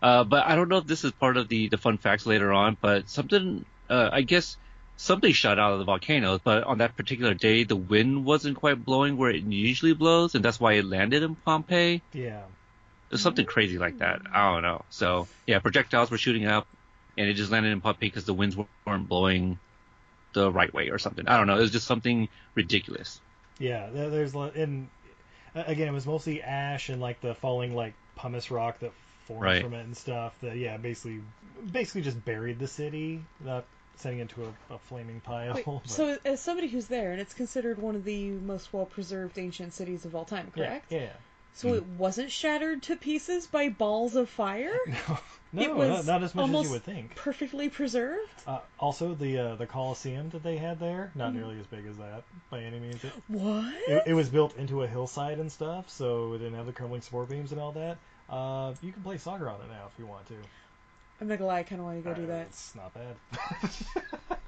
Uh, 0.03 0.25
but 0.25 0.47
I 0.47 0.57
don't 0.57 0.69
know 0.69 0.79
if 0.79 0.87
this 0.87 1.05
is 1.05 1.13
part 1.13 1.37
of 1.37 1.49
the 1.49 1.69
the 1.69 1.79
fun 1.79 1.99
facts 1.99 2.27
later 2.27 2.53
on, 2.53 2.77
but 2.81 3.09
something, 3.09 3.65
uh, 3.89 4.11
I 4.13 4.23
guess, 4.23 4.57
something 4.97 5.33
shot 5.33 5.59
out 5.59 5.73
of 5.73 5.79
the 5.79 5.85
volcano, 5.85 6.39
but 6.45 6.65
on 6.65 6.79
that 6.79 6.97
particular 6.97 7.35
day, 7.35 7.65
the 7.65 7.77
wind 7.77 8.25
wasn't 8.25 8.57
quite 8.57 8.85
blowing 8.85 9.17
where 9.17 9.31
it 9.31 9.43
usually 9.45 9.95
blows, 9.95 10.35
and 10.35 10.45
that's 10.45 10.61
why 10.61 10.75
it 10.75 10.85
landed 10.85 11.23
in 11.23 11.37
Pompeii. 11.37 12.03
yeah. 12.13 12.43
There's 13.11 13.23
something 13.23 13.47
crazy 13.47 13.79
like 13.79 13.99
that. 13.99 14.23
I 14.33 14.53
don't 14.53 14.63
know. 14.63 14.85
So 14.91 15.29
yeah, 15.47 15.61
projectiles 15.61 16.11
were 16.11 16.19
shooting 16.19 16.47
up, 16.47 16.67
and 17.17 17.29
it 17.29 17.35
just 17.35 17.51
landed 17.51 17.73
in 17.73 17.81
Pompeii 17.81 18.09
because 18.09 18.25
the 18.25 18.35
winds 18.35 18.57
weren't 18.87 19.09
blowing 19.09 19.59
the 20.33 20.51
right 20.51 20.73
way 20.75 20.89
or 20.91 20.99
something. 20.99 21.29
I 21.29 21.37
don't 21.37 21.47
know. 21.47 21.57
It 21.57 21.61
was 21.63 21.71
just 21.71 21.87
something 21.87 22.29
ridiculous. 22.55 23.21
Yeah, 23.59 23.89
there's 23.93 24.35
li- 24.35 24.51
and 24.57 24.89
uh, 25.55 25.63
again, 25.67 25.87
it 25.89 25.93
was 25.93 26.07
mostly 26.07 26.43
ash 26.43 26.89
and 26.89 27.01
like 27.01 27.21
the 27.21 27.35
falling 27.37 27.75
like 27.75 27.95
pumice 28.17 28.51
rock 28.51 28.81
that 28.81 28.93
formed 29.27 29.43
Right. 29.45 29.63
from 29.63 29.75
it 29.75 29.85
and 29.87 29.97
stuff. 29.97 30.35
That 30.43 30.57
yeah, 30.57 30.77
basically 30.77 31.21
basically 31.73 32.03
just 32.03 32.25
buried 32.25 32.59
the 32.59 32.67
city, 32.67 33.23
not 33.45 33.65
sending 33.97 34.19
it 34.19 34.23
into 34.23 34.43
a, 34.71 34.75
a 34.75 34.79
flaming 34.79 35.21
pile. 35.21 35.55
Wait, 35.55 35.65
so 35.85 36.19
as 36.25 36.41
somebody 36.41 36.67
who's 36.67 36.87
there, 36.89 37.13
and 37.13 37.21
it's 37.21 37.33
considered 37.35 37.79
one 37.79 37.95
of 37.95 38.05
the 38.05 38.31
most 38.31 38.73
well-preserved 38.73 39.39
ancient 39.39 39.73
cities 39.73 40.05
of 40.05 40.17
all 40.17 40.25
time, 40.25 40.51
yeah, 40.57 40.67
correct? 40.67 40.93
yeah, 40.93 41.11
So 41.57 41.75
it 41.75 41.85
wasn't 41.87 42.31
shattered 42.33 42.83
to 42.85 42.97
pieces 42.97 43.47
by 43.47 43.69
balls 43.69 44.17
of 44.17 44.29
fire? 44.29 44.75
yeah. 44.89 45.17
no, 45.53 45.63
It 45.63 45.69
not, 45.69 45.77
was 45.77 46.07
not 46.07 46.23
as 46.25 46.35
much 46.35 46.51
as 46.51 46.63
you 46.65 46.71
would 46.71 46.83
think. 46.83 47.15
Perfectly 47.15 47.69
preserved? 47.69 48.29
Uh, 48.47 48.59
also, 48.79 49.15
the 49.15 49.39
uh, 49.39 49.55
the 49.55 49.67
Colosseum 49.67 50.31
that 50.31 50.43
they 50.43 50.57
had 50.57 50.81
there, 50.81 51.13
not 51.15 51.29
Mm-hmm. 51.29 51.39
nearly 51.39 51.61
as 51.61 51.67
big 51.67 51.87
as 51.87 51.97
that 51.99 52.25
by 52.51 52.61
any 52.61 52.81
means. 52.81 53.03
It, 53.05 53.13
What? 53.29 53.73
it, 53.89 54.03
it 54.09 54.15
was 54.15 54.29
built 54.29 54.57
into 54.57 54.83
a 54.83 54.87
hillside 54.87 55.39
and 55.39 55.51
stuff, 55.51 55.89
so 55.89 56.33
it 56.35 56.39
didn't 56.39 56.55
have 56.55 56.67
the 56.67 56.73
crumbling 56.73 57.01
support 57.03 57.31
beams 57.31 57.53
and 57.53 57.61
all 57.61 57.73
that. 57.73 57.99
Uh, 58.29 58.75
you 58.83 58.93
can 58.93 59.03
play 59.03 59.17
soccer 59.19 59.49
on 59.49 59.61
it 59.61 59.69
now 59.69 59.89
if 59.93 59.99
you 59.99 60.07
want 60.07 60.27
to. 60.27 60.35
I'm 61.21 61.29
not 61.29 61.39
gonna 61.39 61.47
lie, 61.47 61.61
I 61.61 61.63
kind 61.63 61.81
of 61.81 61.87
want 61.87 62.03
to 62.03 62.09
go 62.11 62.15
do 62.17 62.25
Uh, 62.25 62.35
that. 62.35 62.47
It's 62.49 62.75
not 62.75 62.93
bad. 62.93 63.17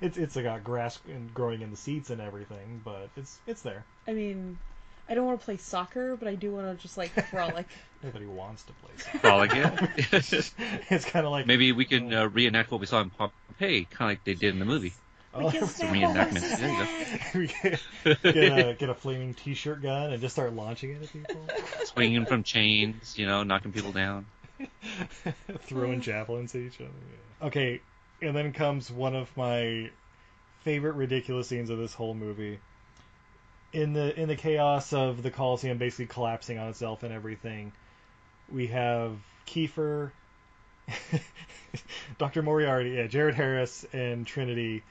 it's 0.00 0.16
it's 0.16 0.36
got 0.36 0.64
grass 0.64 0.98
and 1.06 1.32
growing 1.34 1.60
in 1.62 1.70
the 1.70 1.76
seats 1.76 2.10
and 2.10 2.20
everything, 2.20 2.80
but 2.84 3.10
it's 3.16 3.38
it's 3.46 3.62
there. 3.62 3.84
I 4.08 4.12
mean, 4.12 4.58
I 5.08 5.14
don't 5.14 5.24
want 5.26 5.40
to 5.40 5.44
play 5.44 5.56
soccer, 5.56 6.16
but 6.16 6.26
I 6.28 6.34
do 6.34 6.52
want 6.52 6.76
to 6.76 6.82
just 6.82 6.96
like 6.96 7.10
frolic. 7.30 7.66
Nobody 8.02 8.26
wants 8.26 8.64
to 8.64 8.72
play 8.74 8.90
soccer. 8.96 9.18
Frolic, 9.18 9.54
yeah. 9.54 9.86
it's 10.90 11.04
kind 11.04 11.24
of 11.24 11.32
like 11.32 11.46
Maybe 11.46 11.72
we 11.72 11.84
can 11.84 12.12
uh, 12.12 12.28
reenact 12.28 12.70
what 12.70 12.80
we 12.80 12.86
saw 12.86 13.00
in 13.00 13.10
Pompeii, 13.10 13.84
kind 13.84 14.10
of 14.10 14.12
like 14.12 14.24
they 14.24 14.34
did 14.34 14.54
in 14.54 14.58
the 14.58 14.64
movie. 14.64 14.92
oh, 15.34 15.50
can 15.50 15.64
It's 15.64 15.80
reenactment. 15.80 16.58
There 17.32 17.42
you 17.42 17.48
go. 17.62 18.14
get, 18.22 18.34
get 18.34 18.58
a 18.58 18.74
get 18.74 18.88
a 18.88 18.94
flaming 18.94 19.34
T-shirt 19.34 19.82
gun 19.82 20.12
and 20.12 20.20
just 20.20 20.34
start 20.34 20.54
launching 20.54 20.90
it 20.90 21.02
at 21.02 21.12
people, 21.12 21.46
Swinging 21.84 22.26
from 22.26 22.42
chains, 22.42 23.16
you 23.16 23.26
know, 23.26 23.42
knocking 23.44 23.72
people 23.72 23.92
down. 23.92 24.26
throwing 25.60 26.00
javelins 26.00 26.54
at 26.54 26.62
each 26.62 26.80
other. 26.80 26.90
yeah. 26.90 27.46
Okay, 27.46 27.80
and 28.22 28.34
then 28.34 28.52
comes 28.52 28.90
one 28.90 29.14
of 29.14 29.34
my 29.36 29.90
favorite 30.62 30.94
ridiculous 30.94 31.46
scenes 31.46 31.70
of 31.70 31.78
this 31.78 31.94
whole 31.94 32.14
movie. 32.14 32.58
In 33.76 33.92
the 33.92 34.18
in 34.18 34.26
the 34.28 34.36
chaos 34.36 34.92
of 34.94 35.22
the 35.22 35.30
Coliseum 35.30 35.76
basically 35.76 36.06
collapsing 36.06 36.58
on 36.58 36.68
itself 36.68 37.02
and 37.02 37.12
everything, 37.12 37.72
we 38.50 38.68
have 38.68 39.12
Kiefer, 39.46 40.12
Dr. 42.18 42.42
Moriarty, 42.42 42.90
yeah, 42.90 43.06
Jared 43.06 43.34
Harris, 43.34 43.84
and 43.92 44.26
Trinity. 44.26 44.82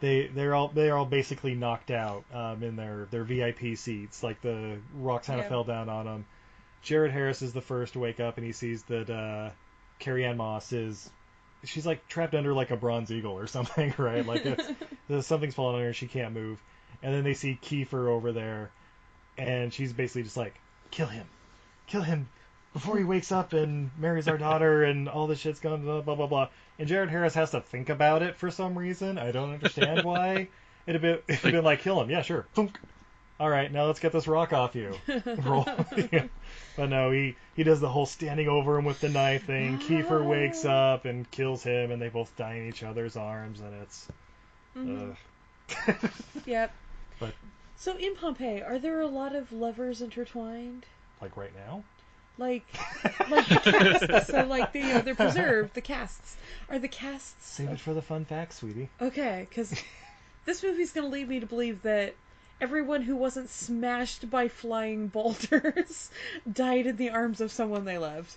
They 0.00 0.28
they're 0.28 0.54
all 0.54 0.68
they're 0.68 0.96
all 0.96 1.04
basically 1.04 1.54
knocked 1.54 1.90
out 1.90 2.24
um, 2.32 2.62
in 2.62 2.76
their 2.76 3.06
their 3.10 3.24
VIP 3.24 3.76
seats. 3.76 4.22
Like 4.22 4.40
the 4.40 4.78
rock 4.96 5.24
kind 5.24 5.38
of 5.38 5.44
Yeah. 5.46 5.50
fell 5.50 5.64
down 5.64 5.88
on 5.88 6.06
them. 6.06 6.24
Jared 6.82 7.12
Harris 7.12 7.42
is 7.42 7.52
the 7.52 7.60
first 7.60 7.92
to 7.92 7.98
wake 8.00 8.18
up 8.18 8.38
and 8.38 8.46
he 8.46 8.52
sees 8.52 8.82
that 8.84 9.08
uh, 9.10 9.50
Carrie 9.98 10.24
Ann 10.24 10.36
Moss 10.38 10.72
is 10.72 11.08
she's 11.64 11.86
like 11.86 12.08
trapped 12.08 12.34
under 12.34 12.52
like 12.54 12.70
a 12.70 12.76
bronze 12.76 13.12
eagle 13.12 13.38
or 13.38 13.46
something, 13.58 13.94
right? 13.98 14.26
Like 14.26 14.46
it's, 14.46 15.26
something's 15.28 15.54
falling 15.54 15.76
on 15.76 15.82
her, 15.82 15.92
she 15.92 16.06
can't 16.08 16.32
move. 16.34 16.60
And 17.02 17.12
then 17.14 17.24
they 17.24 17.34
see 17.34 17.58
Kiefer 17.60 18.08
over 18.08 18.32
there, 18.32 18.70
and 19.36 19.72
she's 19.72 19.92
basically 19.92 20.22
just 20.22 20.36
like, 20.36 20.54
kill 20.90 21.08
him, 21.08 21.26
kill 21.86 22.02
him 22.02 22.28
before 22.72 22.96
he 22.96 23.04
wakes 23.04 23.32
up 23.32 23.52
and 23.52 23.90
marries 23.98 24.28
our 24.28 24.38
daughter 24.38 24.82
and 24.84 25.08
all 25.08 25.26
this 25.26 25.38
shit's 25.40 25.60
going 25.60 25.82
blah 25.82 26.00
blah 26.00 26.14
blah 26.14 26.26
blah. 26.26 26.48
And 26.78 26.88
Jared 26.88 27.10
Harris 27.10 27.34
has 27.34 27.50
to 27.50 27.60
think 27.60 27.88
about 27.90 28.22
it 28.22 28.36
for 28.36 28.50
some 28.50 28.78
reason. 28.78 29.18
I 29.18 29.30
don't 29.30 29.52
understand 29.52 30.02
why. 30.04 30.48
It'd 30.86 31.00
have 31.00 31.02
been, 31.02 31.22
it'd 31.28 31.42
have 31.42 31.52
been 31.52 31.64
like, 31.64 31.80
kill 31.80 32.00
him, 32.00 32.10
yeah, 32.10 32.22
sure. 32.22 32.46
Thunk. 32.54 32.78
All 33.38 33.48
right, 33.50 33.70
now 33.72 33.86
let's 33.86 33.98
get 34.00 34.12
this 34.12 34.28
rock 34.28 34.52
off 34.52 34.74
you. 34.76 34.94
Roll. 35.42 35.66
Yeah. 36.12 36.26
But 36.74 36.88
no, 36.88 37.10
he 37.10 37.36
he 37.54 37.64
does 37.64 37.80
the 37.80 37.88
whole 37.90 38.06
standing 38.06 38.48
over 38.48 38.78
him 38.78 38.86
with 38.86 38.98
the 38.98 39.10
knife 39.10 39.44
thing. 39.44 39.78
Kiefer 39.78 40.24
wakes 40.24 40.64
up 40.64 41.04
and 41.04 41.30
kills 41.30 41.62
him, 41.62 41.90
and 41.90 42.00
they 42.00 42.08
both 42.08 42.34
die 42.34 42.54
in 42.54 42.68
each 42.68 42.82
other's 42.82 43.14
arms, 43.14 43.60
and 43.60 43.74
it's. 43.82 44.08
Mhm. 44.74 45.14
ugh. 45.76 46.10
Yep. 46.46 46.72
But- 47.22 47.34
So 47.76 47.96
in 47.96 48.14
Pompeii, 48.16 48.62
are 48.62 48.78
there 48.78 49.00
a 49.00 49.06
lot 49.06 49.34
of 49.34 49.52
lovers 49.52 50.02
intertwined? 50.02 50.86
like 51.20 51.36
right 51.36 51.52
now. 51.66 51.84
Like, 52.38 52.64
like 53.30 53.46
the 53.48 53.60
casts. 54.00 54.26
so 54.30 54.44
like 54.44 54.72
the 54.72 54.80
you 54.80 54.86
know, 54.94 55.00
they're 55.02 55.14
preserved. 55.14 55.74
The 55.74 55.80
casts 55.82 56.36
are 56.68 56.78
the 56.78 56.88
casts. 56.88 57.46
Save 57.46 57.70
it 57.70 57.80
for 57.80 57.94
the 57.94 58.02
fun 58.02 58.24
facts, 58.24 58.56
sweetie. 58.58 58.88
Okay, 59.00 59.46
because 59.48 59.72
this 60.46 60.62
movie's 60.62 60.92
gonna 60.92 61.06
lead 61.08 61.28
me 61.28 61.38
to 61.40 61.46
believe 61.46 61.82
that 61.82 62.14
everyone 62.60 63.02
who 63.02 63.14
wasn't 63.16 63.50
smashed 63.50 64.28
by 64.30 64.48
flying 64.48 65.06
boulders 65.08 66.10
died 66.52 66.86
in 66.86 66.96
the 66.96 67.10
arms 67.10 67.40
of 67.40 67.52
someone 67.52 67.84
they 67.84 67.98
loved, 67.98 68.36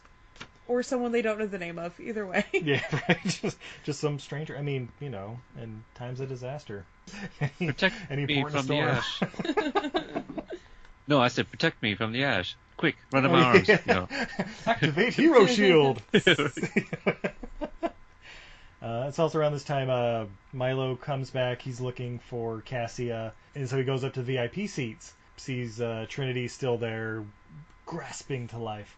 or 0.68 0.84
someone 0.84 1.12
they 1.12 1.22
don't 1.22 1.40
know 1.40 1.48
the 1.48 1.58
name 1.60 1.78
of. 1.80 2.00
Either 2.00 2.26
way. 2.26 2.46
Yeah, 2.54 2.82
right. 3.10 3.18
Just 3.26 3.58
just 3.84 4.00
some 4.00 4.20
stranger. 4.20 4.58
I 4.58 4.62
mean, 4.62 4.90
you 5.00 5.10
know, 5.10 5.40
in 5.62 5.84
times 5.96 6.20
of 6.20 6.30
disaster. 6.30 6.86
Any, 7.40 7.68
Protect 7.68 7.96
any 8.10 8.26
me 8.26 8.42
port 8.42 8.54
in 8.54 8.58
from 8.60 8.68
the 8.68 8.80
ash. 8.80 9.22
no, 11.08 11.20
I 11.22 11.28
said 11.28 11.50
protect 11.50 11.82
me 11.84 11.96
from 11.96 12.12
the 12.14 12.24
ash. 12.24 12.56
Quick, 12.78 12.96
run 13.14 13.24
to 13.24 13.30
Oh, 13.30 13.32
my 13.34 13.44
arms. 13.44 13.68
yeah. 13.68 13.80
No. 13.86 14.08
Activate 14.66 15.14
hero 15.14 15.46
shield. 15.46 16.02
Uh, 18.82 19.06
it's 19.08 19.18
also 19.18 19.40
around 19.40 19.54
this 19.54 19.64
time 19.64 19.90
uh, 19.90 20.26
Milo 20.54 20.96
comes 20.96 21.30
back. 21.32 21.62
He's 21.62 21.80
looking 21.82 22.20
for 22.20 22.62
Cassia, 22.62 23.34
and 23.56 23.68
so 23.68 23.78
he 23.78 23.84
goes 23.84 24.04
up 24.04 24.14
to 24.14 24.22
VIP 24.22 24.68
seats. 24.68 25.14
Sees 25.38 25.82
uh, 25.82 26.06
Trinity 26.08 26.48
still 26.48 26.78
there, 26.78 27.24
grasping 27.86 28.48
to 28.50 28.58
life, 28.60 28.96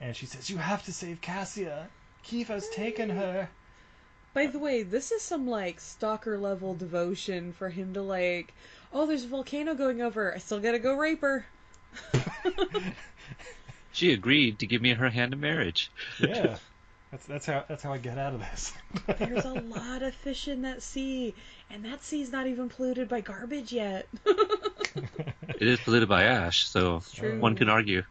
and 0.00 0.14
she 0.14 0.26
says, 0.26 0.50
"You 0.50 0.58
have 0.58 0.84
to 0.84 0.92
save 0.92 1.20
Cassia. 1.20 1.88
Keith 2.22 2.48
has 2.48 2.68
taken 2.70 3.10
her." 3.10 3.48
By 4.34 4.46
the 4.46 4.58
way, 4.58 4.82
this 4.82 5.12
is 5.12 5.22
some 5.22 5.48
like 5.48 5.80
stalker 5.80 6.36
level 6.38 6.74
devotion 6.74 7.52
for 7.52 7.70
him 7.70 7.94
to 7.94 8.02
like, 8.02 8.52
oh, 8.92 9.06
there's 9.06 9.24
a 9.24 9.28
volcano 9.28 9.74
going 9.74 10.02
over. 10.02 10.34
I 10.34 10.38
still 10.38 10.60
gotta 10.60 10.78
go 10.78 10.94
rape 10.94 11.22
her. 11.22 11.46
She 13.96 14.12
agreed 14.12 14.58
to 14.58 14.66
give 14.66 14.82
me 14.82 14.92
her 14.92 15.08
hand 15.08 15.32
in 15.32 15.40
marriage. 15.40 15.90
Yeah, 16.20 16.58
that's 17.10 17.24
that's 17.24 17.46
how 17.46 17.64
that's 17.66 17.82
how 17.82 17.94
I 17.94 17.96
get 17.96 18.18
out 18.18 18.34
of 18.34 18.40
this. 18.40 18.74
There's 19.18 19.46
a 19.46 19.54
lot 19.54 20.02
of 20.02 20.14
fish 20.14 20.48
in 20.48 20.60
that 20.62 20.82
sea, 20.82 21.32
and 21.70 21.82
that 21.86 22.04
sea's 22.04 22.30
not 22.30 22.46
even 22.46 22.68
polluted 22.68 23.08
by 23.08 23.22
garbage 23.22 23.72
yet. 23.72 24.06
It 24.26 25.62
is 25.62 25.80
polluted 25.80 26.10
by 26.10 26.24
ash, 26.24 26.68
so 26.68 27.00
one 27.38 27.56
can 27.56 27.70
argue. 27.70 28.02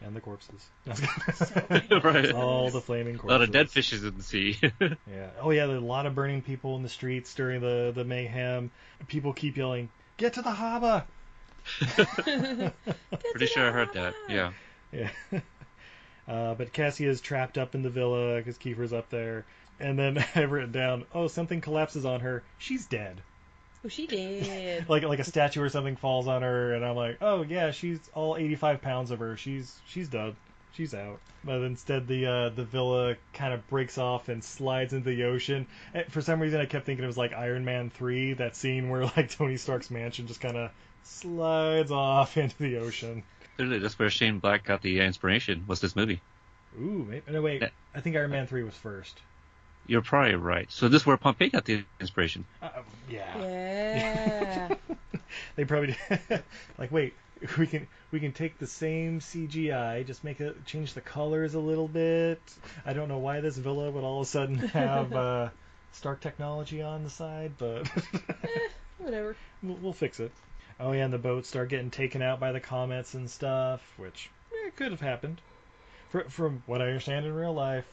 And, 0.00 0.08
and 0.08 0.16
the 0.16 0.20
corpses. 0.20 0.68
right. 2.04 2.32
All 2.32 2.70
the 2.70 2.80
flaming 2.80 3.16
A 3.16 3.18
corpses. 3.18 3.30
lot 3.30 3.42
of 3.42 3.50
dead 3.52 3.70
fishes 3.70 4.04
in 4.04 4.16
the 4.16 4.22
sea. 4.22 4.58
Yeah. 4.80 5.28
Oh 5.40 5.50
yeah, 5.50 5.66
there's 5.66 5.82
a 5.82 5.84
lot 5.84 6.06
of 6.06 6.14
burning 6.14 6.42
people 6.42 6.76
in 6.76 6.82
the 6.82 6.88
streets 6.88 7.34
during 7.34 7.60
the 7.60 7.92
the 7.94 8.04
mayhem. 8.04 8.70
People 9.08 9.32
keep 9.32 9.56
yelling, 9.56 9.88
"Get 10.16 10.34
to 10.34 10.42
the 10.42 10.52
harbor!" 10.52 11.04
Pretty 11.86 13.46
sure 13.46 13.68
I 13.68 13.72
heard 13.72 13.92
that. 13.94 14.14
Yeah. 14.28 14.52
Yeah. 14.92 15.10
Uh, 16.26 16.54
but 16.54 16.72
Cassia 16.72 17.08
is 17.08 17.20
trapped 17.20 17.56
up 17.58 17.74
in 17.74 17.82
the 17.82 17.90
villa 17.90 18.36
because 18.36 18.58
Kiefer's 18.58 18.92
up 18.92 19.08
there. 19.10 19.44
And 19.80 19.98
then 19.98 20.24
I've 20.34 20.50
written 20.50 20.72
down, 20.72 21.04
oh, 21.14 21.28
something 21.28 21.60
collapses 21.60 22.04
on 22.04 22.20
her. 22.20 22.42
She's 22.58 22.86
dead. 22.86 23.20
Oh, 23.84 23.88
she 23.88 24.06
did. 24.06 24.86
Like 24.88 25.02
like 25.02 25.18
a 25.18 25.24
statue 25.24 25.62
or 25.62 25.68
something 25.68 25.96
falls 25.96 26.26
on 26.26 26.42
her, 26.42 26.74
and 26.74 26.84
I'm 26.84 26.96
like, 26.96 27.18
oh 27.20 27.42
yeah, 27.42 27.70
she's 27.70 28.00
all 28.14 28.36
85 28.36 28.82
pounds 28.82 29.10
of 29.10 29.18
her. 29.18 29.36
She's 29.36 29.76
she's 29.86 30.08
done. 30.08 30.36
She's 30.72 30.94
out. 30.94 31.20
But 31.44 31.62
instead, 31.62 32.06
the 32.06 32.26
uh, 32.26 32.48
the 32.50 32.64
villa 32.64 33.16
kind 33.32 33.52
of 33.52 33.66
breaks 33.68 33.98
off 33.98 34.28
and 34.28 34.42
slides 34.42 34.92
into 34.92 35.10
the 35.10 35.24
ocean. 35.24 35.66
And 35.94 36.06
for 36.12 36.20
some 36.20 36.40
reason, 36.40 36.60
I 36.60 36.66
kept 36.66 36.86
thinking 36.86 37.04
it 37.04 37.06
was 37.06 37.18
like 37.18 37.32
Iron 37.32 37.64
Man 37.64 37.90
3, 37.90 38.34
that 38.34 38.56
scene 38.56 38.88
where 38.88 39.04
like 39.16 39.30
Tony 39.30 39.56
Stark's 39.56 39.90
mansion 39.90 40.26
just 40.26 40.40
kind 40.40 40.56
of 40.56 40.70
slides 41.04 41.90
off 41.90 42.36
into 42.36 42.56
the 42.58 42.78
ocean. 42.78 43.22
Clearly, 43.56 43.78
that's 43.78 43.98
where 43.98 44.10
Shane 44.10 44.38
Black 44.38 44.64
got 44.64 44.82
the 44.82 45.00
inspiration. 45.00 45.64
Was 45.66 45.80
this 45.80 45.96
movie? 45.96 46.20
Ooh, 46.78 47.06
maybe, 47.08 47.22
no 47.32 47.42
wait, 47.42 47.62
I 47.94 48.00
think 48.00 48.16
Iron 48.16 48.30
Man 48.30 48.46
3 48.46 48.62
was 48.62 48.74
first. 48.74 49.20
You're 49.88 50.02
probably 50.02 50.34
right. 50.36 50.70
So 50.70 50.88
this 50.88 51.02
is 51.02 51.06
where 51.06 51.16
Pompeii 51.16 51.48
got 51.48 51.64
the 51.64 51.82
inspiration. 51.98 52.44
Uh, 52.62 52.68
yeah. 53.10 53.38
Yeah. 53.38 54.74
they 55.56 55.64
probably 55.64 55.96
like 56.78 56.92
wait 56.92 57.14
we 57.56 57.66
can 57.66 57.86
we 58.10 58.20
can 58.20 58.32
take 58.32 58.58
the 58.58 58.66
same 58.66 59.20
CGI 59.20 60.06
just 60.06 60.24
make 60.24 60.40
it 60.40 60.64
change 60.66 60.94
the 60.94 61.00
colors 61.00 61.54
a 61.54 61.58
little 61.58 61.88
bit 61.88 62.40
I 62.84 62.92
don't 62.92 63.08
know 63.08 63.18
why 63.18 63.40
this 63.40 63.56
villa 63.56 63.90
would 63.90 64.04
all 64.04 64.20
of 64.20 64.26
a 64.26 64.30
sudden 64.30 64.56
have 64.68 65.12
uh, 65.12 65.48
Stark 65.92 66.20
technology 66.20 66.82
on 66.82 67.04
the 67.04 67.10
side 67.10 67.52
but 67.58 67.88
Whatever. 68.98 69.36
we'll, 69.62 69.76
we'll 69.76 69.92
fix 69.92 70.20
it 70.20 70.32
oh 70.80 70.92
yeah 70.92 71.04
and 71.04 71.12
the 71.12 71.18
boats 71.18 71.48
start 71.48 71.68
getting 71.68 71.90
taken 71.90 72.22
out 72.22 72.40
by 72.40 72.52
the 72.52 72.60
comets 72.60 73.14
and 73.14 73.30
stuff 73.30 73.80
which 73.96 74.28
eh, 74.52 74.70
could 74.76 74.90
have 74.90 75.00
happened 75.00 75.40
Fr 76.10 76.20
from 76.28 76.62
what 76.66 76.82
I 76.82 76.86
understand 76.86 77.26
in 77.26 77.34
real 77.34 77.54
life 77.54 77.86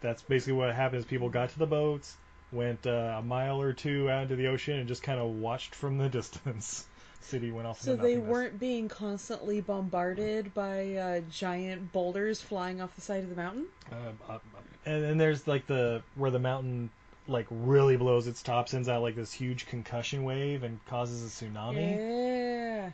that's 0.00 0.22
basically 0.22 0.54
what 0.54 0.74
happened 0.74 1.00
is 1.00 1.04
people 1.04 1.28
got 1.28 1.50
to 1.50 1.58
the 1.58 1.66
boats 1.66 2.16
went 2.52 2.86
uh, 2.86 3.16
a 3.18 3.22
mile 3.22 3.60
or 3.60 3.72
two 3.72 4.10
out 4.10 4.22
into 4.22 4.36
the 4.36 4.46
ocean 4.46 4.78
and 4.78 4.88
just 4.88 5.02
kind 5.02 5.20
of 5.20 5.28
watched 5.28 5.74
from 5.74 5.98
the 5.98 6.08
distance. 6.08 6.84
City 7.20 7.50
went 7.50 7.66
off. 7.66 7.80
So 7.80 7.94
they 7.94 8.16
weren't 8.16 8.58
being 8.58 8.88
constantly 8.88 9.60
bombarded 9.60 10.54
by 10.54 10.94
uh, 10.94 11.20
giant 11.30 11.92
boulders 11.92 12.40
flying 12.40 12.80
off 12.80 12.94
the 12.94 13.02
side 13.02 13.22
of 13.22 13.28
the 13.28 13.36
mountain? 13.36 13.66
Uh, 13.92 14.32
uh, 14.32 14.38
and 14.86 15.02
then 15.02 15.18
there's 15.18 15.46
like 15.46 15.66
the 15.66 16.02
where 16.14 16.30
the 16.30 16.38
mountain 16.38 16.88
like 17.26 17.46
really 17.50 17.96
blows 17.96 18.28
its 18.28 18.42
top, 18.42 18.68
sends 18.68 18.88
out 18.88 19.02
like 19.02 19.14
this 19.14 19.32
huge 19.32 19.66
concussion 19.66 20.24
wave 20.24 20.62
and 20.62 20.82
causes 20.86 21.22
a 21.22 21.44
tsunami. 21.44 21.98
Yeah. 21.98 22.90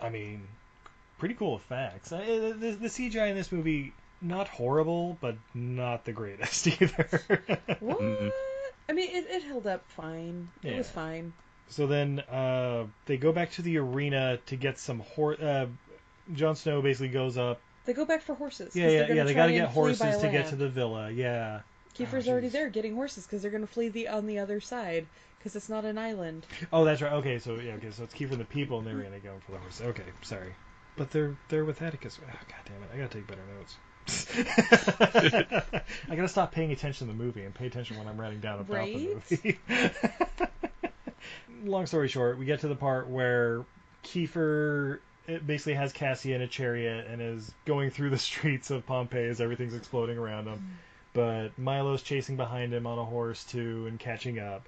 I 0.00 0.10
mean, 0.10 0.46
pretty 1.18 1.34
cool 1.34 1.56
effects. 1.56 2.10
The, 2.10 2.76
the 2.80 2.88
CGI 2.88 3.30
in 3.30 3.36
this 3.36 3.50
movie 3.50 3.92
not 4.20 4.48
horrible, 4.48 5.16
but 5.20 5.36
not 5.54 6.04
the 6.04 6.12
greatest 6.12 6.66
either. 6.80 7.08
What? 7.80 7.98
Mhm. 8.00 8.32
I 8.88 8.92
mean, 8.92 9.10
it, 9.14 9.26
it 9.28 9.42
held 9.42 9.66
up 9.66 9.84
fine. 9.88 10.48
It 10.62 10.76
was 10.76 10.88
fine. 10.88 11.32
So 11.68 11.86
then 11.88 12.20
uh, 12.20 12.84
they 13.06 13.16
go 13.16 13.32
back 13.32 13.50
to 13.52 13.62
the 13.62 13.78
arena 13.78 14.38
to 14.46 14.56
get 14.56 14.78
some 14.78 15.00
horse. 15.00 15.40
Uh, 15.40 15.66
Jon 16.34 16.54
Snow 16.56 16.80
basically 16.82 17.08
goes 17.08 17.36
up. 17.36 17.60
They 17.84 17.92
go 17.92 18.04
back 18.04 18.22
for 18.22 18.34
horses. 18.34 18.74
Yeah, 18.74 18.88
yeah, 18.88 19.12
yeah. 19.12 19.24
They 19.24 19.34
got 19.34 19.46
to 19.46 19.52
get 19.52 19.68
horses 19.68 20.18
to 20.18 20.28
get 20.28 20.48
to 20.48 20.56
the 20.56 20.68
villa. 20.68 21.10
Yeah. 21.10 21.60
Kiefer's 21.96 22.28
Oh, 22.28 22.32
already 22.32 22.48
there 22.48 22.68
getting 22.68 22.94
horses 22.94 23.24
because 23.24 23.42
they're 23.42 23.50
going 23.50 23.66
to 23.66 23.72
flee 23.72 23.88
the 23.88 24.08
on 24.08 24.26
the 24.26 24.38
other 24.38 24.60
side 24.60 25.06
because 25.38 25.56
it's 25.56 25.68
not 25.68 25.84
an 25.84 25.96
island. 25.98 26.44
Oh, 26.72 26.84
that's 26.84 27.00
right. 27.00 27.12
Okay, 27.14 27.38
so 27.38 27.54
yeah, 27.54 27.72
okay, 27.74 27.90
so 27.90 28.04
it's 28.04 28.14
Kiefer 28.14 28.32
and 28.32 28.40
the 28.40 28.44
people, 28.44 28.78
and 28.78 28.86
the 28.86 28.90
arena 28.90 29.08
going 29.10 29.20
to 29.22 29.26
go 29.28 29.34
for 29.46 29.52
the 29.52 29.58
horses. 29.58 29.86
Okay, 29.86 30.02
sorry. 30.22 30.54
But 30.96 31.10
they're 31.10 31.36
they're 31.48 31.64
with 31.64 31.80
Atticus. 31.82 32.18
Oh, 32.22 32.26
God 32.26 32.56
damn 32.64 32.82
it! 32.82 32.90
I 32.94 32.96
gotta 32.98 33.12
take 33.18 33.26
better 33.26 33.42
notes. 33.58 33.76
I 36.08 36.14
gotta 36.14 36.28
stop 36.28 36.52
paying 36.52 36.72
attention 36.72 37.06
to 37.06 37.12
the 37.12 37.18
movie 37.18 37.42
and 37.42 37.54
pay 37.54 37.66
attention 37.66 37.98
when 37.98 38.06
I'm 38.06 38.20
writing 38.20 38.40
down 38.40 38.60
about 38.60 38.76
Right? 38.76 38.94
the 39.28 39.58
movie. 39.68 40.48
Long 41.64 41.86
story 41.86 42.08
short, 42.08 42.38
we 42.38 42.44
get 42.44 42.60
to 42.60 42.68
the 42.68 42.76
part 42.76 43.08
where 43.08 43.64
Kiefer 44.04 45.00
basically 45.44 45.74
has 45.74 45.92
Cassie 45.92 46.32
in 46.34 46.42
a 46.42 46.46
chariot 46.46 47.06
and 47.10 47.20
is 47.20 47.52
going 47.64 47.90
through 47.90 48.10
the 48.10 48.18
streets 48.30 48.70
of 48.70 48.86
Pompeii 48.86 49.28
as 49.28 49.40
everything's 49.40 49.74
exploding 49.74 50.18
around 50.18 50.46
him. 50.46 50.54
Mm-hmm. 50.58 50.66
But 51.14 51.58
Milo's 51.58 52.02
chasing 52.02 52.36
behind 52.36 52.72
him 52.74 52.86
on 52.86 52.98
a 52.98 53.04
horse 53.04 53.42
too 53.44 53.86
and 53.88 53.98
catching 53.98 54.38
up. 54.38 54.66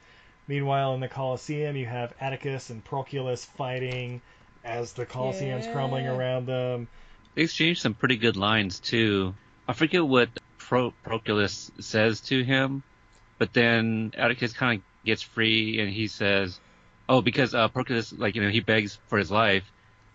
Meanwhile, 0.49 0.95
in 0.95 1.01
the 1.01 1.09
Colosseum, 1.09 1.76
you 1.76 1.84
have 1.84 2.14
Atticus 2.20 2.70
and 2.70 2.82
Proculus 2.82 3.45
fighting 3.45 4.22
as 4.64 4.95
the 4.95 5.05
Colosseum's 5.05 5.66
crumbling 5.66 6.07
around 6.07 6.47
them. 6.47 6.89
They 7.39 7.45
exchanged 7.45 7.82
some 7.82 7.95
pretty 7.95 8.16
good 8.16 8.36
lines 8.36 8.80
too. 8.80 9.32
I 9.68 9.72
forget 9.72 10.05
what 10.05 10.28
Pro- 10.59 10.93
Proculus 11.07 11.70
says 11.78 12.20
to 12.22 12.43
him, 12.43 12.82
but 13.39 13.53
then 13.53 14.12
Atticus 14.18 14.53
kind 14.53 14.80
of 14.80 14.84
gets 15.07 15.22
free 15.22 15.78
and 15.78 15.89
he 15.89 16.09
says, 16.09 16.59
"Oh, 17.09 17.22
because 17.22 17.55
uh, 17.55 17.68
Proculus, 17.68 18.12
like 18.18 18.34
you 18.34 18.43
know, 18.43 18.49
he 18.49 18.59
begs 18.59 18.99
for 19.07 19.18
his 19.18 19.30
life, 19.30 19.62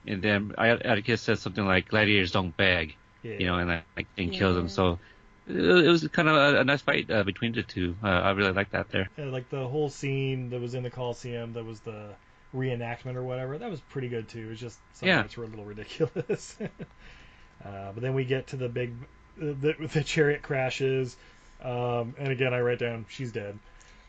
and 0.05 0.21
then 0.21 0.53
Atticus 0.57 1.21
says 1.21 1.39
something 1.39 1.65
like, 1.65 1.88
"Gladiators 1.88 2.34
don't 2.34 2.57
beg," 2.57 2.97
Yeah. 3.24 3.38
you 3.39 3.45
know, 3.45 3.57
and 3.57 3.69
like 3.95 4.07
and 4.17 4.34
kills 4.34 4.57
him. 4.57 4.67
So 4.67 4.99
it, 5.47 5.55
it 5.55 5.88
was 5.88 6.05
kind 6.09 6.28
of 6.28 6.36
a, 6.36 6.59
a 6.59 6.63
nice 6.65 6.82
fight 6.82 7.09
uh, 7.09 7.24
between 7.24 7.53
the 7.53 7.63
two. 7.63 7.95
Uh, 8.03 8.07
I 8.09 8.32
really 8.32 8.51
like 8.51 8.71
that 8.71 8.89
there. 8.89 9.07
Yeah, 9.17 9.28
like 9.28 9.49
the 9.49 9.65
whole 9.65 9.89
scene 9.89 10.49
that 10.49 10.59
was 10.59 10.76
in 10.76 10.84
the 10.84 10.89
Coliseum, 10.89 11.53
that 11.53 11.63
was 11.63 11.80
the 11.80 12.15
reenactment 12.54 13.16
or 13.16 13.24
whatever. 13.24 13.58
That 13.58 13.70
was 13.70 13.82
pretty 13.82 14.10
good 14.10 14.28
too. 14.28 14.45
It 14.47 14.49
was 14.49 14.60
just 14.60 14.80
some 14.93 15.08
Yeah. 15.10 15.22
parts 15.22 15.38
were 15.38 15.43
a 15.45 15.47
little 15.47 15.66
ridiculous. 15.66 16.58
uh, 17.66 17.91
but 17.93 18.01
then 18.01 18.14
we 18.14 18.26
get 18.26 18.47
to 18.47 18.56
the 18.58 18.70
big, 18.70 18.93
the, 19.38 19.76
the 19.93 20.04
chariot 20.04 20.41
crashes, 20.41 21.16
um, 21.64 22.16
and 22.18 22.30
again 22.30 22.54
I 22.54 22.60
write 22.62 22.80
down 22.80 23.06
she's 23.10 23.32
dead. 23.32 23.58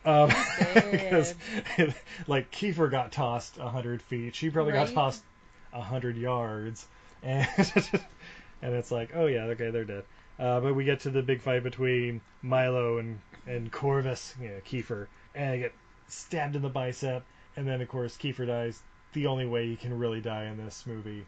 Um, 0.05 0.29
because 0.91 1.35
like 2.27 2.51
Kiefer 2.51 2.91
got 2.91 3.13
tossed 3.13 3.57
a 3.59 3.69
hundred 3.69 4.03
feet, 4.03 4.35
she 4.35 4.51
probably 4.51 4.73
got 4.73 4.89
tossed 4.93 5.23
a 5.73 5.81
hundred 5.81 6.17
yards, 6.17 6.87
and 7.23 7.49
and 8.63 8.75
it's 8.75 8.91
like, 8.91 9.11
oh 9.15 9.27
yeah, 9.27 9.45
okay, 9.45 9.71
they're 9.71 9.85
dead. 9.85 10.05
Uh, 10.39 10.61
but 10.61 10.75
we 10.75 10.85
get 10.85 11.01
to 11.01 11.11
the 11.11 11.23
big 11.23 11.41
fight 11.41 11.63
between 11.63 12.21
Milo 12.43 12.99
and 12.99 13.19
and 13.47 13.71
Corvus, 13.73 14.35
you 14.41 14.49
know, 14.49 14.61
Kiefer, 14.69 15.07
and 15.35 15.51
I 15.53 15.59
get 15.59 15.73
stabbed 16.09 16.57
in 16.57 16.63
the 16.63 16.69
bicep, 16.69 17.25
and 17.57 17.67
then 17.67 17.81
of 17.81 17.89
course 17.89 18.17
Kiefer 18.17 18.47
dies. 18.47 18.81
The 19.13 19.27
only 19.27 19.47
way 19.47 19.67
he 19.69 19.77
can 19.77 19.97
really 19.99 20.21
die 20.21 20.45
in 20.47 20.57
this 20.57 20.85
movie, 20.87 21.25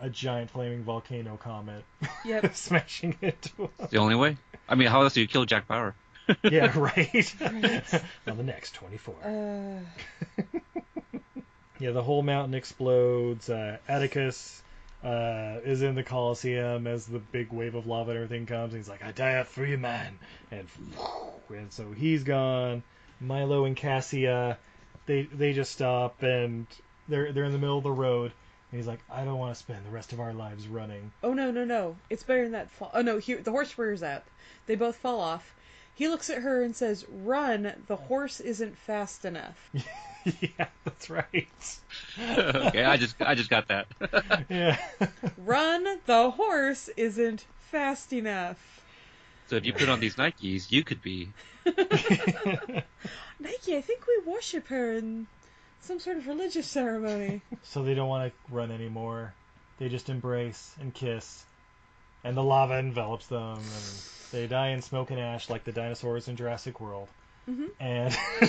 a 0.00 0.08
giant 0.08 0.50
flaming 0.50 0.82
volcano 0.84 1.36
comet 1.36 1.84
Yep. 2.24 2.54
smashing 2.54 3.16
into 3.20 3.50
him. 3.62 3.68
The 3.90 3.98
only 3.98 4.14
way. 4.14 4.36
I 4.68 4.74
mean, 4.76 4.88
how 4.88 5.02
else 5.02 5.14
do 5.14 5.20
you 5.20 5.26
kill 5.26 5.44
Jack 5.44 5.66
Bauer? 5.66 5.94
Yeah, 6.44 6.72
right. 6.78 7.34
Right. 7.40 8.02
On 8.28 8.36
the 8.36 8.44
next 8.44 8.74
twenty-four. 8.74 9.16
Uh, 9.24 9.80
Yeah, 11.80 11.90
the 11.90 12.02
whole 12.02 12.22
mountain 12.22 12.54
explodes. 12.54 13.50
Uh, 13.50 13.78
Atticus 13.88 14.62
uh, 15.02 15.56
is 15.64 15.82
in 15.82 15.96
the 15.96 16.04
Colosseum 16.04 16.86
as 16.86 17.06
the 17.06 17.18
big 17.18 17.52
wave 17.52 17.74
of 17.74 17.88
lava 17.88 18.12
and 18.12 18.22
everything 18.22 18.46
comes. 18.46 18.72
And 18.72 18.80
he's 18.80 18.88
like, 18.88 19.02
"I 19.04 19.10
die 19.10 19.32
a 19.32 19.44
free 19.44 19.74
man," 19.74 20.16
and 20.52 20.68
and 21.48 21.72
so 21.72 21.90
he's 21.90 22.22
gone. 22.22 22.84
Milo 23.20 23.64
and 23.64 23.76
Cassia, 23.76 24.58
they 25.06 25.22
they 25.22 25.52
just 25.52 25.72
stop 25.72 26.22
and 26.22 26.66
they're 27.08 27.32
they're 27.32 27.44
in 27.44 27.52
the 27.52 27.58
middle 27.58 27.78
of 27.78 27.84
the 27.84 27.92
road. 27.92 28.32
And 28.70 28.78
he's 28.78 28.86
like, 28.86 29.00
"I 29.10 29.24
don't 29.24 29.38
want 29.38 29.54
to 29.54 29.58
spend 29.58 29.84
the 29.84 29.90
rest 29.90 30.12
of 30.12 30.20
our 30.20 30.32
lives 30.32 30.66
running." 30.66 31.12
oh 31.22 31.34
no, 31.34 31.50
no, 31.50 31.64
no! 31.64 31.96
It's 32.08 32.22
better 32.22 32.42
than 32.42 32.52
that. 32.52 32.70
Fall. 32.70 32.90
Oh 32.94 33.02
no, 33.02 33.18
he, 33.18 33.34
the 33.34 33.50
horse 33.50 33.76
rears 33.76 34.02
up. 34.02 34.26
They 34.66 34.76
both 34.76 34.96
fall 34.96 35.20
off. 35.20 35.54
He 35.94 36.08
looks 36.08 36.30
at 36.30 36.38
her 36.38 36.62
and 36.62 36.74
says, 36.74 37.04
"Run! 37.08 37.84
The 37.86 37.96
horse 37.96 38.40
isn't 38.40 38.78
fast 38.78 39.24
enough." 39.24 39.70
yeah, 40.24 40.68
that's 40.84 41.10
right. 41.10 41.78
okay, 42.18 42.84
I 42.84 42.96
just 42.96 43.20
I 43.20 43.34
just 43.34 43.50
got 43.50 43.68
that. 43.68 43.86
yeah. 44.48 44.78
Run! 45.36 46.00
The 46.06 46.30
horse 46.30 46.88
isn't 46.96 47.44
fast 47.60 48.12
enough. 48.12 48.81
So 49.52 49.56
if 49.56 49.66
you 49.66 49.74
put 49.74 49.90
on 49.90 50.00
these 50.00 50.14
Nikes, 50.14 50.72
you 50.72 50.82
could 50.82 51.02
be. 51.02 51.28
Nike, 51.66 51.76
I 53.76 53.82
think 53.82 54.00
we 54.06 54.32
worship 54.32 54.66
her 54.68 54.94
in 54.94 55.26
some 55.82 56.00
sort 56.00 56.16
of 56.16 56.26
religious 56.26 56.66
ceremony. 56.66 57.42
So 57.64 57.82
they 57.82 57.92
don't 57.92 58.08
want 58.08 58.32
to 58.32 58.54
run 58.54 58.70
anymore. 58.70 59.34
They 59.78 59.90
just 59.90 60.08
embrace 60.08 60.74
and 60.80 60.94
kiss, 60.94 61.44
and 62.24 62.34
the 62.34 62.42
lava 62.42 62.78
envelops 62.78 63.26
them, 63.26 63.58
and 63.58 63.62
they 64.32 64.46
die 64.46 64.68
in 64.70 64.80
smoke 64.80 65.10
and 65.10 65.20
ash 65.20 65.50
like 65.50 65.64
the 65.64 65.72
dinosaurs 65.72 66.28
in 66.28 66.36
Jurassic 66.36 66.80
World. 66.80 67.08
Mhm. 67.46 67.68
And 67.78 68.10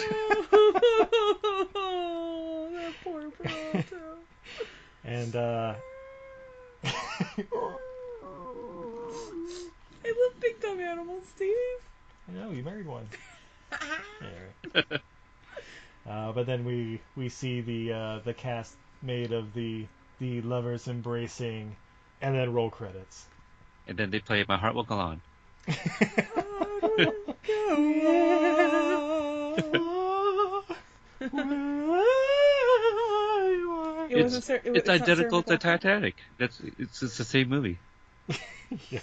that 2.72 2.94
poor 3.04 3.30
Peralta. 3.30 4.00
and 5.04 5.36
uh, 5.36 5.76
I 10.06 10.08
love 10.08 10.40
big 10.40 10.62
dumb 10.62 10.80
animals, 10.80 11.24
Steve. 11.36 11.50
I 12.30 12.32
know 12.34 12.52
you 12.52 12.64
married 12.64 12.88
one. 12.88 13.08
Yeah, 14.22 14.30
right. 14.76 15.02
uh, 16.10 16.32
but 16.32 16.46
then 16.46 16.64
we 16.64 17.00
we 17.18 17.28
see 17.28 17.62
the 17.62 17.92
uh, 17.92 18.20
the 18.24 18.34
cast 18.34 18.76
made 19.02 19.32
of 19.34 19.54
the 19.54 19.86
the 20.20 20.42
lovers 20.42 20.88
embracing, 20.88 21.76
and 22.22 22.36
then 22.36 22.54
roll 22.54 22.70
credits. 22.70 23.26
And 23.88 23.98
then 23.98 24.12
they 24.12 24.20
play 24.20 24.46
My 24.48 24.58
Heart 24.58 24.76
Will 24.76 24.84
Go 24.84 24.96
On. 25.00 25.22
It 34.10 34.18
It's, 34.18 34.34
wasn't 34.36 34.66
it- 34.66 34.76
it's 34.76 34.88
not 34.88 35.02
identical 35.02 35.44
to 35.44 35.58
Titanic. 35.58 36.16
That's 36.38 36.60
it's, 36.78 37.02
it's 37.02 37.18
the 37.18 37.24
same 37.24 37.50
movie. 37.50 37.78
yeah. 38.92 39.00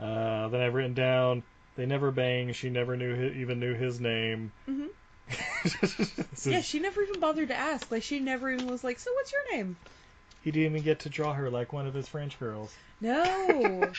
Uh, 0.00 0.48
then 0.48 0.60
I've 0.60 0.74
written 0.74 0.94
down 0.94 1.42
they 1.76 1.86
never 1.86 2.10
banged. 2.10 2.54
She 2.56 2.70
never 2.70 2.96
knew 2.96 3.30
even 3.36 3.60
knew 3.60 3.74
his 3.74 4.00
name. 4.00 4.52
Mhm. 4.68 4.88
This 5.62 5.98
is- 6.46 6.46
Yeah, 6.46 6.60
she 6.60 6.78
never 6.80 7.02
even 7.02 7.20
bothered 7.20 7.48
to 7.48 7.54
ask. 7.56 7.90
Like, 7.90 8.02
she 8.02 8.18
never 8.20 8.50
even 8.50 8.66
was 8.68 8.82
like, 8.84 8.98
"So, 8.98 9.12
what's 9.14 9.32
your 9.32 9.56
name?" 9.56 9.76
He 10.42 10.50
didn't 10.52 10.72
even 10.72 10.82
get 10.84 11.00
to 11.00 11.08
draw 11.08 11.34
her 11.34 11.50
like 11.50 11.72
one 11.72 11.86
of 11.86 11.94
his 11.94 12.08
French 12.08 12.38
girls. 12.38 12.72
No, 13.00 13.22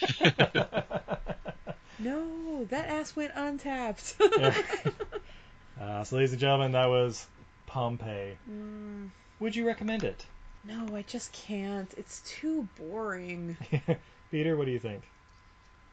no, 1.99 2.65
that 2.69 2.87
ass 2.89 3.15
went 3.15 3.31
untapped. 3.35 4.15
Yeah. 4.37 4.53
uh, 5.81 6.03
so, 6.03 6.15
ladies 6.15 6.31
and 6.31 6.39
gentlemen, 6.41 6.71
that 6.73 6.85
was 6.87 7.25
Pompeii. 7.67 8.37
Mm, 8.49 9.09
Would 9.39 9.55
you 9.55 9.65
recommend 9.67 10.03
it? 10.03 10.25
no, 10.65 10.95
I 10.95 11.03
just 11.03 11.31
can't. 11.31 11.91
It's 11.97 12.21
too 12.21 12.67
boring. 12.77 13.55
Peter, 14.31 14.57
what 14.57 14.65
do 14.65 14.71
you 14.71 14.79
think? 14.79 15.03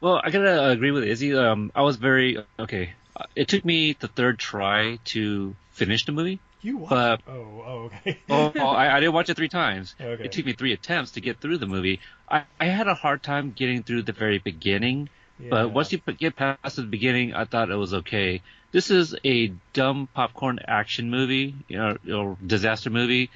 Well, 0.01 0.21
I 0.23 0.29
gotta 0.29 0.69
agree 0.69 0.91
with 0.91 1.03
Izzy. 1.03 1.35
Um, 1.35 1.71
I 1.75 1.81
was 1.81 1.95
very 1.95 2.37
okay. 2.59 2.93
uh, 3.15 3.25
It 3.35 3.47
took 3.47 3.65
me 3.65 3.93
the 3.99 4.07
third 4.07 4.37
try 4.39 4.99
to 5.05 5.55
finish 5.71 6.05
the 6.05 6.11
movie. 6.11 6.39
You 6.61 6.77
watched? 6.77 6.89
But- 7.25 7.31
oh, 7.31 7.63
oh, 7.65 7.79
okay. 7.85 8.19
Oh, 8.29 8.51
oh, 8.55 8.67
I, 8.67 8.95
I 8.95 8.99
didn't 8.99 9.13
watch 9.13 9.29
it 9.29 9.37
three 9.37 9.49
times. 9.49 9.95
Okay. 9.99 10.23
It 10.25 10.31
took 10.31 10.45
me 10.45 10.53
three 10.53 10.73
attempts 10.73 11.11
to 11.11 11.21
get 11.21 11.39
through 11.39 11.57
the 11.59 11.65
movie. 11.67 11.99
I, 12.29 12.43
I 12.59 12.65
had 12.65 12.87
a 12.87 12.93
hard 12.93 13.23
time 13.23 13.53
getting 13.55 13.83
through 13.83 14.03
the 14.03 14.11
very 14.11 14.37
beginning, 14.39 15.09
Yeah. 15.39 15.49
but 15.49 15.71
once 15.71 15.91
you 15.91 15.99
get 15.99 16.35
past 16.35 16.75
the 16.75 16.83
beginning, 16.83 17.33
I 17.33 17.45
thought 17.45 17.69
it 17.69 17.75
was 17.75 17.93
okay. 17.93 18.41
This 18.71 18.91
is 18.91 19.15
a 19.23 19.53
dumb 19.73 20.09
popcorn 20.13 20.59
action 20.67 21.09
movie, 21.09 21.55
you 21.69 21.77
know, 21.77 21.97
or 22.13 22.37
disaster 22.45 22.89
movie. 22.89 23.29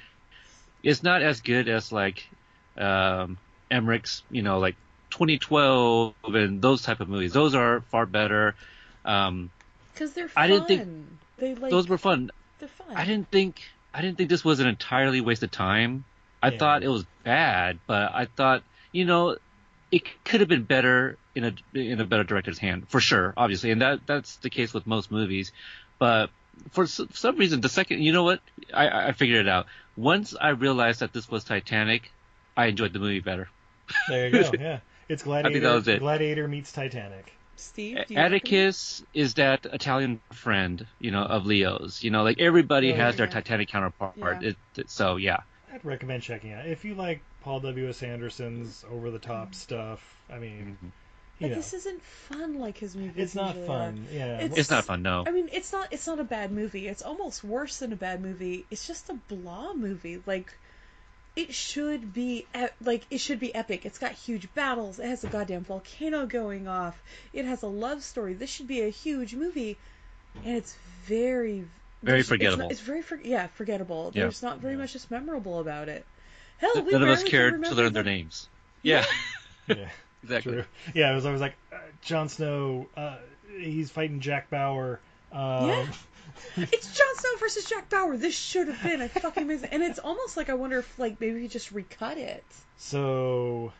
It's 0.82 1.02
not 1.02 1.22
as 1.22 1.40
good 1.40 1.68
as 1.68 1.90
like 1.90 2.28
um, 2.76 3.38
Emmerich's, 3.70 4.22
you 4.30 4.42
know, 4.42 4.58
like 4.58 4.76
2012 5.12 6.14
and 6.24 6.60
those 6.62 6.82
type 6.82 7.00
of 7.00 7.08
movies. 7.08 7.32
Those 7.32 7.54
are 7.54 7.80
far 7.90 8.06
better. 8.06 8.54
Um, 9.04 9.50
Because 9.92 10.12
they're 10.14 10.28
fun. 10.28 10.42
I 10.42 10.46
didn't 10.48 10.66
think- 10.68 10.88
they 11.38 11.54
like. 11.54 11.70
those 11.70 11.88
were 11.88 11.98
fun. 11.98 12.30
They're 12.58 12.68
fun. 12.68 12.96
I 12.96 13.04
didn't 13.04 13.28
think 13.30 13.62
I 13.94 14.00
didn't 14.00 14.16
think 14.16 14.30
this 14.30 14.44
was 14.44 14.60
an 14.60 14.66
entirely 14.68 15.20
waste 15.20 15.42
of 15.42 15.50
time. 15.50 16.04
I 16.42 16.48
Yeah. 16.50 16.58
thought 16.58 16.82
it 16.82 16.88
was 16.88 17.04
bad, 17.24 17.78
but 17.86 18.12
I 18.14 18.24
thought 18.26 18.62
you 18.92 19.04
know 19.04 19.36
it 19.90 20.02
could 20.24 20.40
have 20.40 20.48
been 20.48 20.62
better 20.64 21.16
in 21.34 21.44
a 21.44 21.52
in 21.78 22.00
a 22.00 22.04
better 22.04 22.24
director's 22.24 22.58
hand 22.58 22.88
for 22.88 23.00
sure, 23.00 23.34
obviously, 23.36 23.70
and 23.70 23.82
that 23.82 24.06
that's 24.06 24.36
the 24.36 24.50
case 24.50 24.72
with 24.72 24.86
most 24.86 25.10
movies. 25.10 25.52
But 25.98 26.30
for 26.70 26.86
some 26.86 27.36
reason, 27.36 27.60
the 27.60 27.68
second 27.68 28.02
you 28.02 28.12
know 28.12 28.22
what 28.24 28.40
I 28.72 29.08
I 29.08 29.12
figured 29.12 29.46
it 29.46 29.48
out. 29.48 29.66
Once 29.96 30.34
I 30.40 30.50
realized 30.50 31.00
that 31.00 31.12
this 31.12 31.28
was 31.28 31.44
Titanic, 31.44 32.10
I 32.56 32.66
enjoyed 32.66 32.92
the 32.92 32.98
movie 32.98 33.20
better. 33.20 33.48
There 34.08 34.28
you 34.28 34.42
go. 34.44 34.50
Yeah. 34.58 34.78
It's 35.12 35.22
Gladiator. 35.22 35.60
that 35.60 35.74
was 35.74 35.88
it. 35.88 36.00
Gladiator 36.00 36.48
meets 36.48 36.72
Titanic. 36.72 37.32
Steve, 37.56 37.98
do 38.08 38.14
you 38.14 38.18
Atticus 38.20 39.04
is 39.14 39.34
that 39.34 39.66
Italian 39.66 40.20
friend, 40.32 40.86
you 40.98 41.10
know, 41.10 41.22
of 41.22 41.46
Leo's. 41.46 42.02
You 42.02 42.10
know, 42.10 42.22
like 42.22 42.40
everybody 42.40 42.92
Oh, 42.92 42.96
has 42.96 43.16
their. 43.16 43.26
Titanic 43.26 43.68
counterpart. 43.68 44.14
Yeah. 44.16 44.40
It, 44.40 44.56
it- 44.76 44.90
so 44.90 45.16
yeah. 45.16 45.40
I'd 45.72 45.84
recommend 45.84 46.22
checking 46.22 46.52
out. 46.52 46.66
If 46.66 46.84
you 46.84 46.94
like 46.94 47.20
Paul 47.42 47.60
W.S. 47.60 48.02
Anderson's 48.02 48.84
over 48.90 49.10
the 49.10 49.18
top 49.18 49.48
mm-hmm. 49.48 49.52
stuff, 49.54 50.00
I 50.30 50.38
mean, 50.38 50.76
mm-hmm. 50.76 50.86
you 50.86 50.92
But 51.40 51.48
know, 51.50 51.54
this 51.56 51.72
isn't 51.74 52.02
fun 52.02 52.58
like 52.58 52.78
his 52.78 52.94
movies. 52.96 53.14
it's 53.16 53.34
not 53.34 53.54
usually 53.54 53.66
fun. 53.66 54.06
Yeah. 54.12 54.40
It's- 54.40 54.58
It's 54.58 54.70
not 54.70 54.84
fun, 54.84 55.02
no. 55.02 55.24
I 55.26 55.30
mean, 55.30 55.48
it's 55.52 55.72
not. 55.72 55.88
It's 55.90 56.06
not 56.06 56.20
a 56.20 56.24
bad 56.24 56.52
movie. 56.52 56.88
It's 56.88 57.02
almost 57.02 57.44
worse 57.44 57.78
than 57.78 57.92
a 57.92 57.96
bad 57.96 58.20
movie. 58.22 58.64
It's 58.70 58.86
just 58.86 59.08
a 59.10 59.14
blah 59.14 59.74
movie. 59.74 60.20
Like, 60.26 60.52
it 61.34 61.54
should 61.54 62.12
be 62.12 62.46
e- 62.54 62.66
like 62.84 63.04
it 63.10 63.18
should 63.18 63.40
be 63.40 63.54
epic. 63.54 63.86
It's 63.86 63.98
got 63.98 64.12
huge 64.12 64.52
battles. 64.54 64.98
It 64.98 65.06
has 65.06 65.24
a 65.24 65.28
goddamn 65.28 65.64
volcano 65.64 66.26
going 66.26 66.68
off. 66.68 67.00
It 67.32 67.44
has 67.44 67.62
a 67.62 67.66
love 67.68 68.02
story. 68.02 68.34
This 68.34 68.50
should 68.50 68.66
be 68.68 68.82
a 68.82 68.88
huge 68.90 69.34
movie, 69.34 69.78
and 70.44 70.56
it's 70.56 70.76
very 71.06 71.64
Very 72.02 72.20
it's 72.20 72.28
not- 72.28 72.34
forgettable. 72.34 72.68
It's, 72.70 72.80
very 72.80 73.02
for, 73.02 73.16
yeah 73.16 73.46
forgettable. 73.48 74.12
Yeah. 74.14 74.22
There's 74.22 74.42
not 74.42 74.58
very 74.58 74.76
much 74.76 74.92
just 74.92 75.10
memorable 75.10 75.60
about 75.60 75.88
it. 75.88 76.04
Hell, 76.58 76.82
we 76.82 76.92
None 76.92 77.02
of 77.02 77.08
us 77.08 77.18
barely 77.18 77.22
can 77.22 77.30
cared 77.30 77.50
to 77.50 77.54
remember 77.56 77.82
learn 77.82 77.92
their 77.92 78.04
names. 78.04 78.48
Yeah, 78.82 79.04
yeah. 79.66 79.88
exactly. 80.22 80.52
True. 80.52 80.64
Yeah, 80.94 81.10
it 81.12 81.14
was 81.14 81.26
always 81.26 81.40
like 81.40 81.54
uh, 81.72 81.76
Jon 82.02 82.28
Snow. 82.28 82.86
Uh, 82.96 83.16
he's 83.58 83.90
fighting 83.90 84.20
Jack 84.20 84.50
Bauer. 84.50 85.00
Um, 85.32 85.68
Yeah. 85.68 85.86
It's 86.56 86.96
Jon 86.96 87.16
Snow 87.16 87.30
versus 87.38 87.64
Jack 87.64 87.88
Bauer. 87.90 88.16
This 88.16 88.34
should 88.34 88.68
have 88.68 88.82
been 88.82 89.00
a 89.00 89.08
fucking 89.08 89.42
amazing. 89.42 89.70
And 89.72 89.82
it's 89.82 89.98
almost 89.98 90.36
like 90.36 90.50
I 90.50 90.54
wonder 90.54 90.78
if 90.78 90.98
like 90.98 91.20
maybe 91.20 91.40
he 91.40 91.48
just 91.48 91.72
recut 91.72 92.18
it. 92.18 92.44
So, 92.76 93.72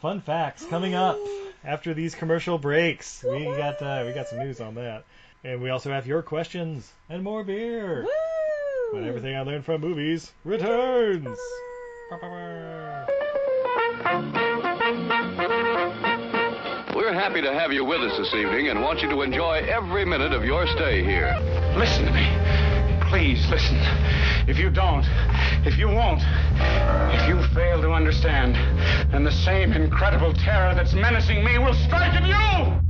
fun 0.00 0.20
facts 0.20 0.64
coming 0.64 0.94
up. 0.94 1.18
after 1.64 1.94
these 1.94 2.14
commercial 2.14 2.58
breaks. 2.58 3.24
We 3.24 3.44
got 3.44 3.82
uh, 3.82 4.04
we 4.06 4.12
got 4.12 4.28
some 4.28 4.38
news 4.38 4.60
on 4.60 4.74
that, 4.74 5.04
and 5.44 5.60
we 5.60 5.70
also 5.70 5.90
have 5.90 6.06
your 6.06 6.22
questions 6.22 6.90
and 7.08 7.22
more 7.22 7.44
beer. 7.44 8.02
Woo! 8.02 8.94
When 8.94 9.06
everything 9.06 9.36
I 9.36 9.42
learned 9.42 9.64
from 9.64 9.80
movies 9.80 10.32
returns. 10.44 11.38
We're 16.94 17.12
happy 17.12 17.40
to 17.42 17.54
have 17.54 17.72
you 17.72 17.84
with 17.84 18.00
us 18.00 18.18
this 18.18 18.34
evening 18.34 18.68
and 18.68 18.82
want 18.82 19.00
you 19.00 19.08
to 19.10 19.22
enjoy 19.22 19.64
every 19.68 20.04
minute 20.04 20.32
of 20.32 20.44
your 20.44 20.66
stay 20.66 21.04
here. 21.04 21.59
Listen 21.76 22.04
to 22.04 22.12
me. 22.12 22.26
Please 23.08 23.48
listen. 23.48 23.76
If 24.46 24.58
you 24.58 24.70
don't, 24.70 25.04
if 25.64 25.78
you 25.78 25.88
won't, 25.88 26.22
if 27.14 27.28
you 27.28 27.42
fail 27.54 27.80
to 27.82 27.92
understand, 27.92 28.54
then 29.12 29.24
the 29.24 29.32
same 29.32 29.72
incredible 29.72 30.32
terror 30.32 30.74
that's 30.74 30.94
menacing 30.94 31.44
me 31.44 31.58
will 31.58 31.74
strike 31.74 32.14
at 32.14 32.26
you! 32.26 32.89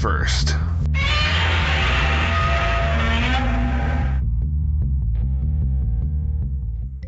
first. 0.00 0.54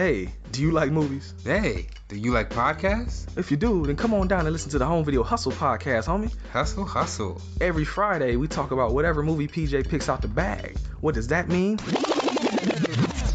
Hey, 0.00 0.30
do 0.52 0.62
you 0.62 0.70
like 0.70 0.90
movies? 0.90 1.34
Hey, 1.44 1.88
do 2.08 2.16
you 2.16 2.32
like 2.32 2.48
podcasts? 2.48 3.26
If 3.36 3.50
you 3.50 3.58
do, 3.58 3.84
then 3.84 3.96
come 3.96 4.14
on 4.14 4.28
down 4.28 4.46
and 4.46 4.50
listen 4.50 4.70
to 4.70 4.78
the 4.78 4.86
Home 4.86 5.04
Video 5.04 5.22
Hustle 5.22 5.52
podcast, 5.52 6.06
homie. 6.06 6.34
Hustle, 6.50 6.86
hustle. 6.86 7.38
Every 7.60 7.84
Friday, 7.84 8.36
we 8.36 8.48
talk 8.48 8.70
about 8.70 8.94
whatever 8.94 9.22
movie 9.22 9.46
PJ 9.46 9.90
picks 9.90 10.08
out 10.08 10.22
the 10.22 10.28
bag. 10.28 10.78
What 11.02 11.14
does 11.14 11.28
that 11.28 11.48
mean? 11.50 11.76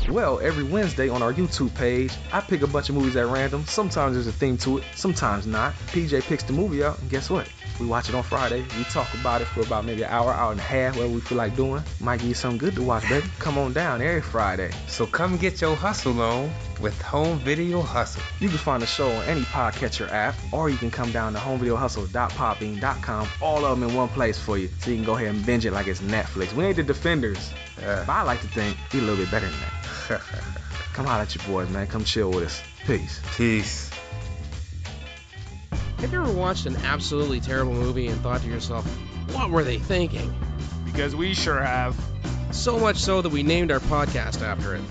Well, 0.10 0.40
every 0.40 0.64
Wednesday 0.64 1.10
on 1.10 1.24
our 1.24 1.34
YouTube 1.34 1.74
page, 1.74 2.14
I 2.32 2.40
pick 2.40 2.62
a 2.62 2.68
bunch 2.68 2.90
of 2.90 2.96
movies 2.96 3.16
at 3.16 3.26
random. 3.26 3.66
Sometimes 3.66 4.14
there's 4.14 4.28
a 4.28 4.32
theme 4.32 4.56
to 4.60 4.78
it, 4.78 4.84
sometimes 4.94 5.48
not. 5.48 5.74
PJ 5.88 6.22
picks 6.24 6.44
the 6.44 6.54
movie 6.54 6.84
out, 6.84 7.00
and 7.00 7.10
guess 7.10 7.30
what? 7.30 7.50
We 7.80 7.88
watch 7.88 8.08
it 8.08 8.16
on 8.16 8.22
Friday. 8.22 8.64
We 8.78 8.84
talk 8.86 9.12
about 9.16 9.42
it 9.42 9.46
for 9.46 9.62
about 9.62 9.84
maybe 9.84 10.04
an 10.04 10.12
hour, 10.12 10.32
hour 10.32 10.52
and 10.52 10.60
a 10.60 10.64
half, 10.64 10.96
whatever 10.96 11.14
we 11.14 11.22
feel 11.22 11.40
like 11.40 11.56
doing. 11.56 11.84
Might 12.00 12.20
give 12.20 12.30
you 12.30 12.36
something 12.36 12.60
good 12.60 12.76
to 12.76 12.84
watch, 12.84 13.10
baby. 13.10 13.28
Come 13.40 13.58
on 13.58 13.74
down 13.74 14.02
every 14.02 14.22
Friday. 14.22 14.72
So 14.88 15.08
come 15.08 15.38
get 15.38 15.60
your 15.60 15.76
hustle 15.76 16.22
on 16.22 16.52
with 16.80 17.00
Home 17.02 17.40
Video 17.40 17.82
Hustle. 17.82 18.22
You 18.40 18.50
can 18.50 18.58
find 18.58 18.82
the 18.82 18.88
show 18.88 19.10
on 19.12 19.24
any 19.26 19.42
podcatcher 19.42 20.10
app, 20.12 20.36
or 20.52 20.70
you 20.70 20.78
can 20.78 20.92
come 20.92 21.12
down 21.12 21.34
to 21.34 21.40
homevideohustle.podbean.com. 21.40 23.28
All 23.42 23.66
of 23.66 23.80
them 23.80 23.90
in 23.90 23.96
one 23.96 24.10
place 24.10 24.40
for 24.40 24.58
you, 24.58 24.70
so 24.80 24.90
you 24.90 24.98
can 24.98 25.06
go 25.06 25.16
ahead 25.16 25.28
and 25.28 25.46
binge 25.46 25.66
it 25.66 25.72
like 25.72 25.88
it's 25.88 26.02
Netflix. 26.02 26.54
We 26.54 26.66
ain't 26.66 26.78
the 26.78 26.84
defenders, 26.84 27.54
uh, 27.86 28.04
but 28.06 28.12
I 28.12 28.22
like 28.24 28.42
to 28.42 28.48
think 28.48 28.78
we 28.94 29.00
a 29.00 29.02
little 29.04 29.18
bit 29.18 29.32
better 29.32 29.48
than 29.48 29.60
that. 29.60 30.22
come 30.94 31.06
holler 31.06 31.24
at 31.24 31.36
your 31.36 31.46
boys, 31.46 31.70
man. 31.70 31.88
Come 31.88 32.04
chill 32.04 32.32
with 32.32 32.46
us. 32.46 32.62
Peace. 32.86 33.22
Peace. 33.36 33.90
Have 36.00 36.12
you 36.12 36.22
ever 36.22 36.32
watched 36.34 36.66
an 36.66 36.76
absolutely 36.78 37.40
terrible 37.40 37.74
movie 37.74 38.08
and 38.08 38.22
thought 38.22 38.42
to 38.42 38.48
yourself, 38.48 38.86
what 39.34 39.50
were 39.50 39.64
they 39.64 39.80
thinking? 39.80 40.34
Because 40.86 41.16
we 41.16 41.34
sure 41.34 41.62
have. 41.62 42.00
So 42.52 42.80
much 42.80 42.98
so 42.98 43.22
that 43.22 43.30
we 43.30 43.44
named 43.44 43.72
our 43.72 43.80
podcast 43.80 44.42
after 44.42 44.76
it. 44.76 44.82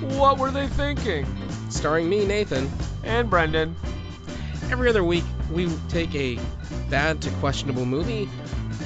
What 0.00 0.38
were 0.38 0.50
they 0.50 0.66
thinking? 0.66 1.26
Starring 1.68 2.08
me, 2.08 2.24
Nathan. 2.24 2.70
And 3.04 3.28
Brendan. 3.28 3.76
Every 4.70 4.88
other 4.88 5.04
week, 5.04 5.24
we 5.52 5.68
take 5.88 6.14
a 6.14 6.38
bad 6.88 7.20
to 7.22 7.30
questionable 7.32 7.84
movie 7.84 8.28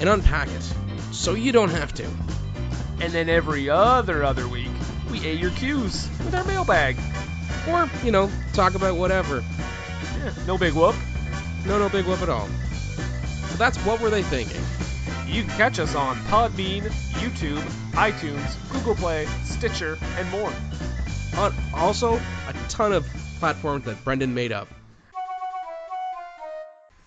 and 0.00 0.08
unpack 0.08 0.48
it 0.48 0.74
so 1.12 1.34
you 1.34 1.52
don't 1.52 1.70
have 1.70 1.94
to. 1.94 2.04
And 3.00 3.12
then 3.12 3.28
every 3.28 3.70
other 3.70 4.24
other 4.24 4.48
week, 4.48 4.70
we 5.10 5.24
A 5.26 5.34
your 5.34 5.50
cues 5.52 6.08
with 6.24 6.34
our 6.34 6.44
mailbag. 6.44 6.96
Or, 7.68 7.88
you 8.02 8.10
know, 8.10 8.30
talk 8.52 8.74
about 8.74 8.96
whatever. 8.96 9.44
Yeah, 10.18 10.32
no 10.46 10.58
big 10.58 10.74
whoop. 10.74 10.94
No, 11.66 11.78
no 11.78 11.88
big 11.88 12.06
whoop 12.06 12.22
at 12.22 12.28
all. 12.28 12.48
So 13.48 13.56
that's 13.56 13.78
what 13.78 14.00
were 14.00 14.10
they 14.10 14.22
thinking. 14.22 14.60
You 15.26 15.44
can 15.44 15.56
catch 15.56 15.78
us 15.78 15.94
on 15.94 16.16
Podbean, 16.26 16.82
YouTube, 17.14 17.62
iTunes, 17.92 18.72
Google 18.72 18.94
Play, 18.94 19.26
Stitcher, 19.44 19.98
and 20.16 20.30
more. 20.30 20.52
On 21.36 21.52
also 21.74 22.14
a 22.14 22.54
ton 22.68 22.92
of 22.92 23.04
platforms 23.40 23.84
that 23.86 24.02
Brendan 24.04 24.34
made 24.34 24.52
up. 24.52 24.68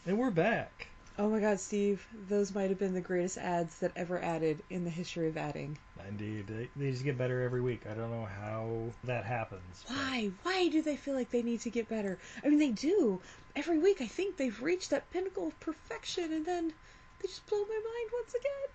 And 0.05 0.17
we're 0.17 0.31
back. 0.31 0.87
Oh 1.17 1.29
my 1.29 1.39
god, 1.39 1.59
Steve, 1.59 2.05
those 2.27 2.53
might 2.53 2.69
have 2.69 2.77
been 2.77 2.93
the 2.93 3.01
greatest 3.01 3.37
ads 3.37 3.79
that 3.79 3.91
ever 3.95 4.21
added 4.21 4.61
in 4.69 4.83
the 4.83 4.89
history 4.89 5.29
of 5.29 5.37
adding. 5.37 5.77
Indeed. 6.09 6.45
They, 6.47 6.69
they 6.75 6.91
just 6.91 7.03
get 7.05 7.17
better 7.17 7.41
every 7.41 7.61
week. 7.61 7.81
I 7.89 7.93
don't 7.93 8.11
know 8.11 8.27
how 8.41 8.91
that 9.05 9.23
happens. 9.23 9.85
Why? 9.87 10.29
Why 10.43 10.67
do 10.67 10.81
they 10.81 10.97
feel 10.97 11.15
like 11.15 11.31
they 11.31 11.41
need 11.41 11.61
to 11.61 11.69
get 11.69 11.89
better? 11.89 12.17
I 12.43 12.49
mean, 12.49 12.59
they 12.59 12.71
do. 12.71 13.21
Every 13.55 13.79
week, 13.79 14.01
I 14.01 14.07
think 14.07 14.37
they've 14.37 14.61
reached 14.61 14.89
that 14.89 15.09
pinnacle 15.11 15.47
of 15.47 15.59
perfection, 15.59 16.31
and 16.33 16.45
then 16.45 16.73
they 17.21 17.27
just 17.27 17.45
blow 17.47 17.59
my 17.59 17.81
mind 17.83 18.09
once 18.13 18.35
again. 18.35 18.69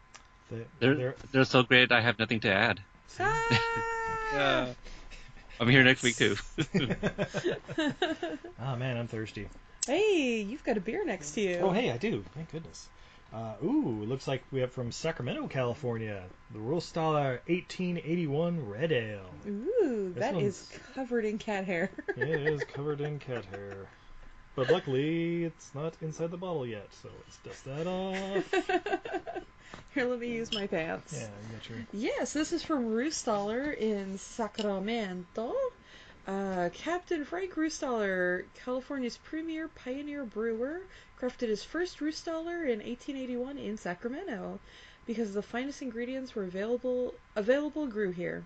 They, 0.50 0.86
They're, 0.86 0.94
they're, 0.94 1.14
they're 1.30 1.44
so 1.44 1.62
great, 1.62 1.92
I 1.92 2.00
have 2.00 2.18
nothing 2.18 2.40
to 2.40 2.52
add. 2.52 2.80
Ah! 3.20 4.68
I'm 5.62 5.68
here 5.68 5.84
next 5.84 6.02
week, 6.02 6.16
too. 6.16 6.34
oh, 8.60 8.74
man, 8.76 8.96
I'm 8.96 9.06
thirsty. 9.06 9.48
Hey, 9.86 10.40
you've 10.40 10.64
got 10.64 10.76
a 10.76 10.80
beer 10.80 11.04
next 11.04 11.30
to 11.32 11.40
you. 11.40 11.58
Oh, 11.62 11.70
hey, 11.70 11.92
I 11.92 11.98
do. 11.98 12.24
Thank 12.34 12.50
goodness. 12.50 12.88
Uh, 13.32 13.54
ooh, 13.64 14.04
looks 14.04 14.26
like 14.26 14.42
we 14.50 14.58
have 14.58 14.72
from 14.72 14.90
Sacramento, 14.90 15.46
California, 15.46 16.24
the 16.52 16.58
Ruhstaller 16.58 17.38
1881 17.46 18.68
Red 18.68 18.90
Ale. 18.90 19.20
Ooh, 19.46 20.10
This 20.12 20.20
that 20.20 20.34
one's- 20.34 20.46
is 20.72 20.78
covered 20.96 21.24
in 21.24 21.38
cat 21.38 21.64
hair. 21.64 21.90
it 22.16 22.28
is 22.28 22.64
covered 22.64 23.00
in 23.00 23.20
cat 23.20 23.44
hair. 23.44 23.86
But 24.56 24.68
luckily, 24.68 25.44
it's 25.44 25.72
not 25.76 25.94
inside 26.02 26.32
the 26.32 26.36
bottle 26.38 26.66
yet, 26.66 26.88
so 27.02 27.08
let's 27.24 27.36
dust 27.38 27.64
that 27.66 27.86
off. 27.86 29.44
Here, 29.94 30.04
let 30.04 30.20
me 30.20 30.28
use 30.28 30.52
my 30.52 30.66
pants. 30.66 31.14
Yeah, 31.14 31.28
you 31.48 31.56
got 31.56 31.68
your. 31.68 31.78
Yes, 31.92 32.32
this 32.32 32.52
is 32.52 32.62
from 32.62 32.90
Ruhstaller 32.90 33.76
in 33.76 34.18
Sacramento. 34.18 35.54
Uh, 36.26 36.70
Captain 36.72 37.24
Frank 37.24 37.54
Ruhstaller, 37.54 38.44
California's 38.64 39.18
premier 39.18 39.68
pioneer 39.68 40.24
brewer, 40.24 40.82
crafted 41.20 41.48
his 41.48 41.64
first 41.64 41.98
Ruhstaller 41.98 42.62
in 42.62 42.78
1881 42.78 43.58
in 43.58 43.76
Sacramento 43.76 44.60
because 45.04 45.34
the 45.34 45.42
finest 45.42 45.82
ingredients 45.82 46.34
were 46.34 46.44
available 46.44 47.14
available 47.34 47.86
grew 47.86 48.12
here. 48.12 48.44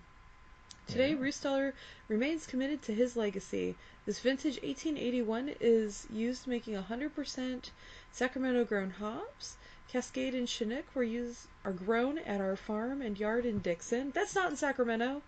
Today, 0.87 1.13
Ruhstaller 1.13 1.73
remains 2.07 2.47
committed 2.47 2.81
to 2.83 2.93
his 2.93 3.15
legacy. 3.17 3.75
This 4.05 4.19
vintage 4.21 4.55
1881 4.63 5.55
is 5.59 6.07
used 6.09 6.47
making 6.47 6.75
100% 6.75 7.69
Sacramento-grown 8.11 8.91
hops. 8.91 9.57
Cascade 9.91 10.35
and 10.35 10.49
Chinook 10.49 10.85
were 10.93 11.03
used 11.03 11.47
are 11.63 11.71
grown 11.71 12.17
at 12.19 12.41
our 12.41 12.55
farm 12.55 13.01
and 13.01 13.17
yard 13.17 13.45
in 13.45 13.59
Dixon. 13.59 14.11
That's 14.11 14.35
not 14.35 14.49
in 14.49 14.57
Sacramento. 14.57 15.21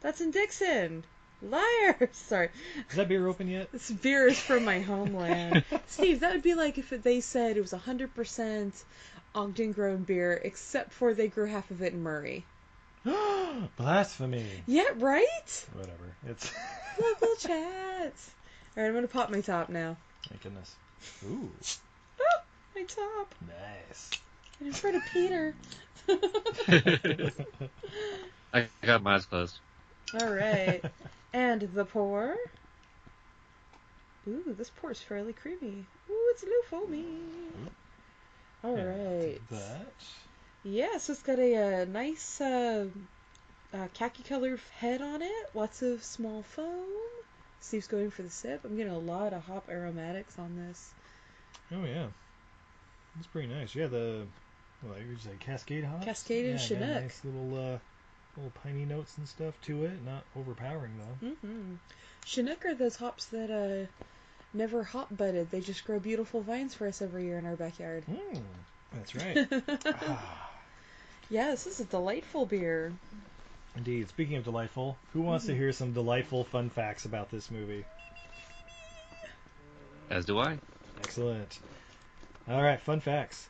That's 0.00 0.20
in 0.20 0.30
Dixon. 0.30 1.04
Liar! 1.42 2.08
Sorry. 2.12 2.50
Is 2.88 2.96
that 2.96 3.08
beer 3.08 3.26
open 3.26 3.48
yet? 3.48 3.70
This 3.72 3.90
beer 3.90 4.28
is 4.28 4.38
from 4.38 4.64
my 4.64 4.80
homeland. 4.80 5.64
Steve, 5.86 6.20
that 6.20 6.32
would 6.32 6.42
be 6.42 6.54
like 6.54 6.78
if 6.78 6.90
they 6.90 7.20
said 7.20 7.56
it 7.56 7.60
was 7.60 7.72
100% 7.72 8.84
Ogden 9.34 9.72
grown 9.72 10.04
beer, 10.04 10.40
except 10.44 10.92
for 10.92 11.12
they 11.12 11.28
grew 11.28 11.46
half 11.46 11.70
of 11.70 11.82
it 11.82 11.92
in 11.92 12.02
Murray. 12.02 12.44
Blasphemy. 13.76 14.46
Yeah, 14.66 14.90
right? 14.96 15.66
Whatever. 15.74 16.14
It's. 16.26 16.52
Local 17.00 17.34
chats. 17.38 18.30
Alright, 18.76 18.88
I'm 18.88 18.94
gonna 18.94 19.08
pop 19.08 19.30
my 19.30 19.40
top 19.40 19.68
now. 19.68 19.96
Thank 20.28 20.42
goodness. 20.42 20.74
Ooh. 21.24 21.50
My 22.86 22.94
top. 22.94 23.34
Nice. 23.48 24.10
And 24.60 24.68
in 24.68 24.74
front 24.74 24.96
of 24.96 25.02
Peter. 25.12 25.54
I 28.54 28.66
got 28.82 29.02
my 29.02 29.14
eyes 29.14 29.26
closed. 29.26 29.58
All 30.20 30.28
right. 30.28 30.82
and 31.32 31.62
the 31.62 31.84
pour. 31.84 32.36
Ooh, 34.28 34.54
this 34.56 34.70
pour 34.70 34.92
is 34.92 35.00
fairly 35.00 35.32
creamy. 35.32 35.84
Ooh, 36.10 36.30
it's 36.30 36.42
a 36.42 36.46
little 36.46 36.62
foamy. 36.68 37.06
All 38.62 38.76
right. 38.76 39.38
That. 39.50 39.92
Yeah, 40.64 40.98
so 40.98 41.12
it's 41.12 41.22
got 41.22 41.38
a, 41.38 41.82
uh 41.82 41.84
nice 41.86 42.40
uh, 42.40 42.86
uh, 43.72 43.88
khaki 43.94 44.22
colored 44.22 44.60
head 44.78 45.02
on 45.02 45.22
it. 45.22 45.50
Lots 45.54 45.82
of 45.82 46.04
small 46.04 46.42
foam. 46.42 46.86
Steve's 47.60 47.88
going 47.88 48.10
for 48.10 48.22
the 48.22 48.30
sip. 48.30 48.64
I'm 48.64 48.76
getting 48.76 48.92
a 48.92 48.98
lot 48.98 49.32
of 49.32 49.44
hop 49.44 49.68
aromatics 49.68 50.38
on 50.38 50.56
this. 50.56 50.92
Oh 51.72 51.84
yeah. 51.84 52.06
It's 53.18 53.26
pretty 53.28 53.48
nice. 53.48 53.74
Yeah, 53.74 53.86
the 53.86 54.26
what 54.82 54.98
you 55.00 55.16
say 55.22 55.30
Cascade 55.40 55.84
hops. 55.84 56.04
Cascade 56.04 56.46
and 56.46 56.54
yeah, 56.54 56.58
got 56.58 56.66
Chinook. 56.68 57.02
Nice 57.02 57.20
little 57.24 57.54
uh, 57.74 57.78
little 58.36 58.52
piney 58.62 58.84
notes 58.84 59.16
and 59.18 59.26
stuff 59.28 59.54
to 59.62 59.84
it. 59.84 59.92
Not 60.04 60.22
overpowering 60.36 60.92
though. 60.98 61.28
Mm-hmm. 61.28 61.74
Chinook 62.24 62.64
are 62.66 62.74
those 62.74 62.96
hops 62.96 63.26
that 63.26 63.50
uh, 63.50 63.86
never 64.52 64.82
hop 64.82 65.08
budded. 65.16 65.50
They 65.50 65.60
just 65.60 65.84
grow 65.84 65.98
beautiful 65.98 66.40
vines 66.42 66.74
for 66.74 66.86
us 66.86 67.00
every 67.00 67.24
year 67.24 67.38
in 67.38 67.46
our 67.46 67.56
backyard. 67.56 68.04
Mm, 68.10 68.42
that's 68.94 69.14
right. 69.14 70.18
Yeah, 71.28 71.50
this 71.50 71.66
is 71.66 71.80
a 71.80 71.84
delightful 71.84 72.46
beer. 72.46 72.92
Indeed. 73.74 74.08
Speaking 74.10 74.36
of 74.36 74.44
delightful, 74.44 74.96
who 75.12 75.22
wants 75.22 75.46
to 75.46 75.52
Mhm. 75.52 75.56
hear 75.56 75.72
some 75.72 75.92
delightful 75.92 76.44
fun 76.44 76.70
facts 76.70 77.04
about 77.04 77.32
this 77.32 77.50
movie? 77.50 77.84
As 80.08 80.24
do 80.24 80.38
I. 80.38 80.58
Excellent. 81.00 81.58
All 82.48 82.62
right, 82.62 82.80
fun 82.80 83.00
facts. 83.00 83.48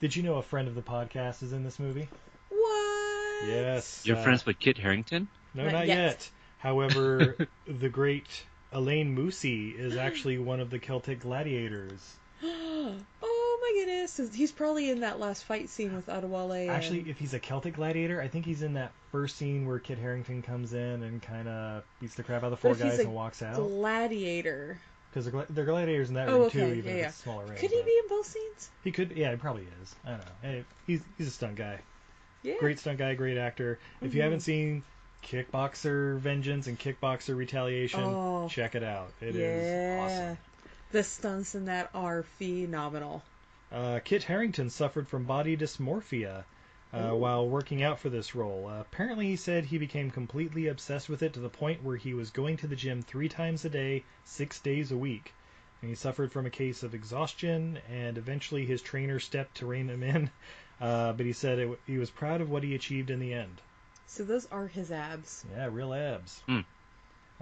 Did 0.00 0.14
you 0.14 0.22
know 0.22 0.36
a 0.36 0.42
friend 0.42 0.68
of 0.68 0.74
the 0.74 0.82
podcast 0.82 1.42
is 1.42 1.52
in 1.52 1.64
this 1.64 1.78
movie? 1.78 2.08
What? 2.50 3.48
Yes. 3.48 4.02
You're 4.04 4.16
uh, 4.16 4.22
friends 4.22 4.46
with 4.46 4.58
Kit 4.58 4.78
Harington? 4.78 5.28
No, 5.54 5.64
Not 5.64 5.72
not, 5.72 5.86
yet. 5.88 5.96
yet. 5.96 6.30
However, 6.58 7.36
the 7.66 7.88
great 7.88 8.26
Alain 8.72 9.16
Moussi 9.16 9.76
is 9.76 9.96
actually 9.96 10.38
one 10.38 10.60
of 10.60 10.70
the 10.70 10.78
Celtic 10.78 11.20
gladiators. 11.20 12.14
oh 12.44 12.94
my 13.22 13.72
goodness. 13.80 14.20
He's 14.34 14.52
probably 14.52 14.90
in 14.90 15.00
that 15.00 15.18
last 15.18 15.44
fight 15.44 15.68
scene 15.68 15.94
with 15.96 16.06
Adewale. 16.06 16.60
and- 16.62 16.70
Actually, 16.70 17.10
if 17.10 17.18
he's 17.18 17.34
a 17.34 17.40
Celtic 17.40 17.74
gladiator, 17.74 18.20
I 18.20 18.28
think 18.28 18.44
he's 18.46 18.62
in 18.62 18.74
that 18.74 18.92
first 19.10 19.36
scene 19.36 19.66
where 19.66 19.78
Kit 19.80 19.98
Harington 19.98 20.42
comes 20.42 20.72
in 20.74 21.02
and 21.02 21.20
kind 21.22 21.48
of 21.48 21.82
beats 22.00 22.14
the 22.14 22.22
crap 22.22 22.42
out 22.42 22.46
of 22.46 22.50
the 22.52 22.56
four 22.56 22.72
if 22.72 22.76
he's 22.80 22.90
guys 22.92 22.98
a 23.00 23.02
and 23.02 23.14
walks 23.14 23.42
out. 23.42 23.56
gladiator. 23.56 24.78
Because 25.10 25.28
gla- 25.28 25.46
they're 25.50 25.64
gladiators 25.64 26.08
in 26.08 26.14
that 26.16 26.28
Oh, 26.28 26.32
ring 26.32 26.42
okay. 26.42 26.58
too, 26.60 26.74
even 26.74 26.84
yeah, 26.84 26.90
if 26.92 26.98
yeah. 27.00 27.08
it's 27.08 27.16
smaller 27.16 27.44
ring. 27.46 27.58
Could 27.58 27.70
he 27.70 27.82
be 27.82 27.98
in 28.02 28.08
both 28.08 28.26
scenes? 28.26 28.70
He 28.84 28.92
could. 28.92 29.12
Yeah, 29.12 29.30
he 29.30 29.36
probably 29.36 29.66
is. 29.82 29.94
I 30.04 30.10
don't 30.10 30.18
know. 30.20 30.24
Hey, 30.42 30.64
he's 30.86 31.00
he's 31.16 31.28
a 31.28 31.30
stunt 31.30 31.56
guy. 31.56 31.78
Yeah. 32.42 32.54
Great 32.60 32.78
stunt 32.78 32.98
guy, 32.98 33.14
great 33.14 33.38
actor. 33.38 33.78
If 34.02 34.14
you 34.14 34.22
haven't 34.22 34.40
seen 34.40 34.84
Kickboxer 35.24 36.18
Vengeance 36.18 36.66
and 36.66 36.78
Kickboxer 36.78 37.36
Retaliation, 37.36 38.00
Oh. 38.02 38.48
check 38.48 38.74
it 38.74 38.82
out. 38.84 39.12
It 39.20 39.34
is 39.36 39.64
yeah. 39.66 40.04
awesome. 40.04 40.38
The 40.92 41.02
stunts 41.04 41.54
in 41.54 41.66
that 41.66 41.90
are 41.94 42.22
phenomenal. 42.38 43.22
Uh, 43.70 44.00
Kit 44.04 44.22
Harington 44.24 44.70
suffered 44.70 45.08
from 45.08 45.24
body 45.24 45.56
dysmorphia 45.56 46.44
uh, 46.92 47.10
while 47.10 47.48
working 47.48 47.82
out 47.82 47.98
for 47.98 48.08
this 48.08 48.34
role. 48.34 48.66
Uh, 48.66 48.80
apparently, 48.80 49.26
he 49.26 49.36
said 49.36 49.64
he 49.64 49.78
became 49.78 50.10
completely 50.10 50.68
obsessed 50.68 51.08
with 51.08 51.22
it 51.22 51.34
to 51.34 51.40
the 51.40 51.48
point 51.48 51.82
where 51.82 51.96
he 51.96 52.14
was 52.14 52.30
going 52.30 52.56
to 52.56 52.66
the 52.66 52.76
gym 52.76 53.02
three 53.02 53.28
times 53.28 53.64
a 53.64 53.68
day, 53.68 54.04
six 54.24 54.60
days 54.60 54.90
a 54.90 54.96
week. 54.96 55.32
And 55.80 55.90
he 55.90 55.94
suffered 55.94 56.32
from 56.32 56.46
a 56.46 56.50
case 56.50 56.82
of 56.82 56.94
exhaustion, 56.94 57.78
and 57.90 58.18
eventually 58.18 58.66
his 58.66 58.82
trainer 58.82 59.20
stepped 59.20 59.56
to 59.58 59.66
rein 59.66 59.88
him 59.88 60.02
in. 60.02 60.30
Uh, 60.80 61.12
but 61.12 61.26
he 61.26 61.32
said 61.32 61.58
it, 61.58 61.80
he 61.88 61.98
was 61.98 62.08
proud 62.08 62.40
of 62.40 62.50
what 62.50 62.62
he 62.62 62.76
achieved 62.76 63.10
in 63.10 63.18
the 63.18 63.34
end. 63.34 63.60
So 64.06 64.22
those 64.22 64.46
are 64.46 64.68
his 64.68 64.92
abs. 64.92 65.44
Yeah, 65.50 65.68
real 65.72 65.92
abs. 65.92 66.40
Hmm. 66.46 66.60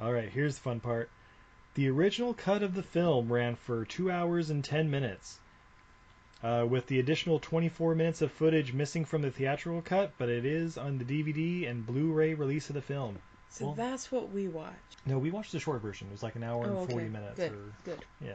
All 0.01 0.11
right, 0.11 0.30
here's 0.30 0.55
the 0.55 0.62
fun 0.62 0.80
part. 0.80 1.11
The 1.74 1.90
original 1.90 2.32
cut 2.32 2.62
of 2.62 2.74
the 2.74 2.82
film 2.82 3.30
ran 3.30 3.57
for 3.57 3.84
2 3.84 4.11
hours 4.11 4.49
and 4.49 4.64
10 4.64 4.90
minutes, 4.90 5.38
uh, 6.43 6.66
with 6.68 6.87
the 6.87 6.99
additional 7.01 7.39
24 7.39 7.95
minutes 7.95 8.22
of 8.22 8.30
footage 8.32 8.72
missing 8.72 9.05
from 9.05 9.22
the 9.22 9.30
theatrical 9.30 9.82
cut, 9.82 10.12
but 10.18 10.28
it 10.28 10.45
is 10.45 10.76
on 10.78 10.99
the 10.99 11.05
DVD 11.05 11.68
and 11.68 11.87
Blu 11.87 12.12
ray 12.12 12.34
release 12.34 12.68
of 12.68 12.74
the 12.74 12.82
film. 12.82 13.18
So 13.51 13.66
Well- 13.66 13.74
that's 13.74 14.12
what 14.12 14.30
we 14.32 14.49
watch. 14.49 14.72
No, 15.07 15.18
we 15.18 15.30
watched 15.30 15.53
the 15.53 15.61
short 15.61 15.80
version. 15.82 16.09
It 16.09 16.12
was 16.12 16.22
like 16.22 16.34
an 16.34 16.43
hour 16.43 16.64
and 16.64 16.72
Oh, 16.76 16.80
okay. 16.80 16.93
40 16.93 17.09
minutes. 17.09 17.37
Good, 17.37 17.53
Or, 17.53 17.72
good. 17.84 17.99
Yeah. 18.20 18.32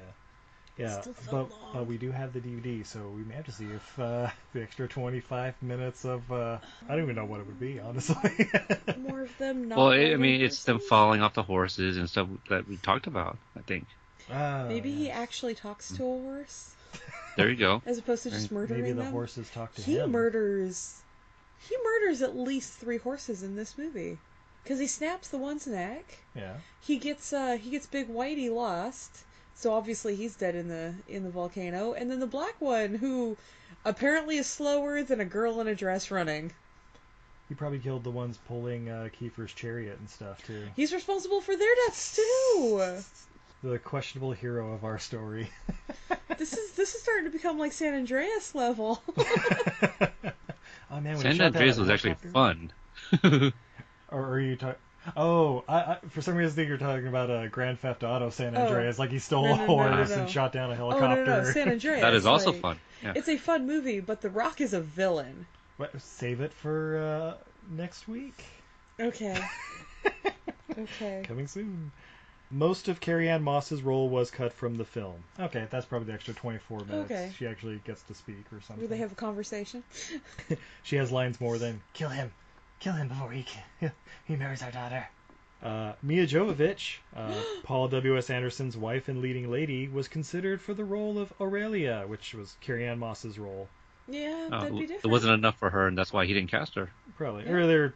Yeah, 0.77 1.01
Still 1.01 1.13
so 1.15 1.31
but 1.31 1.51
long. 1.51 1.77
uh, 1.77 1.83
we 1.83 1.97
do 1.97 2.11
have 2.11 2.31
the 2.31 2.39
DVD, 2.39 2.83
so 2.85 3.09
we 3.09 3.23
may 3.23 3.35
have 3.35 3.45
to 3.45 3.51
see 3.51 3.65
if 3.65 3.99
uh, 3.99 4.29
the 4.53 4.63
extra 4.63 4.87
25 4.87 5.61
minutes 5.61 6.05
of 6.05 6.31
uh, 6.31 6.57
I 6.87 6.93
don't 6.95 7.03
even 7.03 7.15
know 7.15 7.25
what 7.25 7.41
it 7.41 7.45
would 7.45 7.59
be, 7.59 7.79
honestly. 7.79 8.49
More 8.97 9.21
of 9.23 9.37
them 9.37 9.67
not. 9.67 9.77
Well, 9.77 9.89
I 9.91 10.13
I 10.13 10.15
mean, 10.15 10.41
it's 10.41 10.63
them 10.63 10.79
falling 10.79 11.21
off 11.21 11.33
the 11.33 11.43
horses 11.43 11.97
and 11.97 12.09
stuff 12.09 12.29
that 12.49 12.67
we 12.69 12.77
talked 12.77 13.05
about. 13.05 13.37
I 13.57 13.61
think. 13.61 13.85
Ah, 14.31 14.65
Maybe 14.69 14.91
he 14.95 15.11
actually 15.11 15.55
talks 15.55 15.91
to 15.97 16.03
a 16.03 16.07
horse 16.07 16.73
There 17.37 17.49
you 17.49 17.55
go. 17.55 17.81
as 17.85 17.97
opposed 17.97 18.23
to 18.23 18.29
just 18.31 18.51
murdering 18.51 18.81
Maybe 18.81 18.93
the 18.93 19.03
them. 19.03 19.11
horses 19.11 19.49
talk 19.49 19.73
to 19.75 19.81
him. 19.81 19.85
he 19.93 19.99
him. 19.99 20.11
murders. 20.11 21.01
He 21.69 21.75
murders 21.83 22.21
at 22.21 22.35
least 22.35 22.73
three 22.73 22.97
horses 22.97 23.43
in 23.43 23.55
this 23.55 23.77
movie, 23.77 24.17
because 24.63 24.79
he 24.79 24.87
snaps 24.87 25.27
the 25.29 25.37
one's 25.37 25.67
neck. 25.67 26.03
Yeah. 26.35 26.55
He 26.81 26.97
gets 26.97 27.31
uh 27.33 27.57
he 27.61 27.69
gets 27.69 27.85
Big 27.87 28.09
Whitey 28.09 28.53
lost, 28.53 29.23
so 29.55 29.73
obviously 29.73 30.15
he's 30.15 30.35
dead 30.35 30.55
in 30.55 30.67
the 30.67 30.93
in 31.07 31.23
the 31.23 31.29
volcano. 31.29 31.93
And 31.93 32.09
then 32.09 32.19
the 32.19 32.27
black 32.27 32.59
one, 32.59 32.95
who 32.95 33.37
apparently 33.85 34.37
is 34.37 34.47
slower 34.47 35.03
than 35.03 35.19
a 35.21 35.25
girl 35.25 35.61
in 35.61 35.67
a 35.67 35.75
dress 35.75 36.11
running. 36.11 36.51
He 37.47 37.55
probably 37.55 37.79
killed 37.79 38.03
the 38.03 38.11
ones 38.11 38.39
pulling 38.47 38.89
uh, 38.89 39.09
Kiefer's 39.19 39.53
chariot 39.53 39.99
and 39.99 40.09
stuff 40.09 40.45
too. 40.45 40.63
He's 40.75 40.93
responsible 40.93 41.41
for 41.41 41.55
their 41.55 41.75
deaths 41.85 42.15
too. 42.15 42.97
The 43.63 43.77
questionable 43.79 44.31
hero 44.31 44.73
of 44.73 44.83
our 44.83 44.99
story. 44.99 45.49
This 46.37 46.53
is 46.53 46.71
this 46.71 46.95
is 46.95 47.01
starting 47.03 47.25
to 47.25 47.29
become 47.29 47.59
like 47.59 47.71
San 47.71 47.93
Andreas 47.93 48.55
level. 48.55 48.99
oh 50.89 50.99
man, 51.01 51.17
San 51.17 51.39
Andreas 51.39 51.77
was 51.77 51.87
actually 51.89 52.15
helicopter- 52.31 52.71
fun. 53.21 53.53
Or 54.11 54.25
are 54.29 54.39
you 54.39 54.55
talking? 54.55 54.79
Oh, 55.15 55.63
I, 55.67 55.75
I 55.79 55.97
for 56.09 56.21
some 56.21 56.35
reason 56.35 56.53
I 56.53 56.55
think 56.55 56.69
you're 56.69 56.77
talking 56.77 57.07
about 57.07 57.29
uh, 57.29 57.47
Grand 57.47 57.79
Theft 57.79 58.03
Auto 58.03 58.29
San 58.31 58.57
Oh. 58.57 58.65
Andreas, 58.65 58.97
like 58.97 59.11
he 59.11 59.19
stole 59.19 59.43
No, 59.45 59.53
a 59.53 59.57
no, 59.57 59.65
no, 59.67 59.67
no, 59.67 59.93
horse 59.95 60.09
no. 60.09 60.15
and 60.21 60.29
shot 60.29 60.51
down 60.51 60.69
a 60.71 60.73
oh 60.73 60.77
helicopter. 60.77 61.25
no 61.25 61.37
no 61.37 61.43
no 61.43 61.51
San 61.51 61.69
Andreas. 61.69 62.01
That 62.01 62.13
is 62.15 62.25
also 62.25 62.51
like, 62.53 62.61
fun. 62.61 62.79
Yeah. 63.03 63.13
It's 63.15 63.29
a 63.29 63.37
fun 63.37 63.67
movie, 63.67 63.99
but 63.99 64.21
The 64.21 64.29
Rock 64.31 64.61
is 64.61 64.73
a 64.73 64.81
villain. 64.81 65.45
What, 65.77 65.91
save 66.01 66.41
it 66.41 66.53
for 66.53 66.97
uh, 66.97 67.43
next 67.75 68.07
week. 68.07 68.43
Okay. 68.99 69.37
okay. 70.77 71.23
Coming 71.25 71.47
soon. 71.47 71.91
Most 72.51 72.87
of 72.89 72.99
Carrie 72.99 73.29
Ann 73.29 73.43
Moss's 73.43 73.81
role 73.81 74.09
was 74.09 74.29
cut 74.29 74.51
from 74.51 74.75
the 74.75 74.83
film. 74.85 75.23
Okay, 75.39 75.67
that's 75.69 75.85
probably 75.85 76.07
the 76.07 76.13
extra 76.13 76.33
24 76.33 76.79
minutes. 76.85 77.11
Okay. 77.11 77.31
She 77.37 77.47
actually 77.47 77.81
gets 77.85 78.01
to 78.03 78.13
speak 78.13 78.43
or 78.51 78.59
something. 78.61 78.79
Where 78.79 78.89
they 78.89 78.97
have 78.97 79.13
a 79.13 79.15
conversation. 79.15 79.83
She 80.83 80.97
has 80.97 81.11
lines 81.11 81.39
more 81.39 81.57
than 81.57 81.81
"kill 81.93 82.09
him, 82.09 82.31
kill 82.79 82.93
him 82.93 83.07
before 83.07 83.31
he 83.31 83.45
he 84.25 84.35
marries 84.35 84.61
our 84.61 84.71
daughter." 84.71 85.07
Uh, 85.63 85.93
Milla 86.01 86.25
Jovovich, 86.25 86.97
uh, 87.15 87.33
Paul 87.63 87.87
W. 87.87 88.17
S. 88.17 88.29
Anderson's 88.29 88.75
wife 88.75 89.07
and 89.07 89.21
leading 89.21 89.49
lady, 89.51 89.87
was 89.87 90.07
considered 90.07 90.59
for 90.59 90.73
the 90.73 90.83
role 90.83 91.19
of 91.19 91.31
Aurelia, 91.39 92.05
which 92.07 92.33
was 92.33 92.57
Carrie 92.61 92.87
Ann 92.87 92.99
Moss's 92.99 93.37
role. 93.37 93.69
Yeah, 94.11 94.49
Uh, 94.51 94.59
that'd 94.61 94.77
be 94.77 94.93
it 94.93 95.05
wasn't 95.07 95.33
enough 95.33 95.57
for 95.57 95.69
her, 95.69 95.87
and 95.87 95.97
that's 95.97 96.11
why 96.13 96.25
he 96.25 96.33
didn't 96.33 96.51
cast 96.51 96.75
her. 96.75 96.89
Probably, 97.17 97.43
Yeah. 97.45 97.51
or 97.51 97.67
they're 97.67 97.93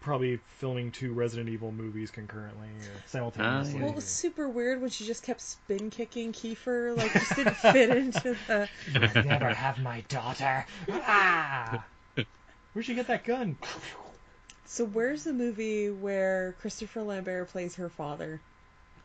probably 0.00 0.40
filming 0.58 0.90
two 0.90 1.12
Resident 1.12 1.48
Evil 1.48 1.70
movies 1.72 2.10
concurrently 2.10 2.68
or 2.68 3.00
simultaneously. 3.06 3.80
Well, 3.80 3.90
it 3.90 3.94
was 3.94 4.04
super 4.04 4.48
weird 4.48 4.80
when 4.80 4.90
she 4.90 5.04
just 5.06 5.22
kept 5.22 5.40
spin 5.40 5.90
kicking 5.90 6.32
Kiefer, 6.32 6.96
like 6.96 7.12
just 7.12 7.36
didn't 7.36 7.56
fit 7.56 7.90
into 7.90 8.36
the. 8.48 8.68
Never 8.92 9.54
have 9.54 9.78
my 9.80 10.00
daughter. 10.08 10.66
Ah! 10.90 11.84
Where'd 12.72 12.88
you 12.88 12.94
get 12.96 13.06
that 13.06 13.24
gun? 13.24 13.56
So 14.66 14.84
where's 14.86 15.22
the 15.24 15.32
movie 15.32 15.90
where 15.90 16.56
Christopher 16.60 17.02
Lambert 17.02 17.48
plays 17.50 17.76
her 17.76 17.88
father, 17.88 18.40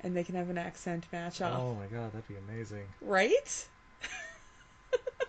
and 0.01 0.15
they 0.17 0.23
can 0.23 0.33
have 0.35 0.49
an 0.49 0.57
accent 0.57 1.05
match 1.11 1.41
off? 1.41 1.59
Oh 1.59 1.75
my 1.75 1.85
god, 1.85 2.11
that'd 2.13 2.27
be 2.27 2.35
amazing. 2.49 2.85
Right? 3.01 3.67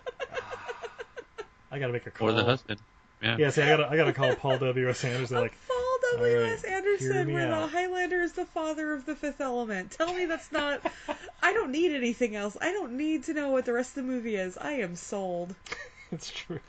I 1.71 1.79
gotta 1.79 1.93
make 1.93 2.05
a 2.05 2.11
call. 2.11 2.29
Or 2.29 2.33
the 2.33 2.43
husband. 2.43 2.79
Yeah. 3.21 3.37
Yeah, 3.37 3.49
see, 3.51 3.61
I 3.61 3.67
gotta, 3.67 3.89
I 3.89 3.95
gotta 3.95 4.13
call 4.13 4.35
Paul 4.35 4.57
W. 4.57 4.89
S. 4.89 5.03
Anderson. 5.03 5.37
Like, 5.41 5.53
Paul 5.67 5.97
W 6.13 6.43
S 6.43 6.63
right, 6.63 6.73
Anderson, 6.73 7.11
hear 7.11 7.25
me 7.25 7.33
the. 7.35 7.67
Highlander 7.67 8.21
is 8.21 8.33
the 8.33 8.45
father 8.45 8.93
of 8.93 9.05
the 9.05 9.15
Fifth 9.15 9.39
Element. 9.39 9.91
Tell 9.91 10.13
me 10.13 10.25
that's 10.25 10.51
not. 10.51 10.81
I 11.43 11.53
don't 11.53 11.71
need 11.71 11.93
anything 11.93 12.35
else. 12.35 12.57
I 12.59 12.71
don't 12.71 12.93
need 12.93 13.25
to 13.25 13.33
know 13.33 13.49
what 13.51 13.65
the 13.65 13.73
rest 13.73 13.97
of 13.97 14.05
the 14.05 14.11
movie 14.11 14.35
is. 14.35 14.57
I 14.57 14.73
am 14.73 14.95
sold. 14.95 15.55
it's 16.11 16.29
true. 16.29 16.59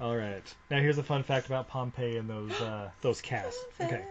All 0.00 0.14
right. 0.14 0.42
Now 0.70 0.80
here's 0.80 0.98
a 0.98 1.02
fun 1.02 1.22
fact 1.22 1.46
about 1.46 1.68
Pompeii 1.68 2.16
and 2.16 2.28
those 2.28 2.52
uh, 2.60 2.90
those 3.00 3.22
casts. 3.22 3.58
Okay. 3.80 4.04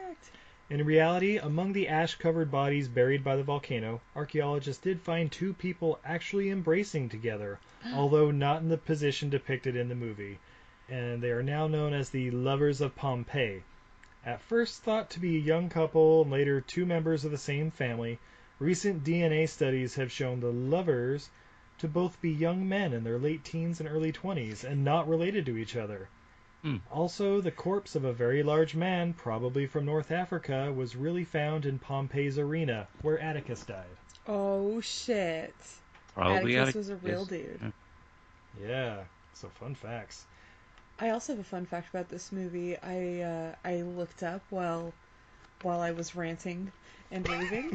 In 0.68 0.84
reality, 0.84 1.38
among 1.38 1.74
the 1.74 1.88
ash 1.88 2.16
covered 2.16 2.50
bodies 2.50 2.88
buried 2.88 3.24
by 3.24 3.36
the 3.36 3.44
volcano, 3.44 4.02
archaeologists 4.16 4.82
did 4.82 5.00
find 5.00 5.32
two 5.32 5.54
people 5.54 6.00
actually 6.04 6.50
embracing 6.50 7.08
together, 7.08 7.60
although 7.94 8.32
not 8.32 8.64
in 8.64 8.70
the 8.70 8.78
position 8.80 9.30
depicted 9.30 9.76
in 9.76 9.90
the 9.90 9.94
movie, 9.94 10.40
and 10.90 11.22
they 11.22 11.30
are 11.30 11.44
now 11.44 11.68
known 11.68 11.94
as 11.94 12.10
the 12.10 12.32
Lovers 12.32 12.82
of 12.82 12.96
Pompeii. 12.96 13.62
At 14.26 14.42
first 14.42 14.82
thought 14.82 15.12
to 15.12 15.20
be 15.20 15.36
a 15.36 15.40
young 15.40 15.70
couple 15.70 16.24
and 16.24 16.32
later 16.32 16.62
two 16.62 16.88
members 16.88 17.24
of 17.24 17.30
the 17.30 17.38
same 17.38 17.70
family, 17.70 18.18
recent 18.58 19.04
DNA 19.04 19.48
studies 19.48 19.94
have 19.98 20.12
shown 20.12 20.40
the 20.40 20.52
lovers 20.52 21.30
to 21.78 21.88
both 21.88 22.20
be 22.22 22.32
young 22.32 22.68
men 22.68 22.92
in 22.92 23.04
their 23.04 23.20
late 23.20 23.44
teens 23.44 23.80
and 23.80 23.88
early 23.88 24.12
20s 24.12 24.64
and 24.64 24.84
not 24.84 25.08
related 25.08 25.46
to 25.46 25.58
each 25.58 25.76
other. 25.76 26.10
Hmm. 26.66 26.78
Also, 26.92 27.42
the 27.42 27.52
corpse 27.52 27.96
of 27.96 28.06
a 28.06 28.12
very 28.12 28.42
large 28.42 28.74
man, 28.74 29.14
probably 29.14 29.68
from 29.68 29.86
North 29.86 30.12
Africa, 30.12 30.74
was 30.76 30.96
really 30.96 31.24
found 31.24 31.68
in 31.68 31.78
Pompeii's 31.78 32.40
arena, 32.40 32.88
where 33.04 33.20
Atticus 33.20 33.62
died. 33.64 33.86
Oh 34.28 34.82
shit. 34.82 35.54
Probably 36.16 36.58
Atticus 36.58 36.58
Attic- 36.58 36.76
was 36.76 36.90
a 36.90 36.96
real 36.96 37.26
dude. 37.26 37.72
Yeah, 38.60 39.02
so 39.34 39.48
fun 39.60 39.76
facts. 39.76 40.26
I 41.00 41.10
also 41.12 41.34
have 41.34 41.40
a 41.40 41.44
fun 41.44 41.68
fact 41.68 41.90
about 41.94 42.10
this 42.10 42.32
movie. 42.32 42.78
I 42.78 43.22
uh, 43.22 43.56
I 43.64 43.82
looked 43.84 44.24
up 44.24 44.42
while 44.50 44.92
while 45.62 45.82
I 45.82 45.92
was 45.92 46.16
ranting 46.16 46.72
and 47.12 47.30
raving. 47.30 47.74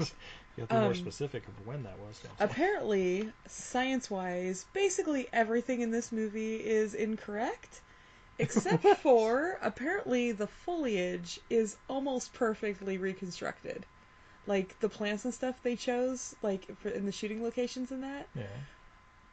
You 0.57 0.63
have 0.63 0.69
to 0.69 0.75
be 0.75 0.81
more 0.81 0.87
Um, 0.89 0.95
specific 0.97 1.47
of 1.47 1.65
when 1.65 1.85
that 1.85 1.97
was. 2.01 2.19
don't? 2.19 2.33
Apparently, 2.41 3.31
science 3.47 4.11
wise, 4.11 4.65
basically 4.73 5.29
everything 5.33 5.81
in 5.83 5.93
this 5.93 6.11
movie 6.11 6.57
is 6.57 6.95
incorrect, 6.95 7.83
except 8.41 8.85
for 9.03 9.59
apparently 9.63 10.33
the 10.33 10.47
foliage 10.47 11.39
is 11.49 11.77
almost 11.89 12.33
perfectly 12.35 12.99
reconstructed. 12.99 13.85
Like 14.47 14.79
the 14.81 14.89
plants 14.89 15.25
and 15.25 15.33
stuff 15.35 15.55
they 15.63 15.77
chose, 15.77 16.35
like 16.43 16.67
for, 16.79 16.89
in 16.89 17.07
the 17.07 17.13
shooting 17.13 17.43
locations 17.43 17.91
and 17.93 18.03
that, 18.03 18.27
Yeah. 18.35 18.43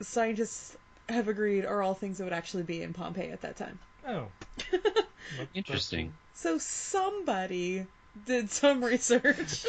scientists 0.02 0.78
have 1.10 1.28
agreed 1.28 1.66
are 1.66 1.82
all 1.82 1.94
things 1.94 2.18
that 2.18 2.26
would 2.26 2.34
actually 2.34 2.64
be 2.64 2.84
in 2.84 2.94
Pompeii 2.94 3.32
at 3.32 3.42
that 3.42 3.56
time. 3.56 3.80
Oh. 4.08 4.28
Interesting. 5.54 6.14
So 6.34 6.58
somebody 6.58 7.86
did 8.26 8.50
some 8.52 8.84
research. 8.84 9.66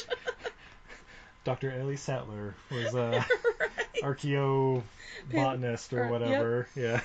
Dr. 1.45 1.71
Ellie 1.73 1.97
Sattler 1.97 2.55
was 2.71 2.95
a 2.95 3.25
archaeobotanist 4.03 5.93
or 5.93 6.03
Or- 6.05 6.09
whatever. 6.09 6.69
Yeah. 6.75 7.01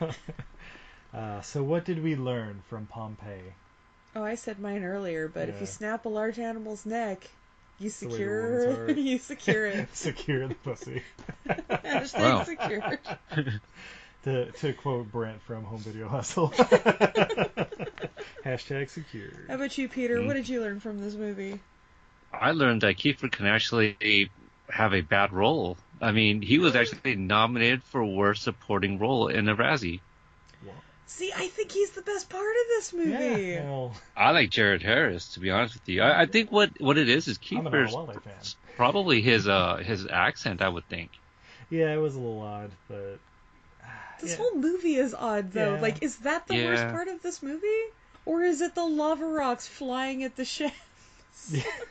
uh, 1.14 1.40
so 1.40 1.62
what 1.62 1.84
did 1.84 2.02
we 2.02 2.16
learn 2.16 2.62
from 2.68 2.86
Pompeii? 2.86 3.52
Oh, 4.14 4.22
I 4.24 4.34
said 4.34 4.58
mine 4.58 4.82
earlier, 4.84 5.28
but 5.28 5.48
if 5.48 5.60
you 5.60 5.66
snap 5.66 6.06
a 6.06 6.08
large 6.08 6.38
animal's 6.38 6.86
neck, 6.86 7.28
you 7.78 7.90
the 7.90 7.94
secure 7.94 8.90
you 8.96 9.18
secure 9.18 9.66
it. 9.66 9.88
Secure 9.94 10.48
the 10.48 10.54
pussy. 10.54 11.02
Hashtag 11.46 12.18
Wow. 12.18 12.44
secured. 12.44 12.98
to, 14.24 14.50
to 14.52 14.72
quote 14.72 15.12
Brent 15.12 15.42
from 15.42 15.64
Home 15.64 15.80
Video 15.80 16.08
Hustle. 16.08 16.48
Hashtag 18.44 18.88
secured. 18.88 19.46
How 19.48 19.56
about 19.56 19.76
you, 19.76 19.88
Peter? 19.88 20.16
Mm. 20.18 20.26
What 20.26 20.34
did 20.34 20.48
you 20.48 20.60
learn 20.62 20.80
from 20.80 21.00
this 21.00 21.14
movie? 21.14 21.60
I 22.32 22.52
learned 22.52 22.80
that 22.82 22.96
Kiefer 22.96 23.30
can 23.30 23.46
actually 23.46 24.30
have 24.70 24.94
a 24.94 25.00
bad 25.02 25.32
role. 25.32 25.76
I 26.00 26.12
mean, 26.12 26.42
he 26.42 26.58
was 26.58 26.74
actually 26.76 27.16
nominated 27.16 27.82
for 27.84 28.04
worst 28.04 28.42
supporting 28.42 28.98
role 28.98 29.28
in 29.28 29.48
a 29.48 29.56
Razzie. 29.56 30.00
See, 31.08 31.32
I 31.32 31.46
think 31.46 31.70
he's 31.72 31.92
the 31.92 32.02
best 32.02 32.28
part 32.28 32.44
of 32.44 32.66
this 32.68 32.92
movie. 32.92 33.52
Yeah, 33.52 33.62
well, 33.62 33.96
I 34.16 34.32
like 34.32 34.50
Jared 34.50 34.82
Harris, 34.82 35.28
to 35.34 35.40
be 35.40 35.50
honest 35.50 35.74
with 35.74 35.88
you. 35.88 36.02
I, 36.02 36.22
I 36.22 36.26
think 36.26 36.50
what, 36.50 36.70
what 36.80 36.98
it 36.98 37.08
is 37.08 37.28
is 37.28 37.38
I'm 37.54 37.64
Kiefer's 37.64 38.56
probably 38.76 39.22
his 39.22 39.46
uh 39.46 39.76
his 39.76 40.06
accent. 40.06 40.62
I 40.62 40.68
would 40.68 40.84
think. 40.88 41.10
Yeah, 41.70 41.92
it 41.94 41.98
was 41.98 42.16
a 42.16 42.18
little 42.20 42.40
odd, 42.40 42.70
but 42.88 43.18
This 44.20 44.32
Yeah. 44.32 44.36
whole 44.36 44.56
movie 44.56 44.96
is 44.96 45.14
odd, 45.14 45.52
though. 45.52 45.74
Yeah. 45.74 45.80
Like, 45.80 46.02
is 46.02 46.18
that 46.18 46.46
the 46.48 46.54
worst 46.64 46.88
part 46.88 47.08
of 47.08 47.22
this 47.22 47.42
movie? 47.42 47.84
Or 48.24 48.42
is 48.42 48.60
it 48.60 48.74
the 48.74 48.84
lava 48.84 49.24
rocks 49.24 49.66
flying 49.68 50.24
at 50.24 50.34
the 50.36 50.44
ship? 50.44 50.72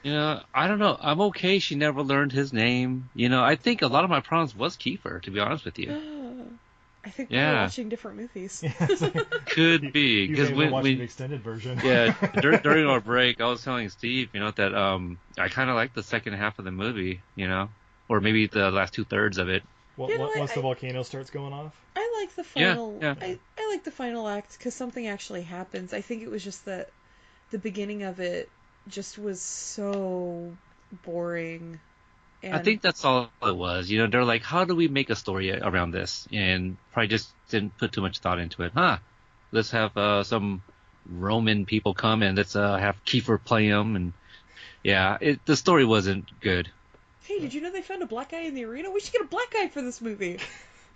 You 0.03 0.11
know, 0.11 0.41
I 0.53 0.67
don't 0.67 0.79
know. 0.79 0.97
I'm 0.99 1.21
okay. 1.21 1.59
She 1.59 1.75
never 1.75 2.01
learned 2.03 2.31
his 2.31 2.51
name. 2.53 3.09
You 3.15 3.29
know, 3.29 3.43
I 3.43 3.55
think 3.55 3.81
a 3.81 3.87
lot 3.87 4.03
of 4.03 4.09
my 4.09 4.19
problems 4.19 4.55
was 4.55 4.75
Kiefer, 4.77 5.21
to 5.23 5.31
be 5.31 5.39
honest 5.39 5.65
with 5.65 5.79
you. 5.79 5.91
I 7.05 7.09
think 7.11 7.29
we're 7.29 7.37
Yeah. 7.37 7.63
watching 7.63 7.87
different 7.89 8.17
movies. 8.17 8.63
Could 9.45 9.93
be 9.93 10.27
because 10.27 10.49
may 10.49 10.55
when, 10.57 10.71
watch 10.71 10.83
when 10.83 10.97
the 10.97 11.03
extended 11.03 11.41
version. 11.41 11.79
yeah 11.83 12.15
dur- 12.41 12.57
during 12.57 12.87
our 12.87 12.99
break, 12.99 13.39
I 13.39 13.45
was 13.45 13.63
telling 13.63 13.89
Steve, 13.89 14.29
you 14.33 14.39
know, 14.39 14.49
that 14.51 14.73
um 14.73 15.17
I 15.37 15.47
kind 15.49 15.69
of 15.69 15.75
like 15.75 15.93
the 15.93 16.01
second 16.03 16.33
half 16.33 16.57
of 16.57 16.65
the 16.65 16.71
movie, 16.71 17.21
you 17.35 17.47
know, 17.47 17.69
or 18.09 18.21
maybe 18.21 18.47
the 18.47 18.71
last 18.71 18.93
two 18.95 19.03
thirds 19.05 19.37
of 19.37 19.49
it. 19.49 19.61
What, 19.97 20.09
You 20.09 20.17
know 20.17 20.23
what- 20.23 20.29
what, 20.31 20.39
once 20.39 20.53
the 20.53 20.59
I- 20.59 20.63
volcano 20.63 21.03
starts 21.03 21.29
going 21.29 21.53
off? 21.53 21.73
I 21.95 22.21
like 22.21 22.35
the 22.35 22.59
Yeah, 22.59 22.73
final. 22.73 22.99
yeah. 23.01 23.15
I, 23.21 23.37
I 23.59 23.69
like 23.71 23.83
the 23.83 23.91
final 23.91 24.27
act 24.27 24.57
because 24.57 24.73
something 24.73 25.05
actually 25.07 25.43
happens. 25.43 25.93
I 25.93 26.01
think 26.01 26.23
it 26.23 26.29
was 26.31 26.43
just 26.43 26.65
that 26.65 26.89
the 27.51 27.59
beginning 27.59 28.01
of 28.03 28.19
it 28.19 28.49
just 28.89 29.17
was 29.17 29.41
so 29.41 30.51
boring. 31.05 31.79
And 32.43 32.55
I 32.55 32.59
think 32.59 32.81
that's 32.81 33.03
all 33.03 33.29
it 33.43 33.55
was. 33.55 33.89
You 33.89 33.99
know, 33.99 34.07
they're 34.07 34.23
like, 34.23 34.43
how 34.43 34.65
do 34.65 34.75
we 34.75 34.87
make 34.87 35.09
a 35.09 35.15
story 35.15 35.51
around 35.51 35.91
this? 35.91 36.27
And 36.31 36.77
probably 36.93 37.07
just 37.07 37.29
didn't 37.49 37.77
put 37.77 37.91
too 37.91 38.01
much 38.01 38.19
thought 38.19 38.39
into 38.39 38.63
it. 38.63 38.71
Huh? 38.73 38.97
Let's 39.51 39.71
have 39.71 39.95
uh, 39.97 40.23
some 40.23 40.61
Roman 41.09 41.65
people 41.65 41.93
come 41.93 42.21
and 42.21 42.37
let's 42.37 42.55
uh, 42.55 42.77
have 42.77 43.03
Kiefer 43.05 43.43
play 43.43 43.69
them. 43.69 43.95
And 43.95 44.13
yeah, 44.83 45.17
it, 45.19 45.45
the 45.45 45.55
story 45.55 45.85
wasn't 45.85 46.39
good. 46.39 46.69
Hey, 47.23 47.39
did 47.39 47.53
you 47.53 47.61
know 47.61 47.71
they 47.71 47.81
found 47.81 48.03
a 48.03 48.07
black 48.07 48.29
guy 48.31 48.41
in 48.41 48.53
the 48.53 48.65
arena? 48.65 48.91
We 48.91 48.99
should 48.99 49.13
get 49.13 49.21
a 49.23 49.25
black 49.25 49.51
guy 49.51 49.67
for 49.69 49.81
this 49.81 49.99
movie. 49.99 50.37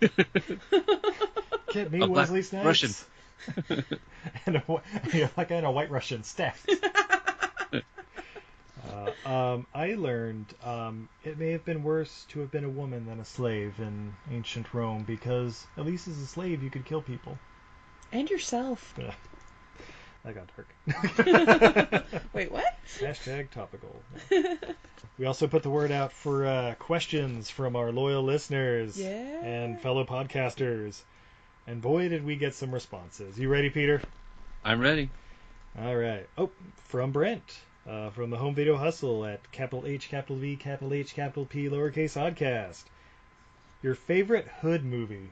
Get 1.72 1.92
me 1.92 2.00
A 2.00 2.06
black 2.06 2.30
Wesley 2.30 2.42
Snipes. 2.42 2.64
Russian. 2.64 2.90
and 4.46 4.56
a, 4.56 4.60
whi- 4.60 4.82
yeah, 5.12 5.28
like 5.36 5.50
and 5.50 5.66
a 5.66 5.70
white 5.70 5.90
Russian 5.90 6.22
stacked. 6.24 6.70
Uh, 8.88 9.28
um, 9.28 9.66
I 9.74 9.94
learned 9.94 10.46
um, 10.64 11.08
it 11.24 11.38
may 11.38 11.50
have 11.52 11.64
been 11.64 11.82
worse 11.82 12.24
to 12.30 12.40
have 12.40 12.50
been 12.50 12.64
a 12.64 12.68
woman 12.70 13.06
than 13.06 13.20
a 13.20 13.24
slave 13.24 13.74
in 13.78 14.14
ancient 14.32 14.72
Rome 14.72 15.04
because 15.04 15.66
at 15.76 15.84
least 15.86 16.08
as 16.08 16.18
a 16.18 16.26
slave 16.26 16.62
you 16.62 16.70
could 16.70 16.84
kill 16.84 17.02
people. 17.02 17.38
And 18.12 18.28
yourself. 18.30 18.94
Yeah. 18.98 19.12
That 20.22 20.34
got 20.34 20.50
dark. 20.54 22.04
Wait, 22.34 22.52
what? 22.52 22.76
Hashtag 22.98 23.50
topical. 23.50 24.02
We 25.16 25.24
also 25.24 25.46
put 25.46 25.62
the 25.62 25.70
word 25.70 25.90
out 25.90 26.12
for 26.12 26.44
uh, 26.44 26.74
questions 26.78 27.48
from 27.48 27.74
our 27.74 27.90
loyal 27.90 28.22
listeners 28.22 29.00
Yeah. 29.00 29.06
and 29.42 29.80
fellow 29.80 30.04
podcasters. 30.04 31.00
And 31.66 31.80
boy, 31.80 32.10
did 32.10 32.22
we 32.26 32.36
get 32.36 32.54
some 32.54 32.70
responses. 32.70 33.38
You 33.38 33.48
ready, 33.48 33.70
Peter? 33.70 34.02
I'm 34.62 34.78
ready. 34.78 35.08
All 35.78 35.96
right. 35.96 36.28
Oh, 36.36 36.50
from 36.88 37.12
Brent, 37.12 37.58
uh, 37.88 38.10
from 38.10 38.30
the 38.30 38.36
Home 38.36 38.54
Video 38.54 38.76
Hustle 38.76 39.24
at 39.24 39.50
capital 39.52 39.84
H, 39.86 40.08
capital 40.08 40.36
V, 40.36 40.56
capital 40.56 40.92
H, 40.92 41.14
capital 41.14 41.44
P, 41.44 41.68
lowercase 41.68 42.16
oddcast. 42.16 42.84
Your 43.82 43.94
favorite 43.94 44.46
Hood 44.60 44.84
movie? 44.84 45.30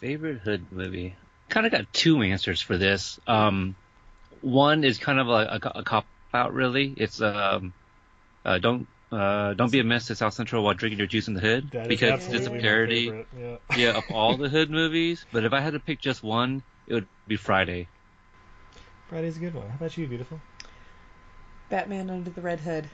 Favorite 0.00 0.38
Hood 0.38 0.66
movie? 0.70 1.14
Kind 1.48 1.66
of 1.66 1.72
got 1.72 1.92
two 1.92 2.22
answers 2.22 2.60
for 2.60 2.76
this. 2.76 3.18
Um, 3.26 3.76
one 4.42 4.84
is 4.84 4.98
kind 4.98 5.18
of 5.18 5.28
a, 5.28 5.60
a, 5.62 5.78
a 5.78 5.82
cop 5.82 6.06
out, 6.34 6.52
really. 6.52 6.92
It's 6.96 7.20
um, 7.22 7.72
uh, 8.44 8.58
don't 8.58 8.86
uh, 9.10 9.54
don't 9.54 9.70
be 9.70 9.78
a 9.80 9.84
mess 9.84 10.08
to 10.08 10.16
South 10.16 10.34
Central 10.34 10.64
while 10.64 10.74
drinking 10.74 10.98
your 10.98 11.06
juice 11.06 11.28
in 11.28 11.34
the 11.34 11.40
hood 11.40 11.70
That 11.70 11.88
because 11.88 12.26
it's 12.26 12.46
a 12.46 12.50
parody. 12.50 13.24
yeah. 13.38 13.56
yeah, 13.76 13.96
of 13.96 14.04
all 14.12 14.36
the 14.36 14.48
Hood 14.48 14.70
movies. 14.70 15.24
But 15.32 15.44
if 15.44 15.52
I 15.52 15.60
had 15.60 15.74
to 15.74 15.80
pick 15.80 16.00
just 16.00 16.22
one, 16.22 16.62
it 16.86 16.94
would 16.94 17.06
be 17.26 17.36
Friday. 17.36 17.88
Friday's 19.08 19.36
a 19.36 19.40
good 19.40 19.54
one. 19.54 19.68
How 19.68 19.76
about 19.76 19.96
you, 19.96 20.06
beautiful? 20.08 20.40
Batman 21.68 22.10
Under 22.10 22.30
the 22.30 22.40
Red 22.40 22.60
Hood. 22.60 22.86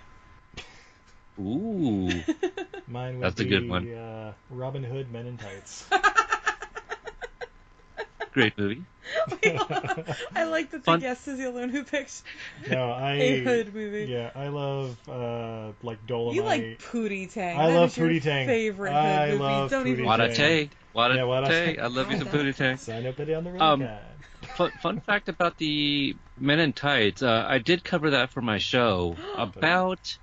Ooh, 1.41 2.11
Mine 2.89 3.15
would 3.19 3.25
That's 3.25 3.41
a 3.41 3.45
be 3.45 3.51
good 3.51 3.69
one. 3.69 3.91
Uh, 3.93 4.33
Robin 4.51 4.83
Hood 4.85 5.11
Men 5.11 5.27
in 5.27 5.39
Tights. 5.39 5.87
great 8.33 8.57
movie. 8.59 8.85
I 10.37 10.45
like 10.45 10.71
that 10.71 10.79
the 10.85 10.85
Fun- 10.85 11.01
guest 11.01 11.27
is 11.29 11.39
the 11.39 11.47
only 11.47 11.61
one 11.63 11.69
who 11.71 11.85
picked 11.85 12.23
No, 12.71 12.91
I 12.91 13.13
a 13.15 13.45
Hood 13.45 13.75
movie. 13.75 14.05
Yeah, 14.11 14.31
I 14.35 14.49
love 14.49 14.97
uh, 15.09 15.73
like 15.83 16.07
Dolomite. 16.07 16.35
You 16.37 16.43
like 16.43 16.79
Pootie 16.81 17.33
Tang. 17.33 17.59
I 17.59 17.71
That 17.71 17.77
love 17.79 17.91
is 17.91 17.97
your 17.97 18.09
Pootie 18.09 18.23
Tang. 18.23 18.47
Favorite 18.47 18.93
I 18.93 19.29
movie. 19.31 19.39
love 19.43 19.71
Don't 19.71 19.87
even. 19.87 20.05
Pootie 20.05 20.07
Wada 20.07 20.27
Tang. 20.29 20.37
Tay, 20.37 20.71
Wada 20.93 21.15
Yeah, 21.15 21.25
Wada 21.25 21.47
Tay. 21.49 21.75
Tay. 21.77 21.81
I 21.81 21.87
love 21.87 22.11
you 22.13 22.19
some 22.19 22.29
Pootie 22.29 22.55
Tang. 22.57 22.77
Sign 22.77 23.07
up 23.07 23.17
down 23.17 23.45
the 23.45 23.51
road 23.51 23.63
Um, 23.63 23.81
guide. 23.81 24.01
fun, 24.57 24.71
fun 24.83 25.01
fact 25.01 25.29
about 25.29 25.57
the 25.59 26.15
Men 26.43 26.59
in 26.59 26.73
Tights. 26.73 27.23
Uh, 27.23 27.47
I 27.49 27.59
did 27.59 27.85
cover 27.85 28.11
that 28.11 28.31
for 28.31 28.43
my 28.43 28.59
show 28.59 29.17
about 29.37 30.19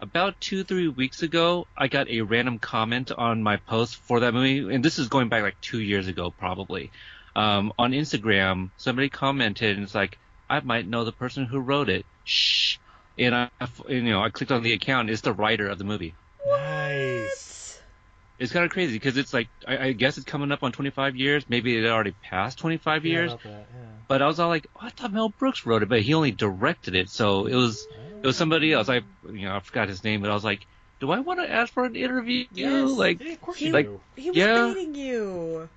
about 0.00 0.40
two 0.40 0.62
three 0.62 0.86
weeks 0.86 1.22
ago. 1.22 1.66
I 1.76 1.88
got 1.88 2.08
a 2.08 2.20
random 2.20 2.60
comment 2.60 3.10
on 3.10 3.42
my 3.42 3.56
post 3.56 3.96
for 3.96 4.20
that 4.20 4.32
movie, 4.32 4.72
and 4.72 4.84
this 4.84 5.00
is 5.00 5.08
going 5.08 5.28
back 5.28 5.42
like 5.42 5.60
two 5.60 5.80
years 5.80 6.06
ago 6.06 6.30
probably. 6.30 6.92
Um, 7.34 7.72
on 7.78 7.90
Instagram, 7.92 8.70
somebody 8.76 9.08
commented 9.08 9.76
and 9.76 9.84
it's 9.84 9.94
like, 9.94 10.18
I 10.48 10.60
might 10.60 10.86
know 10.86 11.04
the 11.04 11.12
person 11.12 11.44
who 11.44 11.58
wrote 11.58 11.88
it. 11.88 12.06
shh, 12.24 12.78
and 13.18 13.34
I, 13.34 13.50
you 13.88 14.02
know, 14.02 14.22
I 14.22 14.30
clicked 14.30 14.52
on 14.52 14.62
the 14.62 14.72
account. 14.72 15.10
It's 15.10 15.22
the 15.22 15.32
writer 15.32 15.68
of 15.68 15.78
the 15.78 15.84
movie. 15.84 16.14
Nice. 16.46 17.55
It's 18.38 18.52
kind 18.52 18.64
of 18.64 18.70
crazy 18.70 18.92
because 18.92 19.16
it's 19.16 19.32
like 19.32 19.48
I, 19.66 19.78
I 19.78 19.92
guess 19.92 20.18
it's 20.18 20.26
coming 20.26 20.52
up 20.52 20.62
on 20.62 20.72
25 20.72 21.16
years. 21.16 21.44
Maybe 21.48 21.76
it 21.78 21.86
already 21.86 22.12
passed 22.22 22.58
25 22.58 23.04
Yeah, 23.04 23.12
years. 23.12 23.32
that, 23.32 23.40
yeah. 23.44 23.64
But 24.08 24.22
I 24.22 24.26
was 24.26 24.38
all 24.38 24.48
like, 24.48 24.66
oh, 24.76 24.80
I 24.86 24.90
thought 24.90 25.12
Mel 25.12 25.30
Brooks 25.30 25.64
wrote 25.66 25.82
it, 25.82 25.88
but 25.88 26.02
he 26.02 26.14
only 26.14 26.30
directed 26.32 26.94
it. 26.94 27.08
So 27.08 27.46
it 27.46 27.54
was 27.54 27.86
it 28.22 28.26
was 28.26 28.36
somebody 28.36 28.72
else. 28.72 28.88
I 28.88 28.96
you 29.30 29.46
know 29.48 29.56
I 29.56 29.60
forgot 29.60 29.88
his 29.88 30.04
name, 30.04 30.20
but 30.20 30.30
I 30.30 30.34
was 30.34 30.44
like, 30.44 30.66
do 31.00 31.10
I 31.10 31.20
want 31.20 31.40
to 31.40 31.50
ask 31.50 31.72
for 31.72 31.84
an 31.84 31.96
interview? 31.96 32.44
Yes. 32.50 32.90
Like, 32.90 33.20
Yeah, 33.20 33.32
of 33.32 33.40
course 33.40 33.58
He, 33.58 33.66
you 33.66 33.72
like 33.72 33.86
do. 33.86 34.00
he 34.16 34.30
was 34.30 34.36
yeah. 34.36 34.72
baiting 34.74 34.94
you. 34.94 35.68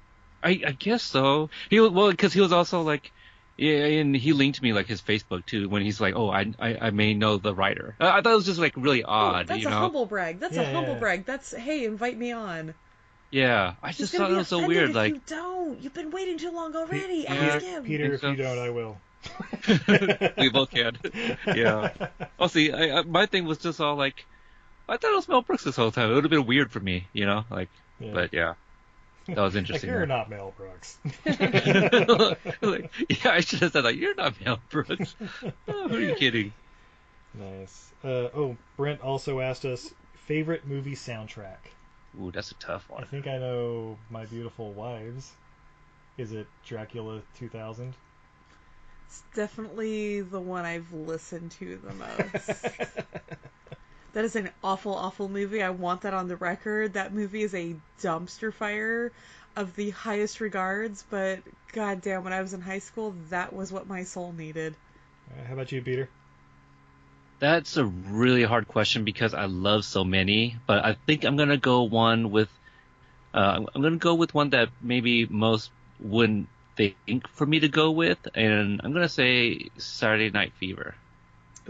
I, 0.41 0.61
I 0.65 0.71
guess 0.71 1.03
so. 1.03 1.49
He 1.69 1.79
was 1.79 1.91
well 1.91 2.11
because 2.11 2.33
he 2.33 2.39
was 2.41 2.51
also 2.53 2.81
like, 2.81 3.11
yeah, 3.59 3.99
and 4.01 4.15
he 4.15 4.33
linked 4.33 4.61
me 4.61 4.73
like 4.73 4.87
his 4.87 5.01
Facebook 5.01 5.45
too 5.45 5.67
when 5.69 5.81
he's 5.81 5.99
like, 6.01 6.15
oh, 6.15 6.29
I 6.29 6.51
I, 6.59 6.77
I 6.87 6.89
may 6.91 7.13
know 7.13 7.37
the 7.37 7.53
writer. 7.53 7.95
I, 7.99 8.17
I 8.19 8.21
thought 8.21 8.31
it 8.31 8.35
was 8.35 8.45
just 8.45 8.59
like 8.59 8.73
really 8.77 9.03
Oh, 9.03 9.09
odd, 9.09 9.47
that's 9.47 9.61
you 9.61 9.67
a 9.67 9.71
know? 9.71 9.79
humble 9.79 10.05
brag. 10.05 10.39
That's 10.39 10.55
Yeah, 10.55 10.63
a 10.63 10.73
humble 10.73 10.93
yeah. 10.93 10.99
brag. 10.99 11.25
That's 11.25 11.51
hey, 11.55 11.85
invite 11.85 12.17
me 12.17 12.31
on. 12.31 12.73
Yeah, 13.31 13.75
I 13.83 13.89
He's 13.89 13.97
just 13.97 14.15
thought 14.15 14.29
be 14.29 14.35
it 14.35 14.37
was 14.37 14.47
so 14.47 14.65
weird. 14.65 14.89
if 14.89 14.95
like, 14.95 15.13
you 15.13 15.21
don't. 15.27 15.79
You've 15.81 15.93
been 15.93 16.09
waiting 16.11 16.37
too 16.39 16.51
long 16.51 16.75
already. 16.75 17.25
Yeah. 17.27 17.33
Ask 17.35 17.59
Peter, 17.59 17.59
him. 17.77 17.83
Peter, 17.83 18.13
if 18.13 18.23
you 18.23 18.35
don't, 18.35 18.57
I 18.57 18.69
will. 18.71 18.97
we 20.37 20.49
both 20.49 20.71
can. 20.71 20.97
Yeah. 21.45 21.91
Oh, 22.41 22.47
see, 22.47 22.71
I, 22.71 22.99
I, 22.99 23.01
my 23.03 23.25
thing 23.25 23.45
was 23.45 23.57
just 23.57 23.81
all 23.81 23.95
like, 23.97 24.25
I 24.87 24.95
thought 24.95 25.11
it 25.11 25.15
was 25.17 25.27
Mel 25.27 25.41
Brooks 25.41 25.65
this 25.65 25.75
whole 25.75 25.91
time. 25.91 26.09
It 26.09 26.15
would 26.15 26.23
have 26.23 26.31
been 26.31 26.45
weird 26.45 26.71
for 26.71 26.79
me, 26.79 27.05
you 27.11 27.25
know, 27.25 27.43
like, 27.51 27.67
Yeah. 27.99 28.11
but 28.13 28.33
yeah, 28.33 28.53
that 29.35 29.41
was 29.41 29.55
Like, 29.55 29.59
interesting. 29.61 29.89
you're 29.89 30.05
not 30.05 30.29
Mel 30.29 30.53
Brooks. 30.57 30.97
Like, 32.61 32.91
yeah, 33.09 33.31
I 33.31 33.39
should 33.41 33.59
have 33.59 33.71
said 33.71 33.83
like, 33.83 33.95
you're 33.97 34.15
not 34.15 34.39
Mel 34.43 34.59
Brooks. 34.69 35.15
Oh, 35.67 35.87
who 35.87 35.95
are 35.95 35.99
you 35.99 36.15
kidding? 36.15 36.53
nice. 37.33 37.91
Uh, 38.03 38.29
oh, 38.35 38.57
Brent 38.77 39.01
also 39.01 39.39
asked 39.39 39.65
us 39.65 39.93
favorite 40.25 40.65
movie 40.67 40.95
soundtrack. 40.95 41.57
Ooh, 42.21 42.31
that's 42.31 42.51
a 42.51 42.55
tough 42.55 42.89
one. 42.89 43.03
I 43.03 43.05
think 43.07 43.27
I 43.27 43.37
know 43.37 43.97
My 44.09 44.25
Beautiful 44.25 44.71
Wives. 44.73 45.31
Is 46.17 46.31
it 46.33 46.47
Dracula 46.65 47.21
2000? 47.37 47.93
It's 49.07 49.23
definitely 49.35 50.21
the 50.21 50.39
one 50.39 50.65
I've 50.65 50.91
listened 50.93 51.51
to 51.51 51.77
the 51.77 51.93
most. 51.93 52.65
that 54.13 54.25
is 54.25 54.35
an 54.35 54.49
awful, 54.63 54.93
awful 54.93 55.29
movie. 55.29 55.61
I 55.61 55.69
want 55.69 56.01
that 56.01 56.13
on 56.13 56.27
the 56.27 56.35
record. 56.35 56.93
That 56.93 57.13
movie 57.13 57.43
is 57.43 57.53
a 57.53 57.75
dumpster 58.01 58.53
fire 58.53 59.11
of 59.55 59.75
the 59.75 59.89
highest 59.91 60.39
regards, 60.41 61.03
but 61.09 61.39
goddamn, 61.73 62.23
when 62.23 62.33
I 62.33 62.41
was 62.41 62.53
in 62.53 62.61
high 62.61 62.79
school, 62.79 63.13
that 63.29 63.53
was 63.53 63.71
what 63.71 63.87
my 63.87 64.03
soul 64.03 64.31
needed. 64.31 64.75
Uh, 65.29 65.45
how 65.45 65.53
about 65.53 65.71
you, 65.71 65.81
Peter? 65.81 66.09
That's 67.39 67.77
a 67.77 67.85
really 67.85 68.43
hard 68.43 68.67
question 68.67 69.05
because 69.05 69.33
I 69.33 69.45
love 69.45 69.85
so 69.85 70.03
many, 70.03 70.57
but 70.67 70.83
I 70.83 70.97
think 71.05 71.23
I'm 71.23 71.37
gonna 71.37 71.57
go 71.57 71.83
one 71.83 72.31
with. 72.31 72.49
Uh, 73.33 73.65
I'm 73.73 73.81
gonna 73.81 73.97
go 73.97 74.15
with 74.15 74.33
one 74.33 74.49
that 74.51 74.69
maybe 74.81 75.25
most 75.25 75.71
wouldn't 75.99 76.47
think 76.75 77.27
for 77.29 77.45
me 77.45 77.59
to 77.61 77.69
go 77.69 77.91
with, 77.91 78.17
and 78.35 78.81
I'm 78.83 78.91
gonna 78.91 79.09
say 79.09 79.69
Saturday 79.77 80.29
Night 80.31 80.53
Fever. 80.59 80.95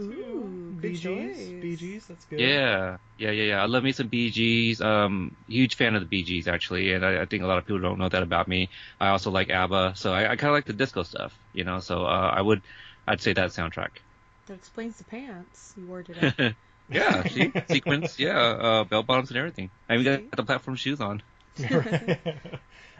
Ooh, 0.00 0.76
Bee 0.80 0.92
good 0.92 1.00
Gees? 1.00 1.52
Bee 1.60 1.76
Gees? 1.76 2.06
That's 2.06 2.24
good. 2.24 2.40
Yeah, 2.40 2.98
yeah, 3.16 3.30
yeah, 3.30 3.42
yeah. 3.44 3.62
I 3.62 3.66
love 3.66 3.84
me 3.84 3.92
some 3.92 4.08
Bee 4.08 4.30
Gees. 4.30 4.80
Um, 4.80 5.36
huge 5.46 5.76
fan 5.76 5.94
of 5.94 6.00
the 6.02 6.06
Bee 6.08 6.22
Gees 6.24 6.48
actually, 6.48 6.92
and 6.92 7.04
I, 7.04 7.22
I 7.22 7.26
think 7.26 7.42
a 7.42 7.46
lot 7.46 7.58
of 7.58 7.66
people 7.66 7.80
don't 7.80 7.98
know 7.98 8.08
that 8.08 8.22
about 8.22 8.48
me. 8.48 8.70
I 9.00 9.08
also 9.10 9.30
like 9.30 9.50
ABBA, 9.50 9.94
so 9.96 10.12
I, 10.12 10.24
I 10.32 10.36
kind 10.36 10.50
of 10.50 10.54
like 10.54 10.64
the 10.66 10.72
disco 10.72 11.02
stuff, 11.02 11.38
you 11.52 11.64
know. 11.64 11.80
So 11.80 12.04
uh, 12.06 12.32
I 12.34 12.40
would, 12.40 12.64
I'd 13.06 13.20
say 13.20 13.32
that 13.34 13.50
soundtrack. 13.50 13.98
That 14.46 14.54
explains 14.54 14.98
the 14.98 15.04
pants 15.04 15.74
you 15.76 15.86
wore 15.86 16.02
today. 16.02 16.32
yeah, 16.88 17.22
see, 17.24 17.52
sequins, 17.66 18.18
yeah, 18.18 18.38
uh, 18.38 18.84
bell 18.84 19.02
bottoms 19.02 19.30
and 19.30 19.38
everything. 19.38 19.70
I 19.88 19.94
even 19.94 20.04
got 20.30 20.36
the 20.36 20.44
platform 20.44 20.76
shoes 20.76 21.00
on. 21.00 21.22
I 21.58 21.70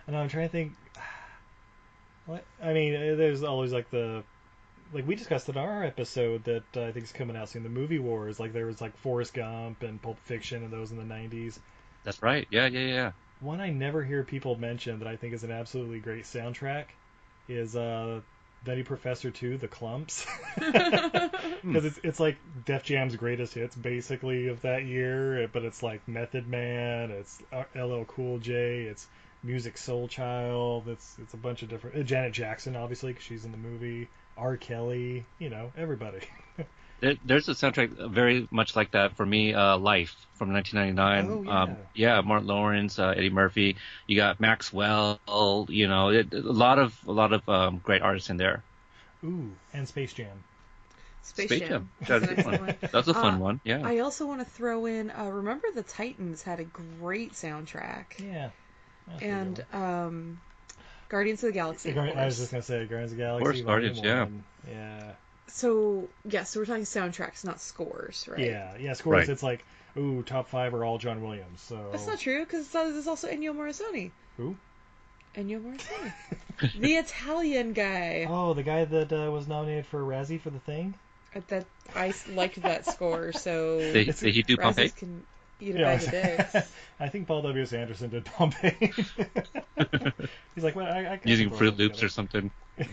know. 0.09 0.19
I'm 0.19 0.29
trying 0.29 0.49
to 0.49 0.53
think. 0.53 0.73
What? 2.27 2.45
I 2.63 2.73
mean, 2.73 2.95
uh, 2.95 3.17
there's 3.17 3.43
always 3.43 3.73
like 3.73 3.91
the, 3.91 4.25
like 4.93 5.07
we 5.07 5.15
discussed 5.15 5.49
in 5.49 5.57
our 5.57 5.85
episode 5.85 6.45
that 6.45 6.65
uh, 6.77 6.85
I 6.85 6.93
think 6.93 7.05
is 7.05 7.13
coming 7.13 7.37
out 7.37 7.49
soon. 7.49 7.63
The 7.63 7.69
movie 7.69 7.99
wars. 7.99 8.41
Like 8.41 8.53
there 8.53 8.67
was 8.67 8.81
like 8.81 8.97
Forrest 8.99 9.35
Gump 9.35 9.83
and 9.83 10.01
Pulp 10.01 10.19
Fiction 10.21 10.63
and 10.63 10.73
those 10.73 10.91
in 10.91 10.97
the 10.97 11.15
'90s. 11.15 11.59
That's 12.05 12.23
right. 12.23 12.47
Yeah, 12.51 12.67
yeah, 12.67 12.87
yeah. 12.87 13.13
One 13.41 13.61
I 13.61 13.71
never 13.71 14.03
hear 14.03 14.23
people 14.23 14.57
mention 14.57 14.99
that 14.99 15.09
I 15.09 15.17
think 15.17 15.35
is 15.35 15.45
an 15.45 15.51
absolutely 15.51 16.01
great 16.01 16.25
soundtrack 16.25 16.87
is 17.49 17.75
uh, 17.75 18.21
Nutty 18.67 18.83
Professor 18.83 19.31
2, 19.31 19.59
The 19.59 19.69
Klumps. 19.69 20.27
Because 21.63 21.85
it's, 21.85 22.01
it's 22.03 22.21
like 22.21 22.37
Def 22.65 22.85
Jam's 22.85 23.17
greatest 23.17 23.55
hits, 23.55 23.77
basically, 23.77 24.49
of 24.49 24.63
that 24.63 24.85
year. 24.85 25.49
But 25.53 25.65
it's 25.65 25.83
like 25.83 26.07
Method 26.09 26.49
Man, 26.49 27.11
it's 27.11 27.39
uh, 27.53 27.65
LL 27.75 28.05
Cool 28.05 28.39
J, 28.39 28.83
it's 28.83 29.07
Musiq 29.45 29.75
Soulchild, 29.75 30.87
it's 30.89 31.17
it's 31.21 31.35
a 31.35 31.37
bunch 31.37 31.63
of 31.63 31.69
different. 31.69 31.97
Uh, 31.97 32.03
Janet 32.03 32.33
Jackson, 32.33 32.77
obviously, 32.77 33.13
because 33.13 33.25
she's 33.25 33.45
in 33.45 33.53
the 33.53 33.59
movie. 33.59 34.09
R. 34.37 34.57
Kelly, 34.57 35.25
you 35.39 35.51
know, 35.51 35.73
everybody. 35.77 36.21
There, 37.01 37.15
there's 37.25 37.49
a 37.49 37.53
soundtrack 37.53 38.11
very 38.11 38.47
much 38.51 38.77
like 38.77 38.91
that 38.91 39.17
for 39.17 39.25
me. 39.25 39.55
Uh, 39.55 39.79
Life 39.79 40.15
from 40.35 40.53
1999. 40.53 41.31
Oh, 41.31 41.43
yeah. 41.51 41.63
Um, 41.63 41.77
yeah, 41.95 42.21
Martin 42.21 42.47
Lawrence, 42.47 42.99
uh, 42.99 43.15
Eddie 43.17 43.31
Murphy. 43.31 43.77
You 44.07 44.17
got 44.17 44.39
Maxwell. 44.39 45.19
You 45.71 45.89
know, 45.89 46.11
it, 46.11 46.35
a 46.35 46.41
lot 46.41 46.79
of 46.79 46.95
a 47.07 47.13
lot 47.13 47.33
of 47.33 47.49
um, 47.49 47.81
great 47.83 48.03
artists 48.03 48.29
in 48.29 48.37
there. 48.37 48.63
Ooh, 49.25 49.51
and 49.73 49.89
Space 49.89 50.13
Jam. 50.13 50.45
Space, 51.23 51.47
Space 51.47 51.61
Jam. 51.61 51.89
Jam. 52.05 52.21
That's 52.21 52.27
That's 52.27 52.33
a 52.33 52.35
good 52.35 52.45
one. 52.45 52.67
one. 52.67 52.77
That's 52.93 53.09
a 53.09 53.15
fun 53.15 53.35
Uh, 53.37 53.39
one. 53.39 53.61
Yeah. 53.65 53.81
I 53.83 54.01
also 54.01 54.27
want 54.27 54.41
to 54.41 54.47
throw 54.47 54.85
in. 54.85 55.11
Uh, 55.11 55.25
remember 55.25 55.69
the 55.75 55.83
Titans 55.83 56.43
had 56.43 56.61
a 56.61 56.65
great 56.65 57.33
soundtrack. 57.33 58.19
Yeah. 58.19 58.51
That's 59.07 59.23
a 59.23 59.25
good 59.25 59.31
And 59.31 59.65
um, 59.73 60.41
Guardians 61.11 61.43
of 61.45 61.49
the 61.49 61.53
Galaxy. 61.53 61.93
one. 61.93 62.09
of 62.09 62.17
I 62.17 62.25
was 62.25 62.39
just 62.39 62.51
gonna 62.51 62.63
say 62.63 62.87
Guardians 62.87 63.13
of 63.13 63.19
the 63.19 63.25
Galaxy. 63.25 63.43
Of 63.43 63.53
course, 63.53 63.61
Guardians, 63.67 64.01
yeah. 64.03 64.27
Yeah. 64.69 65.13
So 65.49 66.09
yeah, 66.29 66.45
so 66.45 66.61
we're 66.61 66.67
talking 66.67 66.85
soundtracks, 66.85 67.45
not 67.45 67.61
scores, 67.61 68.27
right? 68.31 68.39
Yeah, 68.39 68.77
yeah. 68.79 68.93
Scores. 68.95 69.19
Right. 69.19 69.29
It's 69.29 69.43
like, 69.43 69.65
ooh, 69.97 70.23
top 70.23 70.49
five 70.49 70.73
are 70.75 70.85
all 70.85 70.99
John 70.99 71.23
Williams. 71.23 71.61
So 71.61 71.89
That's 71.91 72.07
not 72.07 72.21
true 72.21 72.45
because 72.45 72.69
there's 72.69 73.07
also 73.09 73.29
Ennio 73.29 73.53
Morricone. 73.55 74.13
Who? 74.37 74.57
Ennio 75.37 75.61
Morricone, 75.61 76.13
the 76.81 76.95
Italian 76.95 77.73
guy. 77.73 78.27
Oh, 78.29 78.53
the 78.55 78.63
guy 78.65 78.85
that 78.85 79.13
uh, 79.13 79.31
was 79.31 79.47
nominated 79.47 79.87
for 79.87 80.01
a 80.03 80.05
Razzie 80.05 80.41
for 80.41 80.51
the 80.51 80.59
thing. 80.59 80.95
Uh, 81.35 81.41
That 81.49 81.67
I 81.95 82.09
s- 82.09 82.27
liked 82.29 82.61
that 82.63 82.85
score, 82.87 83.33
so 83.33 83.79
Did, 83.79 84.17
did 84.17 84.35
he 84.35 84.43
do 84.43 84.57
Razzies 84.57 84.63
Pompeii? 84.63 84.89
can 84.91 85.23
eat 85.61 85.77
a 85.77 85.79
bag 85.79 86.03
of 86.03 86.11
dicks. 86.11 86.71
I 87.01 87.09
think 87.09 87.27
Paul 87.27 87.43
W. 87.43 87.63
S. 87.63 87.73
Anderson 87.73 88.11
did 88.11 88.25
Pompeii. 88.25 88.77
He's 90.55 90.65
like, 90.65 90.77
well, 90.77 90.87
I, 90.93 91.13
I 91.13 91.17
can 91.17 91.31
Using 91.31 91.49
throw 91.49 91.59
Fruit 91.59 91.77
Loops 91.79 91.99
together. 91.99 92.07
or 92.07 92.09
something. 92.11 92.51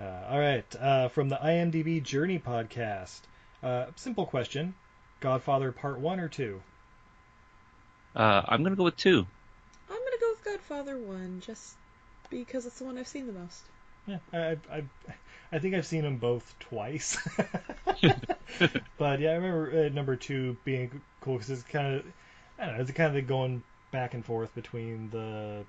Uh, 0.00 0.24
all 0.30 0.38
right, 0.38 0.76
uh, 0.80 1.08
from 1.08 1.28
the 1.28 1.36
IMDb 1.36 2.02
Journey 2.02 2.38
podcast. 2.38 3.20
Uh, 3.62 3.84
simple 3.96 4.24
question: 4.24 4.72
Godfather 5.18 5.72
Part 5.72 5.98
One 6.00 6.20
or 6.20 6.28
Two? 6.28 6.62
Uh, 8.16 8.40
I'm 8.46 8.62
gonna 8.62 8.76
go 8.76 8.84
with 8.84 8.96
two. 8.96 9.26
I'm 9.90 9.96
gonna 9.98 10.16
go 10.20 10.30
with 10.30 10.44
Godfather 10.44 10.96
One, 10.96 11.42
just 11.44 11.74
because 12.30 12.64
it's 12.64 12.78
the 12.78 12.84
one 12.84 12.96
I've 12.96 13.08
seen 13.08 13.26
the 13.26 13.34
most. 13.34 13.62
Yeah, 14.06 14.18
I, 14.32 14.38
I, 14.72 14.82
I 15.52 15.58
think 15.58 15.74
I've 15.74 15.86
seen 15.86 16.02
them 16.02 16.16
both 16.16 16.54
twice. 16.60 17.18
but 18.96 19.20
yeah, 19.20 19.30
I 19.30 19.34
remember 19.34 19.84
uh, 19.86 19.88
number 19.94 20.16
two 20.16 20.56
being 20.64 21.02
cool 21.20 21.34
because 21.34 21.50
it's 21.50 21.62
kind 21.62 21.96
of, 21.96 22.04
I 22.58 22.66
don't 22.66 22.76
know, 22.76 22.80
it's 22.82 22.90
kind 22.92 23.16
of 23.16 23.26
going 23.26 23.62
back 23.90 24.14
and 24.14 24.24
forth 24.24 24.54
between 24.54 25.10
the, 25.10 25.64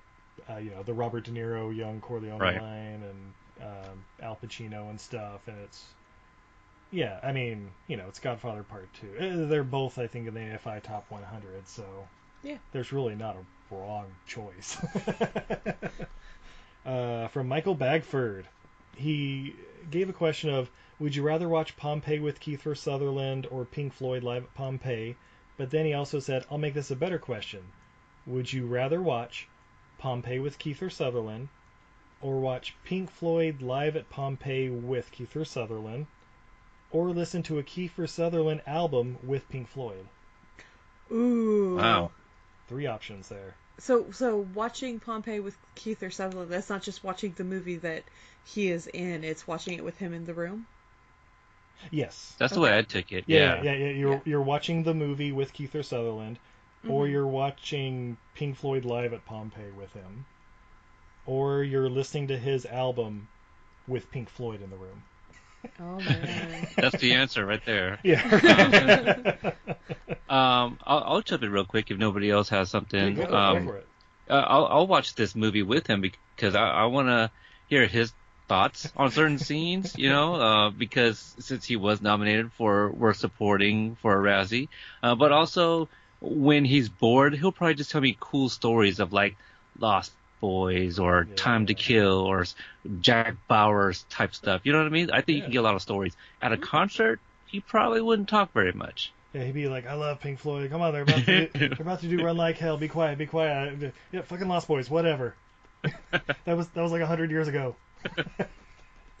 uh, 0.50 0.56
you 0.58 0.70
know, 0.70 0.82
the 0.82 0.94
Robert 0.94 1.24
De 1.24 1.30
Niro 1.30 1.74
young 1.74 2.00
Corleone 2.00 2.38
Right. 2.38 2.60
line 2.60 3.02
and 3.02 3.32
um, 3.60 4.04
Al 4.22 4.38
Pacino 4.42 4.90
and 4.90 5.00
stuff, 5.00 5.40
and 5.46 5.58
it's, 5.60 5.84
yeah, 6.90 7.18
I 7.22 7.32
mean, 7.32 7.70
you 7.86 7.96
know, 7.96 8.06
it's 8.08 8.20
Godfather 8.20 8.62
Part 8.62 8.88
Two. 8.94 9.12
Uh, 9.18 9.48
They're 9.48 9.64
both, 9.64 9.98
I 9.98 10.06
think, 10.06 10.28
in 10.28 10.34
the 10.34 10.40
AFI 10.40 10.82
Top 10.82 11.06
100, 11.10 11.68
so 11.68 12.08
Yeah. 12.42 12.58
there's 12.72 12.92
really 12.92 13.14
not 13.14 13.36
a 13.36 13.74
wrong 13.74 14.06
choice. 14.26 14.76
uh, 16.86 17.28
from 17.28 17.48
Michael 17.48 17.74
Bagford. 17.74 18.46
He 18.94 19.56
gave 19.90 20.10
a 20.10 20.12
question 20.12 20.50
of 20.50 20.70
Would 20.98 21.16
you 21.16 21.22
rather 21.22 21.48
watch 21.48 21.76
Pompeii 21.76 22.20
with 22.20 22.40
Kiefer 22.40 22.76
Sutherland 22.76 23.46
or 23.50 23.64
Pink 23.64 23.94
Floyd 23.94 24.22
live 24.22 24.44
at 24.44 24.54
Pompeii? 24.54 25.16
But 25.62 25.70
then 25.70 25.86
he 25.86 25.94
also 25.94 26.18
said, 26.18 26.44
I'll 26.50 26.58
make 26.58 26.74
this 26.74 26.90
a 26.90 26.96
better 26.96 27.20
question. 27.20 27.62
Would 28.26 28.52
you 28.52 28.66
rather 28.66 29.00
watch 29.00 29.46
Pompeii 29.96 30.40
with 30.40 30.58
Kiefer 30.58 30.90
Sutherland 30.90 31.50
or 32.20 32.40
watch 32.40 32.74
Pink 32.82 33.08
Floyd 33.08 33.62
live 33.62 33.94
at 33.94 34.10
Pompeii 34.10 34.70
with 34.70 35.12
Kiefer 35.12 35.46
Sutherland 35.46 36.08
or 36.90 37.10
listen 37.10 37.44
to 37.44 37.60
a 37.60 37.62
Kiefer 37.62 38.08
Sutherland 38.08 38.62
album 38.66 39.18
with 39.22 39.48
Pink 39.48 39.68
Floyd? 39.68 40.08
Ooh. 41.12 41.76
Wow. 41.76 42.10
Three 42.66 42.86
options 42.86 43.28
there. 43.28 43.54
So 43.78 44.10
so 44.10 44.48
watching 44.54 44.98
Pompeii 44.98 45.38
with 45.38 45.56
Kiefer 45.76 46.12
Sutherland, 46.12 46.50
that's 46.50 46.70
not 46.70 46.82
just 46.82 47.04
watching 47.04 47.34
the 47.36 47.44
movie 47.44 47.76
that 47.76 48.02
he 48.44 48.68
is 48.68 48.88
in, 48.88 49.22
it's 49.22 49.46
watching 49.46 49.74
it 49.74 49.84
with 49.84 49.98
him 49.98 50.12
in 50.12 50.26
the 50.26 50.34
room. 50.34 50.66
Yes. 51.90 52.34
That's 52.38 52.54
the 52.54 52.60
way 52.60 52.76
I 52.76 52.82
took 52.82 53.12
it. 53.12 53.24
Yeah, 53.26 53.62
Yeah. 53.62 53.72
yeah, 53.72 53.86
yeah. 53.86 53.90
You're 53.92 54.22
you're 54.24 54.42
watching 54.42 54.82
the 54.84 54.94
movie 54.94 55.32
with 55.32 55.52
Kiefer 55.52 55.84
Sutherland, 55.84 56.38
or 56.88 57.06
Mhm. 57.06 57.10
you're 57.10 57.26
watching 57.26 58.16
Pink 58.34 58.56
Floyd 58.56 58.84
live 58.84 59.12
at 59.12 59.24
Pompeii 59.26 59.70
with 59.76 59.92
him, 59.92 60.24
or 61.26 61.62
you're 61.62 61.88
listening 61.90 62.28
to 62.28 62.38
his 62.38 62.66
album 62.66 63.28
with 63.88 64.10
Pink 64.10 64.28
Floyd 64.28 64.62
in 64.62 64.70
the 64.70 64.76
room. 64.76 65.02
Oh 65.80 66.00
man. 66.00 66.68
That's 66.76 66.98
the 66.98 67.12
answer 67.14 67.44
right 67.46 67.64
there. 67.64 67.98
Yeah. 68.04 68.22
um, 70.28 70.78
I'll, 70.84 71.04
I'll 71.06 71.22
jump 71.22 71.42
in 71.42 71.50
real 71.50 71.64
quick 71.64 71.90
if 71.90 71.98
nobody 71.98 72.30
else 72.30 72.48
has 72.48 72.70
something. 72.70 73.16
Yeah, 73.16 73.24
go- 73.24 73.30
go 73.30 73.36
um, 73.36 73.66
for 73.66 73.76
it. 73.78 73.86
Uh, 74.28 74.34
I'll, 74.46 74.66
I'll 74.66 74.86
watch 74.86 75.14
this 75.14 75.34
movie 75.34 75.62
with 75.62 75.86
him 75.86 76.00
because 76.00 76.54
I, 76.54 76.66
I 76.68 76.84
want 76.86 77.08
to 77.08 77.30
hear 77.68 77.86
his 77.86 78.12
thoughts 78.48 78.92
on 78.96 79.10
certain 79.10 79.38
scenes, 79.48 79.96
you 79.96 80.10
know, 80.10 80.34
uh, 80.34 80.70
because 80.70 81.34
since 81.38 81.64
he 81.64 81.76
was 81.76 82.00
nominated 82.02 82.52
for 82.52 82.90
work 82.90 83.16
supporting 83.16 83.96
for 83.96 84.18
a 84.18 84.22
Razzie, 84.22 84.68
uh, 85.02 85.14
but 85.14 85.32
also 85.32 85.88
when 86.20 86.64
he's 86.64 86.88
bored, 86.88 87.34
he'll 87.34 87.52
probably 87.52 87.74
just 87.74 87.90
tell 87.90 88.00
me 88.00 88.16
cool 88.18 88.48
stories 88.48 89.00
of 89.00 89.12
like 89.12 89.36
Lost 89.78 90.12
Boys 90.40 90.98
or 90.98 91.24
Time 91.24 91.66
to 91.66 91.74
Kill 91.74 92.18
or 92.20 92.44
Jack 93.00 93.36
Bauer's 93.48 94.04
type 94.10 94.34
stuff. 94.34 94.62
You 94.64 94.72
know 94.72 94.78
what 94.78 94.86
I 94.86 94.90
mean? 94.90 95.10
I 95.10 95.20
think 95.20 95.36
you 95.36 95.42
can 95.42 95.52
get 95.52 95.58
a 95.58 95.62
lot 95.62 95.74
of 95.74 95.82
stories. 95.82 96.14
At 96.40 96.52
a 96.52 96.56
concert, 96.56 97.20
he 97.46 97.60
probably 97.60 98.00
wouldn't 98.00 98.28
talk 98.28 98.52
very 98.52 98.72
much. 98.72 99.12
Yeah, 99.32 99.44
he'd 99.44 99.54
be 99.54 99.68
like, 99.68 99.86
"I 99.86 99.94
love 99.94 100.20
Pink 100.20 100.38
Floyd. 100.38 100.70
Come 100.70 100.82
on, 100.82 100.92
they're 100.92 101.02
about 101.02 101.24
to 101.24 101.46
do, 101.46 101.58
they're 101.68 101.72
about 101.80 102.00
to 102.00 102.08
do 102.08 102.22
Run 102.22 102.36
Like 102.36 102.58
Hell. 102.58 102.76
Be 102.76 102.88
quiet, 102.88 103.16
be 103.18 103.26
quiet. 103.26 103.94
Yeah, 104.10 104.22
fucking 104.22 104.48
Lost 104.48 104.68
Boys, 104.68 104.90
whatever." 104.90 105.34
that 106.10 106.56
was 106.56 106.68
that 106.68 106.82
was 106.82 106.92
like 106.92 107.00
a 107.00 107.06
hundred 107.06 107.30
years 107.30 107.48
ago. 107.48 107.74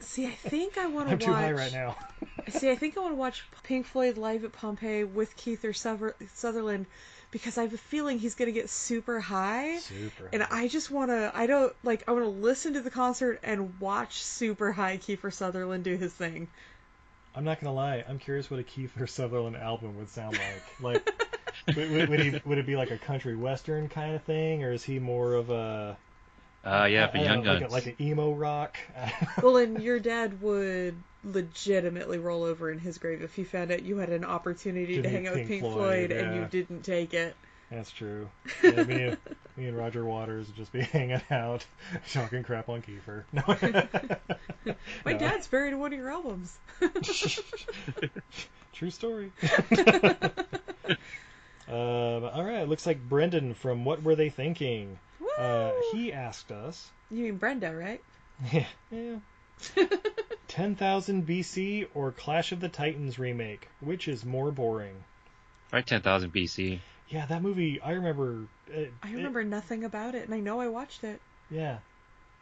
See, 0.00 0.26
I 0.26 0.30
think 0.30 0.76
I 0.78 0.86
want 0.86 1.08
to. 1.08 1.12
I'm 1.12 1.18
to 1.18 1.24
too 1.24 1.30
watch. 1.30 1.40
high 1.40 1.52
right 1.52 1.72
now. 1.72 1.96
See, 2.48 2.70
I 2.70 2.74
think 2.74 2.96
I 2.96 3.00
want 3.00 3.12
to 3.12 3.16
watch 3.16 3.44
Pink 3.62 3.86
Floyd 3.86 4.18
live 4.18 4.44
at 4.44 4.52
Pompeii 4.52 5.04
with 5.04 5.36
Kiefer 5.36 5.74
Suther- 5.74 6.16
Sutherland 6.34 6.86
because 7.30 7.56
I 7.56 7.62
have 7.62 7.72
a 7.72 7.78
feeling 7.78 8.18
he's 8.18 8.34
gonna 8.34 8.52
get 8.52 8.68
super 8.68 9.20
high. 9.20 9.78
Super. 9.78 10.28
And 10.32 10.42
I 10.42 10.68
just 10.68 10.90
want 10.90 11.10
to. 11.10 11.30
I 11.34 11.46
don't 11.46 11.72
like. 11.82 12.04
I 12.08 12.12
want 12.12 12.24
to 12.24 12.30
listen 12.30 12.74
to 12.74 12.80
the 12.80 12.90
concert 12.90 13.40
and 13.42 13.78
watch 13.80 14.22
super 14.22 14.72
high 14.72 14.98
Kiefer 14.98 15.32
Sutherland 15.32 15.84
do 15.84 15.96
his 15.96 16.12
thing. 16.12 16.48
I'm 17.34 17.44
not 17.44 17.60
gonna 17.60 17.74
lie. 17.74 18.04
I'm 18.06 18.18
curious 18.18 18.50
what 18.50 18.60
a 18.60 18.64
Kiefer 18.64 19.08
Sutherland 19.08 19.56
album 19.56 19.96
would 19.96 20.10
sound 20.10 20.38
like. 20.80 21.04
Like, 21.06 21.24
would, 21.76 21.90
would, 21.90 22.08
would 22.10 22.20
he 22.20 22.40
would 22.44 22.58
it 22.58 22.66
be 22.66 22.76
like 22.76 22.90
a 22.90 22.98
country 22.98 23.34
western 23.36 23.88
kind 23.88 24.14
of 24.14 24.22
thing, 24.24 24.62
or 24.64 24.72
is 24.72 24.82
he 24.82 24.98
more 24.98 25.34
of 25.34 25.48
a 25.48 25.96
Uh, 26.64 26.84
yeah, 26.90 27.08
for 27.08 27.18
I 27.18 27.24
don't 27.24 27.26
Young 27.26 27.44
know, 27.44 27.52
like, 27.52 27.60
Guns. 27.60 27.72
a, 27.72 27.74
like 27.74 27.86
an 27.86 27.94
emo 28.00 28.32
rock? 28.32 28.76
well, 29.42 29.56
and 29.56 29.82
your 29.82 29.98
dad 29.98 30.40
would 30.42 30.94
legitimately 31.24 32.18
roll 32.18 32.44
over 32.44 32.70
in 32.70 32.78
his 32.78 32.98
grave 32.98 33.22
if 33.22 33.34
he 33.34 33.44
found 33.44 33.70
out 33.72 33.82
you 33.82 33.96
had 33.98 34.10
an 34.10 34.24
opportunity 34.24 34.96
To 34.96 35.02
to 35.02 35.08
hang 35.08 35.26
out 35.26 35.34
with 35.34 35.48
Pink 35.48 35.62
Pink 35.62 35.62
Floyd, 35.62 36.10
Floyd, 36.10 36.12
and 36.12 36.36
you 36.36 36.44
didn't 36.50 36.82
take 36.82 37.14
it. 37.14 37.34
That's 37.70 37.90
true. 37.90 38.28
Yeah, 38.62 38.82
me, 38.84 39.02
and, 39.02 39.16
me 39.56 39.66
and 39.68 39.76
Roger 39.76 40.04
Waters 40.04 40.46
would 40.46 40.56
just 40.56 40.72
be 40.72 40.80
hanging 40.92 41.20
out, 41.30 41.64
talking 42.12 42.42
crap 42.44 42.68
on 42.68 42.82
Kiefer. 42.82 43.24
No. 43.32 43.42
My 45.04 45.12
No. 45.12 45.18
dad's 45.18 45.46
buried 45.48 45.72
in 45.72 45.78
one 45.78 45.92
of 45.92 45.98
your 45.98 46.10
albums. 46.10 46.56
True 48.74 48.90
story. 48.90 49.32
Um, 51.68 52.24
all 52.24 52.44
right, 52.44 52.68
looks 52.68 52.86
like 52.86 53.00
Brendan 53.08 53.54
from 53.54 53.84
What 53.84 54.02
Were 54.02 54.14
They 54.16 54.28
Thinking? 54.28 54.98
Uh, 55.38 55.72
he 55.92 56.12
asked 56.12 56.52
us, 56.52 56.90
You 57.10 57.24
mean 57.24 57.36
Brenda, 57.36 57.74
right? 57.74 58.00
yeah, 58.52 58.66
yeah. 58.90 59.16
10,000 60.48 61.26
BC 61.26 61.86
or 61.94 62.12
Clash 62.12 62.52
of 62.52 62.60
the 62.60 62.68
Titans 62.68 63.18
remake? 63.18 63.68
Which 63.80 64.08
is 64.08 64.24
more 64.24 64.50
boring? 64.50 64.94
Right, 65.72 65.86
10,000 65.86 66.32
BC. 66.32 66.80
Yeah, 67.08 67.26
that 67.26 67.42
movie, 67.42 67.80
I 67.80 67.92
remember. 67.92 68.46
It, 68.68 68.92
I 69.02 69.12
remember 69.12 69.44
nothing 69.44 69.84
about 69.84 70.14
it, 70.14 70.24
and 70.24 70.34
I 70.34 70.40
know 70.40 70.60
I 70.60 70.68
watched 70.68 71.04
it. 71.04 71.20
yeah. 71.50 71.78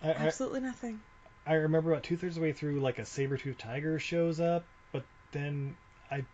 I, 0.02 0.08
I, 0.08 0.12
Absolutely 0.12 0.60
nothing. 0.60 1.00
I 1.46 1.54
remember 1.54 1.90
about 1.90 2.04
two 2.04 2.16
thirds 2.16 2.36
of 2.36 2.40
the 2.40 2.48
way 2.48 2.52
through, 2.52 2.80
like 2.80 2.98
a 2.98 3.04
saber 3.04 3.36
tooth 3.36 3.58
tiger 3.58 3.98
shows 3.98 4.40
up, 4.40 4.64
but 4.92 5.04
then 5.32 5.76
I 6.10 6.24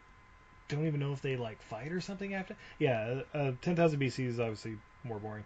don't 0.68 0.86
even 0.86 1.00
know 1.00 1.12
if 1.12 1.20
they 1.20 1.36
like 1.36 1.60
fight 1.62 1.90
or 1.92 2.00
something 2.00 2.34
after. 2.34 2.56
Yeah, 2.78 3.22
uh, 3.34 3.52
10,000 3.62 3.98
BC 3.98 4.26
is 4.26 4.38
obviously 4.38 4.76
more 5.04 5.18
boring. 5.18 5.44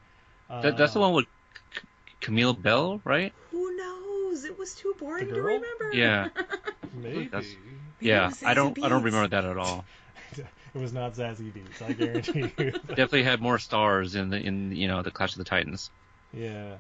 Uh, 0.51 0.63
That, 0.63 0.77
that's 0.77 0.95
the 0.95 1.01
one 1.01 1.13
with 1.13 1.27
C- 1.75 1.81
Camilla 2.21 2.55
Belle, 2.55 3.01
right? 3.05 3.33
Who 3.53 3.77
knows? 3.77 4.45
It 4.45 4.59
was 4.59 4.75
too 4.75 4.95
boring 4.99 5.29
to 5.29 5.41
remember. 5.41 5.91
Yeah. 5.93 6.29
Maybe. 6.95 7.25
That's- 7.27 7.55
yeah, 8.01 8.33
I 8.45 8.55
don't 8.55 8.75
Zazie 8.77 8.85
I 8.85 8.89
don't 8.89 9.03
remember 9.03 9.29
that 9.29 9.45
at 9.45 9.59
all. 9.59 9.85
it 10.37 10.47
was 10.75 10.93
not 10.93 11.15
Zazie 11.15 11.53
Beetz, 11.53 11.83
I 11.87 11.93
guarantee 11.93 12.51
you. 12.59 12.71
Definitely 12.89 13.25
had 13.25 13.41
more 13.43 13.59
stars 13.59 14.15
in 14.15 14.31
the 14.31 14.39
in 14.39 14.75
you 14.75 14.89
know 14.89 15.03
the 15.03 15.11
Clash 15.11 15.33
of 15.33 15.39
the 15.39 15.45
Titans. 15.45 15.91
Yeah. 16.33 16.77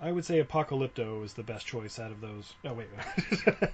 I 0.00 0.10
would 0.10 0.24
say 0.24 0.42
Apocalypto 0.42 1.24
is 1.24 1.34
the 1.34 1.44
best 1.44 1.66
choice 1.66 1.98
out 2.00 2.10
of 2.10 2.20
those. 2.20 2.52
Oh, 2.64 2.74
wait. 2.74 2.88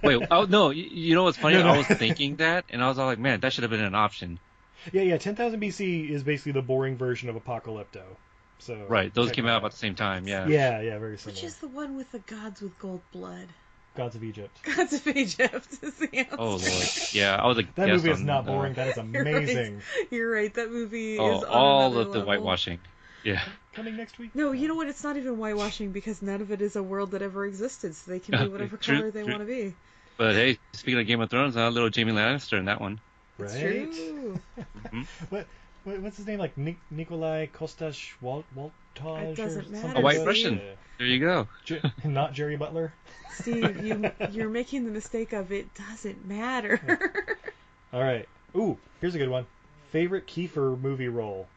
Wait, 0.03 0.27
oh 0.29 0.43
no, 0.45 0.69
you, 0.69 0.83
you 0.83 1.15
know 1.15 1.23
what's 1.23 1.37
funny? 1.37 1.55
No, 1.55 1.63
no. 1.63 1.73
I 1.73 1.77
was 1.79 1.87
thinking 1.87 2.35
that, 2.37 2.65
and 2.69 2.81
I 2.83 2.87
was 2.87 2.99
all 2.99 3.07
like, 3.07 3.19
man, 3.19 3.39
that 3.39 3.51
should 3.51 3.63
have 3.63 3.71
been 3.71 3.83
an 3.83 3.95
option. 3.95 4.39
Yeah, 4.93 5.01
yeah, 5.01 5.17
10,000 5.17 5.59
BC 5.59 6.09
is 6.09 6.23
basically 6.23 6.53
the 6.53 6.61
boring 6.61 6.95
version 6.95 7.27
of 7.27 7.35
Apocalypto. 7.35 8.03
So 8.61 8.85
Right, 8.87 9.13
those 9.13 9.31
came 9.31 9.47
out 9.47 9.57
about 9.57 9.71
the 9.71 9.77
same 9.77 9.95
time. 9.95 10.27
Yeah. 10.27 10.47
Yeah, 10.47 10.81
yeah, 10.81 10.99
very 10.99 11.17
similar. 11.17 11.35
Which 11.35 11.43
is 11.43 11.57
the 11.57 11.67
one 11.67 11.95
with 11.97 12.11
the 12.11 12.19
gods 12.19 12.61
with 12.61 12.77
gold 12.79 13.01
blood? 13.11 13.47
Gods 13.95 14.15
of 14.15 14.23
Egypt. 14.23 14.57
Gods 14.75 14.93
of 14.93 15.07
Egypt 15.07 15.67
is 15.81 15.95
the 15.95 16.15
answer. 16.15 16.35
Oh 16.37 16.55
lord. 16.55 16.87
Yeah, 17.11 17.35
I 17.35 17.47
was 17.47 17.57
a 17.57 17.63
That 17.75 17.87
guest 17.87 18.03
movie 18.03 18.11
is 18.11 18.21
on, 18.21 18.27
not 18.27 18.45
uh, 18.47 18.51
boring. 18.51 18.73
That 18.75 18.87
is 18.87 18.97
You're 19.13 19.23
right. 19.23 19.33
amazing. 19.33 19.81
You're 20.11 20.31
right. 20.31 20.53
That 20.53 20.71
movie 20.71 21.17
Oh, 21.17 21.37
is 21.37 21.43
on 21.43 21.49
all 21.49 21.87
another 21.87 21.99
of 22.01 22.11
the 22.13 22.19
level. 22.19 22.27
whitewashing. 22.27 22.79
Yeah. 23.23 23.41
Coming 23.73 23.97
next 23.97 24.17
week? 24.19 24.35
No, 24.35 24.51
you 24.51 24.67
know 24.67 24.75
what? 24.75 24.87
It's 24.87 25.03
not 25.03 25.17
even 25.17 25.35
whitewashing 25.37 25.91
because 25.91 26.21
none 26.21 26.41
of 26.41 26.51
it 26.51 26.61
is 26.61 26.75
a 26.75 26.83
world 26.83 27.11
that 27.11 27.21
ever 27.21 27.45
existed, 27.45 27.95
so 27.95 28.11
they 28.11 28.19
can 28.19 28.37
be 28.37 28.47
whatever 28.47 28.77
True, 28.77 28.97
color 28.97 29.11
they 29.11 29.23
true. 29.23 29.33
want 29.33 29.41
to 29.41 29.45
be. 29.45 29.73
But 30.17 30.35
hey, 30.35 30.57
speaking 30.73 30.99
of 30.99 31.07
Game 31.07 31.21
of 31.21 31.29
Thrones, 31.29 31.55
a 31.55 31.69
little 31.69 31.89
Jamie 31.89 32.11
Lannister 32.13 32.57
in 32.57 32.65
that 32.65 32.79
one. 32.81 32.99
It's 33.39 33.53
Right? 33.53 33.87
true. 33.87 34.39
What, 35.29 35.29
what 35.29 35.47
what's 35.83 36.17
his 36.17 36.27
name? 36.27 36.39
Like 36.39 36.57
Nik- 36.57 36.79
Nikolai 36.89 37.47
Kostas 37.47 38.11
Walt 38.21 38.45
Waldau 38.55 39.31
It 39.31 39.35
doesn't 39.35 39.67
or 39.67 39.69
matter. 39.69 39.81
something 39.81 40.01
A 40.01 40.01
white 40.01 40.17
like 40.17 40.17
that? 40.19 40.27
Russian. 40.27 40.61
There 40.97 41.07
you 41.07 41.19
go. 41.19 41.47
Ge- 41.65 41.81
not 42.05 42.33
Jerry 42.33 42.57
Butler. 42.57 42.93
Steve, 43.33 43.83
you 43.83 44.11
you're 44.31 44.49
making 44.49 44.85
the 44.85 44.91
mistake 44.91 45.33
of 45.33 45.51
it 45.51 45.67
doesn't 45.75 46.25
matter. 46.27 46.79
All 47.93 48.01
right. 48.01 48.27
Ooh, 48.55 48.77
here's 48.99 49.15
a 49.15 49.17
good 49.17 49.29
one. 49.29 49.45
Favorite 49.91 50.27
Kiefer 50.27 50.79
movie 50.79 51.07
role. 51.07 51.47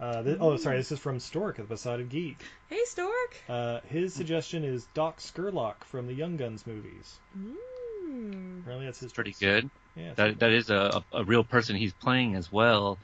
Uh, 0.00 0.22
thi- 0.22 0.36
oh, 0.40 0.56
sorry. 0.56 0.76
This 0.78 0.90
is 0.92 0.98
from 0.98 1.20
Stork 1.20 1.58
of 1.58 1.68
the 1.68 1.74
Besotted 1.74 2.08
Geek. 2.08 2.38
hey, 2.68 2.80
Stork. 2.84 3.36
Uh, 3.48 3.80
his 3.88 4.12
suggestion 4.14 4.64
is 4.64 4.84
Doc 4.94 5.18
Scurlock 5.18 5.84
from 5.84 6.06
the 6.06 6.12
Young 6.14 6.36
Guns 6.36 6.66
movies. 6.66 7.18
Mm. 7.38 8.60
Apparently, 8.60 8.86
that's 8.86 9.00
his 9.00 9.12
Pretty 9.12 9.30
choice. 9.32 9.38
good. 9.40 9.70
Yeah, 9.96 10.14
That 10.14 10.38
that 10.40 10.52
is 10.52 10.70
a, 10.70 11.02
a 11.12 11.18
a 11.18 11.24
real 11.24 11.44
person 11.44 11.76
he's 11.76 11.92
playing 11.92 12.34
as 12.34 12.50
well. 12.50 12.98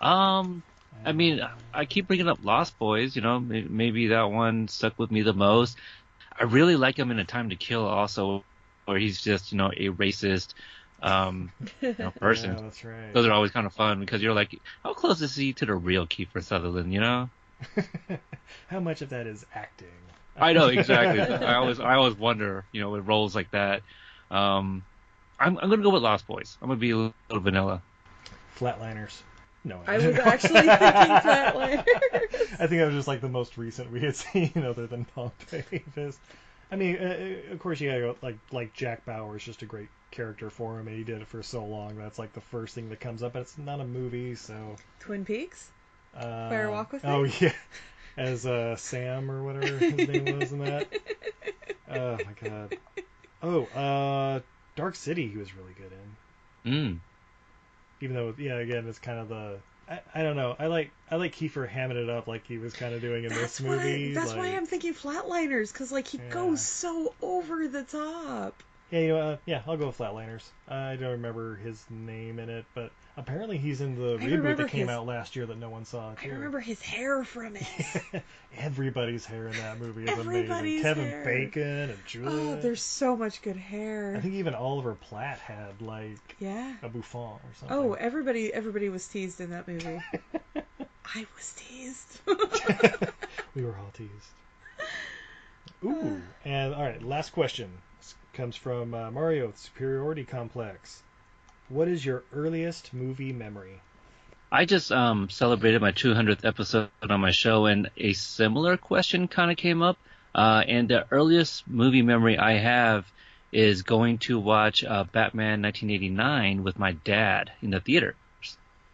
Um, 0.00 0.62
I 1.04 1.12
mean, 1.12 1.40
I 1.72 1.84
keep 1.84 2.06
bringing 2.06 2.28
up 2.28 2.38
Lost 2.42 2.78
Boys. 2.78 3.16
You 3.16 3.22
know, 3.22 3.40
maybe 3.40 4.08
that 4.08 4.30
one 4.30 4.68
stuck 4.68 4.98
with 4.98 5.10
me 5.10 5.22
the 5.22 5.32
most. 5.32 5.78
I 6.38 6.44
really 6.44 6.76
like 6.76 6.98
him 6.98 7.10
in 7.10 7.18
A 7.18 7.24
Time 7.24 7.50
to 7.50 7.56
Kill 7.56 7.84
also, 7.86 8.44
where 8.84 8.98
he's 8.98 9.20
just 9.20 9.52
you 9.52 9.58
know 9.58 9.70
a 9.76 9.88
racist 9.88 10.54
um 11.02 11.52
you 11.80 11.94
know, 11.98 12.10
person. 12.12 12.54
Yeah, 12.56 12.62
that's 12.62 12.84
right. 12.84 13.12
Those 13.14 13.26
are 13.26 13.32
always 13.32 13.50
kind 13.50 13.66
of 13.66 13.72
fun 13.72 14.00
because 14.00 14.22
you're 14.22 14.34
like, 14.34 14.58
how 14.84 14.94
close 14.94 15.20
is 15.22 15.34
he 15.34 15.52
to 15.54 15.66
the 15.66 15.74
real 15.74 16.06
Kiefer 16.06 16.42
Sutherland? 16.42 16.92
You 16.92 17.00
know? 17.00 17.30
How 18.68 18.80
much 18.80 19.02
of 19.02 19.10
that 19.10 19.26
is 19.26 19.44
acting? 19.54 19.88
I 20.36 20.52
know 20.52 20.68
exactly. 20.68 21.20
I 21.46 21.54
always 21.54 21.80
I 21.80 21.94
always 21.94 22.14
wonder, 22.14 22.64
you 22.72 22.80
know, 22.80 22.90
with 22.90 23.06
roles 23.06 23.34
like 23.34 23.50
that. 23.50 23.82
Um, 24.30 24.82
I'm 25.40 25.58
I'm 25.58 25.70
gonna 25.70 25.82
go 25.82 25.90
with 25.90 26.02
Lost 26.02 26.26
Boys. 26.26 26.56
I'm 26.62 26.68
gonna 26.68 26.78
be 26.78 26.90
a 26.90 26.96
little, 26.96 27.14
little 27.28 27.42
vanilla. 27.42 27.82
Flatliners. 28.56 29.22
No, 29.64 29.80
I 29.86 29.96
was 29.96 30.16
actually 30.16 30.60
thinking 30.60 30.76
Flatliners. 30.76 31.84
I 32.60 32.66
think 32.66 32.80
that 32.80 32.86
was 32.86 32.94
just 32.94 33.08
like 33.08 33.20
the 33.20 33.28
most 33.28 33.58
recent 33.58 33.90
we 33.90 34.00
had 34.00 34.16
seen, 34.16 34.52
other 34.56 34.86
than 34.86 35.04
Pompeii. 35.04 35.84
Fist. 35.94 36.18
I 36.70 36.76
mean, 36.76 36.96
uh, 36.96 37.52
of 37.52 37.58
course, 37.58 37.80
you 37.80 37.88
gotta 37.88 38.00
go 38.00 38.16
like 38.22 38.36
like 38.52 38.72
Jack 38.74 39.04
Bauer 39.04 39.36
is 39.36 39.44
just 39.44 39.62
a 39.62 39.66
great 39.66 39.88
character 40.10 40.50
for 40.50 40.78
him, 40.78 40.86
and 40.86 40.96
he 40.96 41.04
did 41.04 41.20
it 41.20 41.26
for 41.26 41.42
so 41.42 41.64
long. 41.64 41.96
That's 41.96 42.18
like 42.18 42.32
the 42.34 42.40
first 42.40 42.74
thing 42.74 42.90
that 42.90 43.00
comes 43.00 43.22
up. 43.22 43.32
But 43.32 43.42
it's 43.42 43.58
not 43.58 43.80
a 43.80 43.84
movie, 43.84 44.34
so. 44.34 44.76
Twin 45.00 45.24
Peaks. 45.24 45.70
Uh, 46.14 46.48
Fire 46.48 46.70
Walk 46.70 46.92
with 46.92 47.04
Oh 47.04 47.24
yeah, 47.24 47.52
as 48.16 48.46
uh, 48.46 48.76
Sam 48.76 49.30
or 49.30 49.44
whatever 49.44 49.76
his 49.78 50.08
name 50.08 50.38
was 50.38 50.52
in 50.52 50.60
that. 50.60 50.88
Oh 51.90 52.18
my 52.18 52.48
god. 52.48 52.76
Oh, 53.42 53.64
uh, 53.64 54.40
Dark 54.76 54.94
City. 54.94 55.26
He 55.26 55.38
was 55.38 55.56
really 55.56 55.72
good 55.72 55.90
in. 55.90 56.70
Mm. 56.70 56.98
Even 58.00 58.14
though, 58.14 58.34
yeah, 58.38 58.54
again, 58.56 58.86
it's 58.88 58.98
kind 58.98 59.18
of 59.18 59.28
the. 59.28 59.58
I, 59.88 60.00
I 60.14 60.22
don't 60.22 60.36
know. 60.36 60.54
I 60.58 60.66
like 60.66 60.92
I 61.10 61.16
like 61.16 61.34
Kiefer 61.34 61.68
hamming 61.68 61.96
it 62.02 62.10
up 62.10 62.26
like 62.26 62.46
he 62.46 62.58
was 62.58 62.74
kind 62.74 62.94
of 62.94 63.00
doing 63.00 63.24
in 63.24 63.30
That's 63.30 63.58
this 63.58 63.66
why. 63.66 63.74
movie. 63.76 64.14
That's 64.14 64.34
why 64.34 64.54
I'm 64.56 64.66
thinking 64.66 64.94
Flatliners 64.94 65.72
because 65.72 65.90
like 65.90 66.06
he 66.08 66.18
Yeah. 66.18 66.24
goes 66.30 66.60
so 66.60 67.14
over 67.22 67.66
the 67.68 67.84
top. 67.84 68.62
Yeah, 68.90 68.98
you 69.00 69.08
know, 69.08 69.18
uh, 69.18 69.36
yeah, 69.44 69.60
I'll 69.66 69.76
go 69.76 69.88
with 69.88 69.98
Flatliners. 69.98 70.42
I 70.66 70.96
don't 70.96 71.10
remember 71.12 71.56
his 71.56 71.84
name 71.90 72.38
in 72.38 72.48
it, 72.48 72.64
but 72.74 72.90
apparently 73.18 73.58
he's 73.58 73.82
in 73.82 73.96
the 73.96 74.14
I 74.14 74.26
reboot 74.26 74.56
that 74.56 74.68
came 74.68 74.86
his- 74.86 74.96
out 74.96 75.04
last 75.04 75.36
year 75.36 75.44
that 75.44 75.58
no 75.58 75.68
one 75.68 75.84
saw. 75.84 76.14
I 76.22 76.26
remember 76.28 76.58
his 76.58 76.80
hair 76.80 77.22
from 77.22 77.56
it. 77.56 78.22
Everybody's 78.56 79.26
hair 79.26 79.48
in 79.48 79.56
that 79.58 79.78
movie 79.78 80.04
is 80.04 80.18
amazing. 80.18 80.82
Kevin 80.82 81.04
hair. 81.06 81.22
Bacon 81.22 81.90
and 81.90 81.98
Julia. 82.06 82.30
oh, 82.30 82.60
there's 82.62 82.82
so 82.82 83.14
much 83.14 83.42
good 83.42 83.56
hair. 83.56 84.14
I 84.16 84.20
think 84.20 84.34
even 84.34 84.54
Oliver 84.54 84.94
Platt 84.94 85.38
had 85.38 85.82
like 85.82 86.36
Yeah. 86.38 86.74
a 86.82 86.88
bouffant 86.88 87.40
or 87.42 87.50
something. 87.60 87.76
Oh, 87.76 87.92
everybody, 87.92 88.52
everybody 88.54 88.88
was 88.88 89.06
teased 89.06 89.40
in 89.42 89.50
that 89.50 89.68
movie. 89.68 90.00
I 91.14 91.26
was 91.36 91.54
teased. 91.58 92.20
we 93.54 93.64
were 93.64 93.76
all 93.76 93.90
teased. 93.92 94.10
Ooh, 95.84 96.20
and 96.46 96.74
all 96.74 96.82
right, 96.82 97.02
last 97.02 97.30
question 97.34 97.70
comes 98.38 98.54
from 98.54 98.94
uh, 98.94 99.10
Mario 99.10 99.48
with 99.48 99.58
Superiority 99.58 100.22
Complex. 100.22 101.02
What 101.68 101.88
is 101.88 102.06
your 102.06 102.22
earliest 102.32 102.94
movie 102.94 103.32
memory? 103.32 103.80
I 104.52 104.64
just 104.64 104.92
um, 104.92 105.28
celebrated 105.28 105.82
my 105.82 105.90
200th 105.90 106.44
episode 106.44 106.88
on 107.02 107.20
my 107.20 107.32
show, 107.32 107.66
and 107.66 107.90
a 107.96 108.12
similar 108.12 108.76
question 108.76 109.26
kind 109.26 109.50
of 109.50 109.56
came 109.56 109.82
up. 109.82 109.98
Uh, 110.32 110.62
and 110.68 110.88
the 110.88 111.04
earliest 111.10 111.66
movie 111.66 112.02
memory 112.02 112.38
I 112.38 112.58
have 112.58 113.06
is 113.50 113.82
going 113.82 114.18
to 114.18 114.38
watch 114.38 114.84
uh, 114.84 115.02
Batman 115.02 115.60
1989 115.62 116.62
with 116.62 116.78
my 116.78 116.92
dad 116.92 117.50
in 117.60 117.70
the 117.70 117.80
theater. 117.80 118.14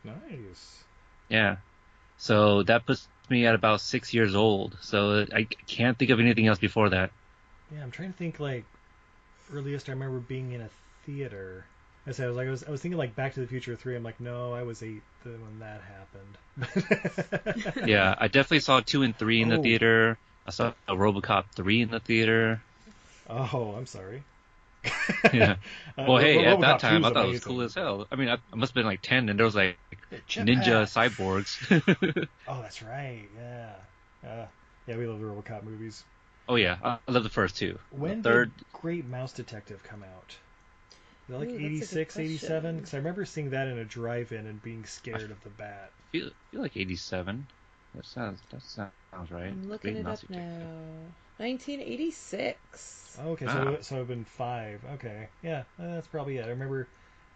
Nice. 0.04 0.84
Yeah. 1.28 1.56
So 2.16 2.62
that 2.62 2.86
puts 2.86 3.06
me 3.28 3.44
at 3.44 3.54
about 3.54 3.82
six 3.82 4.14
years 4.14 4.34
old. 4.34 4.78
So 4.80 5.26
I 5.30 5.44
can't 5.66 5.98
think 5.98 6.12
of 6.12 6.18
anything 6.18 6.46
else 6.46 6.58
before 6.58 6.88
that. 6.88 7.10
Yeah, 7.70 7.82
I'm 7.82 7.90
trying 7.90 8.12
to 8.12 8.18
think 8.18 8.40
like 8.40 8.64
earliest 9.54 9.88
I 9.88 9.92
remember 9.92 10.18
being 10.18 10.52
in 10.52 10.60
a 10.60 10.68
theater. 11.06 11.64
I 12.06 12.12
said 12.12 12.26
I 12.26 12.28
was 12.28 12.36
like 12.36 12.48
I 12.48 12.50
was, 12.50 12.64
I 12.64 12.70
was 12.70 12.82
thinking 12.82 12.98
like 12.98 13.16
Back 13.16 13.34
to 13.34 13.40
the 13.40 13.46
Future 13.46 13.76
three. 13.76 13.96
I'm 13.96 14.02
like 14.02 14.20
no, 14.20 14.52
I 14.52 14.62
was 14.62 14.82
eight 14.82 15.02
when 15.24 15.58
that 15.60 15.80
happened. 15.80 17.76
yeah, 17.88 18.14
I 18.18 18.28
definitely 18.28 18.60
saw 18.60 18.80
two 18.80 19.02
and 19.02 19.16
three 19.16 19.40
in 19.42 19.48
the 19.48 19.58
Oh. 19.58 19.62
theater. 19.62 20.18
I 20.46 20.50
saw 20.50 20.72
a 20.86 20.94
RoboCop 20.94 21.44
three 21.54 21.80
in 21.82 21.90
the 21.90 22.00
theater. 22.00 22.60
Oh, 23.30 23.74
I'm 23.76 23.86
sorry. 23.86 24.22
Yeah. 25.32 25.56
Uh, 25.96 26.06
well, 26.08 26.18
hey, 26.18 26.44
Ro- 26.44 26.54
at 26.54 26.60
that 26.60 26.80
time 26.80 27.04
I 27.04 27.08
is 27.08 27.14
thought 27.14 27.26
it 27.26 27.30
was 27.30 27.44
cool 27.44 27.60
as 27.62 27.72
hell. 27.72 28.08
I 28.10 28.16
mean, 28.16 28.28
I, 28.28 28.32
I 28.52 28.56
must 28.56 28.72
have 28.72 28.74
been 28.74 28.84
like 28.84 29.00
ten, 29.00 29.28
and 29.28 29.38
there 29.38 29.46
was 29.46 29.54
like 29.54 29.78
Jetpack. 30.28 30.44
ninja 30.48 30.82
cyborgs. 30.90 32.26
Oh, 32.48 32.60
that's 32.62 32.82
right. 32.82 33.28
Yeah. 33.38 33.70
Uh, 34.28 34.46
yeah, 34.88 34.96
we 34.96 35.06
love 35.06 35.20
the 35.20 35.26
RoboCop 35.26 35.62
movies. 35.62 36.02
Oh 36.48 36.56
yeah, 36.56 36.76
I 36.82 36.98
I 37.08 37.12
love 37.12 37.22
the 37.24 37.30
first 37.30 37.56
two. 37.56 37.78
When 37.90 38.22
the 38.22 38.28
third, 38.28 38.56
did 38.56 38.64
Great 38.72 39.06
Mouse 39.06 39.32
Detective 39.32 39.82
come 39.82 40.02
out? 40.02 40.36
Was 41.28 41.36
it 41.36 41.38
like 41.38 41.48
Ooh, 41.48 41.52
that's 41.52 41.58
a 41.58 41.94
good 41.94 42.00
86, 42.02 42.18
87? 42.18 42.76
Because 42.76 42.94
I 42.94 42.96
remember 42.98 43.24
seeing 43.24 43.50
that 43.50 43.66
in 43.68 43.78
a 43.78 43.84
drive-in 43.84 44.46
and 44.46 44.62
being 44.62 44.84
scared 44.84 45.30
of 45.30 45.42
the 45.42 45.48
bat. 45.50 45.90
feel, 46.12 46.30
feel 46.50 46.60
like 46.60 46.76
eighty-seven. 46.76 47.46
That 47.94 48.04
sounds 48.06 48.40
that 48.50 48.62
sounds 48.62 49.30
right. 49.30 49.46
I'm 49.46 49.68
looking 49.68 49.92
Great 49.94 50.00
it 50.00 50.04
Mouse 50.04 50.24
up 50.24 50.30
now. 50.30 50.66
1986. 51.38 53.18
Oh, 53.22 53.30
okay, 53.30 53.46
Ah. 53.48 53.52
so 53.52 53.78
so 53.80 54.00
I've 54.00 54.08
been 54.08 54.24
five. 54.24 54.80
Okay, 54.94 55.28
yeah, 55.42 55.60
uh, 55.78 55.94
that's 55.94 56.06
probably 56.06 56.38
it. 56.38 56.44
I 56.46 56.48
remember 56.50 56.88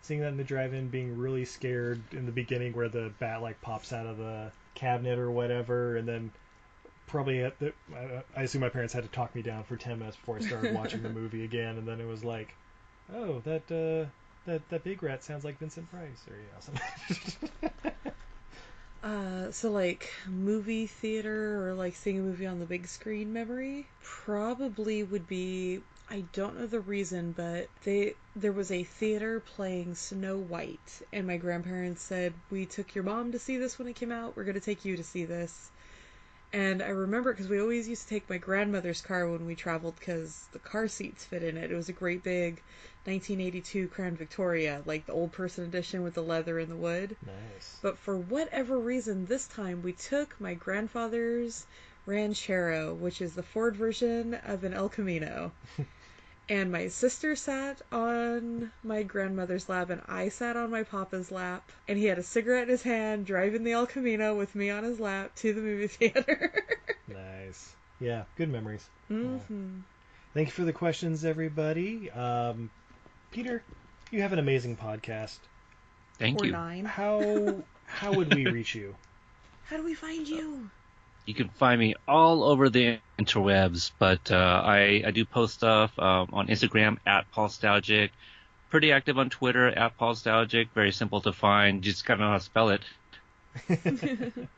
seeing 0.02 0.20
that 0.20 0.28
in 0.28 0.36
the 0.36 0.44
drive-in, 0.44 0.88
being 0.88 1.16
really 1.18 1.44
scared 1.44 2.00
in 2.12 2.26
the 2.26 2.32
beginning, 2.32 2.72
where 2.72 2.88
the 2.88 3.12
bat 3.18 3.42
like 3.42 3.60
pops 3.60 3.92
out 3.92 4.06
of 4.06 4.18
the 4.18 4.50
cabinet 4.74 5.18
or 5.18 5.30
whatever, 5.30 5.96
and 5.96 6.06
then 6.06 6.30
probably 7.08 7.42
at 7.42 7.58
the, 7.58 7.72
I, 7.94 8.22
I 8.36 8.42
assume 8.42 8.60
my 8.60 8.68
parents 8.68 8.92
had 8.92 9.04
to 9.04 9.10
talk 9.10 9.34
me 9.34 9.42
down 9.42 9.64
for 9.64 9.76
ten 9.76 9.98
minutes 9.98 10.16
before 10.16 10.36
I 10.36 10.40
started 10.40 10.74
watching 10.74 11.02
the 11.02 11.08
movie 11.20 11.44
again, 11.44 11.76
and 11.76 11.86
then 11.86 12.00
it 12.00 12.06
was 12.06 12.24
like, 12.24 12.54
oh, 13.14 13.40
that 13.44 13.62
uh, 13.70 14.08
that 14.46 14.68
that 14.68 14.84
big 14.84 15.02
rat 15.02 15.24
sounds 15.24 15.44
like 15.44 15.58
Vincent 15.58 15.90
Price, 15.90 16.24
or 16.28 16.36
yeah, 16.36 16.60
something. 16.60 17.72
Uh, 19.00 19.50
so 19.52 19.70
like 19.70 20.12
movie 20.26 20.88
theater 20.88 21.68
or 21.68 21.74
like 21.74 21.94
seeing 21.94 22.18
a 22.18 22.22
movie 22.22 22.46
on 22.46 22.58
the 22.58 22.66
big 22.66 22.86
screen 22.88 23.32
memory 23.32 23.86
probably 24.02 25.04
would 25.04 25.28
be 25.28 25.80
I 26.10 26.24
don't 26.32 26.58
know 26.58 26.66
the 26.66 26.80
reason, 26.80 27.32
but 27.32 27.68
they 27.84 28.14
there 28.34 28.52
was 28.52 28.70
a 28.70 28.82
theater 28.82 29.40
playing 29.40 29.94
Snow 29.94 30.38
White, 30.38 31.02
and 31.12 31.26
my 31.26 31.36
grandparents 31.36 32.02
said 32.02 32.32
we 32.50 32.64
took 32.64 32.94
your 32.94 33.04
mom 33.04 33.32
to 33.32 33.38
see 33.38 33.58
this 33.58 33.78
when 33.78 33.88
it 33.88 33.94
came 33.94 34.10
out. 34.10 34.34
We're 34.34 34.44
gonna 34.44 34.58
take 34.58 34.86
you 34.86 34.96
to 34.96 35.04
see 35.04 35.26
this. 35.26 35.70
And 36.52 36.82
I 36.82 36.88
remember 36.88 37.32
because 37.32 37.48
we 37.48 37.60
always 37.60 37.88
used 37.88 38.04
to 38.04 38.08
take 38.08 38.30
my 38.30 38.38
grandmother's 38.38 39.02
car 39.02 39.28
when 39.28 39.44
we 39.44 39.54
traveled 39.54 39.96
because 39.98 40.46
the 40.52 40.58
car 40.58 40.88
seats 40.88 41.24
fit 41.24 41.42
in 41.42 41.58
it. 41.58 41.70
It 41.70 41.76
was 41.76 41.90
a 41.90 41.92
great 41.92 42.22
big 42.22 42.62
1982 43.04 43.88
Crown 43.88 44.16
Victoria, 44.16 44.82
like 44.86 45.06
the 45.06 45.12
old 45.12 45.32
person 45.32 45.64
edition 45.64 46.02
with 46.02 46.14
the 46.14 46.22
leather 46.22 46.58
and 46.58 46.70
the 46.70 46.76
wood. 46.76 47.16
nice. 47.24 47.78
But 47.82 47.98
for 47.98 48.16
whatever 48.16 48.78
reason, 48.78 49.26
this 49.26 49.46
time 49.46 49.82
we 49.82 49.92
took 49.92 50.40
my 50.40 50.54
grandfather's 50.54 51.66
Ranchero, 52.06 52.94
which 52.94 53.20
is 53.20 53.34
the 53.34 53.42
Ford 53.42 53.76
version 53.76 54.34
of 54.34 54.64
an 54.64 54.72
El 54.72 54.88
Camino. 54.88 55.52
and 56.48 56.72
my 56.72 56.88
sister 56.88 57.36
sat 57.36 57.82
on 57.92 58.72
my 58.82 59.02
grandmother's 59.02 59.68
lap, 59.68 59.90
and 59.90 60.02
I 60.06 60.28
sat 60.28 60.56
on 60.56 60.70
my 60.70 60.82
papa's 60.82 61.30
lap. 61.30 61.70
And 61.86 61.98
he 61.98 62.06
had 62.06 62.18
a 62.18 62.22
cigarette 62.22 62.64
in 62.64 62.68
his 62.70 62.82
hand, 62.82 63.26
driving 63.26 63.64
the 63.64 63.72
El 63.72 63.86
Camino 63.86 64.34
with 64.36 64.54
me 64.54 64.70
on 64.70 64.84
his 64.84 65.00
lap 65.00 65.34
to 65.36 65.52
the 65.52 65.60
movie 65.60 65.86
theater. 65.88 66.52
Nice. 67.08 67.76
Yeah, 67.98 68.24
good 68.36 68.50
memories. 68.50 68.88
hmm 69.08 69.80
Thank 70.34 70.48
you 70.48 70.52
for 70.52 70.64
the 70.64 70.72
questions, 70.72 71.24
everybody. 71.24 72.10
Um, 72.10 72.70
Peter, 73.30 73.64
you 74.10 74.22
have 74.22 74.32
an 74.32 74.38
amazing 74.38 74.76
podcast. 74.76 75.38
thank 76.18 76.38
or 76.38 76.44
you. 76.44 76.52
nine. 76.52 76.84
How 76.84 77.64
how 77.86 78.12
would 78.12 78.32
we 78.32 78.46
reach 78.46 78.74
you? 78.74 78.96
How 79.68 79.76
do 79.76 79.84
we 79.84 79.94
find 79.94 80.26
you? 80.28 80.70
You 81.28 81.34
can 81.34 81.50
find 81.50 81.78
me 81.78 81.94
all 82.08 82.42
over 82.42 82.70
the 82.70 83.00
interwebs, 83.18 83.90
but 83.98 84.32
uh, 84.32 84.62
I 84.64 85.02
I 85.06 85.10
do 85.10 85.26
post 85.26 85.52
stuff 85.52 85.92
um, 85.98 86.30
on 86.32 86.46
Instagram 86.48 86.96
at 87.04 87.30
PODstalgic. 87.32 88.08
Pretty 88.70 88.92
active 88.92 89.18
on 89.18 89.28
Twitter 89.28 89.68
at 89.68 89.98
PODstalgic. 89.98 90.70
Very 90.74 90.90
simple 90.90 91.20
to 91.20 91.34
find. 91.34 91.82
Just 91.82 92.06
gotta 92.06 92.22
know 92.22 92.28
how 92.28 92.38
to 92.38 92.42
spell 92.42 92.70
it. 92.70 92.80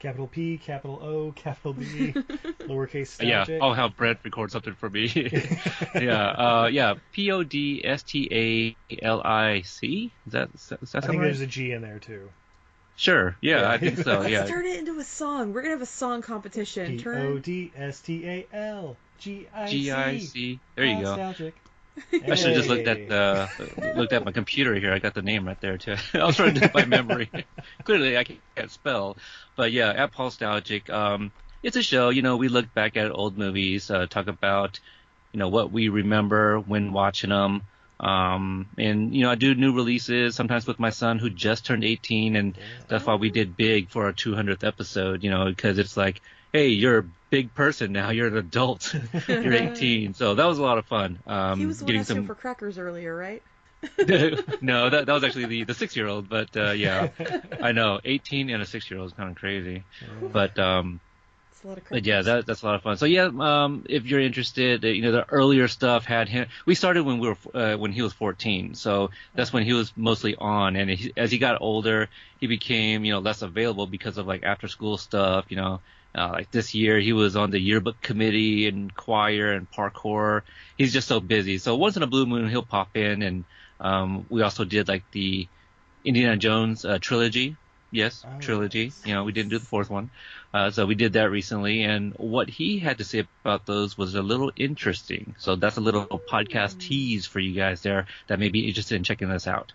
Capital 0.00 0.26
P, 0.26 0.58
capital 0.58 0.98
O, 1.00 1.30
capital 1.30 1.74
B, 1.74 1.84
lowercase 2.66 3.22
Yeah, 3.22 3.44
stalgic. 3.44 3.62
I'll 3.62 3.72
have 3.72 3.96
Brent 3.96 4.18
record 4.24 4.50
something 4.50 4.74
for 4.74 4.90
me. 4.90 5.06
yeah, 5.94 6.26
uh, 6.26 6.68
yeah. 6.72 6.94
P 7.12 7.30
O 7.30 7.44
D 7.44 7.80
S 7.84 8.02
T 8.02 8.74
A 8.90 8.96
L 9.04 9.22
I 9.24 9.62
C. 9.62 10.10
Is 10.26 10.32
that 10.32 10.50
is 10.52 10.68
that 10.68 11.04
I 11.04 11.06
think 11.06 11.20
right? 11.20 11.26
there's 11.26 11.42
a 11.42 11.46
G 11.46 11.70
in 11.70 11.82
there 11.82 12.00
too. 12.00 12.28
Sure. 13.02 13.36
Yeah, 13.40 13.68
I 13.68 13.78
think 13.78 13.98
so. 13.98 14.22
Yeah. 14.28 14.38
Let's 14.38 14.50
turn 14.50 14.64
it 14.64 14.78
into 14.78 14.96
a 15.00 15.02
song. 15.02 15.52
We're 15.52 15.62
gonna 15.62 15.74
have 15.74 15.82
a 15.82 15.86
song 15.86 16.22
competition. 16.22 16.98
P 16.98 17.00
O 17.00 17.02
Turn. 17.02 17.40
D 17.40 17.72
S 17.74 18.00
T 18.00 18.24
A 18.28 18.46
L 18.52 18.96
G 19.18 19.48
I 19.52 19.66
C. 19.66 19.72
G 19.72 19.90
I 19.90 20.18
C. 20.18 20.60
There 20.76 20.84
you 20.84 21.02
go. 21.02 21.16
Nostalgic. 21.16 21.56
I 22.12 22.36
should 22.36 22.54
have 22.54 22.64
just 22.64 22.68
looked 22.68 22.86
at 22.86 23.10
uh, 23.10 23.48
looked 23.96 24.12
at 24.12 24.24
my 24.24 24.30
computer 24.30 24.76
here. 24.76 24.92
I 24.92 25.00
got 25.00 25.14
the 25.14 25.22
name 25.22 25.44
right 25.48 25.60
there 25.60 25.78
too. 25.78 25.96
I 26.14 26.24
was 26.24 26.36
trying 26.36 26.54
to 26.54 26.60
do 26.60 26.66
it 26.66 26.72
by 26.72 26.84
memory. 26.84 27.28
Clearly, 27.82 28.16
I 28.16 28.22
can't 28.22 28.70
spell, 28.70 29.16
but 29.56 29.72
yeah, 29.72 29.90
at 29.90 30.12
PODstalgic. 30.12 30.88
Um, 30.88 31.32
it's 31.60 31.76
a 31.76 31.82
show. 31.82 32.10
You 32.10 32.22
know, 32.22 32.36
we 32.36 32.46
look 32.46 32.72
back 32.72 32.96
at 32.96 33.10
old 33.10 33.36
movies, 33.36 33.90
uh, 33.90 34.06
talk 34.06 34.28
about 34.28 34.78
you 35.32 35.40
know 35.40 35.48
what 35.48 35.72
we 35.72 35.88
remember 35.88 36.60
when 36.60 36.92
watching 36.92 37.30
them. 37.30 37.62
Um, 38.02 38.66
and 38.76 39.14
you 39.14 39.22
know, 39.22 39.30
I 39.30 39.36
do 39.36 39.54
new 39.54 39.72
releases 39.72 40.34
sometimes 40.34 40.66
with 40.66 40.80
my 40.80 40.90
son 40.90 41.18
who 41.18 41.30
just 41.30 41.64
turned 41.64 41.84
18, 41.84 42.36
and 42.36 42.58
that's 42.88 43.06
why 43.06 43.14
we 43.14 43.30
did 43.30 43.56
big 43.56 43.90
for 43.90 44.06
our 44.06 44.12
200th 44.12 44.64
episode. 44.66 45.22
You 45.22 45.30
know, 45.30 45.44
because 45.46 45.78
it's 45.78 45.96
like, 45.96 46.20
hey, 46.52 46.68
you're 46.68 46.98
a 46.98 47.04
big 47.30 47.54
person 47.54 47.92
now. 47.92 48.10
You're 48.10 48.26
an 48.26 48.36
adult. 48.36 48.94
you're 49.28 49.52
18. 49.54 50.14
So 50.14 50.34
that 50.34 50.44
was 50.44 50.58
a 50.58 50.62
lot 50.62 50.78
of 50.78 50.86
fun. 50.86 51.20
Um, 51.26 51.58
he 51.60 51.66
was 51.66 51.78
the 51.78 51.84
getting 51.86 52.04
some 52.04 52.26
for 52.26 52.34
crackers 52.34 52.76
earlier, 52.76 53.16
right? 53.16 53.42
no, 54.60 54.90
that 54.90 55.06
that 55.06 55.12
was 55.12 55.24
actually 55.24 55.46
the 55.46 55.64
the 55.64 55.74
six 55.74 55.96
year 55.96 56.06
old, 56.06 56.28
but 56.28 56.56
uh, 56.56 56.70
yeah, 56.70 57.08
I 57.60 57.72
know 57.72 58.00
eighteen 58.04 58.48
and 58.50 58.62
a 58.62 58.66
six 58.66 58.88
year 58.90 59.00
old 59.00 59.10
is 59.10 59.16
kind 59.16 59.30
of 59.30 59.36
crazy, 59.36 59.82
but 60.32 60.56
um, 60.58 61.00
It's 61.62 61.64
a 61.64 61.68
lot 61.68 61.78
of 61.78 61.88
but 61.88 62.06
yeah, 62.06 62.22
that 62.22 62.46
that's 62.46 62.62
a 62.62 62.66
lot 62.66 62.74
of 62.74 62.82
fun. 62.82 62.96
So 62.96 63.06
yeah, 63.06 63.30
um, 63.38 63.84
if 63.88 64.04
you're 64.04 64.18
interested, 64.18 64.82
you 64.82 65.00
know, 65.00 65.12
the 65.12 65.28
earlier 65.30 65.68
stuff 65.68 66.04
had 66.04 66.28
him. 66.28 66.48
We 66.66 66.74
started 66.74 67.04
when 67.04 67.20
we 67.20 67.28
were 67.28 67.36
uh, 67.54 67.76
when 67.76 67.92
he 67.92 68.02
was 68.02 68.12
14, 68.12 68.74
so 68.74 69.10
that's 69.36 69.52
when 69.52 69.62
he 69.62 69.72
was 69.72 69.92
mostly 69.96 70.34
on. 70.34 70.74
And 70.74 70.90
he, 70.90 71.12
as 71.16 71.30
he 71.30 71.38
got 71.38 71.60
older, 71.60 72.08
he 72.40 72.48
became 72.48 73.04
you 73.04 73.12
know 73.12 73.20
less 73.20 73.42
available 73.42 73.86
because 73.86 74.18
of 74.18 74.26
like 74.26 74.42
after 74.42 74.66
school 74.66 74.98
stuff. 74.98 75.44
You 75.50 75.56
know, 75.56 75.80
uh, 76.16 76.30
like 76.32 76.50
this 76.50 76.74
year 76.74 76.98
he 76.98 77.12
was 77.12 77.36
on 77.36 77.52
the 77.52 77.60
yearbook 77.60 78.00
committee 78.02 78.66
and 78.66 78.92
choir 78.92 79.52
and 79.52 79.70
parkour. 79.70 80.42
He's 80.76 80.92
just 80.92 81.06
so 81.06 81.20
busy. 81.20 81.58
So 81.58 81.76
once 81.76 81.96
in 81.96 82.02
a 82.02 82.08
blue 82.08 82.26
moon, 82.26 82.48
he'll 82.48 82.64
pop 82.64 82.96
in. 82.96 83.22
And 83.22 83.44
um, 83.78 84.26
we 84.28 84.42
also 84.42 84.64
did 84.64 84.88
like 84.88 85.04
the 85.12 85.46
Indiana 86.04 86.36
Jones 86.36 86.84
uh, 86.84 86.98
trilogy 87.00 87.56
yes, 87.92 88.24
trilogy. 88.40 88.92
You 89.04 89.14
know, 89.14 89.22
we 89.22 89.32
didn't 89.32 89.50
do 89.50 89.58
the 89.58 89.64
fourth 89.64 89.90
one, 89.90 90.10
uh, 90.52 90.70
so 90.70 90.86
we 90.86 90.96
did 90.96 91.12
that 91.12 91.30
recently. 91.30 91.84
And 91.84 92.14
what 92.14 92.48
he 92.50 92.80
had 92.80 92.98
to 92.98 93.04
say 93.04 93.24
about 93.44 93.66
those 93.66 93.96
was 93.96 94.16
a 94.16 94.22
little 94.22 94.50
interesting. 94.56 95.36
So 95.38 95.54
that's 95.54 95.76
a 95.76 95.80
little 95.80 96.06
podcast 96.06 96.78
tease 96.78 97.26
for 97.26 97.38
you 97.38 97.54
guys 97.54 97.82
there 97.82 98.06
that 98.26 98.40
may 98.40 98.48
be 98.48 98.66
interested 98.66 98.96
in 98.96 99.04
checking 99.04 99.28
this 99.28 99.46
out. 99.46 99.72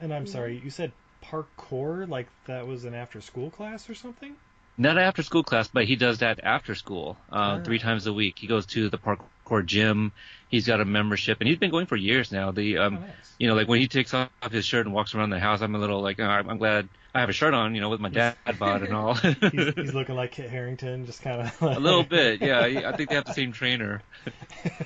And 0.00 0.14
I'm 0.14 0.26
sorry, 0.26 0.58
you 0.64 0.70
said 0.70 0.92
parkour 1.22 2.08
like 2.08 2.28
that 2.46 2.66
was 2.66 2.84
an 2.84 2.94
after 2.94 3.20
school 3.20 3.50
class 3.50 3.90
or 3.90 3.94
something? 3.94 4.34
Not 4.78 4.98
after 4.98 5.22
school 5.22 5.42
class, 5.42 5.68
but 5.68 5.84
he 5.84 5.96
does 5.96 6.18
that 6.18 6.40
after 6.42 6.74
school, 6.74 7.16
uh, 7.32 7.62
three 7.62 7.78
times 7.78 8.06
a 8.06 8.12
week. 8.12 8.38
He 8.38 8.46
goes 8.46 8.66
to 8.66 8.90
the 8.90 8.98
parkour 8.98 9.64
gym. 9.64 10.12
He's 10.50 10.66
got 10.66 10.82
a 10.82 10.84
membership, 10.84 11.38
and 11.40 11.48
he's 11.48 11.56
been 11.56 11.70
going 11.70 11.86
for 11.86 11.96
years 11.96 12.30
now. 12.30 12.50
The, 12.50 12.76
um, 12.76 13.04
you 13.38 13.48
know, 13.48 13.54
like 13.54 13.68
when 13.68 13.80
he 13.80 13.88
takes 13.88 14.12
off 14.12 14.28
his 14.50 14.66
shirt 14.66 14.84
and 14.84 14.94
walks 14.94 15.14
around 15.14 15.30
the 15.30 15.40
house, 15.40 15.62
I'm 15.62 15.74
a 15.74 15.78
little 15.78 16.02
like, 16.02 16.20
oh, 16.20 16.24
I'm 16.24 16.58
glad 16.58 16.88
I 17.16 17.20
have 17.20 17.30
a 17.30 17.32
shirt 17.32 17.54
on, 17.54 17.74
you 17.74 17.80
know, 17.80 17.88
with 17.88 18.00
my 18.00 18.10
dad 18.10 18.36
bod 18.58 18.82
and 18.82 18.92
all. 18.94 19.14
he's, 19.14 19.74
he's 19.74 19.94
looking 19.94 20.14
like 20.16 20.32
Kit 20.32 20.50
Harington, 20.50 21.06
just 21.06 21.22
kind 21.22 21.40
of. 21.40 21.62
a 21.62 21.80
little 21.80 22.02
bit, 22.02 22.42
yeah. 22.42 22.60
I 22.86 22.94
think 22.94 23.08
they 23.08 23.14
have 23.14 23.24
the 23.24 23.32
same 23.32 23.52
trainer. 23.52 24.02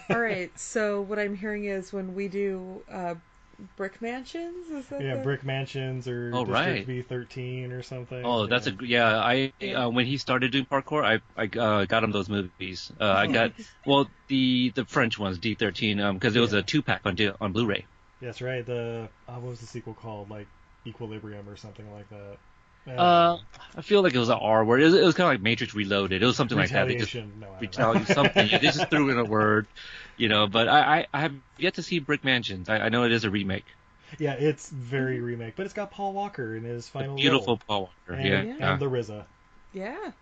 All 0.09 0.21
right. 0.21 0.57
So 0.59 1.01
what 1.03 1.19
I'm 1.19 1.35
hearing 1.35 1.65
is 1.65 1.93
when 1.93 2.15
we 2.15 2.29
do 2.29 2.83
uh, 2.89 3.17
brick 3.77 4.01
mansions, 4.01 4.69
is 4.71 4.87
that 4.87 5.03
Yeah, 5.03 5.17
the... 5.17 5.23
brick 5.23 5.45
mansions 5.45 6.07
or 6.07 6.31
Oh, 6.33 6.45
District 6.45 6.89
right. 6.89 7.09
V13 7.09 7.73
or 7.73 7.83
something. 7.83 8.25
Oh, 8.25 8.47
that's 8.47 8.69
a 8.69 8.77
yeah. 8.81 9.19
I 9.19 9.53
uh, 9.75 9.91
when 9.91 10.07
he 10.07 10.17
started 10.17 10.53
doing 10.53 10.67
parkour, 10.67 11.05
I 11.05 11.21
I 11.37 11.47
uh, 11.59 11.85
got 11.85 12.05
him 12.05 12.13
those 12.13 12.29
movies. 12.29 12.93
Uh, 13.01 13.11
I 13.11 13.27
got 13.27 13.53
well 13.85 14.09
the 14.29 14.71
the 14.77 14.85
French 14.85 15.19
ones 15.19 15.39
D13 15.41 16.01
um 16.01 16.15
because 16.15 16.37
it 16.37 16.41
was 16.41 16.53
a 16.53 16.63
two 16.63 16.81
pack 16.81 17.03
on 17.05 17.17
on 17.41 17.53
Blu-ray. 17.53 17.87
That's 18.23 18.41
right. 18.41 18.65
The 18.65 19.09
uh, 19.29 19.33
what 19.33 19.51
was 19.51 19.61
the 19.61 19.67
sequel 19.67 19.95
called? 19.95 20.31
Like 20.31 20.47
Equilibrium 20.87 21.49
or 21.49 21.57
something 21.57 21.91
like 21.93 22.09
that. 22.11 22.39
Uh, 22.89 23.39
I 23.77 23.83
feel 23.83 24.03
like 24.03 24.15
it 24.15 24.19
was 24.19 24.31
an 24.31 24.39
R 24.41 24.65
word. 24.65 24.81
It 24.81 24.87
was, 24.87 24.95
it 24.95 25.05
was 25.05 25.15
kind 25.15 25.27
of 25.29 25.35
like 25.35 25.43
Matrix 25.43 25.75
Reloaded. 25.75 26.23
It 26.23 26.27
was 26.27 26.37
something 26.37 26.57
like 26.57 26.71
that. 26.71 26.89
They 26.89 26.97
just 26.97 27.13
Retaliation. 27.13 27.45
No, 27.79 27.91
I 27.91 27.93
don't 27.95 28.07
something. 28.07 28.49
Yeah, 28.49 28.59
they 28.59 28.67
just 28.67 28.89
threw 28.89 29.11
in 29.11 29.19
a 29.19 29.25
word, 29.31 29.67
you 30.17 30.29
know. 30.29 30.47
But 30.47 30.69
I, 30.69 31.01
I, 31.01 31.07
I 31.13 31.21
have 31.21 31.35
yet 31.59 31.75
to 31.75 31.83
see 31.83 31.99
Brick 31.99 32.25
Mansions. 32.25 32.69
I, 32.69 32.79
I 32.79 32.89
know 32.89 33.05
it 33.05 33.13
is 33.13 33.25
a 33.25 33.31
remake. 33.31 33.67
yeah, 34.19 34.33
it's 34.33 34.71
very 34.71 35.21
remake, 35.21 35.57
but 35.57 35.67
it's 35.67 35.75
got 35.75 35.91
Paul 35.91 36.15
Walker 36.15 36.57
in 36.57 36.65
his 36.65 36.89
final 36.89 37.17
Beautiful 37.17 37.47
role. 37.47 37.61
Paul 37.69 37.81
Walker. 38.09 38.21
And, 38.21 38.29
yeah. 38.29 38.39
and 38.39 38.59
yeah. 38.59 38.77
the 38.77 38.87
RZA. 38.87 39.25
Yeah. 39.75 39.97
oh 40.07 40.13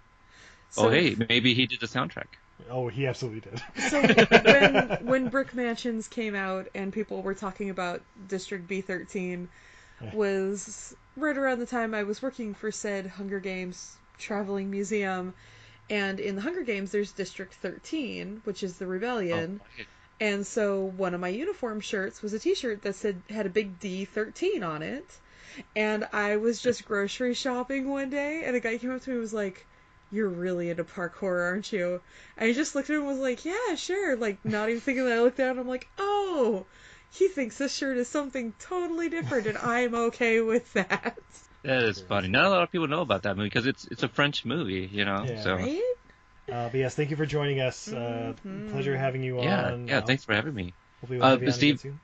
So- 0.70 0.90
hey, 0.90 1.16
maybe 1.28 1.54
he 1.54 1.66
did 1.66 1.80
the 1.80 1.86
soundtrack. 1.86 2.26
Oh, 2.68 2.88
he 2.88 3.06
absolutely 3.06 3.40
did. 3.40 3.62
So 3.88 4.02
when 4.42 5.06
when 5.06 5.28
Brick 5.28 5.54
Mansions 5.54 6.08
came 6.08 6.34
out 6.34 6.66
and 6.74 6.92
people 6.92 7.22
were 7.22 7.34
talking 7.34 7.70
about 7.70 8.02
District 8.26 8.68
B13 8.68 9.46
was 10.12 10.94
right 11.16 11.36
around 11.36 11.58
the 11.58 11.66
time 11.66 11.94
I 11.94 12.04
was 12.04 12.22
working 12.22 12.54
for 12.54 12.70
said 12.70 13.06
Hunger 13.06 13.40
Games 13.40 13.96
traveling 14.18 14.70
museum. 14.70 15.34
And 15.90 16.20
in 16.20 16.36
the 16.36 16.42
Hunger 16.42 16.62
Games 16.62 16.90
there's 16.90 17.12
District 17.12 17.54
13 17.54 18.42
which 18.44 18.62
is 18.62 18.78
the 18.78 18.86
rebellion. 18.86 19.60
Oh, 19.62 19.82
and 20.20 20.46
so 20.46 20.84
one 20.84 21.14
of 21.14 21.20
my 21.20 21.28
uniform 21.28 21.80
shirts 21.80 22.22
was 22.22 22.32
a 22.32 22.38
t-shirt 22.38 22.82
that 22.82 22.96
said 22.96 23.22
had 23.30 23.46
a 23.46 23.50
big 23.50 23.78
D13 23.80 24.66
on 24.66 24.82
it. 24.82 25.06
And 25.74 26.06
I 26.12 26.36
was 26.36 26.60
just 26.60 26.84
grocery 26.84 27.34
shopping 27.34 27.88
one 27.88 28.10
day 28.10 28.42
and 28.44 28.54
a 28.54 28.60
guy 28.60 28.78
came 28.78 28.90
up 28.90 29.02
to 29.02 29.10
me 29.10 29.14
and 29.14 29.22
was 29.22 29.32
like 29.32 29.66
you're 30.10 30.28
really 30.28 30.70
into 30.70 30.84
parkour, 30.84 31.44
aren't 31.44 31.72
you? 31.72 32.00
And 32.36 32.48
I 32.48 32.52
just 32.52 32.74
looked 32.74 32.88
at 32.90 32.94
him 32.94 33.02
and 33.02 33.10
was 33.10 33.18
like, 33.18 33.44
yeah, 33.44 33.74
sure. 33.74 34.16
Like, 34.16 34.42
not 34.44 34.68
even 34.68 34.80
thinking 34.80 35.04
that 35.04 35.12
I 35.12 35.20
looked 35.20 35.36
down. 35.36 35.58
I'm 35.58 35.68
like, 35.68 35.88
oh, 35.98 36.64
he 37.12 37.28
thinks 37.28 37.58
this 37.58 37.74
shirt 37.74 37.96
is 37.96 38.08
something 38.08 38.52
totally 38.58 39.08
different 39.08 39.46
and 39.46 39.58
I'm 39.58 39.94
okay 39.94 40.40
with 40.40 40.72
that. 40.74 41.16
That 41.64 41.82
is 41.82 42.00
funny. 42.00 42.28
Not 42.28 42.44
a 42.46 42.50
lot 42.50 42.62
of 42.62 42.70
people 42.70 42.86
know 42.88 43.00
about 43.00 43.22
that 43.24 43.36
movie 43.36 43.48
because 43.48 43.66
it's 43.66 43.86
it's 43.86 44.02
a 44.02 44.08
French 44.08 44.44
movie, 44.44 44.88
you 44.90 45.04
know. 45.04 45.24
Yeah. 45.26 45.42
So 45.42 45.54
Right? 45.56 45.82
Uh, 46.50 46.68
but 46.70 46.74
yes, 46.78 46.94
thank 46.94 47.10
you 47.10 47.16
for 47.16 47.26
joining 47.26 47.60
us. 47.60 47.92
Uh, 47.92 48.32
pleasure 48.70 48.96
having 48.96 49.22
you 49.22 49.42
yeah, 49.42 49.72
on. 49.72 49.86
yeah. 49.88 49.98
Uh, 49.98 50.00
Thanks 50.02 50.24
for 50.24 50.34
having 50.34 50.54
me. 50.54 50.72
We'll 51.06 51.22
Uh, 51.22 51.30
have 51.30 51.42
you 51.42 51.48
on 51.48 51.52
Steve, 51.52 51.80
again 51.80 52.00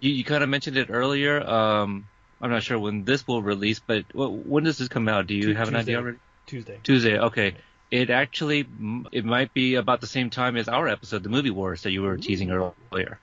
you, 0.00 0.10
you 0.12 0.24
kind 0.24 0.42
of 0.44 0.48
mentioned 0.48 0.76
it 0.76 0.88
earlier. 0.90 1.42
Um, 1.42 2.04
I'm 2.40 2.50
not 2.50 2.62
sure 2.62 2.78
when 2.78 3.04
this 3.04 3.26
will 3.26 3.42
release, 3.42 3.80
but 3.80 4.04
wh- 4.12 4.46
when 4.46 4.64
does 4.64 4.78
this 4.78 4.88
come 4.88 5.08
out? 5.08 5.26
Do 5.26 5.34
you 5.34 5.42
Tu- 5.42 5.54
have 5.54 5.68
an 5.68 5.74
idea 5.74 5.96
Tuesday. 5.96 5.96
already? 5.96 6.18
Tuesday. 6.46 6.78
Tuesday. 6.84 7.18
Okay. 7.18 7.56
It 7.90 8.10
actually 8.10 8.66
it 9.12 9.24
might 9.24 9.52
be 9.54 9.76
about 9.76 10.00
the 10.02 10.06
same 10.06 10.28
time 10.30 10.56
as 10.56 10.68
our 10.68 10.86
episode, 10.88 11.22
the 11.22 11.30
movie 11.30 11.50
wars 11.50 11.82
that 11.82 11.90
you 11.90 12.02
were 12.02 12.18
teasing 12.18 12.50
earlier. 12.50 13.18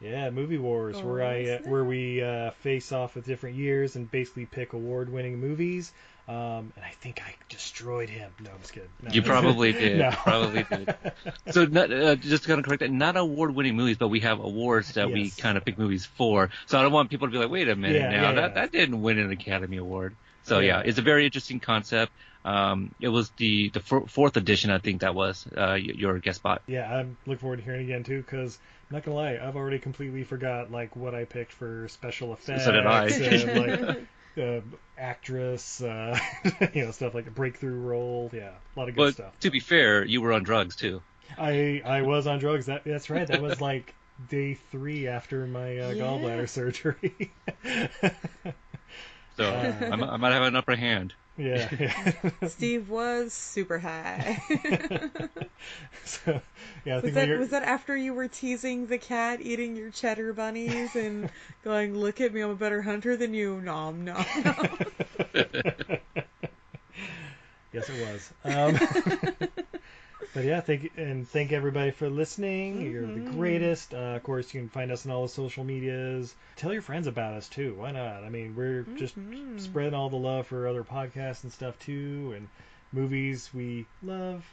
Yeah, 0.00 0.30
Movie 0.30 0.58
Wars, 0.58 0.96
Oh, 0.98 1.06
where 1.06 1.22
I 1.24 1.44
uh, 1.44 1.58
where 1.64 1.84
we 1.84 2.22
uh, 2.22 2.50
face 2.62 2.90
off 2.92 3.14
with 3.14 3.26
different 3.26 3.56
years 3.56 3.96
and 3.96 4.10
basically 4.10 4.46
pick 4.46 4.72
award-winning 4.72 5.38
movies. 5.38 5.92
Um, 6.28 6.72
and 6.76 6.84
I 6.84 6.90
think 7.00 7.20
I 7.26 7.34
destroyed 7.48 8.08
him. 8.08 8.30
No, 8.44 8.50
I'm 8.50 8.60
just 8.60 8.72
kidding. 8.72 8.88
No. 9.02 9.10
You 9.10 9.20
probably 9.22 9.72
did. 9.84 9.98
No. 9.98 10.10
Probably 10.12 10.62
did. 10.62 10.94
So, 11.50 11.64
not, 11.64 11.92
uh, 11.92 12.14
just 12.14 12.46
kind 12.46 12.60
of 12.60 12.64
correct 12.64 12.80
that. 12.80 12.90
Not 12.92 13.16
award-winning 13.16 13.74
movies, 13.74 13.96
but 13.98 14.08
we 14.08 14.20
have 14.20 14.38
awards 14.38 14.92
that 14.94 15.10
we 15.10 15.30
kind 15.30 15.58
of 15.58 15.64
pick 15.64 15.76
movies 15.76 16.06
for. 16.06 16.50
So 16.66 16.78
I 16.78 16.82
don't 16.82 16.92
want 16.92 17.10
people 17.10 17.26
to 17.26 17.32
be 17.32 17.38
like, 17.38 17.50
"Wait 17.50 17.68
a 17.68 17.74
minute, 17.74 18.00
Yeah, 18.00 18.10
now 18.10 18.22
yeah, 18.28 18.32
that 18.32 18.42
yeah. 18.50 18.54
that 18.60 18.72
didn't 18.72 19.02
win 19.02 19.18
an 19.18 19.32
Academy 19.32 19.76
Award." 19.78 20.14
So 20.44 20.60
Yeah. 20.60 20.78
yeah, 20.78 20.82
it's 20.86 20.98
a 20.98 21.02
very 21.02 21.24
interesting 21.26 21.58
concept. 21.60 22.12
Um, 22.44 22.94
it 23.00 23.08
was 23.08 23.30
the 23.36 23.68
the 23.70 23.80
four- 23.80 24.06
fourth 24.06 24.36
edition, 24.36 24.70
I 24.70 24.78
think 24.78 25.00
that 25.00 25.14
was 25.14 25.46
uh, 25.56 25.74
your 25.74 26.18
guest 26.20 26.36
spot. 26.38 26.62
Yeah, 26.68 26.90
I'm 26.90 27.16
looking 27.26 27.40
forward 27.40 27.56
to 27.58 27.62
hearing 27.64 27.80
it 27.80 27.84
again 27.84 28.04
too, 28.04 28.22
because 28.22 28.56
I'm 28.56 28.79
not 28.90 29.04
gonna 29.04 29.16
lie, 29.16 29.38
I've 29.40 29.56
already 29.56 29.78
completely 29.78 30.24
forgot 30.24 30.70
like 30.70 30.96
what 30.96 31.14
I 31.14 31.24
picked 31.24 31.52
for 31.52 31.88
special 31.88 32.32
effects. 32.32 32.64
So 32.64 32.72
did 32.72 32.86
I. 32.86 33.06
and, 33.08 33.86
like, 33.96 34.08
uh, 34.38 34.60
actress, 34.98 35.82
uh, 35.82 36.18
you 36.74 36.84
know, 36.84 36.90
stuff 36.90 37.14
like 37.14 37.26
a 37.26 37.30
breakthrough 37.30 37.78
role. 37.78 38.30
Yeah, 38.32 38.50
a 38.76 38.78
lot 38.78 38.88
of 38.88 38.94
good 38.94 39.02
But 39.02 39.14
stuff. 39.14 39.40
to 39.40 39.50
be 39.50 39.60
fair, 39.60 40.04
you 40.04 40.20
were 40.20 40.32
on 40.32 40.42
drugs 40.42 40.76
too. 40.76 41.02
I 41.38 41.82
I 41.84 42.02
was 42.02 42.26
on 42.26 42.38
drugs. 42.38 42.66
That 42.66 42.82
that's 42.84 43.10
right. 43.10 43.26
That 43.26 43.40
was 43.42 43.60
like 43.60 43.94
day 44.28 44.54
three 44.70 45.06
after 45.06 45.46
my 45.46 45.78
uh, 45.78 45.90
Yeah. 45.90 46.02
gallbladder 46.04 46.48
surgery. 46.50 47.30
So 49.36 49.44
Uh. 49.44 49.72
I, 49.92 49.96
mi- 49.96 50.04
I 50.04 50.16
might 50.16 50.32
have 50.32 50.42
an 50.42 50.56
upper 50.56 50.76
hand. 50.76 51.14
Yeah. 51.36 51.68
yeah. 51.78 52.14
Steve 52.48 52.88
was 52.90 53.32
super 53.32 53.78
high. 53.78 54.42
so 56.04 56.40
yeah, 56.84 56.94
I 56.94 56.96
was 56.96 57.02
think 57.02 57.14
that 57.14 57.38
was 57.38 57.50
that 57.50 57.62
after 57.62 57.96
you 57.96 58.14
were 58.14 58.28
teasing 58.28 58.86
the 58.86 58.98
cat 58.98 59.40
eating 59.40 59.76
your 59.76 59.90
cheddar 59.90 60.32
bunnies 60.32 60.94
and 60.96 61.30
going, 61.64 61.96
"Look 61.96 62.20
at 62.20 62.32
me, 62.32 62.40
I'm 62.40 62.50
a 62.50 62.54
better 62.54 62.82
hunter 62.82 63.16
than 63.16 63.34
you." 63.34 63.60
Nom 63.60 64.04
nom. 64.04 64.24
nom. 64.44 64.68
Yes, 67.72 67.88
it 67.88 68.04
was. 68.04 68.32
Um, 68.44 69.64
but 70.32 70.44
yeah, 70.44 70.60
thank 70.60 70.92
and 70.96 71.28
thank 71.28 71.52
everybody 71.52 71.90
for 71.90 72.08
listening. 72.08 72.80
You're 72.82 73.06
the 73.06 73.20
Mm-hmm. 73.20 73.38
greatest. 73.38 73.94
Uh, 73.94 74.16
of 74.16 74.22
course, 74.22 74.52
you 74.54 74.60
can 74.60 74.68
find 74.68 74.90
us 74.92 75.04
on 75.06 75.12
all 75.12 75.22
the 75.22 75.28
social 75.28 75.64
medias. 75.64 76.34
Tell 76.56 76.72
your 76.72 76.82
friends 76.82 77.06
about 77.06 77.34
us 77.34 77.48
too. 77.48 77.74
Why 77.76 77.90
not? 77.92 78.24
I 78.24 78.28
mean, 78.28 78.54
we're 78.54 78.86
just 78.96 79.16
Mm-hmm. 79.18 79.58
spreading 79.58 79.94
all 79.94 80.08
the 80.10 80.16
love 80.16 80.46
for 80.46 80.66
other 80.66 80.84
podcasts 80.84 81.42
and 81.44 81.52
stuff 81.52 81.78
too, 81.78 82.32
and 82.36 82.48
movies 82.92 83.50
we 83.52 83.86
love. 84.02 84.44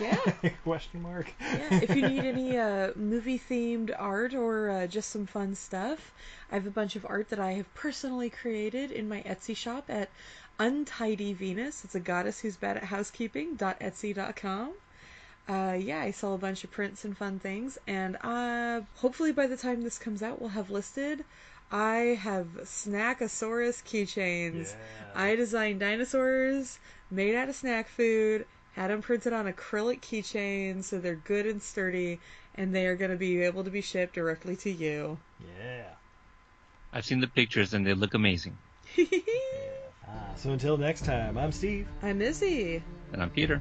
Yeah. 0.00 0.16
Question 0.64 1.02
mark. 1.02 1.32
yeah, 1.40 1.70
if 1.82 1.94
you 1.96 2.02
need 2.02 2.24
any 2.24 2.56
uh, 2.56 2.92
movie 2.96 3.38
themed 3.38 3.92
art 3.98 4.34
or 4.34 4.70
uh, 4.70 4.86
just 4.86 5.10
some 5.10 5.26
fun 5.26 5.54
stuff, 5.54 6.12
I 6.50 6.54
have 6.54 6.66
a 6.66 6.70
bunch 6.70 6.94
of 6.96 7.04
art 7.08 7.28
that 7.30 7.40
I 7.40 7.52
have 7.52 7.74
personally 7.74 8.30
created 8.30 8.92
in 8.92 9.08
my 9.08 9.22
Etsy 9.22 9.56
shop 9.56 9.86
at 9.90 10.10
Untidy 10.58 11.32
Venus. 11.32 11.84
It's 11.84 11.94
a 11.96 12.00
goddess 12.00 12.40
who's 12.40 12.56
bad 12.56 12.76
at 12.76 12.84
housekeeping. 12.84 13.56
Etsy.com. 15.48 15.70
Uh, 15.70 15.72
yeah, 15.74 16.00
I 16.00 16.10
sell 16.10 16.34
a 16.34 16.38
bunch 16.38 16.64
of 16.64 16.70
prints 16.70 17.04
and 17.04 17.16
fun 17.16 17.38
things, 17.38 17.78
and 17.86 18.16
uh, 18.22 18.82
hopefully 18.96 19.32
by 19.32 19.46
the 19.46 19.56
time 19.56 19.82
this 19.82 19.98
comes 19.98 20.22
out, 20.22 20.40
we'll 20.40 20.50
have 20.50 20.70
listed. 20.70 21.24
I 21.70 22.18
have 22.22 22.46
Snackosaurus 22.62 23.82
keychains. 23.84 24.74
I 25.14 25.36
designed 25.36 25.80
dinosaurs 25.80 26.78
made 27.10 27.34
out 27.34 27.48
of 27.48 27.54
snack 27.54 27.88
food, 27.88 28.46
had 28.72 28.90
them 28.90 29.02
printed 29.02 29.32
on 29.32 29.50
acrylic 29.52 30.00
keychains 30.00 30.84
so 30.84 30.98
they're 30.98 31.16
good 31.16 31.46
and 31.46 31.62
sturdy, 31.62 32.20
and 32.54 32.74
they 32.74 32.86
are 32.86 32.96
going 32.96 33.10
to 33.10 33.16
be 33.18 33.42
able 33.42 33.64
to 33.64 33.70
be 33.70 33.80
shipped 33.82 34.14
directly 34.14 34.56
to 34.56 34.70
you. 34.70 35.18
Yeah. 35.60 35.84
I've 36.92 37.04
seen 37.04 37.20
the 37.20 37.26
pictures 37.26 37.74
and 37.74 37.86
they 37.86 37.94
look 37.94 38.14
amazing. 38.14 38.56
Ah, 40.10 40.32
so 40.36 40.52
until 40.52 40.78
next 40.78 41.04
time, 41.04 41.36
I'm 41.36 41.52
Steve, 41.52 41.86
I'm 42.02 42.22
Izzy. 42.22 42.82
And 43.12 43.22
I'm 43.22 43.28
Peter. 43.28 43.60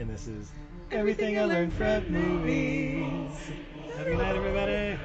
and 0.00 0.10
this 0.10 0.26
is 0.26 0.50
everything 0.94 1.38
I 1.38 1.44
learned 1.44 1.72
from 1.72 2.08
movies. 2.08 3.50
Have 3.96 4.06
a 4.06 4.10
good 4.10 4.18
night, 4.18 4.36
everybody. 4.36 4.96